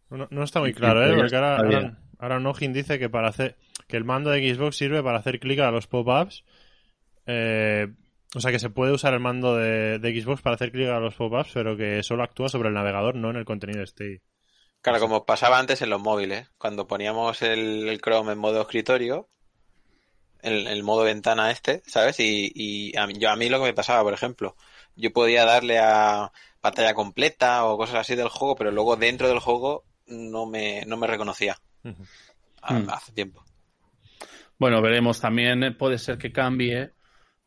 No, 0.09 0.27
no 0.29 0.43
está 0.43 0.59
muy 0.59 0.73
claro, 0.73 1.03
¿eh? 1.03 1.15
Porque 1.15 1.35
ahora, 1.35 1.97
ahora 2.19 2.39
Nojin 2.39 2.73
dice 2.73 2.99
que 2.99 3.09
para 3.09 3.29
hacer 3.29 3.57
que 3.87 3.97
el 3.97 4.03
mando 4.03 4.29
de 4.29 4.53
Xbox 4.53 4.77
sirve 4.77 5.03
para 5.03 5.19
hacer 5.19 5.39
clic 5.39 5.59
a 5.59 5.71
los 5.71 5.87
pop-ups. 5.87 6.43
Eh, 7.27 7.87
o 8.35 8.39
sea 8.39 8.51
que 8.51 8.59
se 8.59 8.69
puede 8.69 8.91
usar 8.91 9.13
el 9.13 9.19
mando 9.19 9.55
de, 9.55 9.99
Xbox 9.99 10.41
para 10.41 10.55
hacer 10.55 10.71
clic 10.71 10.89
a 10.89 10.99
los 10.99 11.15
pop-ups, 11.15 11.51
pero 11.53 11.77
que 11.77 12.03
solo 12.03 12.23
actúa 12.23 12.49
sobre 12.49 12.69
el 12.69 12.75
navegador, 12.75 13.15
no 13.15 13.29
en 13.29 13.37
el 13.37 13.45
contenido 13.45 13.85
Stadia. 13.85 14.19
Claro, 14.81 14.99
como 14.99 15.25
pasaba 15.25 15.57
antes 15.57 15.81
en 15.81 15.89
los 15.89 16.01
móviles, 16.01 16.49
cuando 16.57 16.85
poníamos 16.85 17.41
el, 17.41 17.99
Chrome 18.03 18.33
en 18.33 18.37
modo 18.37 18.61
escritorio, 18.61 19.29
el, 20.41 20.67
el 20.67 20.83
modo 20.83 21.03
ventana 21.03 21.49
este, 21.49 21.81
¿sabes? 21.87 22.19
Y, 22.19 22.51
y 22.53 22.95
a, 22.97 23.07
mí, 23.07 23.15
yo, 23.17 23.31
a 23.31 23.35
mí 23.35 23.49
lo 23.49 23.59
que 23.59 23.65
me 23.65 23.73
pasaba, 23.73 24.03
por 24.03 24.13
ejemplo, 24.13 24.55
yo 24.95 25.11
podía 25.11 25.45
darle 25.45 25.79
a 25.79 26.31
pantalla 26.61 26.93
completa 26.93 27.65
o 27.65 27.77
cosas 27.77 27.95
así 27.95 28.15
del 28.15 28.29
juego, 28.29 28.55
pero 28.55 28.71
luego 28.71 28.95
dentro 28.95 29.27
del 29.27 29.39
juego 29.39 29.85
no 30.05 30.45
me, 30.45 30.85
no 30.85 30.97
me 30.97 31.07
reconocía 31.07 31.57
Hmm. 31.91 32.89
hace 32.89 33.11
tiempo. 33.13 33.43
Bueno, 34.57 34.81
veremos. 34.81 35.19
También 35.19 35.75
puede 35.77 35.97
ser 35.97 36.17
que 36.17 36.31
cambie. 36.31 36.91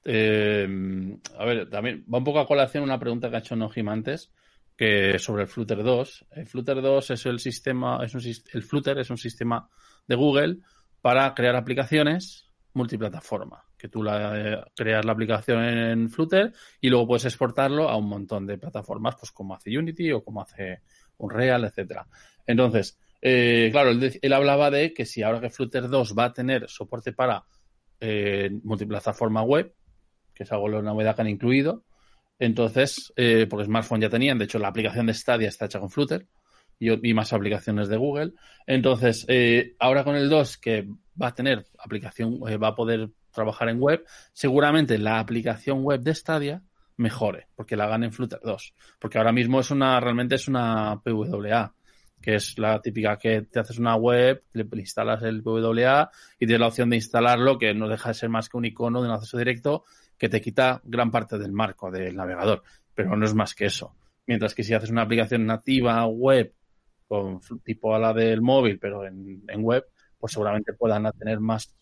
eh, 0.05 1.19
a 1.39 1.45
ver, 1.45 1.69
también 1.69 2.05
va 2.13 2.19
un 2.19 2.25
poco 2.25 2.41
a 2.41 2.47
colación 2.47 2.85
una 2.85 2.99
pregunta 2.99 3.29
que 3.29 3.37
ha 3.37 3.41
hecho 3.41 3.57
Nojim 3.57 3.89
antes, 3.89 4.33
que 4.77 5.19
sobre 5.19 5.43
el 5.43 5.49
Flutter 5.49 5.83
2. 5.83 6.27
El 6.31 6.47
Flutter 6.47 6.81
2 6.81 7.11
es 7.11 7.27
el 7.27 7.41
sistema, 7.41 7.99
es 8.05 8.15
un, 8.15 8.23
el 8.53 8.63
Flutter 8.63 8.99
es 8.99 9.11
un 9.11 9.19
sistema 9.19 9.69
de 10.07 10.15
Google 10.15 10.59
para 11.01 11.35
crear 11.35 11.57
aplicaciones 11.57 12.49
multiplataforma. 12.75 13.65
Que 13.77 13.89
tú 13.89 14.03
la, 14.03 14.37
eh, 14.37 14.65
creas 14.75 15.05
la 15.05 15.13
aplicación 15.13 15.63
en 15.65 16.09
Flutter 16.11 16.53
y 16.81 16.89
luego 16.89 17.07
puedes 17.07 17.27
exportarlo 17.27 17.89
a 17.89 17.97
un 17.97 18.09
montón 18.09 18.47
de 18.47 18.59
plataformas, 18.59 19.17
pues 19.17 19.31
como 19.33 19.55
hace 19.55 19.77
Unity 19.77 20.13
o 20.13 20.23
como 20.23 20.43
hace 20.43 20.83
Unreal, 21.19 21.65
etcétera. 21.65 22.07
Entonces, 22.47 22.99
eh, 23.21 23.69
claro, 23.73 23.91
él, 23.91 24.33
hablaba 24.33 24.71
de 24.71 24.95
que 24.95 25.05
si 25.07 25.23
ahora 25.23 25.41
que 25.41 25.51
Flutter 25.51 25.89
2 25.89 26.15
va 26.17 26.27
a 26.27 26.33
tener 26.33 26.69
soporte 26.69 27.13
para 27.13 27.45
eh, 28.01 28.51
multiplataforma 28.63 29.43
web, 29.43 29.75
que 30.35 30.45
es 30.45 30.53
algo 30.53 30.69
la 30.69 30.83
novedad 30.83 31.17
que 31.17 31.23
han 31.23 31.29
incluido, 31.29 31.85
entonces, 32.39 33.13
eh, 33.17 33.47
porque 33.49 33.65
smartphone 33.65 34.01
ya 34.01 34.09
tenían, 34.09 34.39
de 34.39 34.45
hecho 34.45 34.59
la 34.59 34.69
aplicación 34.69 35.07
de 35.07 35.15
Stadia 35.15 35.49
está 35.49 35.67
hecha 35.67 35.81
con 35.81 35.91
Flutter 35.91 36.27
y 36.81 37.13
más 37.13 37.33
aplicaciones 37.33 37.89
de 37.89 37.97
Google. 37.97 38.35
Entonces, 38.67 39.25
eh, 39.29 39.75
ahora 39.81 40.05
con 40.05 40.15
el 40.15 40.29
2 40.29 40.59
que 40.59 40.89
va 41.21 41.29
a 41.29 41.35
tener 41.35 41.67
aplicación, 41.77 42.39
eh, 42.49 42.57
va 42.57 42.69
a 42.69 42.75
poder 42.77 43.11
trabajar 43.33 43.69
en 43.69 43.81
web, 43.81 44.05
seguramente 44.33 44.97
la 44.99 45.19
aplicación 45.19 45.83
web 45.83 46.01
de 46.01 46.15
Stadia 46.15 46.63
mejore, 46.97 47.49
porque 47.57 47.77
la 47.77 47.85
hagan 47.85 48.05
en 48.05 48.13
Flutter 48.13 48.41
2. 48.43 48.75
Porque 49.01 49.19
ahora 49.19 49.33
mismo 49.33 49.59
es 49.59 49.73
una, 49.73 49.99
realmente 49.99 50.37
es 50.37 50.47
una 50.47 51.01
PWA, 51.03 51.75
que 52.21 52.35
es 52.35 52.59
la 52.59 52.81
típica 52.81 53.17
que 53.17 53.43
te 53.43 53.61
haces 53.61 53.79
una 53.79 53.97
web, 53.97 54.43
le 54.53 54.67
instalas 54.81 55.23
el 55.23 55.43
PWA 55.43 56.11
y 56.39 56.47
tienes 56.47 56.61
la 56.61 56.67
opción 56.67 56.91
de 56.91 56.97
instalarlo, 56.97 57.59
que 57.59 57.75
no 57.75 57.89
deja 57.89 58.11
de 58.11 58.15
ser 58.15 58.29
más 58.29 58.49
que 58.49 58.57
un 58.57 58.65
icono 58.65 59.01
de 59.01 59.09
un 59.09 59.15
acceso 59.15 59.39
directo 59.39 59.85
que 60.17 60.29
te 60.29 60.41
quita 60.41 60.81
gran 60.85 61.11
parte 61.11 61.39
del 61.39 61.53
marco 61.53 61.91
del 61.91 62.17
navegador, 62.17 62.63
pero 62.95 63.17
no 63.17 63.25
es 63.25 63.35
más 63.35 63.55
que 63.55 63.67
eso. 63.67 63.95
Mientras 64.27 64.55
que 64.55 64.65
si 64.65 64.75
haces 64.75 64.91
una 64.91 65.03
aplicación 65.03 65.47
nativa 65.47 66.05
web, 66.07 66.53
con 67.07 67.41
tipo 67.65 67.95
a 67.95 67.99
la 67.99 68.13
del 68.13 68.43
móvil, 68.43 68.79
pero 68.79 69.07
en, 69.07 69.43
web, 69.63 69.87
pues 70.19 70.33
seguramente 70.33 70.75
puedan 70.75 71.11
tener 71.13 71.41
más 71.41 71.75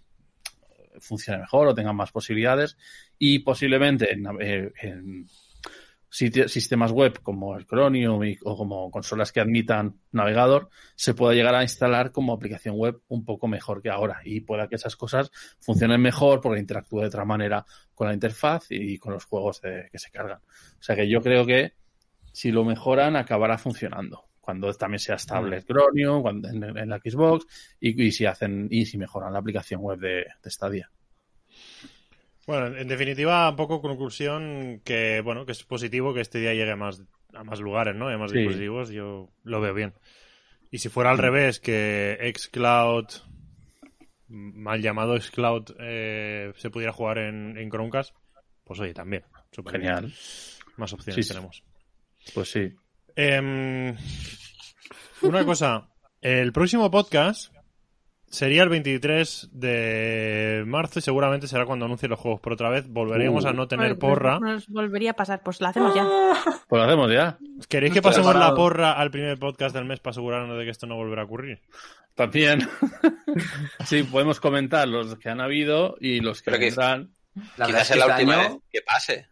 funcione 1.00 1.40
mejor 1.40 1.68
o 1.68 1.74
tengan 1.74 1.96
más 1.96 2.12
posibilidades 2.12 2.78
y 3.18 3.40
posiblemente 3.40 4.12
en, 4.12 4.26
eh, 4.40 4.72
sistemas 6.08 6.92
web 6.92 7.20
como 7.22 7.56
el 7.56 7.66
Chromium 7.66 8.24
y- 8.24 8.38
o 8.44 8.56
como 8.56 8.90
consolas 8.90 9.32
que 9.32 9.40
admitan 9.40 10.00
navegador 10.12 10.68
se 10.94 11.14
pueda 11.14 11.34
llegar 11.34 11.54
a 11.54 11.62
instalar 11.62 12.12
como 12.12 12.32
aplicación 12.32 12.76
web 12.76 13.00
un 13.08 13.24
poco 13.24 13.48
mejor 13.48 13.82
que 13.82 13.90
ahora 13.90 14.20
y 14.24 14.40
pueda 14.40 14.68
que 14.68 14.76
esas 14.76 14.96
cosas 14.96 15.30
funcionen 15.60 16.00
mejor 16.00 16.40
porque 16.40 16.60
interactúe 16.60 17.00
de 17.00 17.06
otra 17.08 17.24
manera 17.24 17.64
con 17.94 18.06
la 18.08 18.14
interfaz 18.14 18.66
y 18.70 18.98
con 18.98 19.12
los 19.14 19.24
juegos 19.24 19.60
de- 19.60 19.88
que 19.90 19.98
se 19.98 20.10
cargan. 20.10 20.38
O 20.38 20.82
sea 20.82 20.94
que 20.96 21.08
yo 21.08 21.20
creo 21.20 21.44
que 21.44 21.72
si 22.32 22.50
lo 22.52 22.64
mejoran 22.64 23.16
acabará 23.16 23.58
funcionando 23.58 24.24
cuando 24.40 24.72
también 24.74 25.00
sea 25.00 25.16
estable 25.16 25.56
el 25.56 25.64
Chromium 25.64 26.22
cuando, 26.22 26.48
en, 26.48 26.62
en 26.62 26.88
la 26.88 26.98
Xbox 26.98 27.46
y, 27.80 28.00
y 28.00 28.12
si 28.12 28.26
hacen 28.26 28.68
y 28.70 28.86
si 28.86 28.96
mejoran 28.96 29.32
la 29.32 29.40
aplicación 29.40 29.80
web 29.80 29.98
de, 29.98 30.24
de 30.42 30.50
Stadia. 30.50 30.88
Bueno, 32.46 32.76
en 32.76 32.86
definitiva, 32.88 33.50
un 33.50 33.56
poco 33.56 33.80
conclusión 33.82 34.80
que, 34.84 35.20
bueno, 35.20 35.44
que 35.46 35.52
es 35.52 35.64
positivo 35.64 36.14
que 36.14 36.20
este 36.20 36.38
día 36.38 36.54
llegue 36.54 36.70
a 36.70 36.76
más, 36.76 37.02
a 37.34 37.42
más 37.42 37.60
lugares, 37.60 37.94
¿no? 37.96 38.10
Y 38.10 38.14
a 38.14 38.18
más 38.18 38.30
Sí. 38.30 38.38
dispositivos, 38.38 38.90
yo 38.90 39.30
lo 39.42 39.60
veo 39.60 39.74
bien. 39.74 39.94
Y 40.70 40.78
si 40.78 40.88
fuera 40.88 41.10
al 41.10 41.18
revés, 41.18 41.58
que 41.60 42.18
xCloud, 42.36 43.06
mal 44.28 44.80
llamado 44.80 45.18
xCloud, 45.20 45.74
eh, 45.80 46.52
se 46.56 46.70
pudiera 46.70 46.92
jugar 46.92 47.18
en, 47.18 47.56
en 47.58 47.68
Chromecast, 47.70 48.14
pues 48.64 48.78
oye, 48.80 48.94
también. 48.94 49.24
bien. 49.56 49.70
Genial. 49.72 50.12
Más 50.76 50.92
opciones 50.92 51.24
Sí, 51.26 51.32
tenemos. 51.32 51.62
Pues 52.34 52.50
sí. 52.50 52.72
Em, 53.16 53.96
una 55.22 55.44
cosa, 55.44 55.88
el 56.20 56.52
próximo 56.52 56.90
podcast 56.90 57.52
sería 58.28 58.62
el 58.62 58.68
23 58.68 59.48
de 59.52 60.64
marzo 60.66 60.98
y 60.98 61.02
seguramente 61.02 61.46
será 61.48 61.64
cuando 61.66 61.84
anuncie 61.86 62.08
los 62.08 62.18
juegos. 62.18 62.40
Por 62.40 62.52
otra 62.52 62.68
vez, 62.70 62.86
volveremos 62.88 63.44
Uh. 63.44 63.48
a 63.48 63.52
no 63.52 63.68
tener 63.68 63.98
Pues, 63.98 64.10
porra. 64.12 64.38
Nos 64.40 64.68
volvería 64.68 65.12
a 65.12 65.14
pasar, 65.14 65.42
pues 65.42 65.60
la 65.60 65.68
hacemos 65.70 65.94
ya. 65.94 66.06
Pues 66.68 66.80
lo 66.80 66.84
hacemos 66.86 67.12
ya. 67.12 67.38
¿Queréis 67.68 67.92
que 67.94 68.02
pasemos 68.02 68.34
la 68.34 68.54
porra 68.54 68.92
al 68.92 69.10
primer 69.10 69.38
podcast 69.38 69.74
del 69.74 69.84
mes 69.84 70.00
para 70.00 70.10
asegurarnos 70.12 70.58
de 70.58 70.64
que 70.64 70.70
esto 70.70 70.86
no 70.86 70.96
volverá 70.96 71.22
a 71.22 71.24
ocurrir? 71.26 71.60
También. 72.14 72.60
sí, 73.84 74.02
podemos 74.04 74.40
comentar 74.40 74.88
los 74.88 75.16
que 75.18 75.28
han 75.28 75.40
habido 75.40 75.96
y 76.00 76.20
los 76.20 76.42
que 76.42 76.50
vendrán. 76.50 77.10
La 77.56 77.66
Quizás 77.66 77.82
es 77.82 77.88
que 77.90 77.98
la 77.98 78.04
este 78.06 78.14
última 78.22 78.40
año- 78.42 78.54
vez 78.54 78.62
que 78.72 78.80
pase. 78.82 79.26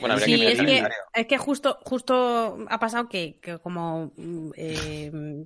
Bueno, 0.00 0.14
habría 0.14 0.26
Sí, 0.26 0.32
que 0.40 0.44
ver 0.46 0.52
es 0.54 0.58
el 0.58 0.64
que, 0.66 0.70
calendario. 0.72 0.96
es 1.12 1.26
que 1.26 1.38
justo, 1.38 1.78
justo 1.82 2.66
ha 2.70 2.80
pasado 2.80 3.08
que, 3.10 3.38
que 3.42 3.58
como 3.58 4.10
mm, 4.16 4.50
eh, 4.56 5.44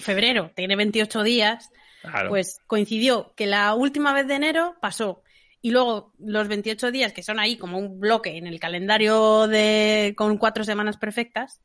febrero 0.00 0.50
tiene 0.56 0.74
28 0.74 1.22
días, 1.22 1.70
Claro. 2.02 2.28
pues 2.30 2.60
coincidió 2.66 3.32
que 3.34 3.46
la 3.46 3.74
última 3.74 4.12
vez 4.12 4.26
de 4.26 4.34
enero 4.34 4.76
pasó. 4.80 5.22
Y 5.60 5.72
luego 5.72 6.12
los 6.20 6.46
28 6.46 6.92
días, 6.92 7.12
que 7.12 7.24
son 7.24 7.40
ahí 7.40 7.56
como 7.56 7.78
un 7.78 7.98
bloque 7.98 8.36
en 8.36 8.46
el 8.46 8.60
calendario 8.60 9.48
de 9.48 10.14
con 10.16 10.38
cuatro 10.38 10.62
semanas 10.62 10.96
perfectas, 10.96 11.60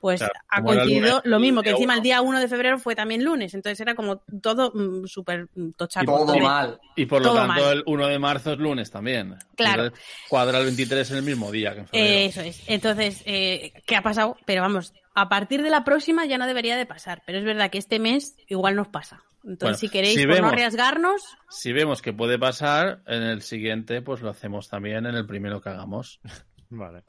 Pues 0.00 0.20
Claro, 0.20 0.34
ha 0.50 0.62
coincidido 0.62 1.22
lo 1.24 1.40
mismo, 1.40 1.62
que 1.62 1.70
encima 1.70 1.94
el 1.94 2.02
día 2.02 2.20
1 2.20 2.38
de 2.38 2.46
febrero 2.46 2.78
fue 2.78 2.94
también 2.94 3.24
lunes, 3.24 3.54
entonces 3.54 3.80
era 3.80 3.94
como 3.96 4.18
todo 4.42 4.70
mm, 4.72 5.06
súper 5.06 5.48
mm, 5.54 5.70
tochaco. 5.72 6.06
Todo 6.06 6.20
Entonces, 6.20 6.42
mal. 6.44 6.80
Y 6.94 7.06
por 7.06 7.20
lo 7.22 7.28
Todo 7.28 7.38
tanto, 7.38 7.62
mal. 7.62 7.72
el 7.78 7.82
1 7.86 8.06
de 8.06 8.18
marzo 8.18 8.52
es 8.52 8.58
lunes 8.58 8.90
también. 8.90 9.34
Claro. 9.56 9.86
Entonces, 9.86 10.06
Cuadra 10.28 10.58
el 10.58 10.66
23 10.66 11.10
en 11.10 11.16
el 11.16 11.22
mismo 11.24 11.50
día 11.50 11.74
que 11.74 11.80
en 11.80 11.88
febrero. 11.88 12.06
Eh, 12.06 12.24
eso 12.26 12.40
es. 12.42 12.62
Entonces, 12.68 13.22
eh, 13.24 13.72
¿qué 13.86 13.96
ha 13.96 14.02
pasado? 14.02 14.36
Pero 14.44 14.62
vamos, 14.62 14.92
a 15.14 15.28
partir 15.28 15.62
de 15.62 15.70
la 15.70 15.82
próxima 15.82 16.26
ya 16.26 16.38
no 16.38 16.46
debería 16.46 16.76
de 16.76 16.86
pasar, 16.86 17.22
pero 17.26 17.38
es 17.38 17.44
verdad 17.44 17.70
que 17.70 17.78
este 17.78 17.98
mes 17.98 18.36
igual 18.46 18.76
nos 18.76 18.86
pasa. 18.88 19.24
Entonces, 19.44 19.58
Bueno, 19.60 19.78
si 19.78 19.88
queréis, 19.88 20.14
si 20.14 20.20
por 20.22 20.28
no 20.30 20.34
vemos- 20.34 20.52
arriesgarnos, 20.52 21.22
Si 21.48 21.72
vemos 21.72 22.02
que 22.02 22.12
puede 22.12 22.38
pasar, 22.38 23.00
en 23.06 23.22
el 23.22 23.42
siguiente, 23.42 24.02
pues 24.02 24.20
lo 24.20 24.30
hacemos 24.30 24.68
también 24.68 25.06
en 25.06 25.14
el 25.14 25.26
primero 25.26 25.60
que 25.60 25.68
hagamos. 25.70 26.20
Vale. 26.70 27.02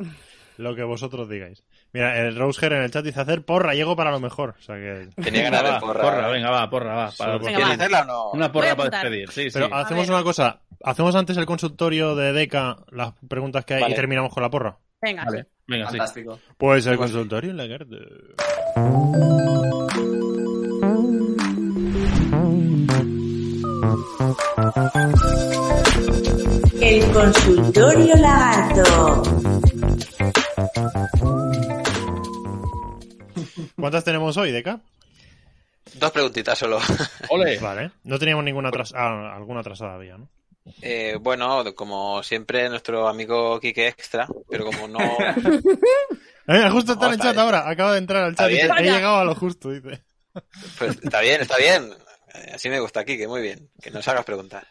Lo 0.57 0.75
que 0.75 0.83
vosotros 0.83 1.27
digáis. 1.29 1.63
Mira, 1.93 2.17
el 2.19 2.35
Roseher 2.37 2.73
en 2.73 2.83
el 2.83 2.91
chat 2.91 3.03
dice 3.03 3.19
hacer 3.21 3.43
porra, 3.43 3.73
llego 3.73 3.95
para 3.95 4.11
lo 4.11 4.19
mejor. 4.19 4.55
O 4.59 4.61
sea 4.61 4.75
que. 4.75 5.09
Tenía 5.21 5.43
ganas 5.49 5.73
de 5.75 5.79
porra. 5.79 6.01
porra, 6.01 6.27
venga, 6.29 6.49
va, 6.51 6.69
porra, 6.69 6.93
va. 6.93 7.11
para- 7.17 7.37
Venga, 7.37 7.47
¿Quieres 7.49 7.67
va. 7.69 7.73
hacerla 7.73 8.01
o 8.03 8.05
no? 8.05 8.31
Una 8.31 8.51
porra 8.51 8.75
para 8.75 8.89
despedir, 8.89 9.29
sí, 9.31 9.47
Pero 9.51 9.65
sí. 9.67 9.71
hacemos 9.73 10.07
una 10.09 10.21
cosa. 10.23 10.61
Hacemos 10.83 11.15
antes 11.15 11.35
el 11.37 11.45
consultorio 11.45 12.15
de 12.15 12.31
Deca, 12.33 12.77
las 12.91 13.13
preguntas 13.27 13.65
que 13.65 13.73
hay 13.75 13.81
Vale. 13.81 13.93
y 13.93 13.95
terminamos 13.95 14.33
con 14.33 14.43
la 14.43 14.49
porra. 14.49 14.77
venga. 15.01 15.25
Vale, 15.25 15.47
venga, 15.67 15.85
sí. 15.89 15.97
Fantástico. 15.97 16.39
Pues 16.57 16.85
el 16.87 16.97
consultorio 16.97 17.51
en 17.51 17.57
la 17.57 17.67
carta. 17.67 17.95
El 26.81 27.11
consultorio 27.13 28.15
lagarto. 28.17 29.23
¿Cuántas 33.77 34.03
tenemos 34.03 34.35
hoy, 34.35 34.51
Deca? 34.51 34.81
Dos 35.93 36.11
preguntitas 36.11 36.59
solo. 36.59 36.79
Ole. 37.29 37.59
Vale. 37.59 37.91
No 38.03 38.19
teníamos 38.19 38.43
ninguna 38.43 38.67
atrasada. 38.67 39.33
alguna 39.33 39.61
atrasada 39.61 39.95
había, 39.95 40.17
¿no? 40.17 40.27
Eh, 40.81 41.17
bueno, 41.21 41.63
como 41.73 42.21
siempre, 42.21 42.67
nuestro 42.67 43.07
amigo 43.07 43.57
Kike 43.61 43.87
Extra, 43.87 44.27
pero 44.49 44.65
como 44.65 44.87
no. 44.87 44.99
Eh, 46.51 46.67
justo 46.71 46.93
está 46.93 47.05
en 47.05 47.13
el 47.13 47.19
chat 47.19 47.37
ahora. 47.37 47.69
Acaba 47.69 47.91
de 47.91 47.99
entrar 47.99 48.23
al 48.23 48.35
chat. 48.35 48.49
Dice, 48.49 48.67
he 48.79 48.81
llegado 48.81 49.17
a 49.17 49.23
lo 49.23 49.35
justo, 49.35 49.69
dice. 49.69 50.01
Pues 50.79 50.97
está 51.03 51.21
bien, 51.21 51.41
está 51.41 51.57
bien. 51.57 51.93
Eh, 52.33 52.51
Así 52.53 52.69
me 52.69 52.79
gusta, 52.79 53.03
Kike, 53.03 53.27
muy 53.27 53.41
bien. 53.41 53.69
Que 53.81 53.91
nos 53.91 54.07
hagas 54.07 54.25
preguntas. 54.25 54.65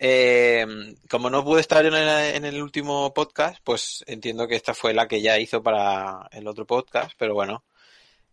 Eh, 0.00 0.64
como 1.10 1.28
no 1.28 1.44
pude 1.44 1.60
estar 1.60 1.84
en 1.84 1.94
el, 1.94 2.08
en 2.36 2.44
el 2.44 2.62
último 2.62 3.12
podcast, 3.12 3.58
pues 3.64 4.04
entiendo 4.06 4.46
que 4.46 4.54
esta 4.54 4.72
fue 4.72 4.94
la 4.94 5.08
que 5.08 5.20
ya 5.20 5.38
hizo 5.38 5.62
para 5.62 6.28
el 6.30 6.46
otro 6.46 6.66
podcast, 6.66 7.12
pero 7.18 7.34
bueno. 7.34 7.64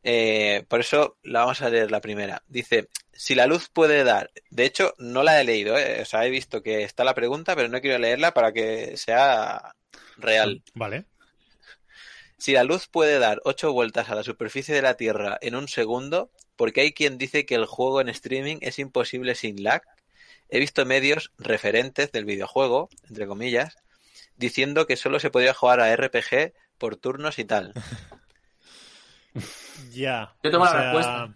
Eh, 0.08 0.64
por 0.68 0.82
eso 0.82 1.18
la 1.24 1.40
vamos 1.40 1.64
a 1.64 1.70
leer 1.70 1.90
la 1.90 2.00
primera. 2.00 2.44
Dice, 2.48 2.90
si 3.12 3.34
la 3.34 3.48
luz 3.48 3.70
puede 3.70 4.04
dar, 4.04 4.30
de 4.52 4.66
hecho 4.66 4.94
no 5.00 5.24
la 5.24 5.42
he 5.42 5.44
leído, 5.44 5.76
¿eh? 5.80 6.00
o 6.02 6.06
sea, 6.06 6.26
he 6.26 6.30
visto 6.30 6.62
que 6.62 6.84
está 6.84 7.04
la 7.04 7.16
pregunta, 7.16 7.56
pero 7.56 7.70
no 7.70 7.82
quiero 7.82 7.98
leerla 7.98 8.32
para 8.32 8.54
que 8.54 8.98
sea 8.98 9.74
real. 10.18 10.62
Vale. 10.76 11.06
Si 12.38 12.52
la 12.54 12.64
luz 12.64 12.88
puede 12.88 13.18
dar 13.20 13.42
ocho 13.46 13.72
vueltas 13.72 14.10
a 14.10 14.16
la 14.16 14.24
superficie 14.24 14.76
de 14.76 14.82
la 14.82 14.96
Tierra 14.96 15.38
en 15.42 15.56
un 15.56 15.68
segundo, 15.68 16.30
porque 16.56 16.82
hay 16.82 16.92
quien 16.94 17.18
dice 17.18 17.46
que 17.46 17.56
el 17.56 17.66
juego 17.66 18.02
en 18.02 18.10
streaming 18.10 18.58
es 18.62 18.78
imposible 18.80 19.36
sin 19.36 19.64
lag, 19.64 19.82
he 20.50 20.60
visto 20.60 20.86
medios 20.86 21.32
referentes 21.38 22.12
del 22.12 22.26
videojuego, 22.26 22.90
entre 23.08 23.26
comillas, 23.28 23.78
diciendo 24.38 24.86
que 24.86 24.98
solo 24.98 25.20
se 25.20 25.30
podía 25.32 25.54
jugar 25.54 25.80
a 25.80 25.96
RPG 25.96 26.54
por 26.78 26.98
turnos 26.98 27.40
y 27.40 27.46
tal. 27.46 27.74
Ya. 29.92 30.34
Yo 30.44 30.52
tengo 30.52 30.64
O 30.64 30.66
la 30.66 30.72
sea, 30.72 30.82
respuesta. 30.84 31.34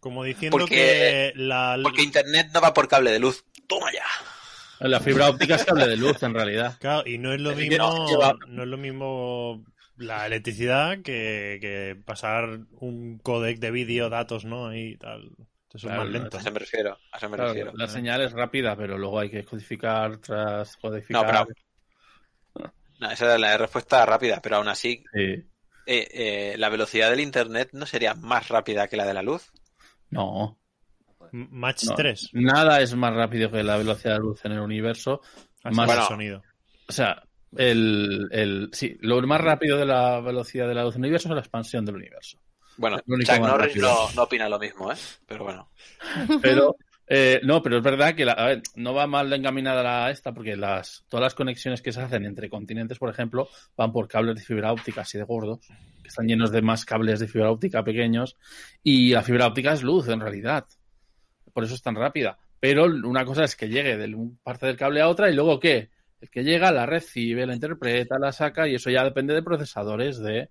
Como 0.00 0.24
diciendo 0.24 0.56
Porque- 0.56 0.74
que 0.74 1.32
la. 1.34 1.78
Porque 1.82 2.02
Internet 2.02 2.48
no 2.54 2.60
va 2.62 2.72
por 2.72 2.88
cable 2.88 3.10
de 3.10 3.18
luz. 3.18 3.44
¡Toma 3.66 3.92
ya! 3.92 4.04
La 4.80 5.00
fibra 5.00 5.28
óptica 5.28 5.56
es 5.56 5.64
cable 5.64 5.86
de 5.86 5.96
luz, 5.96 6.22
en 6.22 6.34
realidad. 6.34 6.76
Claro, 6.80 7.06
y 7.08 7.18
no 7.18 7.32
es 7.32 7.40
lo 7.40 7.50
que 7.54 7.68
mismo. 7.68 8.06
no 8.18 8.32
No 8.48 8.62
es 8.62 8.68
lo 8.68 8.76
mismo 8.78 9.64
la 9.96 10.26
electricidad 10.26 11.02
que, 11.02 11.58
que 11.60 11.96
pasar 12.04 12.60
un 12.80 13.18
codec 13.18 13.58
de 13.58 13.70
vídeo, 13.70 14.08
datos, 14.08 14.44
¿no? 14.46 14.74
Y 14.74 14.96
tal. 14.96 15.30
Eso 15.72 15.86
Claro, 15.86 16.02
es 16.02 16.06
más 16.06 16.06
no, 16.06 16.18
lento. 16.20 16.36
A 16.38 16.40
eso 16.40 16.50
me 16.50 16.58
refiero. 16.58 16.98
A 17.12 17.18
eso 17.18 17.28
me 17.28 17.36
Claro, 17.36 17.50
refiero. 17.52 17.72
la 17.76 17.86
señal 17.86 18.22
es 18.22 18.32
rápida, 18.32 18.74
pero 18.76 18.96
luego 18.98 19.20
hay 19.20 19.30
que 19.30 19.44
codificar 19.44 20.16
tras 20.18 20.76
No, 20.76 20.80
codificar. 20.90 21.26
pero- 21.26 22.72
No, 23.00 23.10
esa 23.10 23.34
es 23.34 23.40
la 23.40 23.56
respuesta 23.56 24.04
rápida, 24.04 24.40
pero 24.42 24.56
aún 24.56 24.68
así, 24.68 25.04
Sí. 25.12 25.20
eh, 25.22 26.08
eh, 26.12 26.54
la 26.58 26.68
velocidad 26.68 27.10
del 27.10 27.20
Internet 27.20 27.70
no 27.72 27.86
sería 27.86 28.14
más 28.14 28.48
rápida 28.48 28.88
que 28.88 28.96
la 28.96 29.06
de 29.06 29.14
la 29.14 29.22
luz. 29.22 29.52
No, 30.10 30.58
Match 31.32 31.84
no. 31.84 31.94
3. 31.94 32.30
Nada 32.32 32.80
es 32.80 32.94
más 32.94 33.14
rápido 33.14 33.50
que 33.50 33.62
la 33.62 33.76
velocidad 33.76 34.14
de 34.14 34.18
la 34.18 34.24
luz 34.24 34.44
en 34.44 34.52
el 34.52 34.60
universo. 34.60 35.20
Así 35.62 35.76
Más- 35.76 35.90
el 35.90 36.02
sonido. 36.02 36.42
O 36.88 36.92
sea, 36.92 37.22
el, 37.56 38.28
el, 38.30 38.68
sí, 38.72 38.96
lo 39.00 39.20
más 39.22 39.40
rápido 39.40 39.76
de 39.76 39.86
la 39.86 40.20
velocidad 40.20 40.68
de 40.68 40.74
la 40.74 40.84
luz 40.84 40.94
en 40.96 41.00
el 41.02 41.06
universo 41.08 41.28
es 41.28 41.34
la 41.34 41.40
expansión 41.40 41.84
del 41.84 41.96
universo. 41.96 42.38
Bueno, 42.76 42.98
Chuck 42.98 43.40
Norris 43.40 43.76
no 43.76 44.22
opina 44.22 44.48
lo 44.48 44.58
mismo, 44.58 44.90
¿eh? 44.90 44.96
Pero 45.26 45.44
bueno. 45.44 45.70
Pero, 46.42 46.76
eh, 47.06 47.40
no, 47.42 47.60
pero 47.60 47.78
es 47.78 47.82
verdad 47.82 48.14
que 48.14 48.24
la- 48.24 48.32
a 48.34 48.46
ver, 48.46 48.62
no 48.76 48.94
va 48.94 49.06
mal 49.06 49.30
encaminada 49.32 49.82
la 49.82 50.10
esta, 50.10 50.32
porque 50.32 50.56
las, 50.56 51.04
todas 51.08 51.24
las 51.24 51.34
conexiones 51.34 51.82
que 51.82 51.92
se 51.92 52.00
hacen 52.00 52.24
entre 52.24 52.48
continentes, 52.48 52.98
por 52.98 53.10
ejemplo, 53.10 53.48
van 53.76 53.92
por 53.92 54.06
cables 54.08 54.36
de 54.36 54.42
fibra 54.42 54.72
óptica 54.72 55.00
así 55.02 55.18
de 55.18 55.24
gordos, 55.24 55.58
que 56.02 56.08
están 56.08 56.26
llenos 56.28 56.52
de 56.52 56.62
más 56.62 56.84
cables 56.84 57.18
de 57.20 57.26
fibra 57.26 57.50
óptica 57.50 57.82
pequeños, 57.82 58.36
y 58.84 59.10
la 59.12 59.22
fibra 59.22 59.48
óptica 59.48 59.72
es 59.72 59.82
luz, 59.82 60.08
en 60.08 60.20
realidad. 60.20 60.66
Por 61.60 61.64
eso 61.66 61.74
es 61.74 61.82
tan 61.82 61.94
rápida. 61.94 62.38
Pero 62.58 62.84
una 62.84 63.24
cosa 63.24 63.44
es 63.44 63.56
que 63.56 63.68
llegue 63.68 63.96
de 63.96 64.14
un 64.14 64.38
parte 64.42 64.66
del 64.66 64.76
cable 64.76 65.00
a 65.00 65.08
otra, 65.08 65.30
y 65.30 65.34
luego 65.34 65.58
¿qué? 65.60 65.90
El 66.20 66.28
que 66.30 66.42
llega 66.44 66.70
la 66.72 66.84
recibe, 66.86 67.46
la 67.46 67.54
interpreta, 67.54 68.18
la 68.18 68.32
saca, 68.32 68.68
y 68.68 68.74
eso 68.74 68.90
ya 68.90 69.02
depende 69.04 69.32
de 69.34 69.42
procesadores 69.42 70.18
de, 70.18 70.50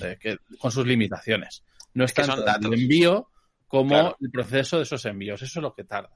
de 0.00 0.16
que, 0.18 0.38
con 0.58 0.70
sus 0.72 0.86
limitaciones. 0.86 1.62
No 1.92 2.04
es, 2.04 2.10
Es 2.10 2.14
que 2.14 2.22
tanto 2.22 2.36
son 2.36 2.44
datos. 2.46 2.72
el 2.72 2.80
envío 2.80 3.28
como 3.68 3.88
Claro. 3.90 4.16
el 4.20 4.30
proceso 4.30 4.78
de 4.78 4.84
esos 4.84 5.04
envíos. 5.04 5.42
Eso 5.42 5.58
es 5.58 5.62
lo 5.62 5.74
que 5.74 5.84
tarda. 5.84 6.10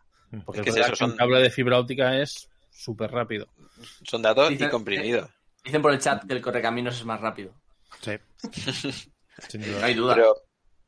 Porque 0.44 0.60
Es 0.60 0.64
que 0.64 0.70
es 0.70 0.76
es 0.76 0.80
verdad 0.82 0.92
eso, 0.94 1.06
son- 1.06 1.16
cable 1.16 1.40
de 1.40 1.50
fibra 1.50 1.78
óptica 1.78 2.18
es 2.18 2.48
súper 2.70 3.10
rápido. 3.10 3.46
Son 4.04 4.22
datos 4.22 4.48
Dice- 4.50 4.64
y 4.64 4.68
comprimidos. 4.68 5.28
Dicen 5.64 5.82
por 5.82 5.92
el 5.92 5.98
chat 5.98 6.24
que 6.26 6.32
el 6.34 6.40
correcaminos 6.40 6.96
es 6.96 7.04
más 7.04 7.20
rápido. 7.20 7.54
Sí. 8.00 8.12
Sin 9.48 9.60
No 9.60 9.84
hay 9.84 9.94
duda. 9.94 10.14
Pero 10.14 10.34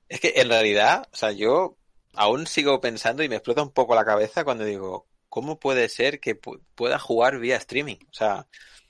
es 0.09 0.21
que 0.21 0.33
en 0.37 0.49
realidad, 0.49 1.07
o 1.13 1.17
sea, 1.17 1.33
yo 1.33 1.77
aún 2.15 2.47
sigo 2.47 2.81
pensando 2.81 3.23
y 3.23 3.29
me 3.29 3.37
explota 3.37 3.63
un 3.63 3.73
poco 3.73 3.95
la 3.95 4.05
cabeza 4.05 4.45
cuando 4.45 4.65
digo, 4.65 5.07
¿cómo 5.29 5.59
puede 5.59 5.89
ser 5.89 6.21
que 6.21 6.41
pu- 6.41 6.61
pueda 6.75 6.99
jugar 6.99 7.39
vía 7.39 7.57
streaming? 7.57 7.97
O 8.11 8.13
sea, 8.13 8.47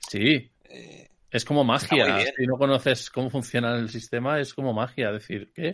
Sí, 0.09 0.51
eh, 0.65 1.09
es 1.29 1.45
como 1.45 1.63
magia. 1.63 2.19
Si 2.35 2.45
no 2.47 2.57
conoces 2.57 3.09
cómo 3.09 3.29
funciona 3.29 3.75
el 3.77 3.89
sistema, 3.89 4.39
es 4.39 4.53
como 4.53 4.73
magia. 4.73 5.07
Es 5.09 5.13
decir, 5.13 5.51
¿qué? 5.53 5.73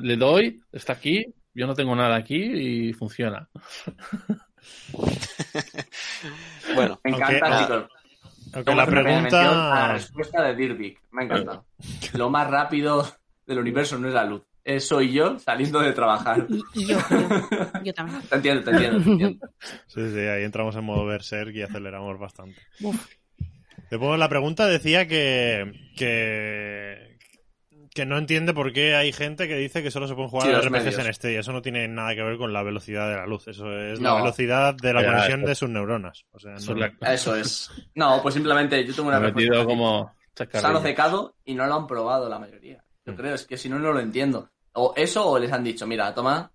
Le 0.00 0.16
doy, 0.16 0.62
está 0.72 0.94
aquí, 0.94 1.26
yo 1.52 1.66
no 1.66 1.74
tengo 1.74 1.94
nada 1.94 2.16
aquí 2.16 2.36
y 2.42 2.92
funciona. 2.94 3.48
bueno, 6.74 6.98
Me 7.04 7.10
encanta, 7.10 7.86
Tengo 8.52 8.64
la 8.64 8.64
que 8.64 8.70
hacer 8.70 8.74
una 8.74 8.86
pequeña 8.86 9.20
mención 9.20 9.44
a 9.44 9.48
la 9.48 9.52
pregunta. 9.74 9.92
respuesta 9.92 10.42
de 10.42 10.54
Dirk. 10.56 11.00
Me 11.12 11.22
ha 11.22 11.24
encantado. 11.26 11.66
Lo 12.14 12.30
más 12.30 12.50
rápido 12.50 13.06
del 13.46 13.58
universo 13.58 13.98
no 13.98 14.08
es 14.08 14.14
la 14.14 14.24
luz. 14.24 14.42
Es 14.64 14.88
soy 14.88 15.12
yo 15.12 15.38
saliendo 15.38 15.80
de 15.80 15.92
trabajar. 15.92 16.46
Y, 16.48 16.62
y 16.74 16.86
yo, 16.86 16.96
yo, 17.10 17.82
yo 17.84 17.92
también. 17.94 18.22
Te 18.22 18.36
entiendo, 18.36 18.64
te 18.64 18.70
entiendo. 18.70 19.04
te 19.04 19.10
entiendo. 19.10 19.48
Sí, 19.86 20.10
sí, 20.10 20.18
ahí 20.20 20.42
entramos 20.44 20.74
en 20.76 20.84
modo 20.84 21.04
Berserk 21.04 21.54
y 21.54 21.62
aceleramos 21.62 22.18
bastante. 22.18 22.60
Después 23.90 24.18
la 24.18 24.28
pregunta 24.28 24.66
decía 24.66 25.06
que, 25.06 25.72
que 25.96 27.14
que 27.94 28.06
no 28.06 28.18
entiende 28.18 28.52
por 28.54 28.72
qué 28.72 28.96
hay 28.96 29.12
gente 29.12 29.46
que 29.46 29.54
dice 29.56 29.80
que 29.82 29.90
solo 29.92 30.08
se 30.08 30.14
pueden 30.14 30.28
jugar 30.30 30.46
Sí, 30.48 30.52
a 30.52 30.56
los 30.56 30.66
RPGs 30.66 30.84
medios. 30.84 31.06
en 31.06 31.14
Stadia. 31.14 31.40
Eso 31.40 31.52
no 31.52 31.62
tiene 31.62 31.86
nada 31.86 32.12
que 32.16 32.22
ver 32.24 32.36
con 32.38 32.52
la 32.52 32.64
velocidad 32.64 33.08
de 33.08 33.16
la 33.16 33.26
luz. 33.26 33.46
Eso 33.46 33.70
es 33.70 34.00
la 34.00 34.14
velocidad 34.16 34.74
de 34.74 34.92
la 34.92 35.04
conexión 35.04 35.40
eso- 35.40 35.48
de 35.48 35.54
sus 35.54 35.68
neuronas. 35.70 36.24
O 36.32 36.40
sea, 36.40 36.54
Eso 36.54 36.74
no- 36.74 36.86
Eso 37.08 37.36
es. 37.36 37.70
No, 37.94 38.20
pues 38.20 38.34
simplemente 38.34 38.84
yo 38.84 38.92
tengo 38.94 39.10
me 39.10 39.16
una 39.18 39.26
metido 39.28 39.50
respuesta. 39.54 39.64
como 39.66 40.12
Se 40.34 40.66
han 40.66 40.82
secado 40.82 41.36
y 41.44 41.54
no 41.54 41.66
lo 41.66 41.74
han 41.74 41.86
probado 41.86 42.28
la 42.28 42.38
mayoría. 42.40 42.82
Yo 43.06 43.12
Mm. 43.12 43.16
creo, 43.16 43.34
es 43.34 43.46
que 43.46 43.56
si 43.58 43.68
no, 43.68 43.78
no 43.78 43.92
lo 43.92 44.00
entiendo. 44.00 44.50
O 44.74 44.92
eso 44.96 45.28
o 45.28 45.38
les 45.38 45.52
han 45.52 45.64
dicho, 45.64 45.86
mira, 45.86 46.12
toma, 46.14 46.50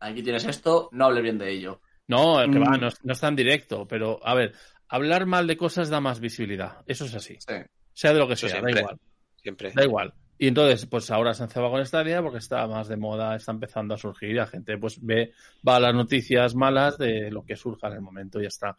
aquí 0.00 0.22
tienes 0.22 0.44
esto, 0.46 0.88
no 0.92 1.06
hables 1.06 1.22
bien 1.22 1.38
de 1.38 1.50
ello. 1.50 1.80
No, 2.08 2.38
que 2.40 2.58
Mm. 2.58 2.62
va, 2.62 2.76
no, 2.76 2.88
es- 2.88 3.04
no 3.04 3.12
es 3.12 3.20
tan 3.20 3.36
directo, 3.36 3.86
pero 3.86 4.18
a 4.26 4.34
ver, 4.34 4.52
hablar 4.88 5.26
mal 5.26 5.46
de 5.46 5.56
cosas 5.56 5.88
da 5.90 6.00
más 6.00 6.20
visibilidad. 6.20 6.78
Eso 6.86 7.04
es 7.04 7.14
así. 7.14 7.36
Sí. 7.38 7.54
Sea 7.92 8.12
de 8.12 8.18
lo 8.18 8.26
que 8.26 8.34
Eso 8.34 8.48
sea, 8.48 8.60
da 8.60 8.70
igual. 8.70 8.98
siempre. 9.36 9.72
Da 9.74 9.84
igual. 9.84 10.12
Y 10.38 10.48
entonces, 10.48 10.86
pues 10.86 11.10
ahora 11.10 11.34
se 11.34 11.42
han 11.42 11.50
cebado 11.50 11.72
con 11.72 11.84
Stadia 11.84 12.22
porque 12.22 12.38
está 12.38 12.66
más 12.66 12.88
de 12.88 12.96
moda, 12.96 13.36
está 13.36 13.52
empezando 13.52 13.94
a 13.94 13.98
surgir 13.98 14.30
y 14.30 14.34
la 14.34 14.46
gente 14.46 14.78
pues 14.78 14.98
ve, 15.04 15.32
va 15.68 15.76
a 15.76 15.80
las 15.80 15.94
noticias 15.94 16.54
malas 16.54 16.96
de 16.96 17.30
lo 17.30 17.44
que 17.44 17.56
surja 17.56 17.88
en 17.88 17.94
el 17.94 18.00
momento 18.00 18.38
y 18.40 18.44
ya 18.44 18.48
está. 18.48 18.78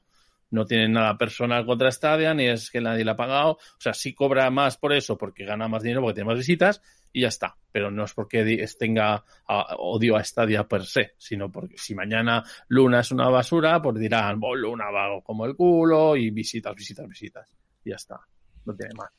No 0.52 0.66
tiene 0.66 0.88
nada 0.88 1.18
personal 1.18 1.66
contra 1.66 1.92
Stadia, 1.92 2.34
ni 2.34 2.46
es 2.48 2.70
que 2.70 2.80
nadie 2.82 3.04
le 3.04 3.12
ha 3.12 3.16
pagado. 3.16 3.52
O 3.54 3.80
sea, 3.80 3.94
sí 3.94 4.14
cobra 4.14 4.50
más 4.52 4.78
por 4.78 4.94
eso, 4.94 5.18
porque 5.18 5.46
gana 5.46 5.68
más 5.68 5.82
dinero, 5.84 6.02
porque 6.02 6.16
tiene 6.16 6.28
más 6.30 6.38
visitas, 6.38 6.82
y 7.12 7.22
ya 7.22 7.30
está. 7.30 7.58
Pero 7.72 7.90
no 7.90 8.04
es 8.06 8.14
porque 8.14 8.66
tenga 8.78 9.24
a- 9.48 9.76
odio 9.78 10.16
a 10.16 10.24
Stadia 10.24 10.68
per 10.68 10.86
se, 10.86 11.16
sino 11.18 11.52
porque 11.52 11.78
si 11.78 11.96
mañana 11.96 12.44
Luna 12.68 13.00
es 13.00 13.12
una 13.12 13.30
basura, 13.30 13.82
pues 13.82 13.98
dirán, 13.98 14.40
"Oh, 14.42 14.56
Luna 14.56 14.92
va 14.92 15.22
como 15.24 15.46
el 15.46 15.56
culo, 15.56 16.16
y 16.16 16.30
visitas, 16.30 16.76
visitas, 16.76 17.08
visitas. 17.08 17.50
Y 17.84 17.90
ya 17.90 17.96
está. 17.96 18.20
No 18.66 18.76
tiene 18.76 18.94
más. 18.94 19.10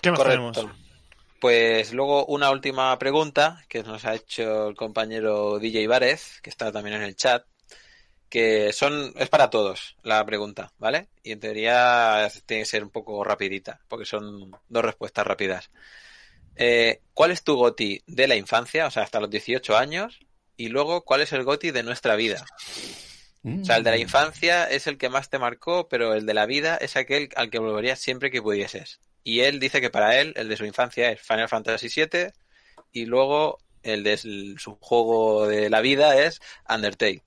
¿Qué 0.00 0.10
más 0.10 0.18
Correcto. 0.18 0.52
tenemos? 0.52 0.76
Pues 1.40 1.92
luego 1.92 2.24
una 2.26 2.50
última 2.50 2.96
pregunta 2.98 3.64
que 3.68 3.82
nos 3.82 4.04
ha 4.04 4.14
hecho 4.14 4.68
el 4.68 4.76
compañero 4.76 5.58
DJ 5.58 5.88
Várez, 5.88 6.40
que 6.40 6.50
está 6.50 6.70
también 6.70 6.96
en 6.96 7.02
el 7.02 7.16
chat, 7.16 7.44
que 8.32 8.72
son 8.72 9.12
es 9.18 9.28
para 9.28 9.50
todos 9.50 9.94
la 10.02 10.24
pregunta, 10.24 10.72
¿vale? 10.78 11.08
Y 11.22 11.32
en 11.32 11.40
teoría 11.40 12.30
tiene 12.46 12.62
que 12.62 12.66
ser 12.66 12.82
un 12.82 12.88
poco 12.88 13.22
rapidita, 13.22 13.80
porque 13.88 14.06
son 14.06 14.50
dos 14.70 14.82
respuestas 14.82 15.26
rápidas. 15.26 15.70
Eh, 16.56 17.02
¿Cuál 17.12 17.32
es 17.32 17.44
tu 17.44 17.56
goti 17.56 18.02
de 18.06 18.26
la 18.26 18.34
infancia, 18.34 18.86
o 18.86 18.90
sea, 18.90 19.02
hasta 19.02 19.20
los 19.20 19.28
18 19.28 19.76
años? 19.76 20.18
Y 20.56 20.68
luego, 20.68 21.04
¿cuál 21.04 21.20
es 21.20 21.34
el 21.34 21.44
goti 21.44 21.72
de 21.72 21.82
nuestra 21.82 22.16
vida? 22.16 22.42
O 23.44 23.66
sea, 23.66 23.76
el 23.76 23.84
de 23.84 23.90
la 23.90 23.98
infancia 23.98 24.64
es 24.64 24.86
el 24.86 24.96
que 24.96 25.10
más 25.10 25.28
te 25.28 25.38
marcó, 25.38 25.86
pero 25.90 26.14
el 26.14 26.24
de 26.24 26.32
la 26.32 26.46
vida 26.46 26.78
es 26.78 26.96
aquel 26.96 27.28
al 27.36 27.50
que 27.50 27.58
volverías 27.58 27.98
siempre 27.98 28.30
que 28.30 28.40
pudieses. 28.40 29.00
Y 29.24 29.40
él 29.40 29.60
dice 29.60 29.82
que 29.82 29.90
para 29.90 30.18
él, 30.18 30.32
el 30.36 30.48
de 30.48 30.56
su 30.56 30.64
infancia 30.64 31.10
es 31.10 31.20
Final 31.20 31.50
Fantasy 31.50 31.88
VII 31.94 32.32
y 32.92 33.04
luego 33.04 33.58
el 33.82 34.04
de 34.04 34.16
su 34.16 34.78
juego 34.80 35.46
de 35.46 35.68
la 35.68 35.82
vida 35.82 36.18
es 36.18 36.40
Undertale. 36.66 37.22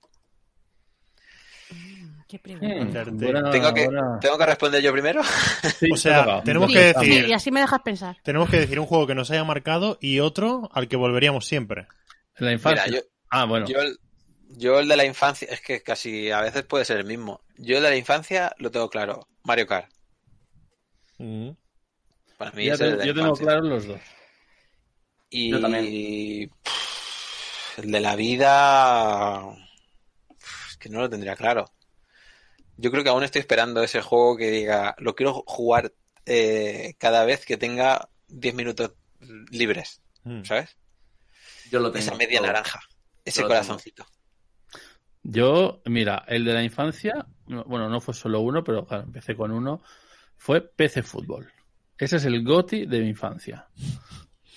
Qué. 2.28 2.40
Mm, 2.44 3.18
buena- 3.18 3.50
¿Tengo 3.50 3.72
que, 3.72 3.84
buena- 3.84 4.18
¿Tengo 4.20 4.36
que 4.38 4.46
responder 4.46 4.82
yo 4.82 4.92
primero? 4.92 5.22
Sí, 5.78 5.88
O 5.92 5.96
sea, 5.96 6.42
tenemos 6.42 6.68
Sí, 6.68 6.74
que 6.74 6.92
sí, 6.94 7.06
decir- 7.08 7.28
y 7.28 7.32
así 7.32 7.50
me 7.52 7.60
dejas 7.60 7.80
pensar. 7.82 8.16
Tenemos 8.24 8.50
que 8.50 8.58
decir 8.58 8.80
un 8.80 8.86
juego 8.86 9.06
que 9.06 9.14
nos 9.14 9.30
haya 9.30 9.44
marcado 9.44 9.96
y 10.00 10.18
otro 10.20 10.68
al 10.72 10.88
que 10.88 10.96
volveríamos 10.96 11.46
siempre. 11.46 11.86
En 12.38 12.46
la 12.46 12.52
infancia. 12.52 12.84
Mira, 12.86 12.98
yo, 13.00 13.06
ah, 13.30 13.44
bueno. 13.44 13.66
yo, 13.66 13.78
el, 13.80 13.98
yo 14.48 14.80
el 14.80 14.88
de 14.88 14.96
la 14.96 15.04
infancia, 15.04 15.46
es 15.50 15.60
que 15.60 15.82
casi 15.82 16.30
a 16.32 16.40
veces 16.40 16.64
puede 16.64 16.84
ser 16.84 16.96
el 16.98 17.06
mismo. 17.06 17.42
Yo 17.58 17.76
el 17.76 17.82
de 17.84 17.90
la 17.90 17.96
infancia 17.96 18.52
lo 18.58 18.70
tengo 18.72 18.90
claro, 18.90 19.28
Mario 19.44 19.66
Kart. 19.68 19.88
Mm. 21.18 21.50
Para 22.36 22.50
mí 22.52 22.68
el 22.68 22.76
te- 22.76 22.84
de 22.90 22.96
la 22.96 23.04
yo 23.06 23.14
tengo 23.14 23.32
claros 23.34 23.64
los 23.64 23.86
dos. 23.86 24.00
Y 25.30 25.50
Yo 25.50 25.60
pff, 25.60 27.78
el 27.78 27.90
de 27.90 28.00
la 28.00 28.16
vida 28.16 29.42
pff, 30.28 30.70
es 30.70 30.76
que 30.76 30.88
no 30.88 31.00
lo 31.00 31.08
tendría 31.08 31.36
claro. 31.36 31.64
Yo 32.76 32.90
creo 32.90 33.02
que 33.02 33.10
aún 33.10 33.22
estoy 33.24 33.40
esperando 33.40 33.82
ese 33.82 34.02
juego 34.02 34.36
que 34.36 34.50
diga, 34.50 34.94
lo 34.98 35.14
quiero 35.14 35.42
jugar 35.46 35.92
eh, 36.26 36.94
cada 36.98 37.24
vez 37.24 37.46
que 37.46 37.56
tenga 37.56 38.08
10 38.28 38.54
minutos 38.54 38.92
libres, 39.50 40.02
Mm. 40.24 40.42
¿sabes? 40.44 40.76
Yo 41.70 41.78
lo 41.80 41.90
tengo. 41.92 42.04
Esa 42.04 42.14
media 42.16 42.38
todo. 42.38 42.48
naranja, 42.48 42.80
ese 43.24 43.42
Yo 43.42 43.48
corazoncito. 43.48 44.04
Yo, 45.22 45.80
mira, 45.86 46.24
el 46.28 46.44
de 46.44 46.52
la 46.52 46.62
infancia, 46.62 47.26
no- 47.46 47.64
bueno, 47.64 47.88
no 47.88 48.00
fue 48.00 48.14
solo 48.14 48.40
uno, 48.40 48.62
pero 48.62 48.84
claro, 48.86 49.04
empecé 49.04 49.34
con 49.36 49.50
uno, 49.50 49.82
fue 50.36 50.60
PC 50.60 51.02
Fútbol. 51.02 51.50
Ese 51.98 52.16
es 52.16 52.24
el 52.24 52.44
GOTI 52.44 52.86
de 52.86 53.00
mi 53.00 53.08
infancia. 53.08 53.68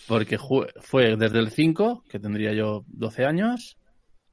Porque 0.08 0.38
fue 0.82 1.16
desde 1.16 1.40
el 1.40 1.52
5, 1.52 2.04
que 2.10 2.20
tendría 2.20 2.52
yo 2.54 2.84
12 2.88 3.26
años, 3.26 3.78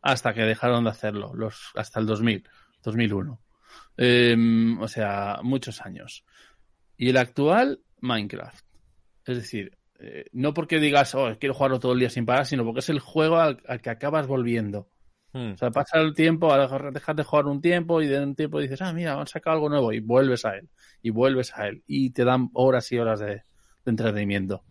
hasta 0.03 0.33
que 0.35 0.43
dejaron 0.43 0.85
de 0.85 0.91
hacerlo, 0.91 1.33
los, 1.35 1.71
hasta 1.75 2.01
el 2.01 2.07
2000, 2.07 2.49
2001. 2.83 3.41
Em, 3.97 4.81
o 4.81 4.89
sea, 4.89 5.39
muchos 5.43 5.81
años. 5.81 6.25
Y 6.97 7.11
el 7.11 7.17
actual, 7.17 7.81
Minecraft. 8.01 8.65
Es 9.25 9.37
decir, 9.37 9.77
eh, 9.99 10.27
no 10.33 10.55
porque 10.55 10.79
digas, 10.79 11.15
oh, 11.15 11.37
quiero 11.39 11.55
jugarlo 11.55 11.81
todo 11.81 11.93
el 11.93 11.99
día 11.99 12.11
sin 12.11 12.27
parar, 12.27 12.47
sino 12.47 12.65
porque 12.65 12.81
es 12.81 12.89
el 12.91 13.01
juego 13.01 13.39
al- 13.39 13.63
al 13.67 13.81
que 13.81 13.91
acabas 13.91 14.27
volviendo. 14.27 14.89
Mm. 15.33 15.53
O 15.53 15.57
sea, 15.57 15.71
pasa 15.71 15.99
el 16.01 16.15
tiempo, 16.15 16.55
dejas 16.93 17.17
de 17.17 17.25
jugar 17.25 17.47
un 17.47 17.61
tiempo 17.61 18.01
y 18.01 18.07
de 18.07 18.23
un 18.23 18.35
tiempo 18.35 18.61
dices, 18.61 18.81
ah, 18.83 18.93
mira, 18.93 19.19
han 19.19 19.27
sacado 19.27 19.55
algo 19.57 19.69
nuevo 19.69 19.93
y 19.93 20.01
vuelves 20.01 20.45
a 20.45 20.57
él, 20.57 20.69
y 21.03 21.11
vuelves 21.11 21.53
a 21.57 21.67
él, 21.69 21.83
y 21.87 22.11
te 22.11 22.25
dan 22.25 22.51
horas 22.55 22.91
y 22.93 22.99
horas 22.99 23.21
de, 23.21 23.27
de 23.27 23.43
entretenimiento. 23.85 24.65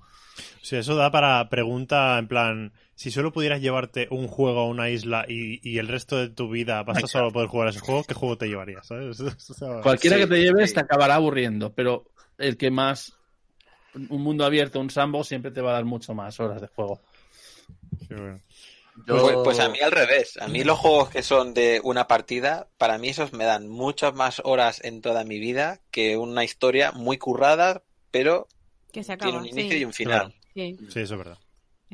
Sea, 0.61 0.79
eso 0.79 0.95
da 0.95 1.11
para 1.11 1.47
pregunta 1.49 2.17
en 2.17 2.27
plan, 2.27 2.73
si 2.95 3.11
solo 3.11 3.31
pudieras 3.31 3.61
llevarte 3.61 4.07
un 4.09 4.27
juego 4.27 4.61
a 4.61 4.67
una 4.67 4.89
isla 4.89 5.25
y, 5.27 5.59
y 5.67 5.77
el 5.79 5.87
resto 5.87 6.17
de 6.17 6.29
tu 6.29 6.49
vida 6.49 6.81
vas 6.83 7.03
a 7.03 7.07
solo 7.07 7.31
poder 7.31 7.47
jugar 7.49 7.67
a 7.67 7.71
ese 7.71 7.79
juego, 7.79 8.03
¿qué 8.03 8.13
juego 8.13 8.37
te 8.37 8.47
llevarías? 8.47 8.87
Cualquiera 9.83 10.15
Sí, 10.17 10.21
que 10.23 10.27
te 10.27 10.39
lleves 10.41 10.69
sí. 10.69 10.75
te 10.75 10.79
acabará 10.81 11.15
aburriendo, 11.15 11.73
pero 11.73 12.05
el 12.37 12.57
que 12.57 12.71
más, 12.71 13.13
un 13.93 14.21
mundo 14.21 14.45
abierto, 14.45 14.79
un 14.79 14.89
sandbox, 14.89 15.27
siempre 15.27 15.51
te 15.51 15.61
va 15.61 15.71
a 15.71 15.73
dar 15.73 15.85
mucho 15.85 16.13
más 16.13 16.39
horas 16.39 16.61
de 16.61 16.67
juego. 16.67 17.01
sí, 17.99 18.07
bueno. 18.09 18.39
Yo- 19.07 19.21
Pues, 19.21 19.37
pues 19.43 19.59
a 19.59 19.67
mí 19.69 19.77
al 19.81 19.91
revés. 19.91 20.37
A 20.37 20.47
mí 20.47 20.63
los 20.63 20.79
juegos 20.79 21.09
que 21.09 21.21
son 21.21 21.53
de 21.53 21.81
una 21.83 22.07
partida, 22.07 22.69
para 22.77 22.97
mí 22.97 23.09
esos 23.09 23.33
me 23.33 23.43
dan 23.43 23.67
muchas 23.67 24.13
más 24.15 24.41
horas 24.45 24.81
en 24.85 25.01
toda 25.01 25.25
mi 25.25 25.37
vida 25.37 25.81
que 25.91 26.15
una 26.17 26.45
historia 26.45 26.91
muy 26.93 27.17
currada, 27.17 27.83
pero 28.11 28.47
Que 28.93 29.03
se 29.03 29.11
acaba. 29.11 29.31
tiene 29.31 29.43
un 29.43 29.47
inicio 29.59 29.75
sí, 29.75 29.81
y 29.81 29.85
un 29.85 29.93
final. 29.93 30.33
sí. 30.53 30.77
Sí, 30.89 30.99
eso 31.01 31.13
es 31.15 31.17
verdad. 31.17 31.37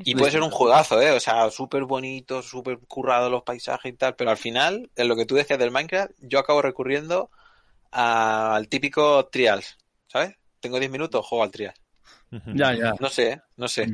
Y 0.03 0.15
puede 0.15 0.31
ser 0.31 0.41
un 0.41 0.51
juegazo, 0.51 1.01
¿eh? 1.01 1.11
O 1.11 1.19
sea, 1.19 1.49
súper 1.49 1.85
bonito, 1.85 2.41
súper 2.41 2.79
currado 2.79 3.29
los 3.29 3.43
paisajes 3.43 3.93
y 3.93 3.95
tal, 3.95 4.15
pero 4.15 4.31
al 4.31 4.37
final, 4.37 4.89
en 4.95 5.07
lo 5.07 5.15
que 5.15 5.25
tú 5.25 5.35
decías 5.35 5.59
del 5.59 5.71
Minecraft, 5.71 6.11
yo 6.19 6.39
acabo 6.39 6.61
recurriendo 6.61 7.29
al 7.91 8.67
típico 8.67 9.25
trials, 9.27 9.77
¿sabes? 10.07 10.35
Tengo 10.59 10.79
10 10.79 10.91
minutos, 10.91 11.25
juego 11.25 11.43
al 11.43 11.51
trial. 11.51 11.73
Ya, 12.53 12.73
ya. 12.73 12.93
No 12.99 13.09
sé, 13.09 13.31
¿eh? 13.31 13.41
no 13.57 13.67
sé. 13.67 13.91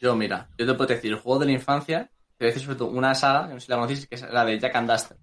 Yo, 0.00 0.14
mira, 0.14 0.48
yo 0.56 0.66
te 0.66 0.74
puedo 0.74 0.94
decir, 0.94 1.10
el 1.10 1.18
juego 1.18 1.40
de 1.40 1.46
la 1.46 1.52
infancia, 1.52 2.10
te 2.36 2.44
voy 2.44 2.46
a 2.46 2.52
decir 2.52 2.62
sobre 2.62 2.78
todo 2.78 2.88
una 2.88 3.14
saga, 3.14 3.48
que 3.48 3.54
no 3.54 3.60
sé 3.60 3.66
si 3.66 3.70
la 3.70 3.76
conocéis, 3.76 4.06
que 4.06 4.14
es 4.14 4.22
la 4.22 4.44
de 4.44 4.58
Jack 4.58 4.76
and 4.76 4.90
Duster. 4.90 5.16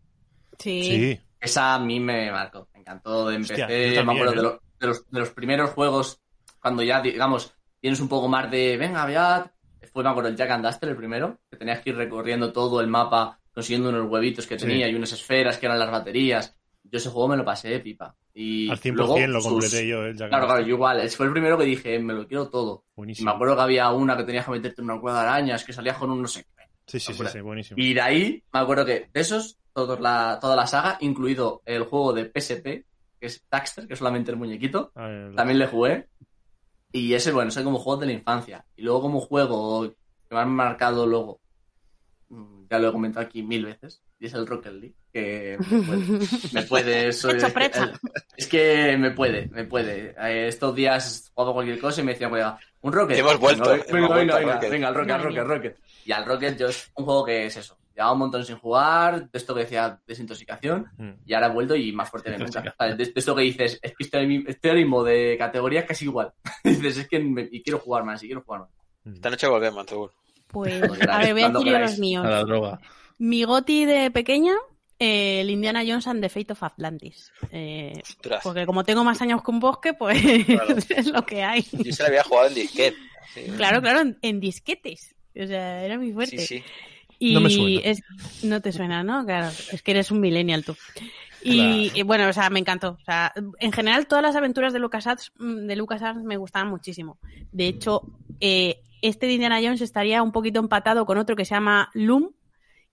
Sí. 0.59 0.83
Sí. 0.83 1.19
Esa 1.39 1.75
a 1.75 1.79
mí 1.79 1.99
me 1.99 2.31
marcó, 2.31 2.67
me 2.73 2.79
encantó. 2.79 3.27
De 3.27 3.37
Hostia, 3.37 3.55
empecé, 3.55 3.95
yo 3.95 4.05
me 4.05 4.13
acuerdo 4.13 4.33
¿eh? 4.33 4.35
de, 4.35 4.41
los, 4.41 4.59
de, 4.79 4.87
los, 4.87 5.09
de 5.09 5.19
los 5.19 5.29
primeros 5.29 5.71
juegos, 5.71 6.21
cuando 6.59 6.83
ya, 6.83 7.01
digamos, 7.01 7.55
tienes 7.79 7.99
un 7.99 8.07
poco 8.07 8.27
más 8.27 8.49
de, 8.49 8.77
venga, 8.77 9.09
ya. 9.09 9.51
Fue, 9.85 10.03
me 10.03 10.09
acuerdo, 10.09 10.29
el 10.29 10.35
Jack 10.35 10.51
and 10.51 10.65
Duster, 10.65 10.89
el 10.89 10.95
primero, 10.95 11.39
que 11.49 11.57
tenías 11.57 11.79
que 11.81 11.91
ir 11.91 11.95
recorriendo 11.95 12.51
todo 12.51 12.81
el 12.81 12.87
mapa, 12.87 13.39
consiguiendo 13.53 13.89
unos 13.89 14.09
huevitos 14.09 14.45
que 14.47 14.57
Sí. 14.59 14.65
tenía 14.65 14.87
y 14.89 14.95
unas 14.95 15.11
esferas 15.13 15.57
que 15.57 15.65
eran 15.65 15.79
las 15.79 15.91
baterías. 15.91 16.55
Yo 16.83 16.97
ese 16.97 17.09
juego 17.09 17.29
me 17.29 17.37
lo 17.37 17.43
pasé 17.45 17.69
de 17.69 17.79
pipa. 17.79 18.15
Y 18.33 18.69
Al 18.69 18.77
100% 18.77 18.95
luego 18.95 19.27
lo 19.33 19.41
sus- 19.41 19.49
completé 19.51 19.87
yo, 19.87 20.03
el 20.05 20.15
Jack 20.17 20.29
Claro, 20.29 20.43
and 20.43 20.51
claro, 20.53 20.67
yo 20.67 20.75
igual. 20.75 21.09
Fue 21.09 21.25
el 21.25 21.31
primero 21.31 21.57
que 21.57 21.63
dije, 21.65 21.97
me 21.99 22.13
lo 22.13 22.27
quiero 22.27 22.49
todo. 22.49 22.83
Y 22.89 22.91
Buenísimo. 22.97 23.29
me 23.31 23.35
acuerdo 23.35 23.55
que 23.55 23.61
había 23.61 23.89
una 23.91 24.15
que 24.17 24.23
tenías 24.23 24.45
que 24.45 24.51
meterte 24.51 24.81
en 24.81 24.89
una 24.91 24.99
cueva 24.99 25.21
de 25.23 25.29
arañas, 25.29 25.63
que 25.63 25.73
salías 25.73 25.97
con 25.97 26.11
un 26.11 26.21
no 26.21 26.27
sé 26.27 26.43
qué. 26.43 26.63
Sí, 26.87 26.99
sí, 26.99 27.13
sí, 27.13 27.23
sí, 27.31 27.39
buenísimo. 27.41 27.81
Y 27.81 27.93
de 27.95 28.01
ahí, 28.01 28.43
me 28.53 28.59
acuerdo 28.59 28.85
que 28.85 29.09
de 29.11 29.19
esos, 29.21 29.57
todos 29.73 29.99
la, 29.99 30.37
toda 30.39 30.55
la 30.55 30.67
saga, 30.67 30.97
incluido 31.01 31.63
el 31.65 31.83
juego 31.83 32.13
de 32.13 32.25
PSP, 32.25 32.85
que 33.19 33.25
es 33.25 33.43
Daxter, 33.49 33.87
que 33.87 33.93
es 33.93 33.99
solamente 33.99 34.29
el 34.29 34.37
muñequito, 34.37 34.91
A 34.93 35.07
ver, 35.07 35.33
también 35.35 35.57
le 35.57 35.65
jugué. 35.67 36.07
Y 36.95 37.13
ese, 37.13 37.31
bueno, 37.33 37.51
soy 37.51 37.63
como 37.65 37.77
juego 37.79 37.99
de 38.01 38.05
la 38.07 38.13
infancia. 38.13 38.65
Y 38.77 38.83
luego 38.83 39.01
como 39.01 39.19
juego 39.19 39.83
que 39.89 40.33
me 40.35 40.39
han 40.39 40.49
marcado 40.51 41.05
luego, 41.05 41.41
mm, 42.29 42.67
ya 42.69 42.79
lo 42.79 42.89
he 42.89 42.91
comentado 42.93 43.25
aquí 43.25 43.43
mil 43.43 43.65
veces, 43.65 44.01
y 44.17 44.27
es 44.27 44.33
el 44.33 44.47
Rocket 44.47 44.71
League, 44.73 44.95
que 45.11 45.57
me 45.59 45.81
puede, 45.81 46.19
me 46.53 46.61
puede 46.63 47.11
soy- 47.13 47.37
es, 47.37 47.53
que, 47.53 47.91
es 48.37 48.47
que 48.47 48.97
me 48.97 49.11
puede, 49.11 49.47
me 49.49 49.65
puede. 49.65 50.15
Eh, 50.17 50.47
estos 50.47 50.73
días 50.73 51.31
jugaba 51.33 51.53
cualquier 51.53 51.79
cosa 51.79 51.99
y 52.01 52.05
me 52.05 52.13
decía, 52.13 52.29
"Colega, 52.29 52.57
un 52.81 52.93
Rocket. 52.93 53.17
Hemos 53.17 53.39
vuelto, 53.39 53.69
Venga, 53.71 53.83
hemos 53.87 53.91
venga, 53.91 54.07
vuelto 54.07 54.35
venga, 54.37 54.37
al 54.37 54.45
venga, 54.45 54.53
Rocket. 54.53 54.69
venga, 54.71 54.87
al 54.87 54.95
Rocket, 54.95 55.21
Rocket. 55.23 55.47
Rocket. 55.47 55.79
Y 56.05 56.11
al 56.13 56.25
Rocket 56.25 56.57
yo 56.57 56.67
es 56.69 56.91
un 56.95 57.05
juego 57.05 57.25
que 57.25 57.45
es 57.47 57.57
eso. 57.57 57.77
Llevaba 57.95 58.11
un 58.13 58.19
montón 58.19 58.43
sin 58.45 58.57
jugar, 58.57 59.29
de 59.31 59.37
esto 59.37 59.55
que 59.55 59.61
decía 59.61 59.99
desintoxicación, 60.05 60.87
Mm. 60.97 61.11
y 61.25 61.33
ahora 61.33 61.47
he 61.47 61.53
vuelto 61.53 61.75
y 61.77 61.91
más 61.93 62.09
fuerte 62.09 62.29
que 62.31 62.37
nunca. 62.37 62.75
De, 62.79 62.95
de 62.95 63.11
esto 63.15 63.33
que 63.35 63.43
dices, 63.43 63.79
es 63.81 63.93
estoy 63.97 64.27
ahora 64.69 64.73
mismo 64.75 65.03
de 65.03 65.35
categoría 65.39 65.85
casi 65.85 66.05
igual. 66.05 66.33
dices, 66.63 66.97
es 66.97 67.07
que 67.07 67.19
me- 67.19 67.47
y 67.51 67.63
quiero 67.63 67.79
jugar 67.79 68.03
más, 68.03 68.21
y 68.23 68.27
quiero 68.27 68.41
jugar 68.41 68.61
más. 68.61 68.69
Esta 69.15 69.29
noche 69.29 69.47
volvemos, 69.47 69.85
seguro. 69.87 70.13
Pues, 70.47 70.79
Cuando 70.87 71.11
a 71.11 71.17
ver, 71.19 71.33
voy 71.33 71.43
a 71.43 71.49
decir 71.49 71.71
yo 71.71 71.79
los 71.79 71.99
míos. 71.99 72.25
A 72.25 72.29
la 72.29 72.43
droga. 72.43 72.79
Mi 73.17 73.43
goti 73.43 73.85
de 73.85 74.11
pequeña, 74.11 74.53
eh, 74.99 75.41
el 75.41 75.49
Indiana 75.49 75.83
Jones 75.87 76.07
and 76.07 76.21
the 76.21 76.29
Fate 76.29 76.51
of 76.53 76.63
Atlantis. 76.63 77.31
Eh, 77.51 77.93
porque 78.43 78.65
como 78.65 78.83
tengo 78.83 79.03
más 79.03 79.21
años 79.21 79.41
que 79.43 79.51
un 79.51 79.59
bosque, 79.59 79.93
pues 79.93 80.17
es 80.89 81.07
lo 81.07 81.25
que 81.25 81.43
hay. 81.43 81.65
Yo 81.71 81.93
se 81.93 82.03
la 82.03 82.09
había 82.09 82.23
jugado 82.23 82.47
en 82.49 82.53
disquete. 82.55 82.97
Sí, 83.33 83.41
Claro, 83.57 83.81
claro, 83.81 84.01
en, 84.01 84.17
en 84.21 84.39
disquetes. 84.39 85.15
O 85.41 85.45
sea, 85.47 85.83
era 85.83 85.97
muy 85.97 86.11
fuerte. 86.13 86.37
sí. 86.39 86.45
sí. 86.59 86.63
Y 87.25 87.33
No 87.33 87.41
me 87.41 87.49
suena. 87.49 87.81
Es, 87.83 88.01
no 88.43 88.61
te 88.61 88.71
suena, 88.71 89.03
¿no? 89.03 89.25
Claro, 89.25 89.47
es 89.71 89.81
que 89.81 89.91
eres 89.91 90.11
un 90.11 90.19
millennial 90.19 90.63
tú. 90.63 90.75
Y, 91.43 91.91
y 91.93 92.03
bueno, 92.03 92.27
o 92.27 92.33
sea, 92.33 92.49
me 92.49 92.59
encantó. 92.59 92.97
O 93.01 93.05
sea, 93.05 93.33
en 93.59 93.71
general, 93.71 94.07
todas 94.07 94.23
las 94.23 94.35
aventuras 94.35 94.73
de 94.73 94.79
LucasArts, 94.79 95.31
mm, 95.37 95.67
de 95.67 95.75
LucasArts 95.75 96.23
me 96.23 96.37
gustaban 96.37 96.69
muchísimo. 96.69 97.17
De 97.51 97.67
hecho, 97.67 98.01
eh, 98.39 98.81
este 99.01 99.27
de 99.27 99.33
Indiana 99.33 99.59
Jones 99.61 99.81
estaría 99.81 100.21
un 100.21 100.31
poquito 100.31 100.59
empatado 100.59 101.05
con 101.05 101.17
otro 101.17 101.35
que 101.35 101.45
se 101.45 101.55
llama 101.55 101.89
Loom, 101.93 102.31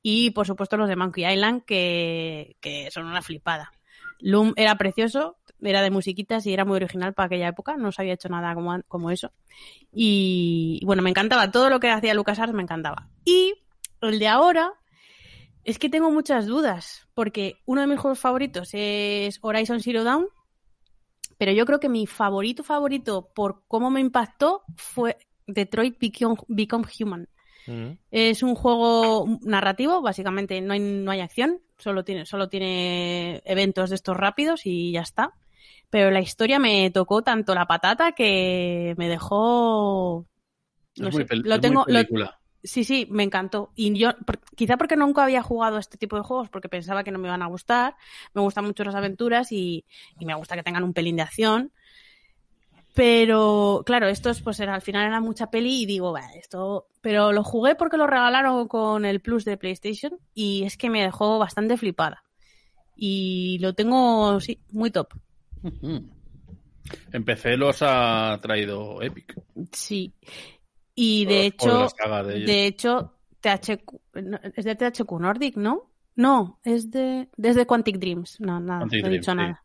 Y 0.03 0.31
por 0.31 0.47
supuesto 0.47 0.77
los 0.77 0.89
de 0.89 0.97
Monkey 0.97 1.25
Island, 1.25 1.65
que, 1.65 2.57
que 2.61 2.91
son 2.91 3.07
una 3.07 3.23
flipada. 3.23 3.73
Loom 4.19 4.53
era 4.57 4.77
precioso, 4.77 5.37
era 5.61 5.81
de 5.83 5.91
musiquitas 5.91 6.47
y 6.47 6.53
era 6.53 6.65
muy 6.65 6.77
original 6.77 7.15
para 7.15 7.27
aquella 7.27 7.49
época, 7.49 7.77
no 7.77 7.93
se 7.93 8.03
había 8.03 8.15
hecho 8.15 8.29
nada 8.29 8.55
como, 8.55 8.81
como 8.89 9.11
eso. 9.11 9.31
Y 9.93 10.79
y 10.81 10.85
bueno, 10.85 11.03
me 11.03 11.11
encantaba, 11.11 11.51
todo 11.51 11.71
lo 11.71 11.79
que 11.79 11.91
hacía 11.91 12.15
LucasArts 12.15 12.53
me 12.53 12.63
encantaba. 12.63 13.09
Y 13.25 13.55
el 14.03 14.19
de 14.19 14.29
ahora, 14.29 14.73
es 15.65 15.79
que 15.79 15.89
tengo 15.89 16.11
muchas 16.11 16.47
dudas, 16.47 17.09
porque 17.15 17.57
uno 17.67 17.81
de 17.81 17.87
mis 17.87 17.99
juegos 18.01 18.19
favoritos 18.19 18.71
es 18.73 19.39
Horizon 19.43 19.81
Zero 19.81 20.05
Dawn, 20.05 20.27
pero 21.39 21.53
yo 21.53 21.67
creo 21.67 21.81
que 21.81 21.89
mi 21.89 22.07
favorito 22.07 22.63
favorito 22.63 23.31
por 23.35 23.65
cómo 23.69 23.91
me 23.91 24.01
impactó 24.01 24.63
fue 24.77 25.17
Detroit 25.47 25.99
Become, 26.01 26.37
Become 26.49 26.85
Human. 27.01 27.29
Mm. 27.67 27.93
Es 28.11 28.43
un 28.43 28.55
juego 28.55 29.39
narrativo, 29.43 30.03
básicamente 30.03 30.61
no 30.61 30.73
hay, 30.73 30.81
no 30.81 31.11
hay 31.11 31.21
acción, 31.21 31.61
solo 31.79 32.05
tiene, 32.05 32.27
solo 32.27 32.49
tiene 32.49 33.43
eventos 33.45 33.91
de 33.91 33.97
estos 33.97 34.17
rápidos 34.17 34.67
y 34.67 34.93
ya 34.93 35.01
está. 35.01 35.33
Pero 35.91 36.11
la 36.11 36.21
historia 36.21 36.59
me 36.59 36.91
tocó 36.91 37.23
tanto 37.23 37.55
la 37.55 37.67
patata 37.67 38.13
que 38.13 38.95
me 38.97 39.09
dejó... 39.09 40.27
No 40.97 41.09
es 41.09 41.15
sé, 41.15 41.27
muy, 41.31 41.43
lo 41.43 41.61
tengo, 41.61 41.81
lo- 41.81 41.87
película. 41.87 42.39
Sí, 42.65 42.85
sí, 42.85 43.07
me 43.11 43.25
encantó. 43.25 43.73
Y 43.75 43.93
yo, 43.99 44.11
por- 44.25 44.39
quizá 44.55 44.77
porque 44.77 44.97
nunca 44.97 45.25
había 45.25 45.43
jugado 45.43 45.79
este 45.79 45.99
tipo 45.99 46.17
de 46.17 46.23
juegos, 46.23 46.49
porque 46.49 46.69
pensaba 46.69 47.03
que 47.03 47.11
no 47.11 47.19
me 47.19 47.29
iban 47.29 47.43
a 47.43 47.47
gustar. 47.47 47.97
Me 48.35 48.41
gustan 48.43 48.65
mucho 48.65 48.85
las 48.85 48.95
aventuras 48.95 49.51
y, 49.51 49.85
y 50.19 50.25
me 50.27 50.35
gusta 50.35 50.55
que 50.55 50.63
tengan 50.63 50.85
un 50.85 50.93
pelín 50.93 51.17
de 51.17 51.23
acción. 51.23 51.73
Pero, 52.95 53.83
claro, 53.87 54.07
estos, 54.09 54.43
pues 54.43 54.61
era, 54.61 54.75
al 54.75 54.83
final 54.83 55.07
era 55.07 55.21
mucha 55.21 55.51
peli 55.51 55.83
y 55.83 55.87
digo, 55.87 56.13
"Bah, 56.13 56.31
esto. 56.35 56.89
Pero 57.01 57.33
lo 57.33 57.43
jugué 57.43 57.75
porque 57.75 57.97
lo 57.97 58.07
regalaron 58.07 58.69
con 58.69 59.05
el 59.07 59.21
Plus 59.21 59.45
de 59.45 59.57
PlayStation 59.57 60.19
y 60.35 60.65
es 60.65 60.77
que 60.77 60.91
me 60.91 61.03
dejó 61.03 61.39
bastante 61.39 61.77
flipada. 61.79 62.23
Y 62.95 63.59
lo 63.61 63.73
tengo, 63.75 64.39
sí, 64.41 64.61
muy 64.71 64.91
top. 64.91 65.09
PC 67.25 67.57
los 67.57 67.79
ha 67.81 68.39
traído 68.43 69.01
Epic. 69.03 69.35
Sí. 69.73 70.13
Y 70.95 71.25
de 71.25 71.47
hecho, 71.47 71.89
de 72.47 72.67
hecho, 72.67 73.15
THQ, 73.41 74.01
es 74.57 74.65
de 74.65 74.75
THQ 74.77 75.11
Nordic, 75.21 75.57
¿no? 75.57 75.91
No, 76.17 76.61
es 76.65 76.91
de 76.91 77.29
desde 77.37 77.67
Quantic 77.67 77.97
Dreams. 77.99 78.41
No, 78.41 78.61
nada, 78.61 78.81
Quantic 78.81 79.03
no 79.03 79.09
he 79.09 79.13
dicho 79.13 79.35
nada. 79.35 79.65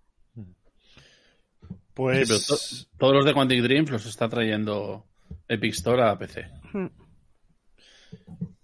Pues 1.94 2.28
Sí, 2.28 2.34
pero 2.34 2.40
to- 2.48 2.98
todos 2.98 3.14
los 3.16 3.26
de 3.26 3.34
Quantic 3.34 3.62
Dreams 3.62 3.90
los 3.90 4.06
está 4.06 4.30
trayendo 4.30 5.06
Epic 5.48 5.74
Store 5.74 6.04
a 6.04 6.18
PC. 6.18 6.46
Mm. 6.74 6.86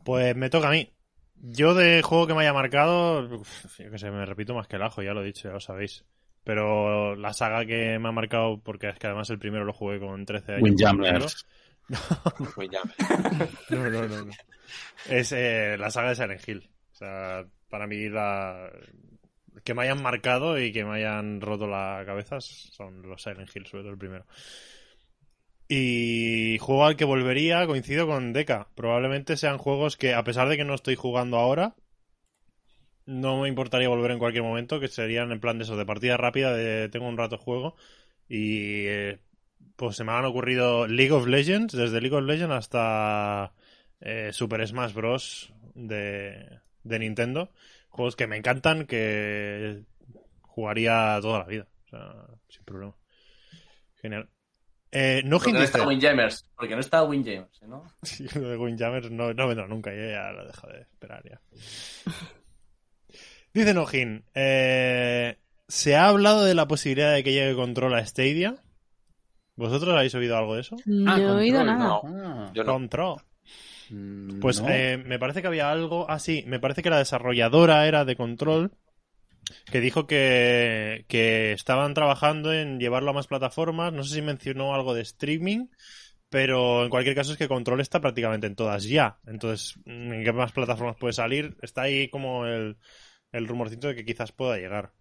Pues 0.03 0.35
me 0.35 0.49
toca 0.49 0.67
a 0.69 0.71
mí. 0.71 0.89
Yo 1.35 1.73
de 1.73 2.01
juego 2.01 2.27
que 2.27 2.33
me 2.33 2.41
haya 2.41 2.53
marcado, 2.53 3.39
uf, 3.39 3.79
yo 3.79 3.91
que 3.91 3.97
sé, 3.97 4.09
me 4.11 4.25
repito 4.25 4.53
más 4.53 4.67
que 4.67 4.77
el 4.77 4.83
ajo, 4.83 5.01
ya 5.01 5.13
lo 5.13 5.21
he 5.21 5.25
dicho, 5.25 5.49
ya 5.49 5.53
lo 5.53 5.59
sabéis. 5.59 6.05
Pero 6.45 7.15
la 7.15 7.33
saga 7.33 7.65
que 7.65 7.97
me 7.99 8.09
ha 8.09 8.11
marcado, 8.11 8.59
porque 8.61 8.89
es 8.89 8.97
que 8.99 9.07
además 9.07 9.29
el 9.29 9.39
primero 9.39 9.65
lo 9.65 9.73
jugué 9.73 9.99
con 9.99 10.25
13 10.25 10.53
años. 10.53 10.63
Windjammers. 10.63 11.45
Ya. 11.89 12.81
No, 13.69 13.89
no, 13.89 14.07
no, 14.07 14.25
no. 14.25 14.31
Es 15.07 15.31
eh, 15.31 15.75
la 15.77 15.89
saga 15.91 16.09
de 16.09 16.15
Silent 16.15 16.47
Hill. 16.47 16.69
O 16.93 16.95
sea, 16.95 17.45
para 17.69 17.87
mí 17.87 18.09
la... 18.09 18.71
Que 19.63 19.73
me 19.73 19.83
hayan 19.83 20.01
marcado 20.01 20.59
y 20.59 20.71
que 20.71 20.83
me 20.83 20.97
hayan 20.97 21.39
roto 21.39 21.67
la 21.67 22.03
cabeza 22.05 22.41
son 22.41 23.01
los 23.03 23.21
Silent 23.21 23.49
Hill, 23.55 23.67
sobre 23.67 23.83
todo 23.83 23.93
el 23.93 23.97
primero. 23.97 24.25
Y 25.67 26.57
juego 26.59 26.85
al 26.85 26.95
que 26.95 27.05
volvería, 27.05 27.65
coincido 27.65 28.07
con 28.07 28.33
Deca. 28.33 28.67
Probablemente 28.75 29.37
sean 29.37 29.57
juegos 29.57 29.95
que, 29.97 30.13
a 30.13 30.23
pesar 30.23 30.49
de 30.49 30.57
que 30.57 30.65
no 30.65 30.73
estoy 30.73 30.95
jugando 30.95 31.37
ahora, 31.37 31.75
no 33.05 33.41
me 33.41 33.49
importaría 33.49 33.89
volver 33.89 34.11
en 34.11 34.19
cualquier 34.19 34.43
momento, 34.43 34.79
que 34.79 34.87
serían 34.87 35.31
en 35.31 35.39
plan 35.39 35.57
de 35.57 35.63
eso, 35.65 35.77
de 35.77 35.85
partida 35.85 36.17
rápida, 36.17 36.53
de 36.53 36.89
tengo 36.89 37.07
un 37.07 37.17
rato 37.17 37.37
juego. 37.37 37.75
Y 38.27 38.85
eh, 38.87 39.19
pues 39.75 39.95
se 39.95 40.03
me 40.03 40.11
han 40.11 40.25
ocurrido 40.25 40.87
League 40.87 41.11
of 41.11 41.27
Legends, 41.27 41.75
desde 41.75 42.01
League 42.01 42.15
of 42.15 42.23
Legends 42.23 42.53
hasta 42.53 43.53
eh, 44.01 44.29
Super 44.31 44.67
Smash 44.67 44.93
Bros. 44.93 45.53
de, 45.73 46.59
de 46.83 46.99
Nintendo. 46.99 47.51
Juegos 47.89 48.15
que 48.15 48.27
me 48.27 48.37
encantan, 48.37 48.85
que 48.85 49.83
jugaría 50.41 51.19
toda 51.21 51.39
la 51.39 51.45
vida. 51.45 51.67
O 51.85 51.89
sea, 51.89 52.25
sin 52.49 52.63
problema. 52.63 52.95
Genial. 54.01 54.29
Eh, 54.95 55.23
no 55.25 55.37
Porque 55.37 55.53
no 55.53 55.63
está 55.63 55.87
Windjammers. 55.87 56.45
Porque 56.55 56.75
no 56.75 56.81
está 56.81 57.03
Windjammers, 57.03 57.63
¿no? 57.63 57.83
Sí, 58.03 58.27
lo 58.35 58.49
de 58.49 58.57
Windjammers 58.57 59.09
no, 59.09 59.33
no 59.33 59.47
vendrá 59.47 59.67
nunca, 59.67 59.91
yo 59.91 60.05
ya 60.05 60.31
lo 60.31 60.45
dejo 60.45 60.67
de 60.67 60.81
esperar 60.81 61.23
ya. 61.27 61.41
Dice 63.53 63.73
Nojin, 63.73 64.23
eh, 64.35 65.37
¿se 65.67 65.95
ha 65.95 66.09
hablado 66.09 66.43
de 66.43 66.53
la 66.53 66.67
posibilidad 66.67 67.13
de 67.13 67.23
que 67.23 67.33
llegue 67.33 67.55
control 67.55 67.95
a 67.95 68.05
Stadia? 68.05 68.55
¿Vosotros 69.55 69.95
habéis 69.95 70.15
oído 70.15 70.37
algo 70.37 70.55
de 70.55 70.61
eso? 70.61 70.75
No 70.85 71.17
he 71.17 71.25
oído 71.31 71.63
nada. 71.63 71.85
no. 71.87 72.01
Ah, 72.05 72.51
Yo 72.53 72.63
no. 72.63 72.73
Control. 72.73 73.21
mm, 73.89 74.39
Pues 74.39 74.61
no. 74.61 74.69
eh, 74.69 74.97
me 74.97 75.19
parece 75.19 75.41
que 75.41 75.47
había 75.47 75.71
algo 75.71 76.09
así. 76.09 76.43
me 76.47 76.59
parece 76.59 76.81
que 76.81 76.89
la 76.89 76.97
desarrolladora 76.97 77.87
era 77.87 78.05
de 78.05 78.15
Control 78.15 78.71
que 79.71 79.81
dijo 79.81 80.07
que, 80.07 81.05
que 81.09 81.51
estaban 81.51 81.93
trabajando 81.93 82.53
en 82.53 82.79
llevarlo 82.79 83.11
a 83.11 83.13
más 83.13 83.27
plataformas. 83.27 83.91
No 83.93 84.03
sé 84.03 84.15
si 84.15 84.21
mencionó 84.21 84.73
algo 84.73 84.93
de 84.93 85.01
streaming, 85.01 85.67
pero 86.29 86.83
en 86.83 86.89
cualquier 86.89 87.13
caso 87.15 87.33
es 87.33 87.37
que 87.37 87.49
Control 87.49 87.81
está 87.81 87.99
prácticamente 87.99 88.47
en 88.47 88.55
todas 88.55 88.85
ya. 88.85 89.19
Entonces, 89.27 89.77
¿en 89.85 90.23
qué 90.23 90.31
más 90.31 90.53
plataformas 90.53 90.95
puede 90.97 91.13
salir? 91.13 91.57
Está 91.61 91.83
ahí 91.83 92.09
como 92.09 92.45
el, 92.45 92.77
el 93.33 93.47
rumorcito 93.47 93.89
de 93.89 93.95
que 93.95 94.05
quizás 94.05 94.31
pueda 94.31 94.57
llegar. 94.57 94.93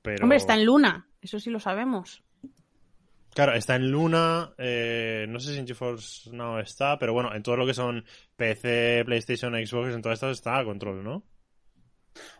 Pero... 0.00 0.24
Hombre, 0.24 0.38
está 0.38 0.54
en 0.54 0.64
Luna, 0.64 1.08
eso 1.20 1.38
sí 1.38 1.50
lo 1.50 1.60
sabemos. 1.60 2.24
Claro, 3.34 3.54
está 3.54 3.76
en 3.76 3.90
Luna, 3.90 4.52
eh, 4.58 5.24
no 5.28 5.40
sé 5.40 5.54
si 5.54 5.58
en 5.58 5.66
GeForce 5.66 6.30
Now 6.32 6.58
está, 6.58 6.98
pero 6.98 7.14
bueno, 7.14 7.34
en 7.34 7.42
todo 7.42 7.56
lo 7.56 7.64
que 7.66 7.72
son 7.72 8.04
PC, 8.36 9.02
PlayStation, 9.06 9.54
Xbox, 9.54 9.94
en 9.94 10.02
todas 10.02 10.16
estas 10.16 10.32
está 10.32 10.58
a 10.58 10.64
control, 10.64 11.02
¿no? 11.02 11.22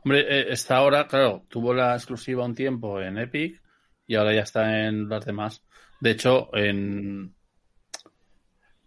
Hombre, 0.04 0.20
eh, 0.28 0.46
está 0.52 0.76
ahora, 0.76 1.06
claro, 1.06 1.46
tuvo 1.48 1.72
la 1.72 1.94
exclusiva 1.94 2.44
un 2.44 2.54
tiempo 2.54 3.00
en 3.00 3.16
Epic 3.16 3.62
y 4.06 4.16
ahora 4.16 4.34
ya 4.34 4.42
está 4.42 4.86
en 4.86 5.08
las 5.08 5.24
demás. 5.24 5.64
De 6.00 6.10
hecho, 6.10 6.54
en, 6.54 7.34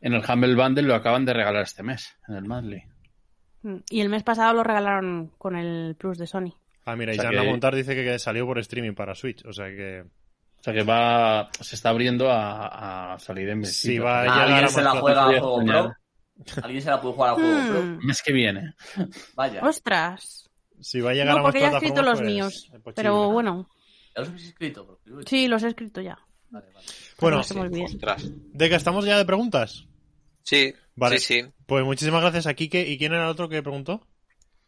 en 0.01 0.13
el 0.13 0.23
Humble 0.29 0.55
Bundle 0.55 0.83
lo 0.83 0.93
acaban 0.93 1.25
de 1.25 1.33
regalar 1.33 1.63
este 1.63 1.81
mes, 1.81 2.15
en 2.27 2.35
el 2.35 2.45
Monthly. 2.45 2.83
Mm. 3.63 3.77
Y 3.89 4.01
el 4.01 4.09
mes 4.09 4.21
pasado 4.21 4.53
lo 4.53 4.63
regalaron 4.63 5.29
con 5.39 5.55
el 5.55 5.95
Plus 5.95 6.19
de 6.19 6.27
Sony. 6.27 6.53
Ah, 6.85 6.95
mira, 6.95 7.15
y 7.15 7.17
O 7.17 7.21
sea 7.21 7.31
que- 7.31 7.41
Montar 7.41 7.73
dice 7.73 7.95
que 7.95 8.19
salió 8.19 8.45
por 8.45 8.59
streaming 8.59 8.93
para 8.93 9.15
Switch, 9.15 9.43
o 9.45 9.53
sea 9.53 9.65
que... 9.69 10.03
O 10.65 10.71
sea 10.71 10.73
que 10.73 10.81
va, 10.83 11.47
se 11.61 11.75
está 11.75 11.89
abriendo 11.89 12.27
a, 12.31 13.13
a 13.13 13.19
salir 13.19 13.47
en 13.49 13.63
Sí, 13.65 13.99
mesita. 13.99 14.03
va 14.03 14.19
a 14.19 14.23
El 14.23 14.29
llegar 14.31 14.41
¿Alguien 14.47 14.65
a 14.65 14.67
se 14.69 14.81
la 14.81 14.91
juega 14.91 15.21
a 15.21 15.27
juego 15.27 15.63
pro? 15.63 15.93
¿Alguien 16.63 16.81
se 16.81 16.89
la 16.89 17.01
puede 17.01 17.13
jugar 17.13 17.29
a 17.29 17.33
juego 17.35 17.67
pro? 17.69 17.81
Mm. 17.83 17.99
mes 18.05 18.21
que 18.23 18.33
viene. 18.33 18.73
Vaya. 19.35 19.61
¡Ostras! 19.61 20.49
Si 20.81 21.01
va 21.01 21.11
a 21.11 21.13
llegar 21.13 21.27
No, 21.27 21.33
a 21.33 21.35
más 21.35 21.43
porque 21.43 21.59
ya 21.59 21.69
he 21.69 21.73
escrito 21.75 22.01
los 22.01 22.17
pues, 22.19 22.25
míos. 22.31 22.53
es 22.53 22.69
posible. 22.81 22.93
Pero 22.95 23.29
bueno, 23.29 23.69
¿Ya 24.15 24.21
los 24.21 24.29
habéis 24.29 24.47
escrito? 24.47 24.99
Sí, 25.27 25.47
los 25.47 25.61
he 25.61 25.67
escrito 25.67 26.01
ya. 26.01 26.17
Vale, 26.49 26.65
vale. 26.73 26.87
Bueno, 27.19 27.41
olvide. 27.57 27.83
Ostras. 27.85 28.23
Deca, 28.51 28.75
¿estamos 28.75 29.05
ya 29.05 29.19
de 29.19 29.25
preguntas? 29.25 29.85
Sí, 30.41 30.73
Vale. 30.95 31.19
sí, 31.19 31.41
sí. 31.43 31.49
Pues 31.67 31.85
muchísimas 31.85 32.21
gracias 32.21 32.47
a 32.47 32.55
Kike. 32.55 32.87
¿Y 32.89 32.97
quién 32.97 33.13
era 33.13 33.25
el 33.25 33.29
otro 33.29 33.49
que 33.49 33.61
preguntó? 33.61 34.07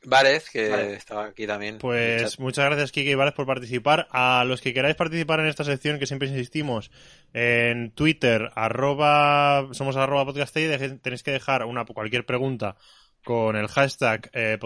Varez, 0.10 0.50
que 0.50 0.70
Vale. 0.70 0.94
estaba 0.94 1.26
aquí 1.26 1.46
también. 1.46 1.80
Pues 1.80 2.40
muchas 2.40 2.66
gracias, 2.66 2.92
Kike 2.94 3.12
y 3.12 3.16
Vares, 3.16 3.34
por 3.34 3.46
participar. 3.46 4.08
A 4.12 4.46
los 4.46 4.62
que 4.62 4.74
queráis 4.74 4.96
participar 4.96 5.42
en 5.42 5.48
esta 5.48 5.66
sección, 5.66 6.00
que 6.00 6.08
siempre 6.08 6.30
insistimos, 6.30 6.92
en 7.34 7.92
Twitter, 7.92 8.50
arroba, 8.56 9.68
somos 9.74 9.98
arroba 9.98 10.24
podcastedia, 10.26 10.70
deje- 10.78 10.98
tenéis 11.02 11.24
que 11.24 11.32
dejar 11.32 11.66
una, 11.66 11.84
cualquier 11.86 12.26
pregunta 12.26 12.78
con 13.26 13.58
el 13.58 13.68
hashtag 13.68 14.30
eh, 14.32 14.58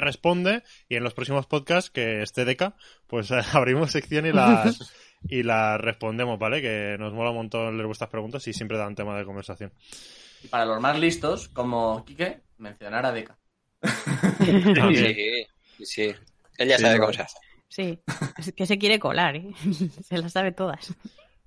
responde 0.00 0.62
y 0.88 0.96
en 0.96 1.04
los 1.04 1.12
próximos 1.12 1.46
podcasts 1.46 1.90
que 1.90 2.22
esté 2.22 2.46
Deca, 2.46 2.74
pues 3.06 3.30
abrimos 3.54 3.90
sección 3.92 4.24
y 4.24 4.32
las, 4.32 4.94
y 5.28 5.42
las 5.42 5.78
respondemos, 5.78 6.38
¿vale? 6.38 6.62
Que 6.62 6.96
nos 6.98 7.12
mola 7.12 7.30
un 7.30 7.36
montón 7.36 7.76
leer 7.76 7.86
vuestras 7.86 8.08
preguntas 8.08 8.46
y 8.48 8.54
siempre 8.54 8.78
dan 8.78 8.94
tema 8.94 9.18
de 9.18 9.26
conversación. 9.26 9.72
Y 10.42 10.48
para 10.48 10.64
los 10.64 10.80
más 10.80 10.98
listos, 10.98 11.48
como 11.48 12.02
Quique, 12.06 12.40
mencionar 12.56 13.04
a 13.04 13.12
Deca. 13.12 13.36
Sí, 15.78 15.84
sí. 15.84 16.14
Él 16.58 16.68
ya 16.68 16.76
Sí, 16.76 16.82
sabe 16.82 16.94
no. 16.96 17.00
cómo 17.02 17.12
se 17.12 17.22
hace. 17.22 17.36
Sí, 17.68 17.98
es 18.38 18.52
que 18.52 18.66
se 18.66 18.78
quiere 18.78 18.98
colar, 18.98 19.36
¿eh? 19.36 19.50
Se 20.08 20.16
las 20.18 20.32
sabe 20.32 20.52
todas. 20.52 20.94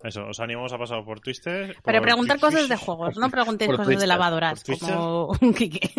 Eso, 0.04 0.28
os 0.28 0.40
animamos 0.40 0.72
a 0.72 0.78
pasar 0.78 1.04
por 1.04 1.20
Twitter. 1.20 1.76
Pero 1.84 1.98
por 2.00 2.02
preguntar 2.08 2.38
Twitch- 2.38 2.42
cosas 2.42 2.70
de 2.70 2.76
juegos, 2.78 3.18
no 3.18 3.30
preguntéis 3.30 3.72
cosas 3.72 3.88
de 3.88 3.94
Twitter, 3.94 4.08
lavadoras, 4.08 4.64
como 4.64 5.32
Quique. 5.58 5.92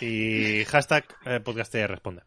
Y 0.00 0.64
hashtag 0.64 1.04
eh, 1.26 1.40
podcastedia 1.40 1.86
responde. 1.86 2.22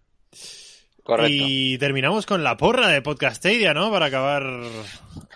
Correcto. 1.03 1.31
Y 1.35 1.77
terminamos 1.79 2.25
con 2.25 2.43
la 2.43 2.55
porra 2.55 2.87
de 2.87 3.01
Podcastedia, 3.01 3.73
¿no? 3.73 3.91
Para 3.91 4.05
acabar 4.05 4.43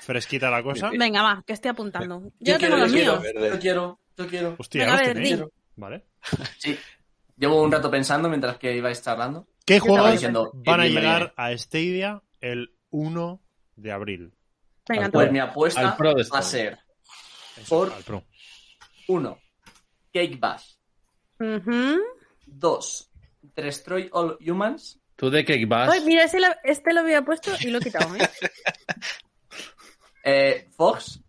fresquita 0.02 0.49
la 0.49 0.64
cosa. 0.64 0.90
Venga, 0.98 1.22
va, 1.22 1.44
que 1.45 1.52
estoy 1.53 1.69
apuntando. 1.72 2.22
Yo, 2.40 2.53
Yo 2.53 2.57
tengo 2.57 2.76
quiero, 2.76 2.78
los 2.78 2.91
yo 2.91 2.95
quiero. 2.95 3.11
míos. 3.19 3.24
Verde. 3.34 3.49
Yo 3.49 3.60
quiero, 3.60 3.99
yo 4.18 4.28
quiero. 4.28 4.56
Hostia, 4.57 4.86
Venga, 4.86 5.03
¿los 5.03 5.14
ver. 5.40 5.48
Vale. 5.76 6.03
Sí. 6.58 6.78
Llevo 7.38 7.62
un 7.62 7.72
rato 7.72 7.91
pensando 7.91 8.28
mientras 8.30 8.58
que 8.58 8.76
ibais 8.76 9.02
charlando. 9.04 9.48
¿Qué 9.66 9.80
juegos 9.80 10.12
diciendo, 10.14 10.52
van 10.54 10.82
a 10.82 10.88
llegar 10.88 11.34
a 11.38 11.56
Stadia 11.58 12.24
el 12.41 12.74
1 12.90 13.41
de 13.76 13.91
abril? 13.91 14.34
Venga, 14.90 15.10
Pues 15.10 15.32
mi 15.32 15.40
apuesta 15.40 15.82
Al 15.82 15.98
Pro 15.98 16.14
de 16.14 16.24
va 16.34 16.40
a 16.40 16.41
ser 16.41 16.80
Eso, 17.58 17.68
Por- 17.70 17.94
al 17.94 18.04
Pro. 18.04 18.24
1. 19.08 19.38
Cake 20.14 20.38
Bash. 20.40 20.76
Ujú. 21.40 21.99
2. 22.45 23.12
Destroy 23.56 24.10
All 24.14 24.38
Humans. 24.40 24.99
Tú 25.16 25.30
de 25.30 25.44
Cake 25.45 25.66
Bash. 25.68 25.90
Ay, 25.91 26.02
mira, 26.06 26.24
ese 26.24 26.40
lo- 26.40 26.48
este 26.64 26.94
lo 26.94 27.02
había 27.02 27.22
puesto 27.24 27.52
y 27.60 27.68
lo 27.70 27.80
he 27.80 27.82
quitado, 27.82 28.16
¿eh? 28.16 28.20
eh, 30.24 30.68
Fox. 30.76 31.20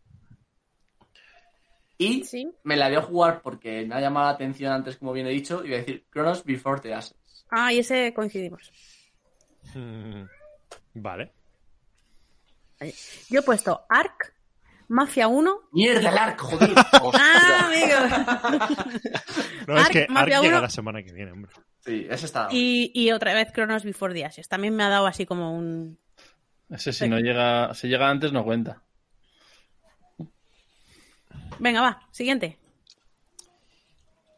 Y 1.98 2.24
Sí. 2.24 2.48
me 2.62 2.76
la 2.76 2.86
voy 2.88 2.96
a 2.96 3.02
jugar 3.02 3.42
porque 3.42 3.84
me 3.84 3.96
ha 3.96 4.00
llamado 4.00 4.26
la 4.26 4.32
atención 4.32 4.72
antes, 4.72 4.96
como 4.96 5.12
bien 5.12 5.26
he 5.26 5.30
dicho, 5.30 5.64
y 5.64 5.68
voy 5.68 5.74
a 5.74 5.78
decir 5.78 6.06
Chronos 6.12 6.44
Before 6.44 6.80
the 6.80 6.94
Ashes. 6.94 7.16
Ah, 7.50 7.72
y 7.72 7.80
ese 7.80 8.14
coincidimos. 8.14 8.70
Mm, 9.74 10.22
Vale. 10.94 11.32
Yo 13.28 13.40
he 13.40 13.42
puesto 13.42 13.84
Ark, 13.88 14.32
Mafia 14.88 15.26
1. 15.28 15.68
¡Mierda, 15.72 16.10
el 16.10 16.18
arco, 16.18 16.46
joder! 16.46 16.70
¡Ah, 17.14 17.66
amigo! 17.66 18.78
No, 19.66 19.76
es 19.76 19.82
Ark, 19.84 19.92
que 19.92 20.00
Ark 20.02 20.10
Mafia 20.10 20.40
llega 20.40 20.54
1. 20.58 20.62
la 20.62 20.70
semana 20.70 21.02
que 21.02 21.12
viene, 21.12 21.32
hombre. 21.32 21.52
Sí, 21.84 22.06
ese 22.08 22.24
está. 22.26 22.48
Y, 22.50 22.90
y 22.94 23.10
otra 23.12 23.34
vez 23.34 23.52
Chronos 23.52 23.84
Before 23.84 24.14
the 24.14 24.24
Ashes. 24.24 24.48
También 24.48 24.74
me 24.74 24.82
ha 24.84 24.88
dado 24.88 25.06
así 25.06 25.26
como 25.26 25.52
un... 25.54 25.98
Ese 26.70 26.92
si 26.92 27.08
no 27.08 27.18
llega, 27.18 27.74
si 27.74 27.88
llega 27.88 28.08
antes 28.08 28.32
no 28.32 28.44
cuenta. 28.44 28.82
Venga, 31.58 31.80
va, 31.82 32.00
siguiente. 32.12 32.58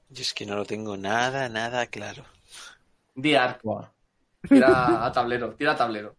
Yo 0.08 0.22
es 0.22 0.34
que 0.34 0.44
no 0.46 0.56
lo 0.56 0.64
tengo 0.64 0.96
nada, 0.96 1.48
nada 1.48 1.86
claro. 1.86 2.24
Di. 3.14 3.34
Buah. 3.62 3.88
Tira 4.48 5.04
a 5.06 5.12
tablero, 5.12 5.54
tira 5.54 5.72
a 5.72 5.76
tablero. 5.76 6.16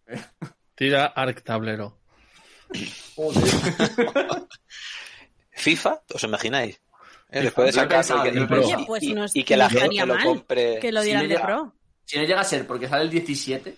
Tira 0.75 1.07
Arc 1.07 1.41
Tablero. 1.43 1.97
Joder. 3.15 3.43
¿FIFA? 5.51 6.01
¿Os 6.13 6.23
imagináis? 6.23 6.79
Eh, 7.29 7.41
después 7.43 7.67
de 7.67 7.81
sacarlo 7.81 8.17
y 8.19 8.21
que, 8.23 8.29
he 8.29 8.41
y- 8.41 8.81
y- 8.81 8.85
Pues 8.85 9.03
y- 9.03 9.13
no 9.13 9.23
es- 9.25 9.35
y 9.35 9.43
que 9.43 9.57
la 9.57 9.69
gente 9.69 10.05
lo 10.05 10.17
compre. 10.19 10.79
Que 10.79 10.91
lo 10.91 11.01
Si 11.01 11.05
dieran 11.07 11.23
no 11.23 11.29
de 11.29 11.35
llega- 11.35 11.45
pro. 11.45 11.73
Si 12.05 12.17
no 12.17 12.23
llega 12.23 12.41
a 12.41 12.43
ser 12.45 12.67
porque 12.67 12.87
sale 12.87 13.03
el 13.03 13.09
17 13.09 13.77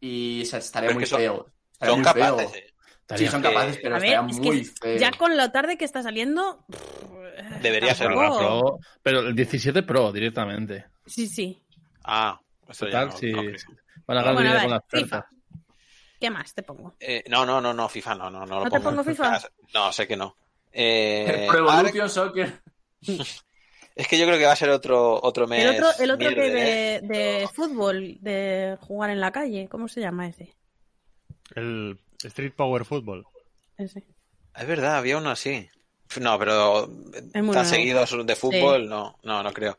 y 0.00 0.42
estaría 0.42 0.88
Pero 0.88 0.94
muy 0.94 1.02
que 1.04 1.06
son- 1.10 1.18
feo. 1.18 1.46
Estaría 1.72 1.94
Son 1.94 2.02
muy 2.02 2.12
feo. 2.12 2.36
capaces. 2.36 2.56
eh. 2.56 2.69
Sí, 3.16 3.26
son 3.26 3.42
capaces, 3.42 3.78
pero 3.82 3.96
A 3.96 3.98
ver, 3.98 4.14
es 4.28 4.36
muy 4.38 4.62
que 4.62 4.64
feo. 4.80 4.98
ya 4.98 5.10
con 5.12 5.36
lo 5.36 5.50
tarde 5.50 5.76
que 5.76 5.84
está 5.84 6.02
saliendo... 6.02 6.64
Debería 7.62 7.94
ser 7.94 8.08
Pro, 8.08 8.78
pero 9.02 9.20
el 9.20 9.34
17 9.34 9.82
Pro 9.82 10.12
directamente. 10.12 10.86
Sí, 11.06 11.26
sí. 11.26 11.62
Ah, 12.04 12.40
esto 12.68 12.88
ya 12.88 13.06
no- 13.06 13.14
creo. 13.14 13.34
van 14.06 14.18
a 14.18 14.22
ganar 14.22 14.34
Bueno, 14.34 14.50
a 14.58 14.60
con 14.62 14.70
las 14.70 14.82
FIFA. 14.88 15.18
ofertas. 15.18 15.24
¿Qué 16.20 16.30
más 16.30 16.54
te 16.54 16.62
pongo? 16.62 16.94
Eh, 17.00 17.24
no, 17.28 17.46
no, 17.46 17.60
no, 17.60 17.72
no, 17.72 17.88
FIFA 17.88 18.14
no, 18.14 18.30
no, 18.30 18.40
no. 18.46 18.58
lo 18.58 18.64
¿No 18.64 18.70
te 18.70 18.80
pongo 18.80 19.02
FIFA? 19.02 19.40
No, 19.74 19.90
sé 19.92 20.06
que 20.06 20.16
no. 20.16 20.36
Eh, 20.72 21.46
Pro 21.50 21.58
Evolution 21.58 22.10
Soccer. 22.10 22.60
es 23.00 24.08
que 24.08 24.18
yo 24.18 24.26
creo 24.26 24.38
que 24.38 24.44
va 24.46 24.52
a 24.52 24.56
ser 24.56 24.70
otro, 24.70 25.18
otro 25.22 25.46
mes. 25.46 25.64
El 25.64 25.76
otro, 25.82 25.88
el 26.04 26.10
otro 26.10 26.28
que 26.28 26.34
mierde, 26.34 26.94
¿eh? 26.96 27.00
de, 27.02 27.08
de 27.40 27.48
fútbol, 27.48 28.18
de 28.20 28.76
jugar 28.80 29.10
en 29.10 29.20
la 29.20 29.32
calle, 29.32 29.68
¿cómo 29.70 29.88
se 29.88 30.00
llama 30.00 30.28
ese? 30.28 30.54
El 31.54 31.98
Street 32.24 32.52
Power 32.54 32.84
Football. 32.84 33.26
Ese. 33.76 34.04
Es 34.54 34.66
verdad, 34.66 34.96
había 34.96 35.16
uno 35.18 35.30
así. 35.30 35.68
No, 36.20 36.38
pero 36.38 36.90
tan 37.52 37.64
seguidos 37.66 38.14
de 38.26 38.34
fútbol, 38.36 38.88
no, 38.88 39.16
no, 39.22 39.42
no 39.42 39.52
creo. 39.52 39.78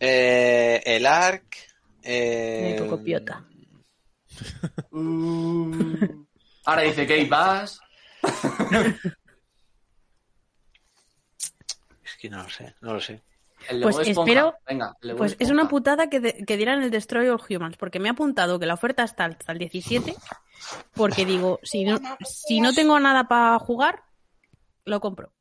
Eh, 0.00 0.82
el 0.84 1.04
Ark. 1.06 1.56
Eh, 2.02 2.76
Muy 2.78 2.88
poco 2.88 3.02
piota. 3.02 3.44
Uh. 4.90 6.26
Ahora 6.64 6.82
dice 6.82 7.06
Kate 7.06 7.26
Bass. 7.26 7.80
Es 12.04 12.16
que 12.20 12.30
no 12.30 12.42
lo 12.42 12.48
sé, 12.48 12.74
no 12.80 12.94
lo 12.94 13.00
sé. 13.00 13.22
El 13.68 13.80
Pues 13.82 13.98
Esponja. 13.98 14.30
espero- 14.32 14.54
Venga, 14.66 14.94
el 15.02 15.16
Pues 15.16 15.36
es 15.38 15.50
una 15.50 15.68
putada 15.68 16.08
que, 16.08 16.20
de- 16.20 16.44
que 16.46 16.56
dieran 16.56 16.82
el 16.82 16.90
Destroy 16.90 17.28
All 17.28 17.40
Humans, 17.48 17.76
porque 17.76 17.98
me 17.98 18.08
ha 18.08 18.12
apuntado 18.12 18.58
que 18.58 18.66
la 18.66 18.74
oferta 18.74 19.02
está 19.04 19.24
hasta 19.24 19.52
el 19.52 19.58
17, 19.58 20.14
porque 20.94 21.24
digo, 21.24 21.60
si 21.62 21.84
no, 21.84 21.98
si 22.24 22.60
no 22.60 22.72
tengo 22.72 22.98
nada 23.00 23.28
para 23.28 23.58
jugar, 23.58 24.02
lo 24.84 25.00
compro. 25.00 25.32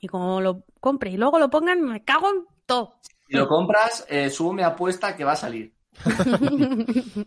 Y 0.00 0.08
como 0.08 0.40
lo 0.40 0.64
compre 0.80 1.10
y 1.10 1.16
luego 1.16 1.38
lo 1.38 1.50
pongan, 1.50 1.82
me 1.82 2.04
cago 2.04 2.30
en 2.30 2.44
todo. 2.66 2.96
Si 3.28 3.36
lo 3.36 3.46
compras, 3.46 4.06
eh, 4.08 4.30
subo 4.30 4.52
mi 4.52 4.62
apuesta 4.62 5.16
que 5.16 5.24
va 5.24 5.32
a 5.32 5.36
salir. 5.36 5.74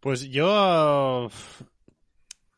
Pues 0.00 0.30
yo. 0.30 1.28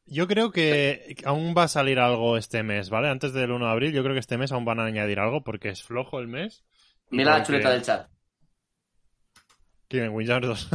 Yo 0.07 0.27
creo 0.27 0.51
que 0.51 1.17
aún 1.25 1.55
va 1.57 1.65
a 1.65 1.69
salir 1.69 2.01
algo 2.01 2.37
este 2.37 2.63
mes, 2.63 2.91
¿vale? 2.91 3.09
Antes 3.09 3.33
del 3.33 3.53
1 3.53 3.65
de 3.65 3.71
abril, 3.71 3.93
yo 3.93 4.03
creo 4.03 4.15
que 4.15 4.21
este 4.21 4.39
mes 4.39 4.51
aún 4.51 4.65
van 4.65 4.81
a 4.81 4.85
añadir 4.85 5.21
algo 5.21 5.45
porque 5.45 5.69
es 5.69 5.85
flojo 5.85 6.19
el 6.19 6.27
mes. 6.27 6.65
Mira 7.11 7.39
la 7.39 7.45
chuleta 7.45 7.71
del 7.71 7.83
chat. 7.83 8.09
¿Quién? 9.91 10.11
Windjammer 10.11 10.47
2. 10.47 10.69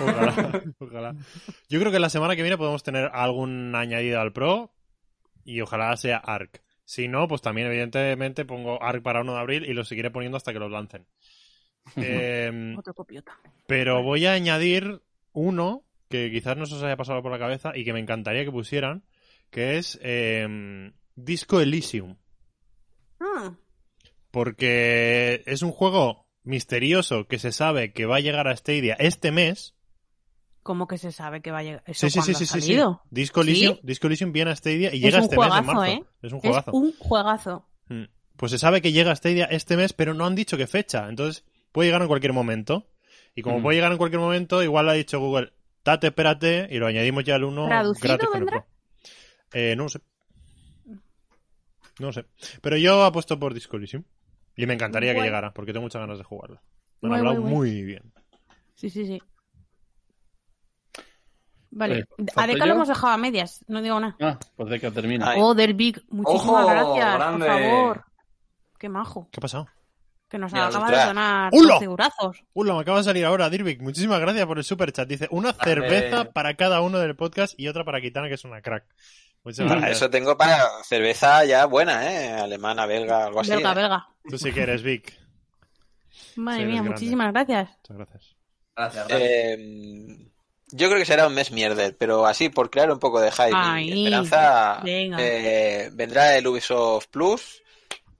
ojalá, 0.00 0.62
ojalá. 0.78 1.16
Yo 1.68 1.80
creo 1.80 1.90
que 1.90 1.98
la 1.98 2.08
semana 2.08 2.36
que 2.36 2.42
viene 2.42 2.56
podemos 2.56 2.84
tener 2.84 3.10
algún 3.12 3.74
añadido 3.74 4.20
al 4.20 4.32
Pro 4.32 4.72
y 5.44 5.60
ojalá 5.62 5.96
sea 5.96 6.18
Arc. 6.18 6.62
Si 6.84 7.08
no, 7.08 7.26
pues 7.26 7.42
también 7.42 7.66
evidentemente 7.66 8.44
pongo 8.44 8.80
Arc 8.80 9.02
para 9.02 9.22
1 9.22 9.32
de 9.34 9.40
abril 9.40 9.64
y 9.66 9.74
lo 9.74 9.84
seguiré 9.84 10.12
poniendo 10.12 10.36
hasta 10.36 10.52
que 10.52 10.60
los 10.60 10.70
lancen. 10.70 11.08
Otro 12.78 12.94
copiota. 12.94 13.36
pero 13.66 14.04
voy 14.04 14.26
a 14.26 14.32
añadir 14.34 15.02
uno 15.32 15.82
que 16.08 16.30
quizás 16.30 16.56
no 16.56 16.66
se 16.66 16.76
os 16.76 16.82
haya 16.84 16.96
pasado 16.96 17.22
por 17.22 17.32
la 17.32 17.40
cabeza 17.40 17.72
y 17.76 17.84
que 17.84 17.92
me 17.92 17.98
encantaría 17.98 18.44
que 18.44 18.52
pusieran, 18.52 19.02
que 19.50 19.76
es 19.78 19.98
em, 20.02 20.92
Disco 21.16 21.60
Elysium. 21.60 22.16
Ah, 23.18 23.54
Porque 24.30 25.42
es 25.46 25.62
un 25.62 25.72
juego 25.72 26.25
misterioso 26.46 27.26
que 27.26 27.38
se 27.38 27.52
sabe 27.52 27.92
que 27.92 28.06
va 28.06 28.16
a 28.16 28.20
llegar 28.20 28.48
a 28.48 28.56
Stadia 28.56 28.94
este 28.98 29.30
mes. 29.32 29.74
¿Cómo 30.62 30.86
que 30.88 30.98
se 30.98 31.12
sabe 31.12 31.42
que 31.42 31.50
va 31.52 31.58
a 31.58 31.62
llegar? 31.62 31.82
¿Eso 31.86 32.08
Sí, 32.08 32.20
sí, 32.22 32.34
sí, 32.34 32.46
sí, 32.46 32.58
ha 32.58 32.60
sí? 32.60 32.78
Disco 33.10 33.42
Elysium, 33.42 33.74
¿Sí? 33.76 33.80
Disco 33.84 34.06
Elysium 34.08 34.32
viene 34.32 34.50
a 34.50 34.56
Stadia 34.56 34.92
y 34.92 34.96
Es 34.96 35.02
llega 35.02 35.18
este 35.18 35.36
mes 35.36 35.46
en 35.46 35.50
juegazo, 35.52 35.72
marzo. 35.74 35.84
¿eh? 35.92 36.04
Es 36.22 36.32
un 36.32 36.38
Es 36.38 36.42
juegazo. 36.42 36.70
un 36.72 36.92
juegazo. 36.98 37.68
Mm. 37.88 38.04
Pues 38.36 38.52
se 38.52 38.58
sabe 38.58 38.82
que 38.82 38.92
llega 38.92 39.12
a 39.12 39.16
Stadia 39.16 39.44
este 39.46 39.76
mes, 39.76 39.92
pero 39.92 40.12
no 40.14 40.26
han 40.26 40.34
dicho 40.34 40.56
qué 40.56 40.66
fecha. 40.66 41.08
Entonces 41.08 41.44
puede 41.72 41.88
llegar 41.88 42.02
en 42.02 42.08
cualquier 42.08 42.32
momento. 42.32 42.86
Y 43.34 43.42
como 43.42 43.60
Mm. 43.60 43.62
puede 43.62 43.76
llegar 43.76 43.92
en 43.92 43.98
cualquier 43.98 44.20
momento, 44.20 44.62
igual 44.62 44.88
ha 44.88 44.94
dicho 44.94 45.20
Google, 45.20 45.52
tate, 45.82 46.08
espérate, 46.08 46.66
y 46.70 46.78
lo 46.78 46.86
añadimos 46.86 47.22
ya 47.24 47.34
al 47.36 47.44
1 47.44 47.66
¿Traducido 47.68 48.08
gratis 48.08 48.28
vendrá? 48.34 48.62
Pro. 48.62 48.66
Eh, 49.52 49.74
no 49.76 49.84
lo 49.84 49.88
sé. 49.88 50.00
No 51.98 52.06
lo 52.08 52.12
sé. 52.12 52.24
Pero 52.60 52.76
yo 52.76 53.04
apuesto 53.04 53.38
por 53.38 53.54
Disco 53.54 53.76
Elysium. 53.76 54.02
Y 54.56 54.66
me 54.66 54.74
encantaría 54.74 55.10
que 55.12 55.16
Guay. 55.18 55.28
llegara, 55.28 55.52
porque 55.52 55.72
tengo 55.72 55.84
muchas 55.84 56.00
ganas 56.00 56.18
de 56.18 56.24
jugarlo. 56.24 56.60
Me 57.02 57.08
han 57.10 57.14
hablado 57.16 57.42
muy 57.42 57.82
bien. 57.82 58.12
Sí, 58.74 58.90
sí, 58.90 59.06
sí. 59.06 59.22
Vale, 61.70 61.98
Eh, 61.98 62.04
a 62.28 62.32
¿falto 62.32 62.52
Deca 62.54 62.66
lo 62.66 62.72
hemos 62.74 62.88
dejado 62.88 63.12
a 63.12 63.16
medias, 63.18 63.64
no 63.68 63.82
digo 63.82 64.00
nada. 64.00 64.16
Ah, 64.20 64.38
pues 64.56 64.70
de 64.70 64.80
que 64.80 64.90
termina. 64.90 65.30
Ay. 65.30 65.38
Oh, 65.42 65.54
del 65.54 65.74
Big, 65.74 66.02
muchísimas 66.08 66.64
Ojo, 66.64 66.66
gracias, 66.70 67.14
grande. 67.16 67.46
por 67.46 67.54
favor. 67.60 68.04
Qué 68.78 68.88
majo, 68.88 69.28
¿Qué 69.30 69.40
ha 69.40 69.42
pasado? 69.42 69.68
que 70.28 70.38
nos 70.38 70.52
Mira, 70.52 70.66
acaba 70.66 70.90
de 70.90 71.04
donar. 71.04 71.52
12 71.52 71.84
eurazos. 71.84 72.42
Hola, 72.54 72.74
me 72.74 72.80
acaba 72.80 72.98
de 72.98 73.04
salir 73.04 73.24
ahora, 73.24 73.48
Dirvik. 73.48 73.80
Muchísimas 73.80 74.18
gracias 74.20 74.44
por 74.46 74.58
el 74.58 74.64
super 74.64 74.90
chat. 74.90 75.06
Dice, 75.08 75.28
una 75.30 75.52
cerveza 75.52 76.32
para 76.32 76.54
cada 76.56 76.80
uno 76.80 76.98
del 76.98 77.14
podcast 77.14 77.54
y 77.58 77.68
otra 77.68 77.84
para 77.84 78.00
Kitana, 78.00 78.26
que 78.28 78.34
es 78.34 78.44
una 78.44 78.60
crack. 78.60 78.84
Para 79.56 79.80
gracias. 79.80 79.96
eso 79.98 80.10
tengo 80.10 80.36
para 80.36 80.66
cerveza 80.84 81.44
ya 81.44 81.66
buena, 81.66 82.10
¿eh? 82.10 82.32
Alemana, 82.32 82.86
belga, 82.86 83.26
algo 83.26 83.40
así. 83.40 83.50
Belga, 83.50 83.72
¿eh? 83.72 83.74
belga. 83.74 84.08
Tú 84.28 84.38
sí 84.38 84.52
que 84.52 84.62
eres 84.62 84.82
Vic. 84.82 85.12
Madre 86.36 86.62
Sí, 86.62 86.66
mía, 86.66 86.82
muchísimas 86.82 87.32
gracias. 87.32 87.70
Muchas 87.88 87.96
gracias. 87.96 88.36
Gracias, 88.76 89.08
gracias. 89.08 89.30
Eh, 89.30 90.30
yo 90.72 90.88
creo 90.88 90.98
que 90.98 91.04
será 91.06 91.26
un 91.28 91.34
mes 91.34 91.52
mierder, 91.52 91.96
pero 91.96 92.26
así 92.26 92.48
por 92.48 92.70
crear 92.70 92.90
un 92.90 92.98
poco 92.98 93.20
de 93.20 93.30
hype 93.30 93.52
Ay, 93.54 93.88
y 93.88 94.04
esperanza, 94.06 94.80
venga. 94.82 95.16
eh, 95.20 95.90
vendrá 95.92 96.36
el 96.36 96.46
Ubisoft 96.46 97.06
Plus 97.08 97.62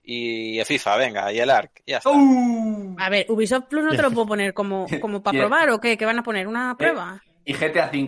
y 0.01 0.57
el 0.57 0.65
FIFA, 0.65 0.95
venga, 0.95 1.33
y 1.33 1.39
el 1.39 1.49
ARC, 1.49 1.83
ya 1.85 1.97
está. 1.97 2.09
Uh. 2.09 2.95
A 2.97 3.09
ver, 3.09 3.25
Ubisoft 3.29 3.65
Plus 3.65 3.83
no 3.83 3.91
te 3.91 4.01
lo 4.01 4.11
puedo 4.11 4.27
poner 4.27 4.53
como, 4.53 4.87
como 5.01 5.21
para 5.21 5.37
probar 5.37 5.69
o 5.71 5.79
qué, 5.81 5.97
que 5.97 6.05
van 6.05 6.19
a 6.19 6.23
poner 6.23 6.47
una 6.47 6.75
prueba. 6.77 7.21
Y 7.43 7.53
GTA 7.53 7.91
V. 7.93 8.07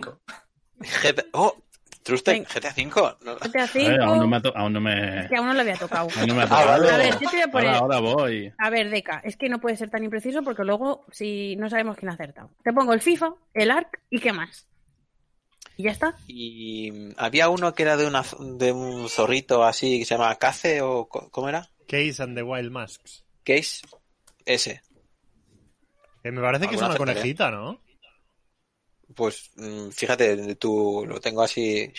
GTA 0.80 1.24
oh, 1.32 1.54
Truster, 2.02 2.34
Venga. 2.34 2.48
GTA 2.48 2.72
5. 2.72 3.18
No, 3.24 3.36
GTA 3.36 3.64
A 3.64 3.66
ver, 3.74 4.00
aún 4.00 4.18
no 4.18 4.24
5, 4.24 4.26
me 4.26 4.60
aún 4.60 4.72
no 4.72 4.80
me, 4.80 5.20
es 5.20 5.28
que 5.28 5.36
aún 5.36 5.46
no 5.48 5.54
le 5.54 5.60
había 5.60 5.76
tocado. 5.76 6.08
aún 6.16 6.26
no 6.28 6.34
me 6.34 6.40
ha 6.42 6.44
Ah, 6.44 6.48
tocado. 6.48 6.66
vale. 6.68 6.90
A 6.90 6.96
ver, 6.96 7.12
yo 7.12 7.18
te 7.18 7.36
voy 7.36 7.40
a 7.40 7.48
poner... 7.48 7.68
Ahora, 7.68 7.96
ahora 7.96 8.14
voy. 8.14 8.52
A 8.58 8.70
ver, 8.70 8.88
Deca, 8.90 9.20
es 9.24 9.36
que 9.36 9.48
no 9.50 9.60
puede 9.60 9.76
ser 9.76 9.90
tan 9.90 10.02
impreciso 10.02 10.42
porque 10.42 10.64
luego 10.64 11.04
si 11.12 11.56
no 11.56 11.68
sabemos 11.68 11.96
quién 11.96 12.10
ha 12.10 12.14
acertado. 12.14 12.50
Te 12.64 12.72
pongo 12.72 12.92
el 12.94 13.02
FIFA, 13.02 13.34
el 13.54 13.70
ARC 13.70 14.00
y 14.08 14.18
qué 14.18 14.32
más. 14.32 14.66
Y 15.76 15.84
ya 15.84 15.90
está. 15.92 16.14
Y 16.26 17.12
había 17.18 17.48
uno 17.48 17.74
que 17.74 17.82
era 17.82 17.96
de, 17.96 18.06
una, 18.06 18.22
de 18.38 18.72
un 18.72 19.08
zorrito 19.08 19.64
así 19.64 19.98
que 19.98 20.04
se 20.04 20.14
llama 20.14 20.34
Cace 20.36 20.80
o 20.82 21.06
¿cómo 21.08 21.48
era? 21.48 21.70
Case 21.86 22.22
and 22.22 22.34
the 22.36 22.42
Wild 22.42 22.70
Masks. 22.70 23.24
Case. 23.44 23.82
S. 24.46 24.80
Eh, 26.22 26.30
me 26.30 26.40
parece 26.40 26.66
que 26.68 26.74
es 26.74 26.82
¿Alguna 26.82 26.88
una 27.02 27.12
conejita, 27.12 27.50
¿no? 27.50 27.80
Pues 29.20 29.50
mm, 29.56 29.90
fíjate, 29.90 30.54
tú 30.54 31.04
lo 31.06 31.20
tengo 31.20 31.42
así. 31.42 31.92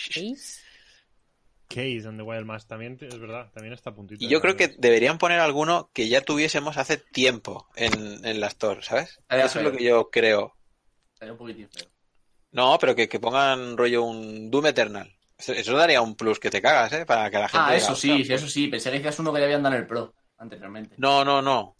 Case 1.68 2.08
and 2.08 2.18
the 2.18 2.22
Wild 2.24 2.44
Mask 2.46 2.66
también 2.66 2.98
es 3.00 3.16
verdad, 3.16 3.48
también 3.52 3.74
está 3.74 3.90
a 3.90 3.94
puntito. 3.94 4.24
Y 4.24 4.26
yo 4.28 4.40
creo 4.40 4.56
que 4.56 4.74
deberían 4.76 5.18
poner 5.18 5.38
alguno 5.38 5.88
que 5.94 6.08
ya 6.08 6.22
tuviésemos 6.22 6.78
hace 6.78 6.96
tiempo 6.96 7.68
en, 7.76 8.24
en 8.26 8.40
la 8.40 8.48
Store, 8.48 8.82
¿sabes? 8.82 9.20
Eso 9.28 9.60
es 9.60 9.64
lo 9.64 9.70
que 9.70 9.84
yo 9.84 10.10
creo. 10.10 10.56
Estaría 11.14 11.30
un 11.34 11.38
poquitín 11.38 11.68
feo. 11.70 11.86
No, 12.50 12.76
pero 12.80 12.96
que, 12.96 13.08
que 13.08 13.20
pongan 13.20 13.76
rollo 13.76 14.02
un 14.02 14.50
Doom 14.50 14.66
Eternal. 14.66 15.16
Eso, 15.38 15.76
daría 15.76 16.02
un 16.02 16.16
plus 16.16 16.40
que 16.40 16.50
te 16.50 16.60
cagas, 16.60 16.92
¿eh? 16.92 17.06
Para 17.06 17.30
que 17.30 17.38
la 17.38 17.48
gente 17.48 17.64
Ah, 17.68 17.72
diga, 17.74 17.76
eso 17.86 17.94
sí, 17.94 18.10
"Ostras, 18.10 18.26
sí, 18.26 18.32
eso 18.34 18.48
sí. 18.48 18.66
Pensé 18.66 18.90
que 18.90 18.96
decías 18.96 19.20
uno 19.20 19.32
que 19.32 19.38
ya 19.38 19.44
habían 19.44 19.62
dado 19.62 19.76
en 19.76 19.82
el 19.82 19.86
Pro 19.86 20.12
anteriormente. 20.38 20.96
No, 20.98 21.24
no, 21.24 21.40
no. 21.40 21.76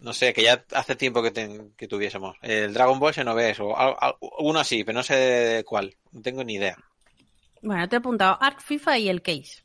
No 0.00 0.12
sé, 0.12 0.32
que 0.32 0.42
ya 0.42 0.64
hace 0.74 0.94
tiempo 0.96 1.22
que, 1.22 1.30
ten- 1.32 1.72
que 1.76 1.88
tuviésemos. 1.88 2.36
El 2.42 2.72
Dragon 2.72 2.98
Ball 3.00 3.12
Xenoverse 3.14 3.62
o 3.62 3.76
al- 3.76 3.96
al- 3.98 4.14
uno 4.40 4.60
así, 4.60 4.84
pero 4.84 4.98
no 4.98 5.02
sé 5.02 5.64
cuál. 5.66 5.94
No 6.12 6.22
tengo 6.22 6.44
ni 6.44 6.54
idea. 6.54 6.76
Bueno, 7.62 7.88
te 7.88 7.96
he 7.96 7.98
apuntado 7.98 8.38
Arc, 8.40 8.60
FIFA 8.60 8.98
y 8.98 9.08
el 9.08 9.22
Case. 9.22 9.64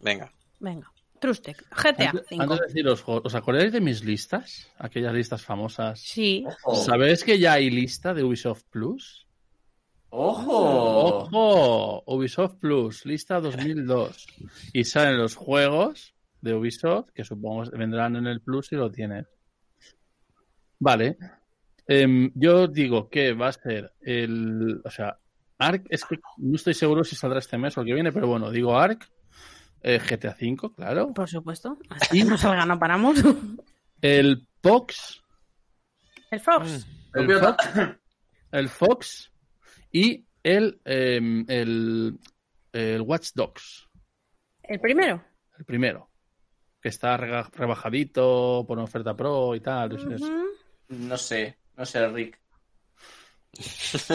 Venga. 0.00 0.30
Venga. 0.60 0.90
Trustec. 1.18 1.64
GTA 1.70 2.10
Antes, 2.10 2.26
5. 2.28 2.42
antes 2.42 2.58
de 2.60 2.66
deciros, 2.66 3.02
¿os 3.06 3.34
acordáis 3.34 3.72
de 3.72 3.80
mis 3.80 4.04
listas? 4.04 4.68
Aquellas 4.78 5.14
listas 5.14 5.42
famosas. 5.42 5.98
Sí. 6.00 6.44
¡Ojo! 6.46 6.74
¿Sabéis 6.76 7.24
que 7.24 7.38
ya 7.38 7.54
hay 7.54 7.70
lista 7.70 8.12
de 8.12 8.22
Ubisoft 8.22 8.64
Plus? 8.68 9.26
¡Ojo! 10.10 11.24
¡Ojo! 11.30 12.02
Ubisoft 12.06 12.56
Plus, 12.60 13.06
lista 13.06 13.40
2002. 13.40 14.26
Y 14.74 14.84
salen 14.84 15.16
los 15.18 15.34
juegos 15.34 16.14
de 16.42 16.54
Ubisoft, 16.54 17.10
que 17.14 17.24
supongo 17.24 17.64
vendrán 17.72 18.16
en 18.16 18.26
el 18.26 18.42
Plus 18.42 18.66
si 18.68 18.76
lo 18.76 18.90
tienes. 18.90 19.26
Vale. 20.78 21.16
Em, 21.86 22.30
yo 22.34 22.66
digo 22.66 23.08
que 23.08 23.32
va 23.32 23.48
a 23.48 23.52
ser 23.52 23.92
el. 24.00 24.80
O 24.84 24.90
sea, 24.90 25.18
Ark, 25.58 25.84
es 25.90 26.04
que 26.04 26.18
no 26.38 26.56
estoy 26.56 26.74
seguro 26.74 27.04
si 27.04 27.14
saldrá 27.16 27.38
este 27.38 27.58
mes 27.58 27.76
o 27.76 27.80
el 27.82 27.86
que 27.86 27.94
viene, 27.94 28.12
pero 28.12 28.26
bueno, 28.26 28.50
digo 28.50 28.76
Ark, 28.78 29.06
eh, 29.82 29.98
GTA 29.98 30.36
V, 30.40 30.72
claro. 30.74 31.12
Por 31.12 31.28
supuesto. 31.28 31.78
Hasta 31.90 32.08
que 32.08 32.24
no 32.24 32.36
salga, 32.38 32.64
no 32.66 32.78
paramos. 32.78 33.18
El 34.00 34.46
Pox, 34.60 35.22
El 36.30 36.40
Copiota. 37.12 37.54
Fox, 37.54 37.98
el 38.50 38.68
Fox 38.68 39.32
y 39.90 40.26
el, 40.42 40.78
em, 40.84 41.44
el, 41.48 42.18
el 42.72 43.00
Watch 43.00 43.30
Dogs, 43.34 43.88
El 44.62 44.78
primero. 44.80 45.24
el 45.58 45.64
primero, 45.64 46.10
que 46.82 46.88
está 46.90 47.16
rebajadito 47.16 48.64
por 48.66 48.76
una 48.76 48.84
oferta 48.84 49.16
pro 49.16 49.54
y 49.54 49.60
tal. 49.60 49.92
es- 49.96 50.04
es- 50.04 50.20
Ujú. 50.22 50.44
No 50.88 51.16
sé, 51.16 51.58
no 51.76 51.84
sé, 51.86 52.06
Rick. 52.08 52.38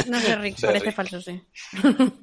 No 0.07 0.19
sé, 0.19 0.35
Rick, 0.37 0.57
parece 0.61 0.85
Rick. 0.85 0.95
falso, 0.95 1.21
sí. 1.21 1.41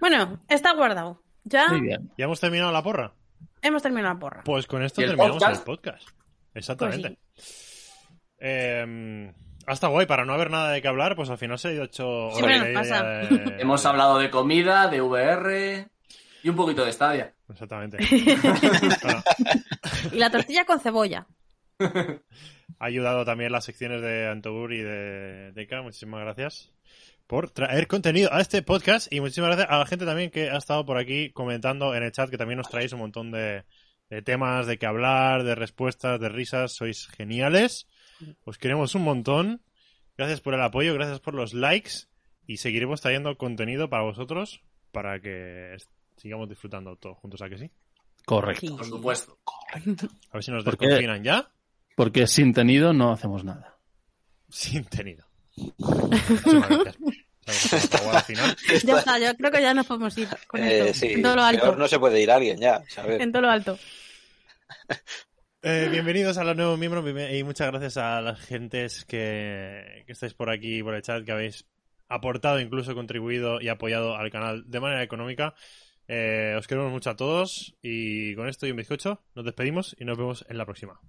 bueno, 0.00 0.42
está 0.48 0.72
guardado. 0.74 1.22
Ya 1.44 1.68
Muy 1.68 1.80
bien. 1.80 2.10
¿Ya 2.16 2.24
hemos 2.26 2.40
terminado 2.40 2.72
la 2.72 2.82
porra? 2.82 3.14
hemos 3.62 3.82
terminado 3.82 4.14
la 4.14 4.20
porra. 4.20 4.42
Pues 4.44 4.66
con 4.66 4.82
esto 4.82 5.00
¿Y 5.00 5.04
el 5.04 5.10
terminamos 5.10 5.38
podcast? 5.42 5.58
el 5.60 5.64
podcast. 5.64 6.08
Exactamente. 6.54 7.18
Pues 7.34 8.28
Eh, 8.38 9.32
hasta 9.66 9.86
guay, 9.88 10.06
para 10.06 10.24
no 10.24 10.34
haber 10.34 10.50
nada 10.50 10.70
de 10.72 10.82
qué 10.82 10.88
hablar, 10.88 11.14
pues 11.16 11.30
al 11.30 11.38
final 11.38 11.58
se 11.58 11.68
ha 11.68 11.72
ido 11.72 11.84
ocho 11.84 12.06
horas 12.28 12.68
pasa. 12.74 13.02
de- 13.04 13.56
Hemos 13.60 13.84
hablado 13.86 14.18
de 14.18 14.30
comida, 14.30 14.88
de 14.88 15.00
VR 15.00 15.88
y 16.42 16.48
un 16.48 16.56
poquito 16.56 16.84
de 16.84 16.92
Stadia. 16.92 17.34
Exactamente. 17.48 17.98
Bueno, 19.02 19.22
Y 20.12 20.16
la 20.18 20.30
tortilla 20.30 20.64
con 20.64 20.80
cebolla. 20.80 21.26
Ha 21.80 22.84
ayudado 22.84 23.24
también 23.24 23.52
las 23.52 23.64
secciones 23.64 24.02
de 24.02 24.28
Antobur 24.28 24.72
y 24.72 24.82
de 24.82 25.52
Deca. 25.52 25.82
Muchísimas 25.82 26.20
gracias 26.20 26.72
por 27.26 27.50
traer 27.50 27.86
contenido 27.86 28.32
a 28.32 28.40
este 28.40 28.62
podcast 28.62 29.12
y 29.12 29.20
muchísimas 29.20 29.48
gracias 29.48 29.70
a 29.70 29.78
la 29.78 29.86
gente 29.86 30.04
también 30.04 30.30
que 30.30 30.50
ha 30.50 30.56
estado 30.58 30.84
por 30.84 30.98
aquí 30.98 31.30
comentando 31.30 31.94
en 31.94 32.02
el 32.02 32.12
chat 32.12 32.28
que 32.28 32.36
también 32.36 32.58
nos 32.58 32.68
traéis 32.68 32.92
un 32.92 32.98
montón 32.98 33.30
de, 33.30 33.64
de 34.10 34.22
temas 34.22 34.66
de 34.66 34.78
qué 34.78 34.86
hablar, 34.86 35.44
de 35.44 35.54
respuestas, 35.54 36.20
de 36.20 36.28
risas. 36.28 36.72
Sois 36.74 37.08
geniales. 37.08 37.86
Os 38.44 38.58
queremos 38.58 38.94
un 38.94 39.02
montón. 39.02 39.62
Gracias 40.16 40.40
por 40.40 40.54
el 40.54 40.62
apoyo, 40.62 40.94
gracias 40.94 41.20
por 41.20 41.34
los 41.34 41.54
likes 41.54 42.06
y 42.46 42.58
seguiremos 42.58 43.00
trayendo 43.00 43.36
contenido 43.38 43.88
para 43.88 44.02
vosotros 44.02 44.62
para 44.90 45.20
que 45.20 45.76
sigamos 46.16 46.48
disfrutando 46.48 46.96
todos 46.96 47.16
juntos, 47.18 47.40
¿a 47.40 47.48
que 47.48 47.58
sí? 47.58 47.70
Correcto. 48.24 48.76
Por 48.76 48.86
supuesto. 48.86 49.38
A 49.72 50.34
ver 50.34 50.44
si 50.44 50.50
nos 50.50 50.64
desconfinan 50.64 51.24
ya. 51.24 51.50
Porque 51.96 52.26
sin 52.26 52.52
tenido 52.54 52.92
no 52.92 53.12
hacemos 53.12 53.44
nada. 53.44 53.78
Sin 54.48 54.84
tenido. 54.84 55.26
Ya 58.84 58.96
está, 58.98 59.18
yo 59.18 59.34
creo 59.36 59.50
que 59.50 59.60
ya 59.62 59.74
nos 59.74 59.86
podemos 59.86 60.16
ir 60.18 60.28
con 60.46 60.62
Eh, 60.62 60.88
esto. 60.90 61.00
sí, 61.00 61.12
en 61.14 61.22
todo 61.22 61.36
lo 61.36 61.42
alto. 61.42 61.62
peor 61.62 61.78
no 61.78 61.88
se 61.88 61.98
puede 61.98 62.20
ir 62.22 62.30
alguien 62.30 62.58
ya, 62.58 62.82
¿sabes? 62.88 63.20
En 63.20 63.32
todo 63.32 63.42
lo 63.42 63.50
alto. 63.50 63.78
Eh, 65.62 65.88
bienvenidos 65.90 66.38
a 66.38 66.44
los 66.44 66.56
nuevos 66.56 66.78
miembros 66.78 67.04
y 67.32 67.44
muchas 67.44 67.68
gracias 67.70 67.96
a 67.96 68.20
las 68.20 68.40
gentes 68.40 69.04
que, 69.04 70.02
que 70.06 70.12
estáis 70.12 70.34
por 70.34 70.50
aquí, 70.50 70.82
por 70.82 70.94
el 70.94 71.02
chat, 71.02 71.24
que 71.24 71.32
habéis 71.32 71.66
aportado, 72.08 72.60
incluso 72.60 72.94
contribuido 72.94 73.60
y 73.60 73.68
apoyado 73.68 74.16
al 74.16 74.30
canal 74.30 74.64
de 74.66 74.80
manera 74.80 75.02
económica. 75.02 75.54
Eh, 76.08 76.54
os 76.58 76.66
queremos 76.66 76.90
mucho 76.90 77.10
a 77.10 77.16
todos 77.16 77.74
y 77.80 78.34
con 78.34 78.48
esto 78.48 78.66
y 78.66 78.70
un 78.72 78.76
bizcocho 78.76 79.22
nos 79.34 79.44
despedimos 79.44 79.94
y 79.98 80.04
nos 80.04 80.18
vemos 80.18 80.44
en 80.48 80.58
la 80.58 80.64
próxima. 80.64 81.00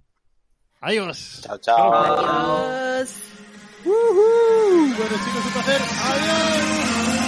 Adiós. 0.84 1.40
Chao, 1.42 1.58
chao. 1.58 1.94
Adiós. 1.94 3.14
Bueno 3.84 5.16
chicos, 5.24 5.44
un 5.46 5.52
placer. 5.52 5.80
Adiós. 5.80 7.23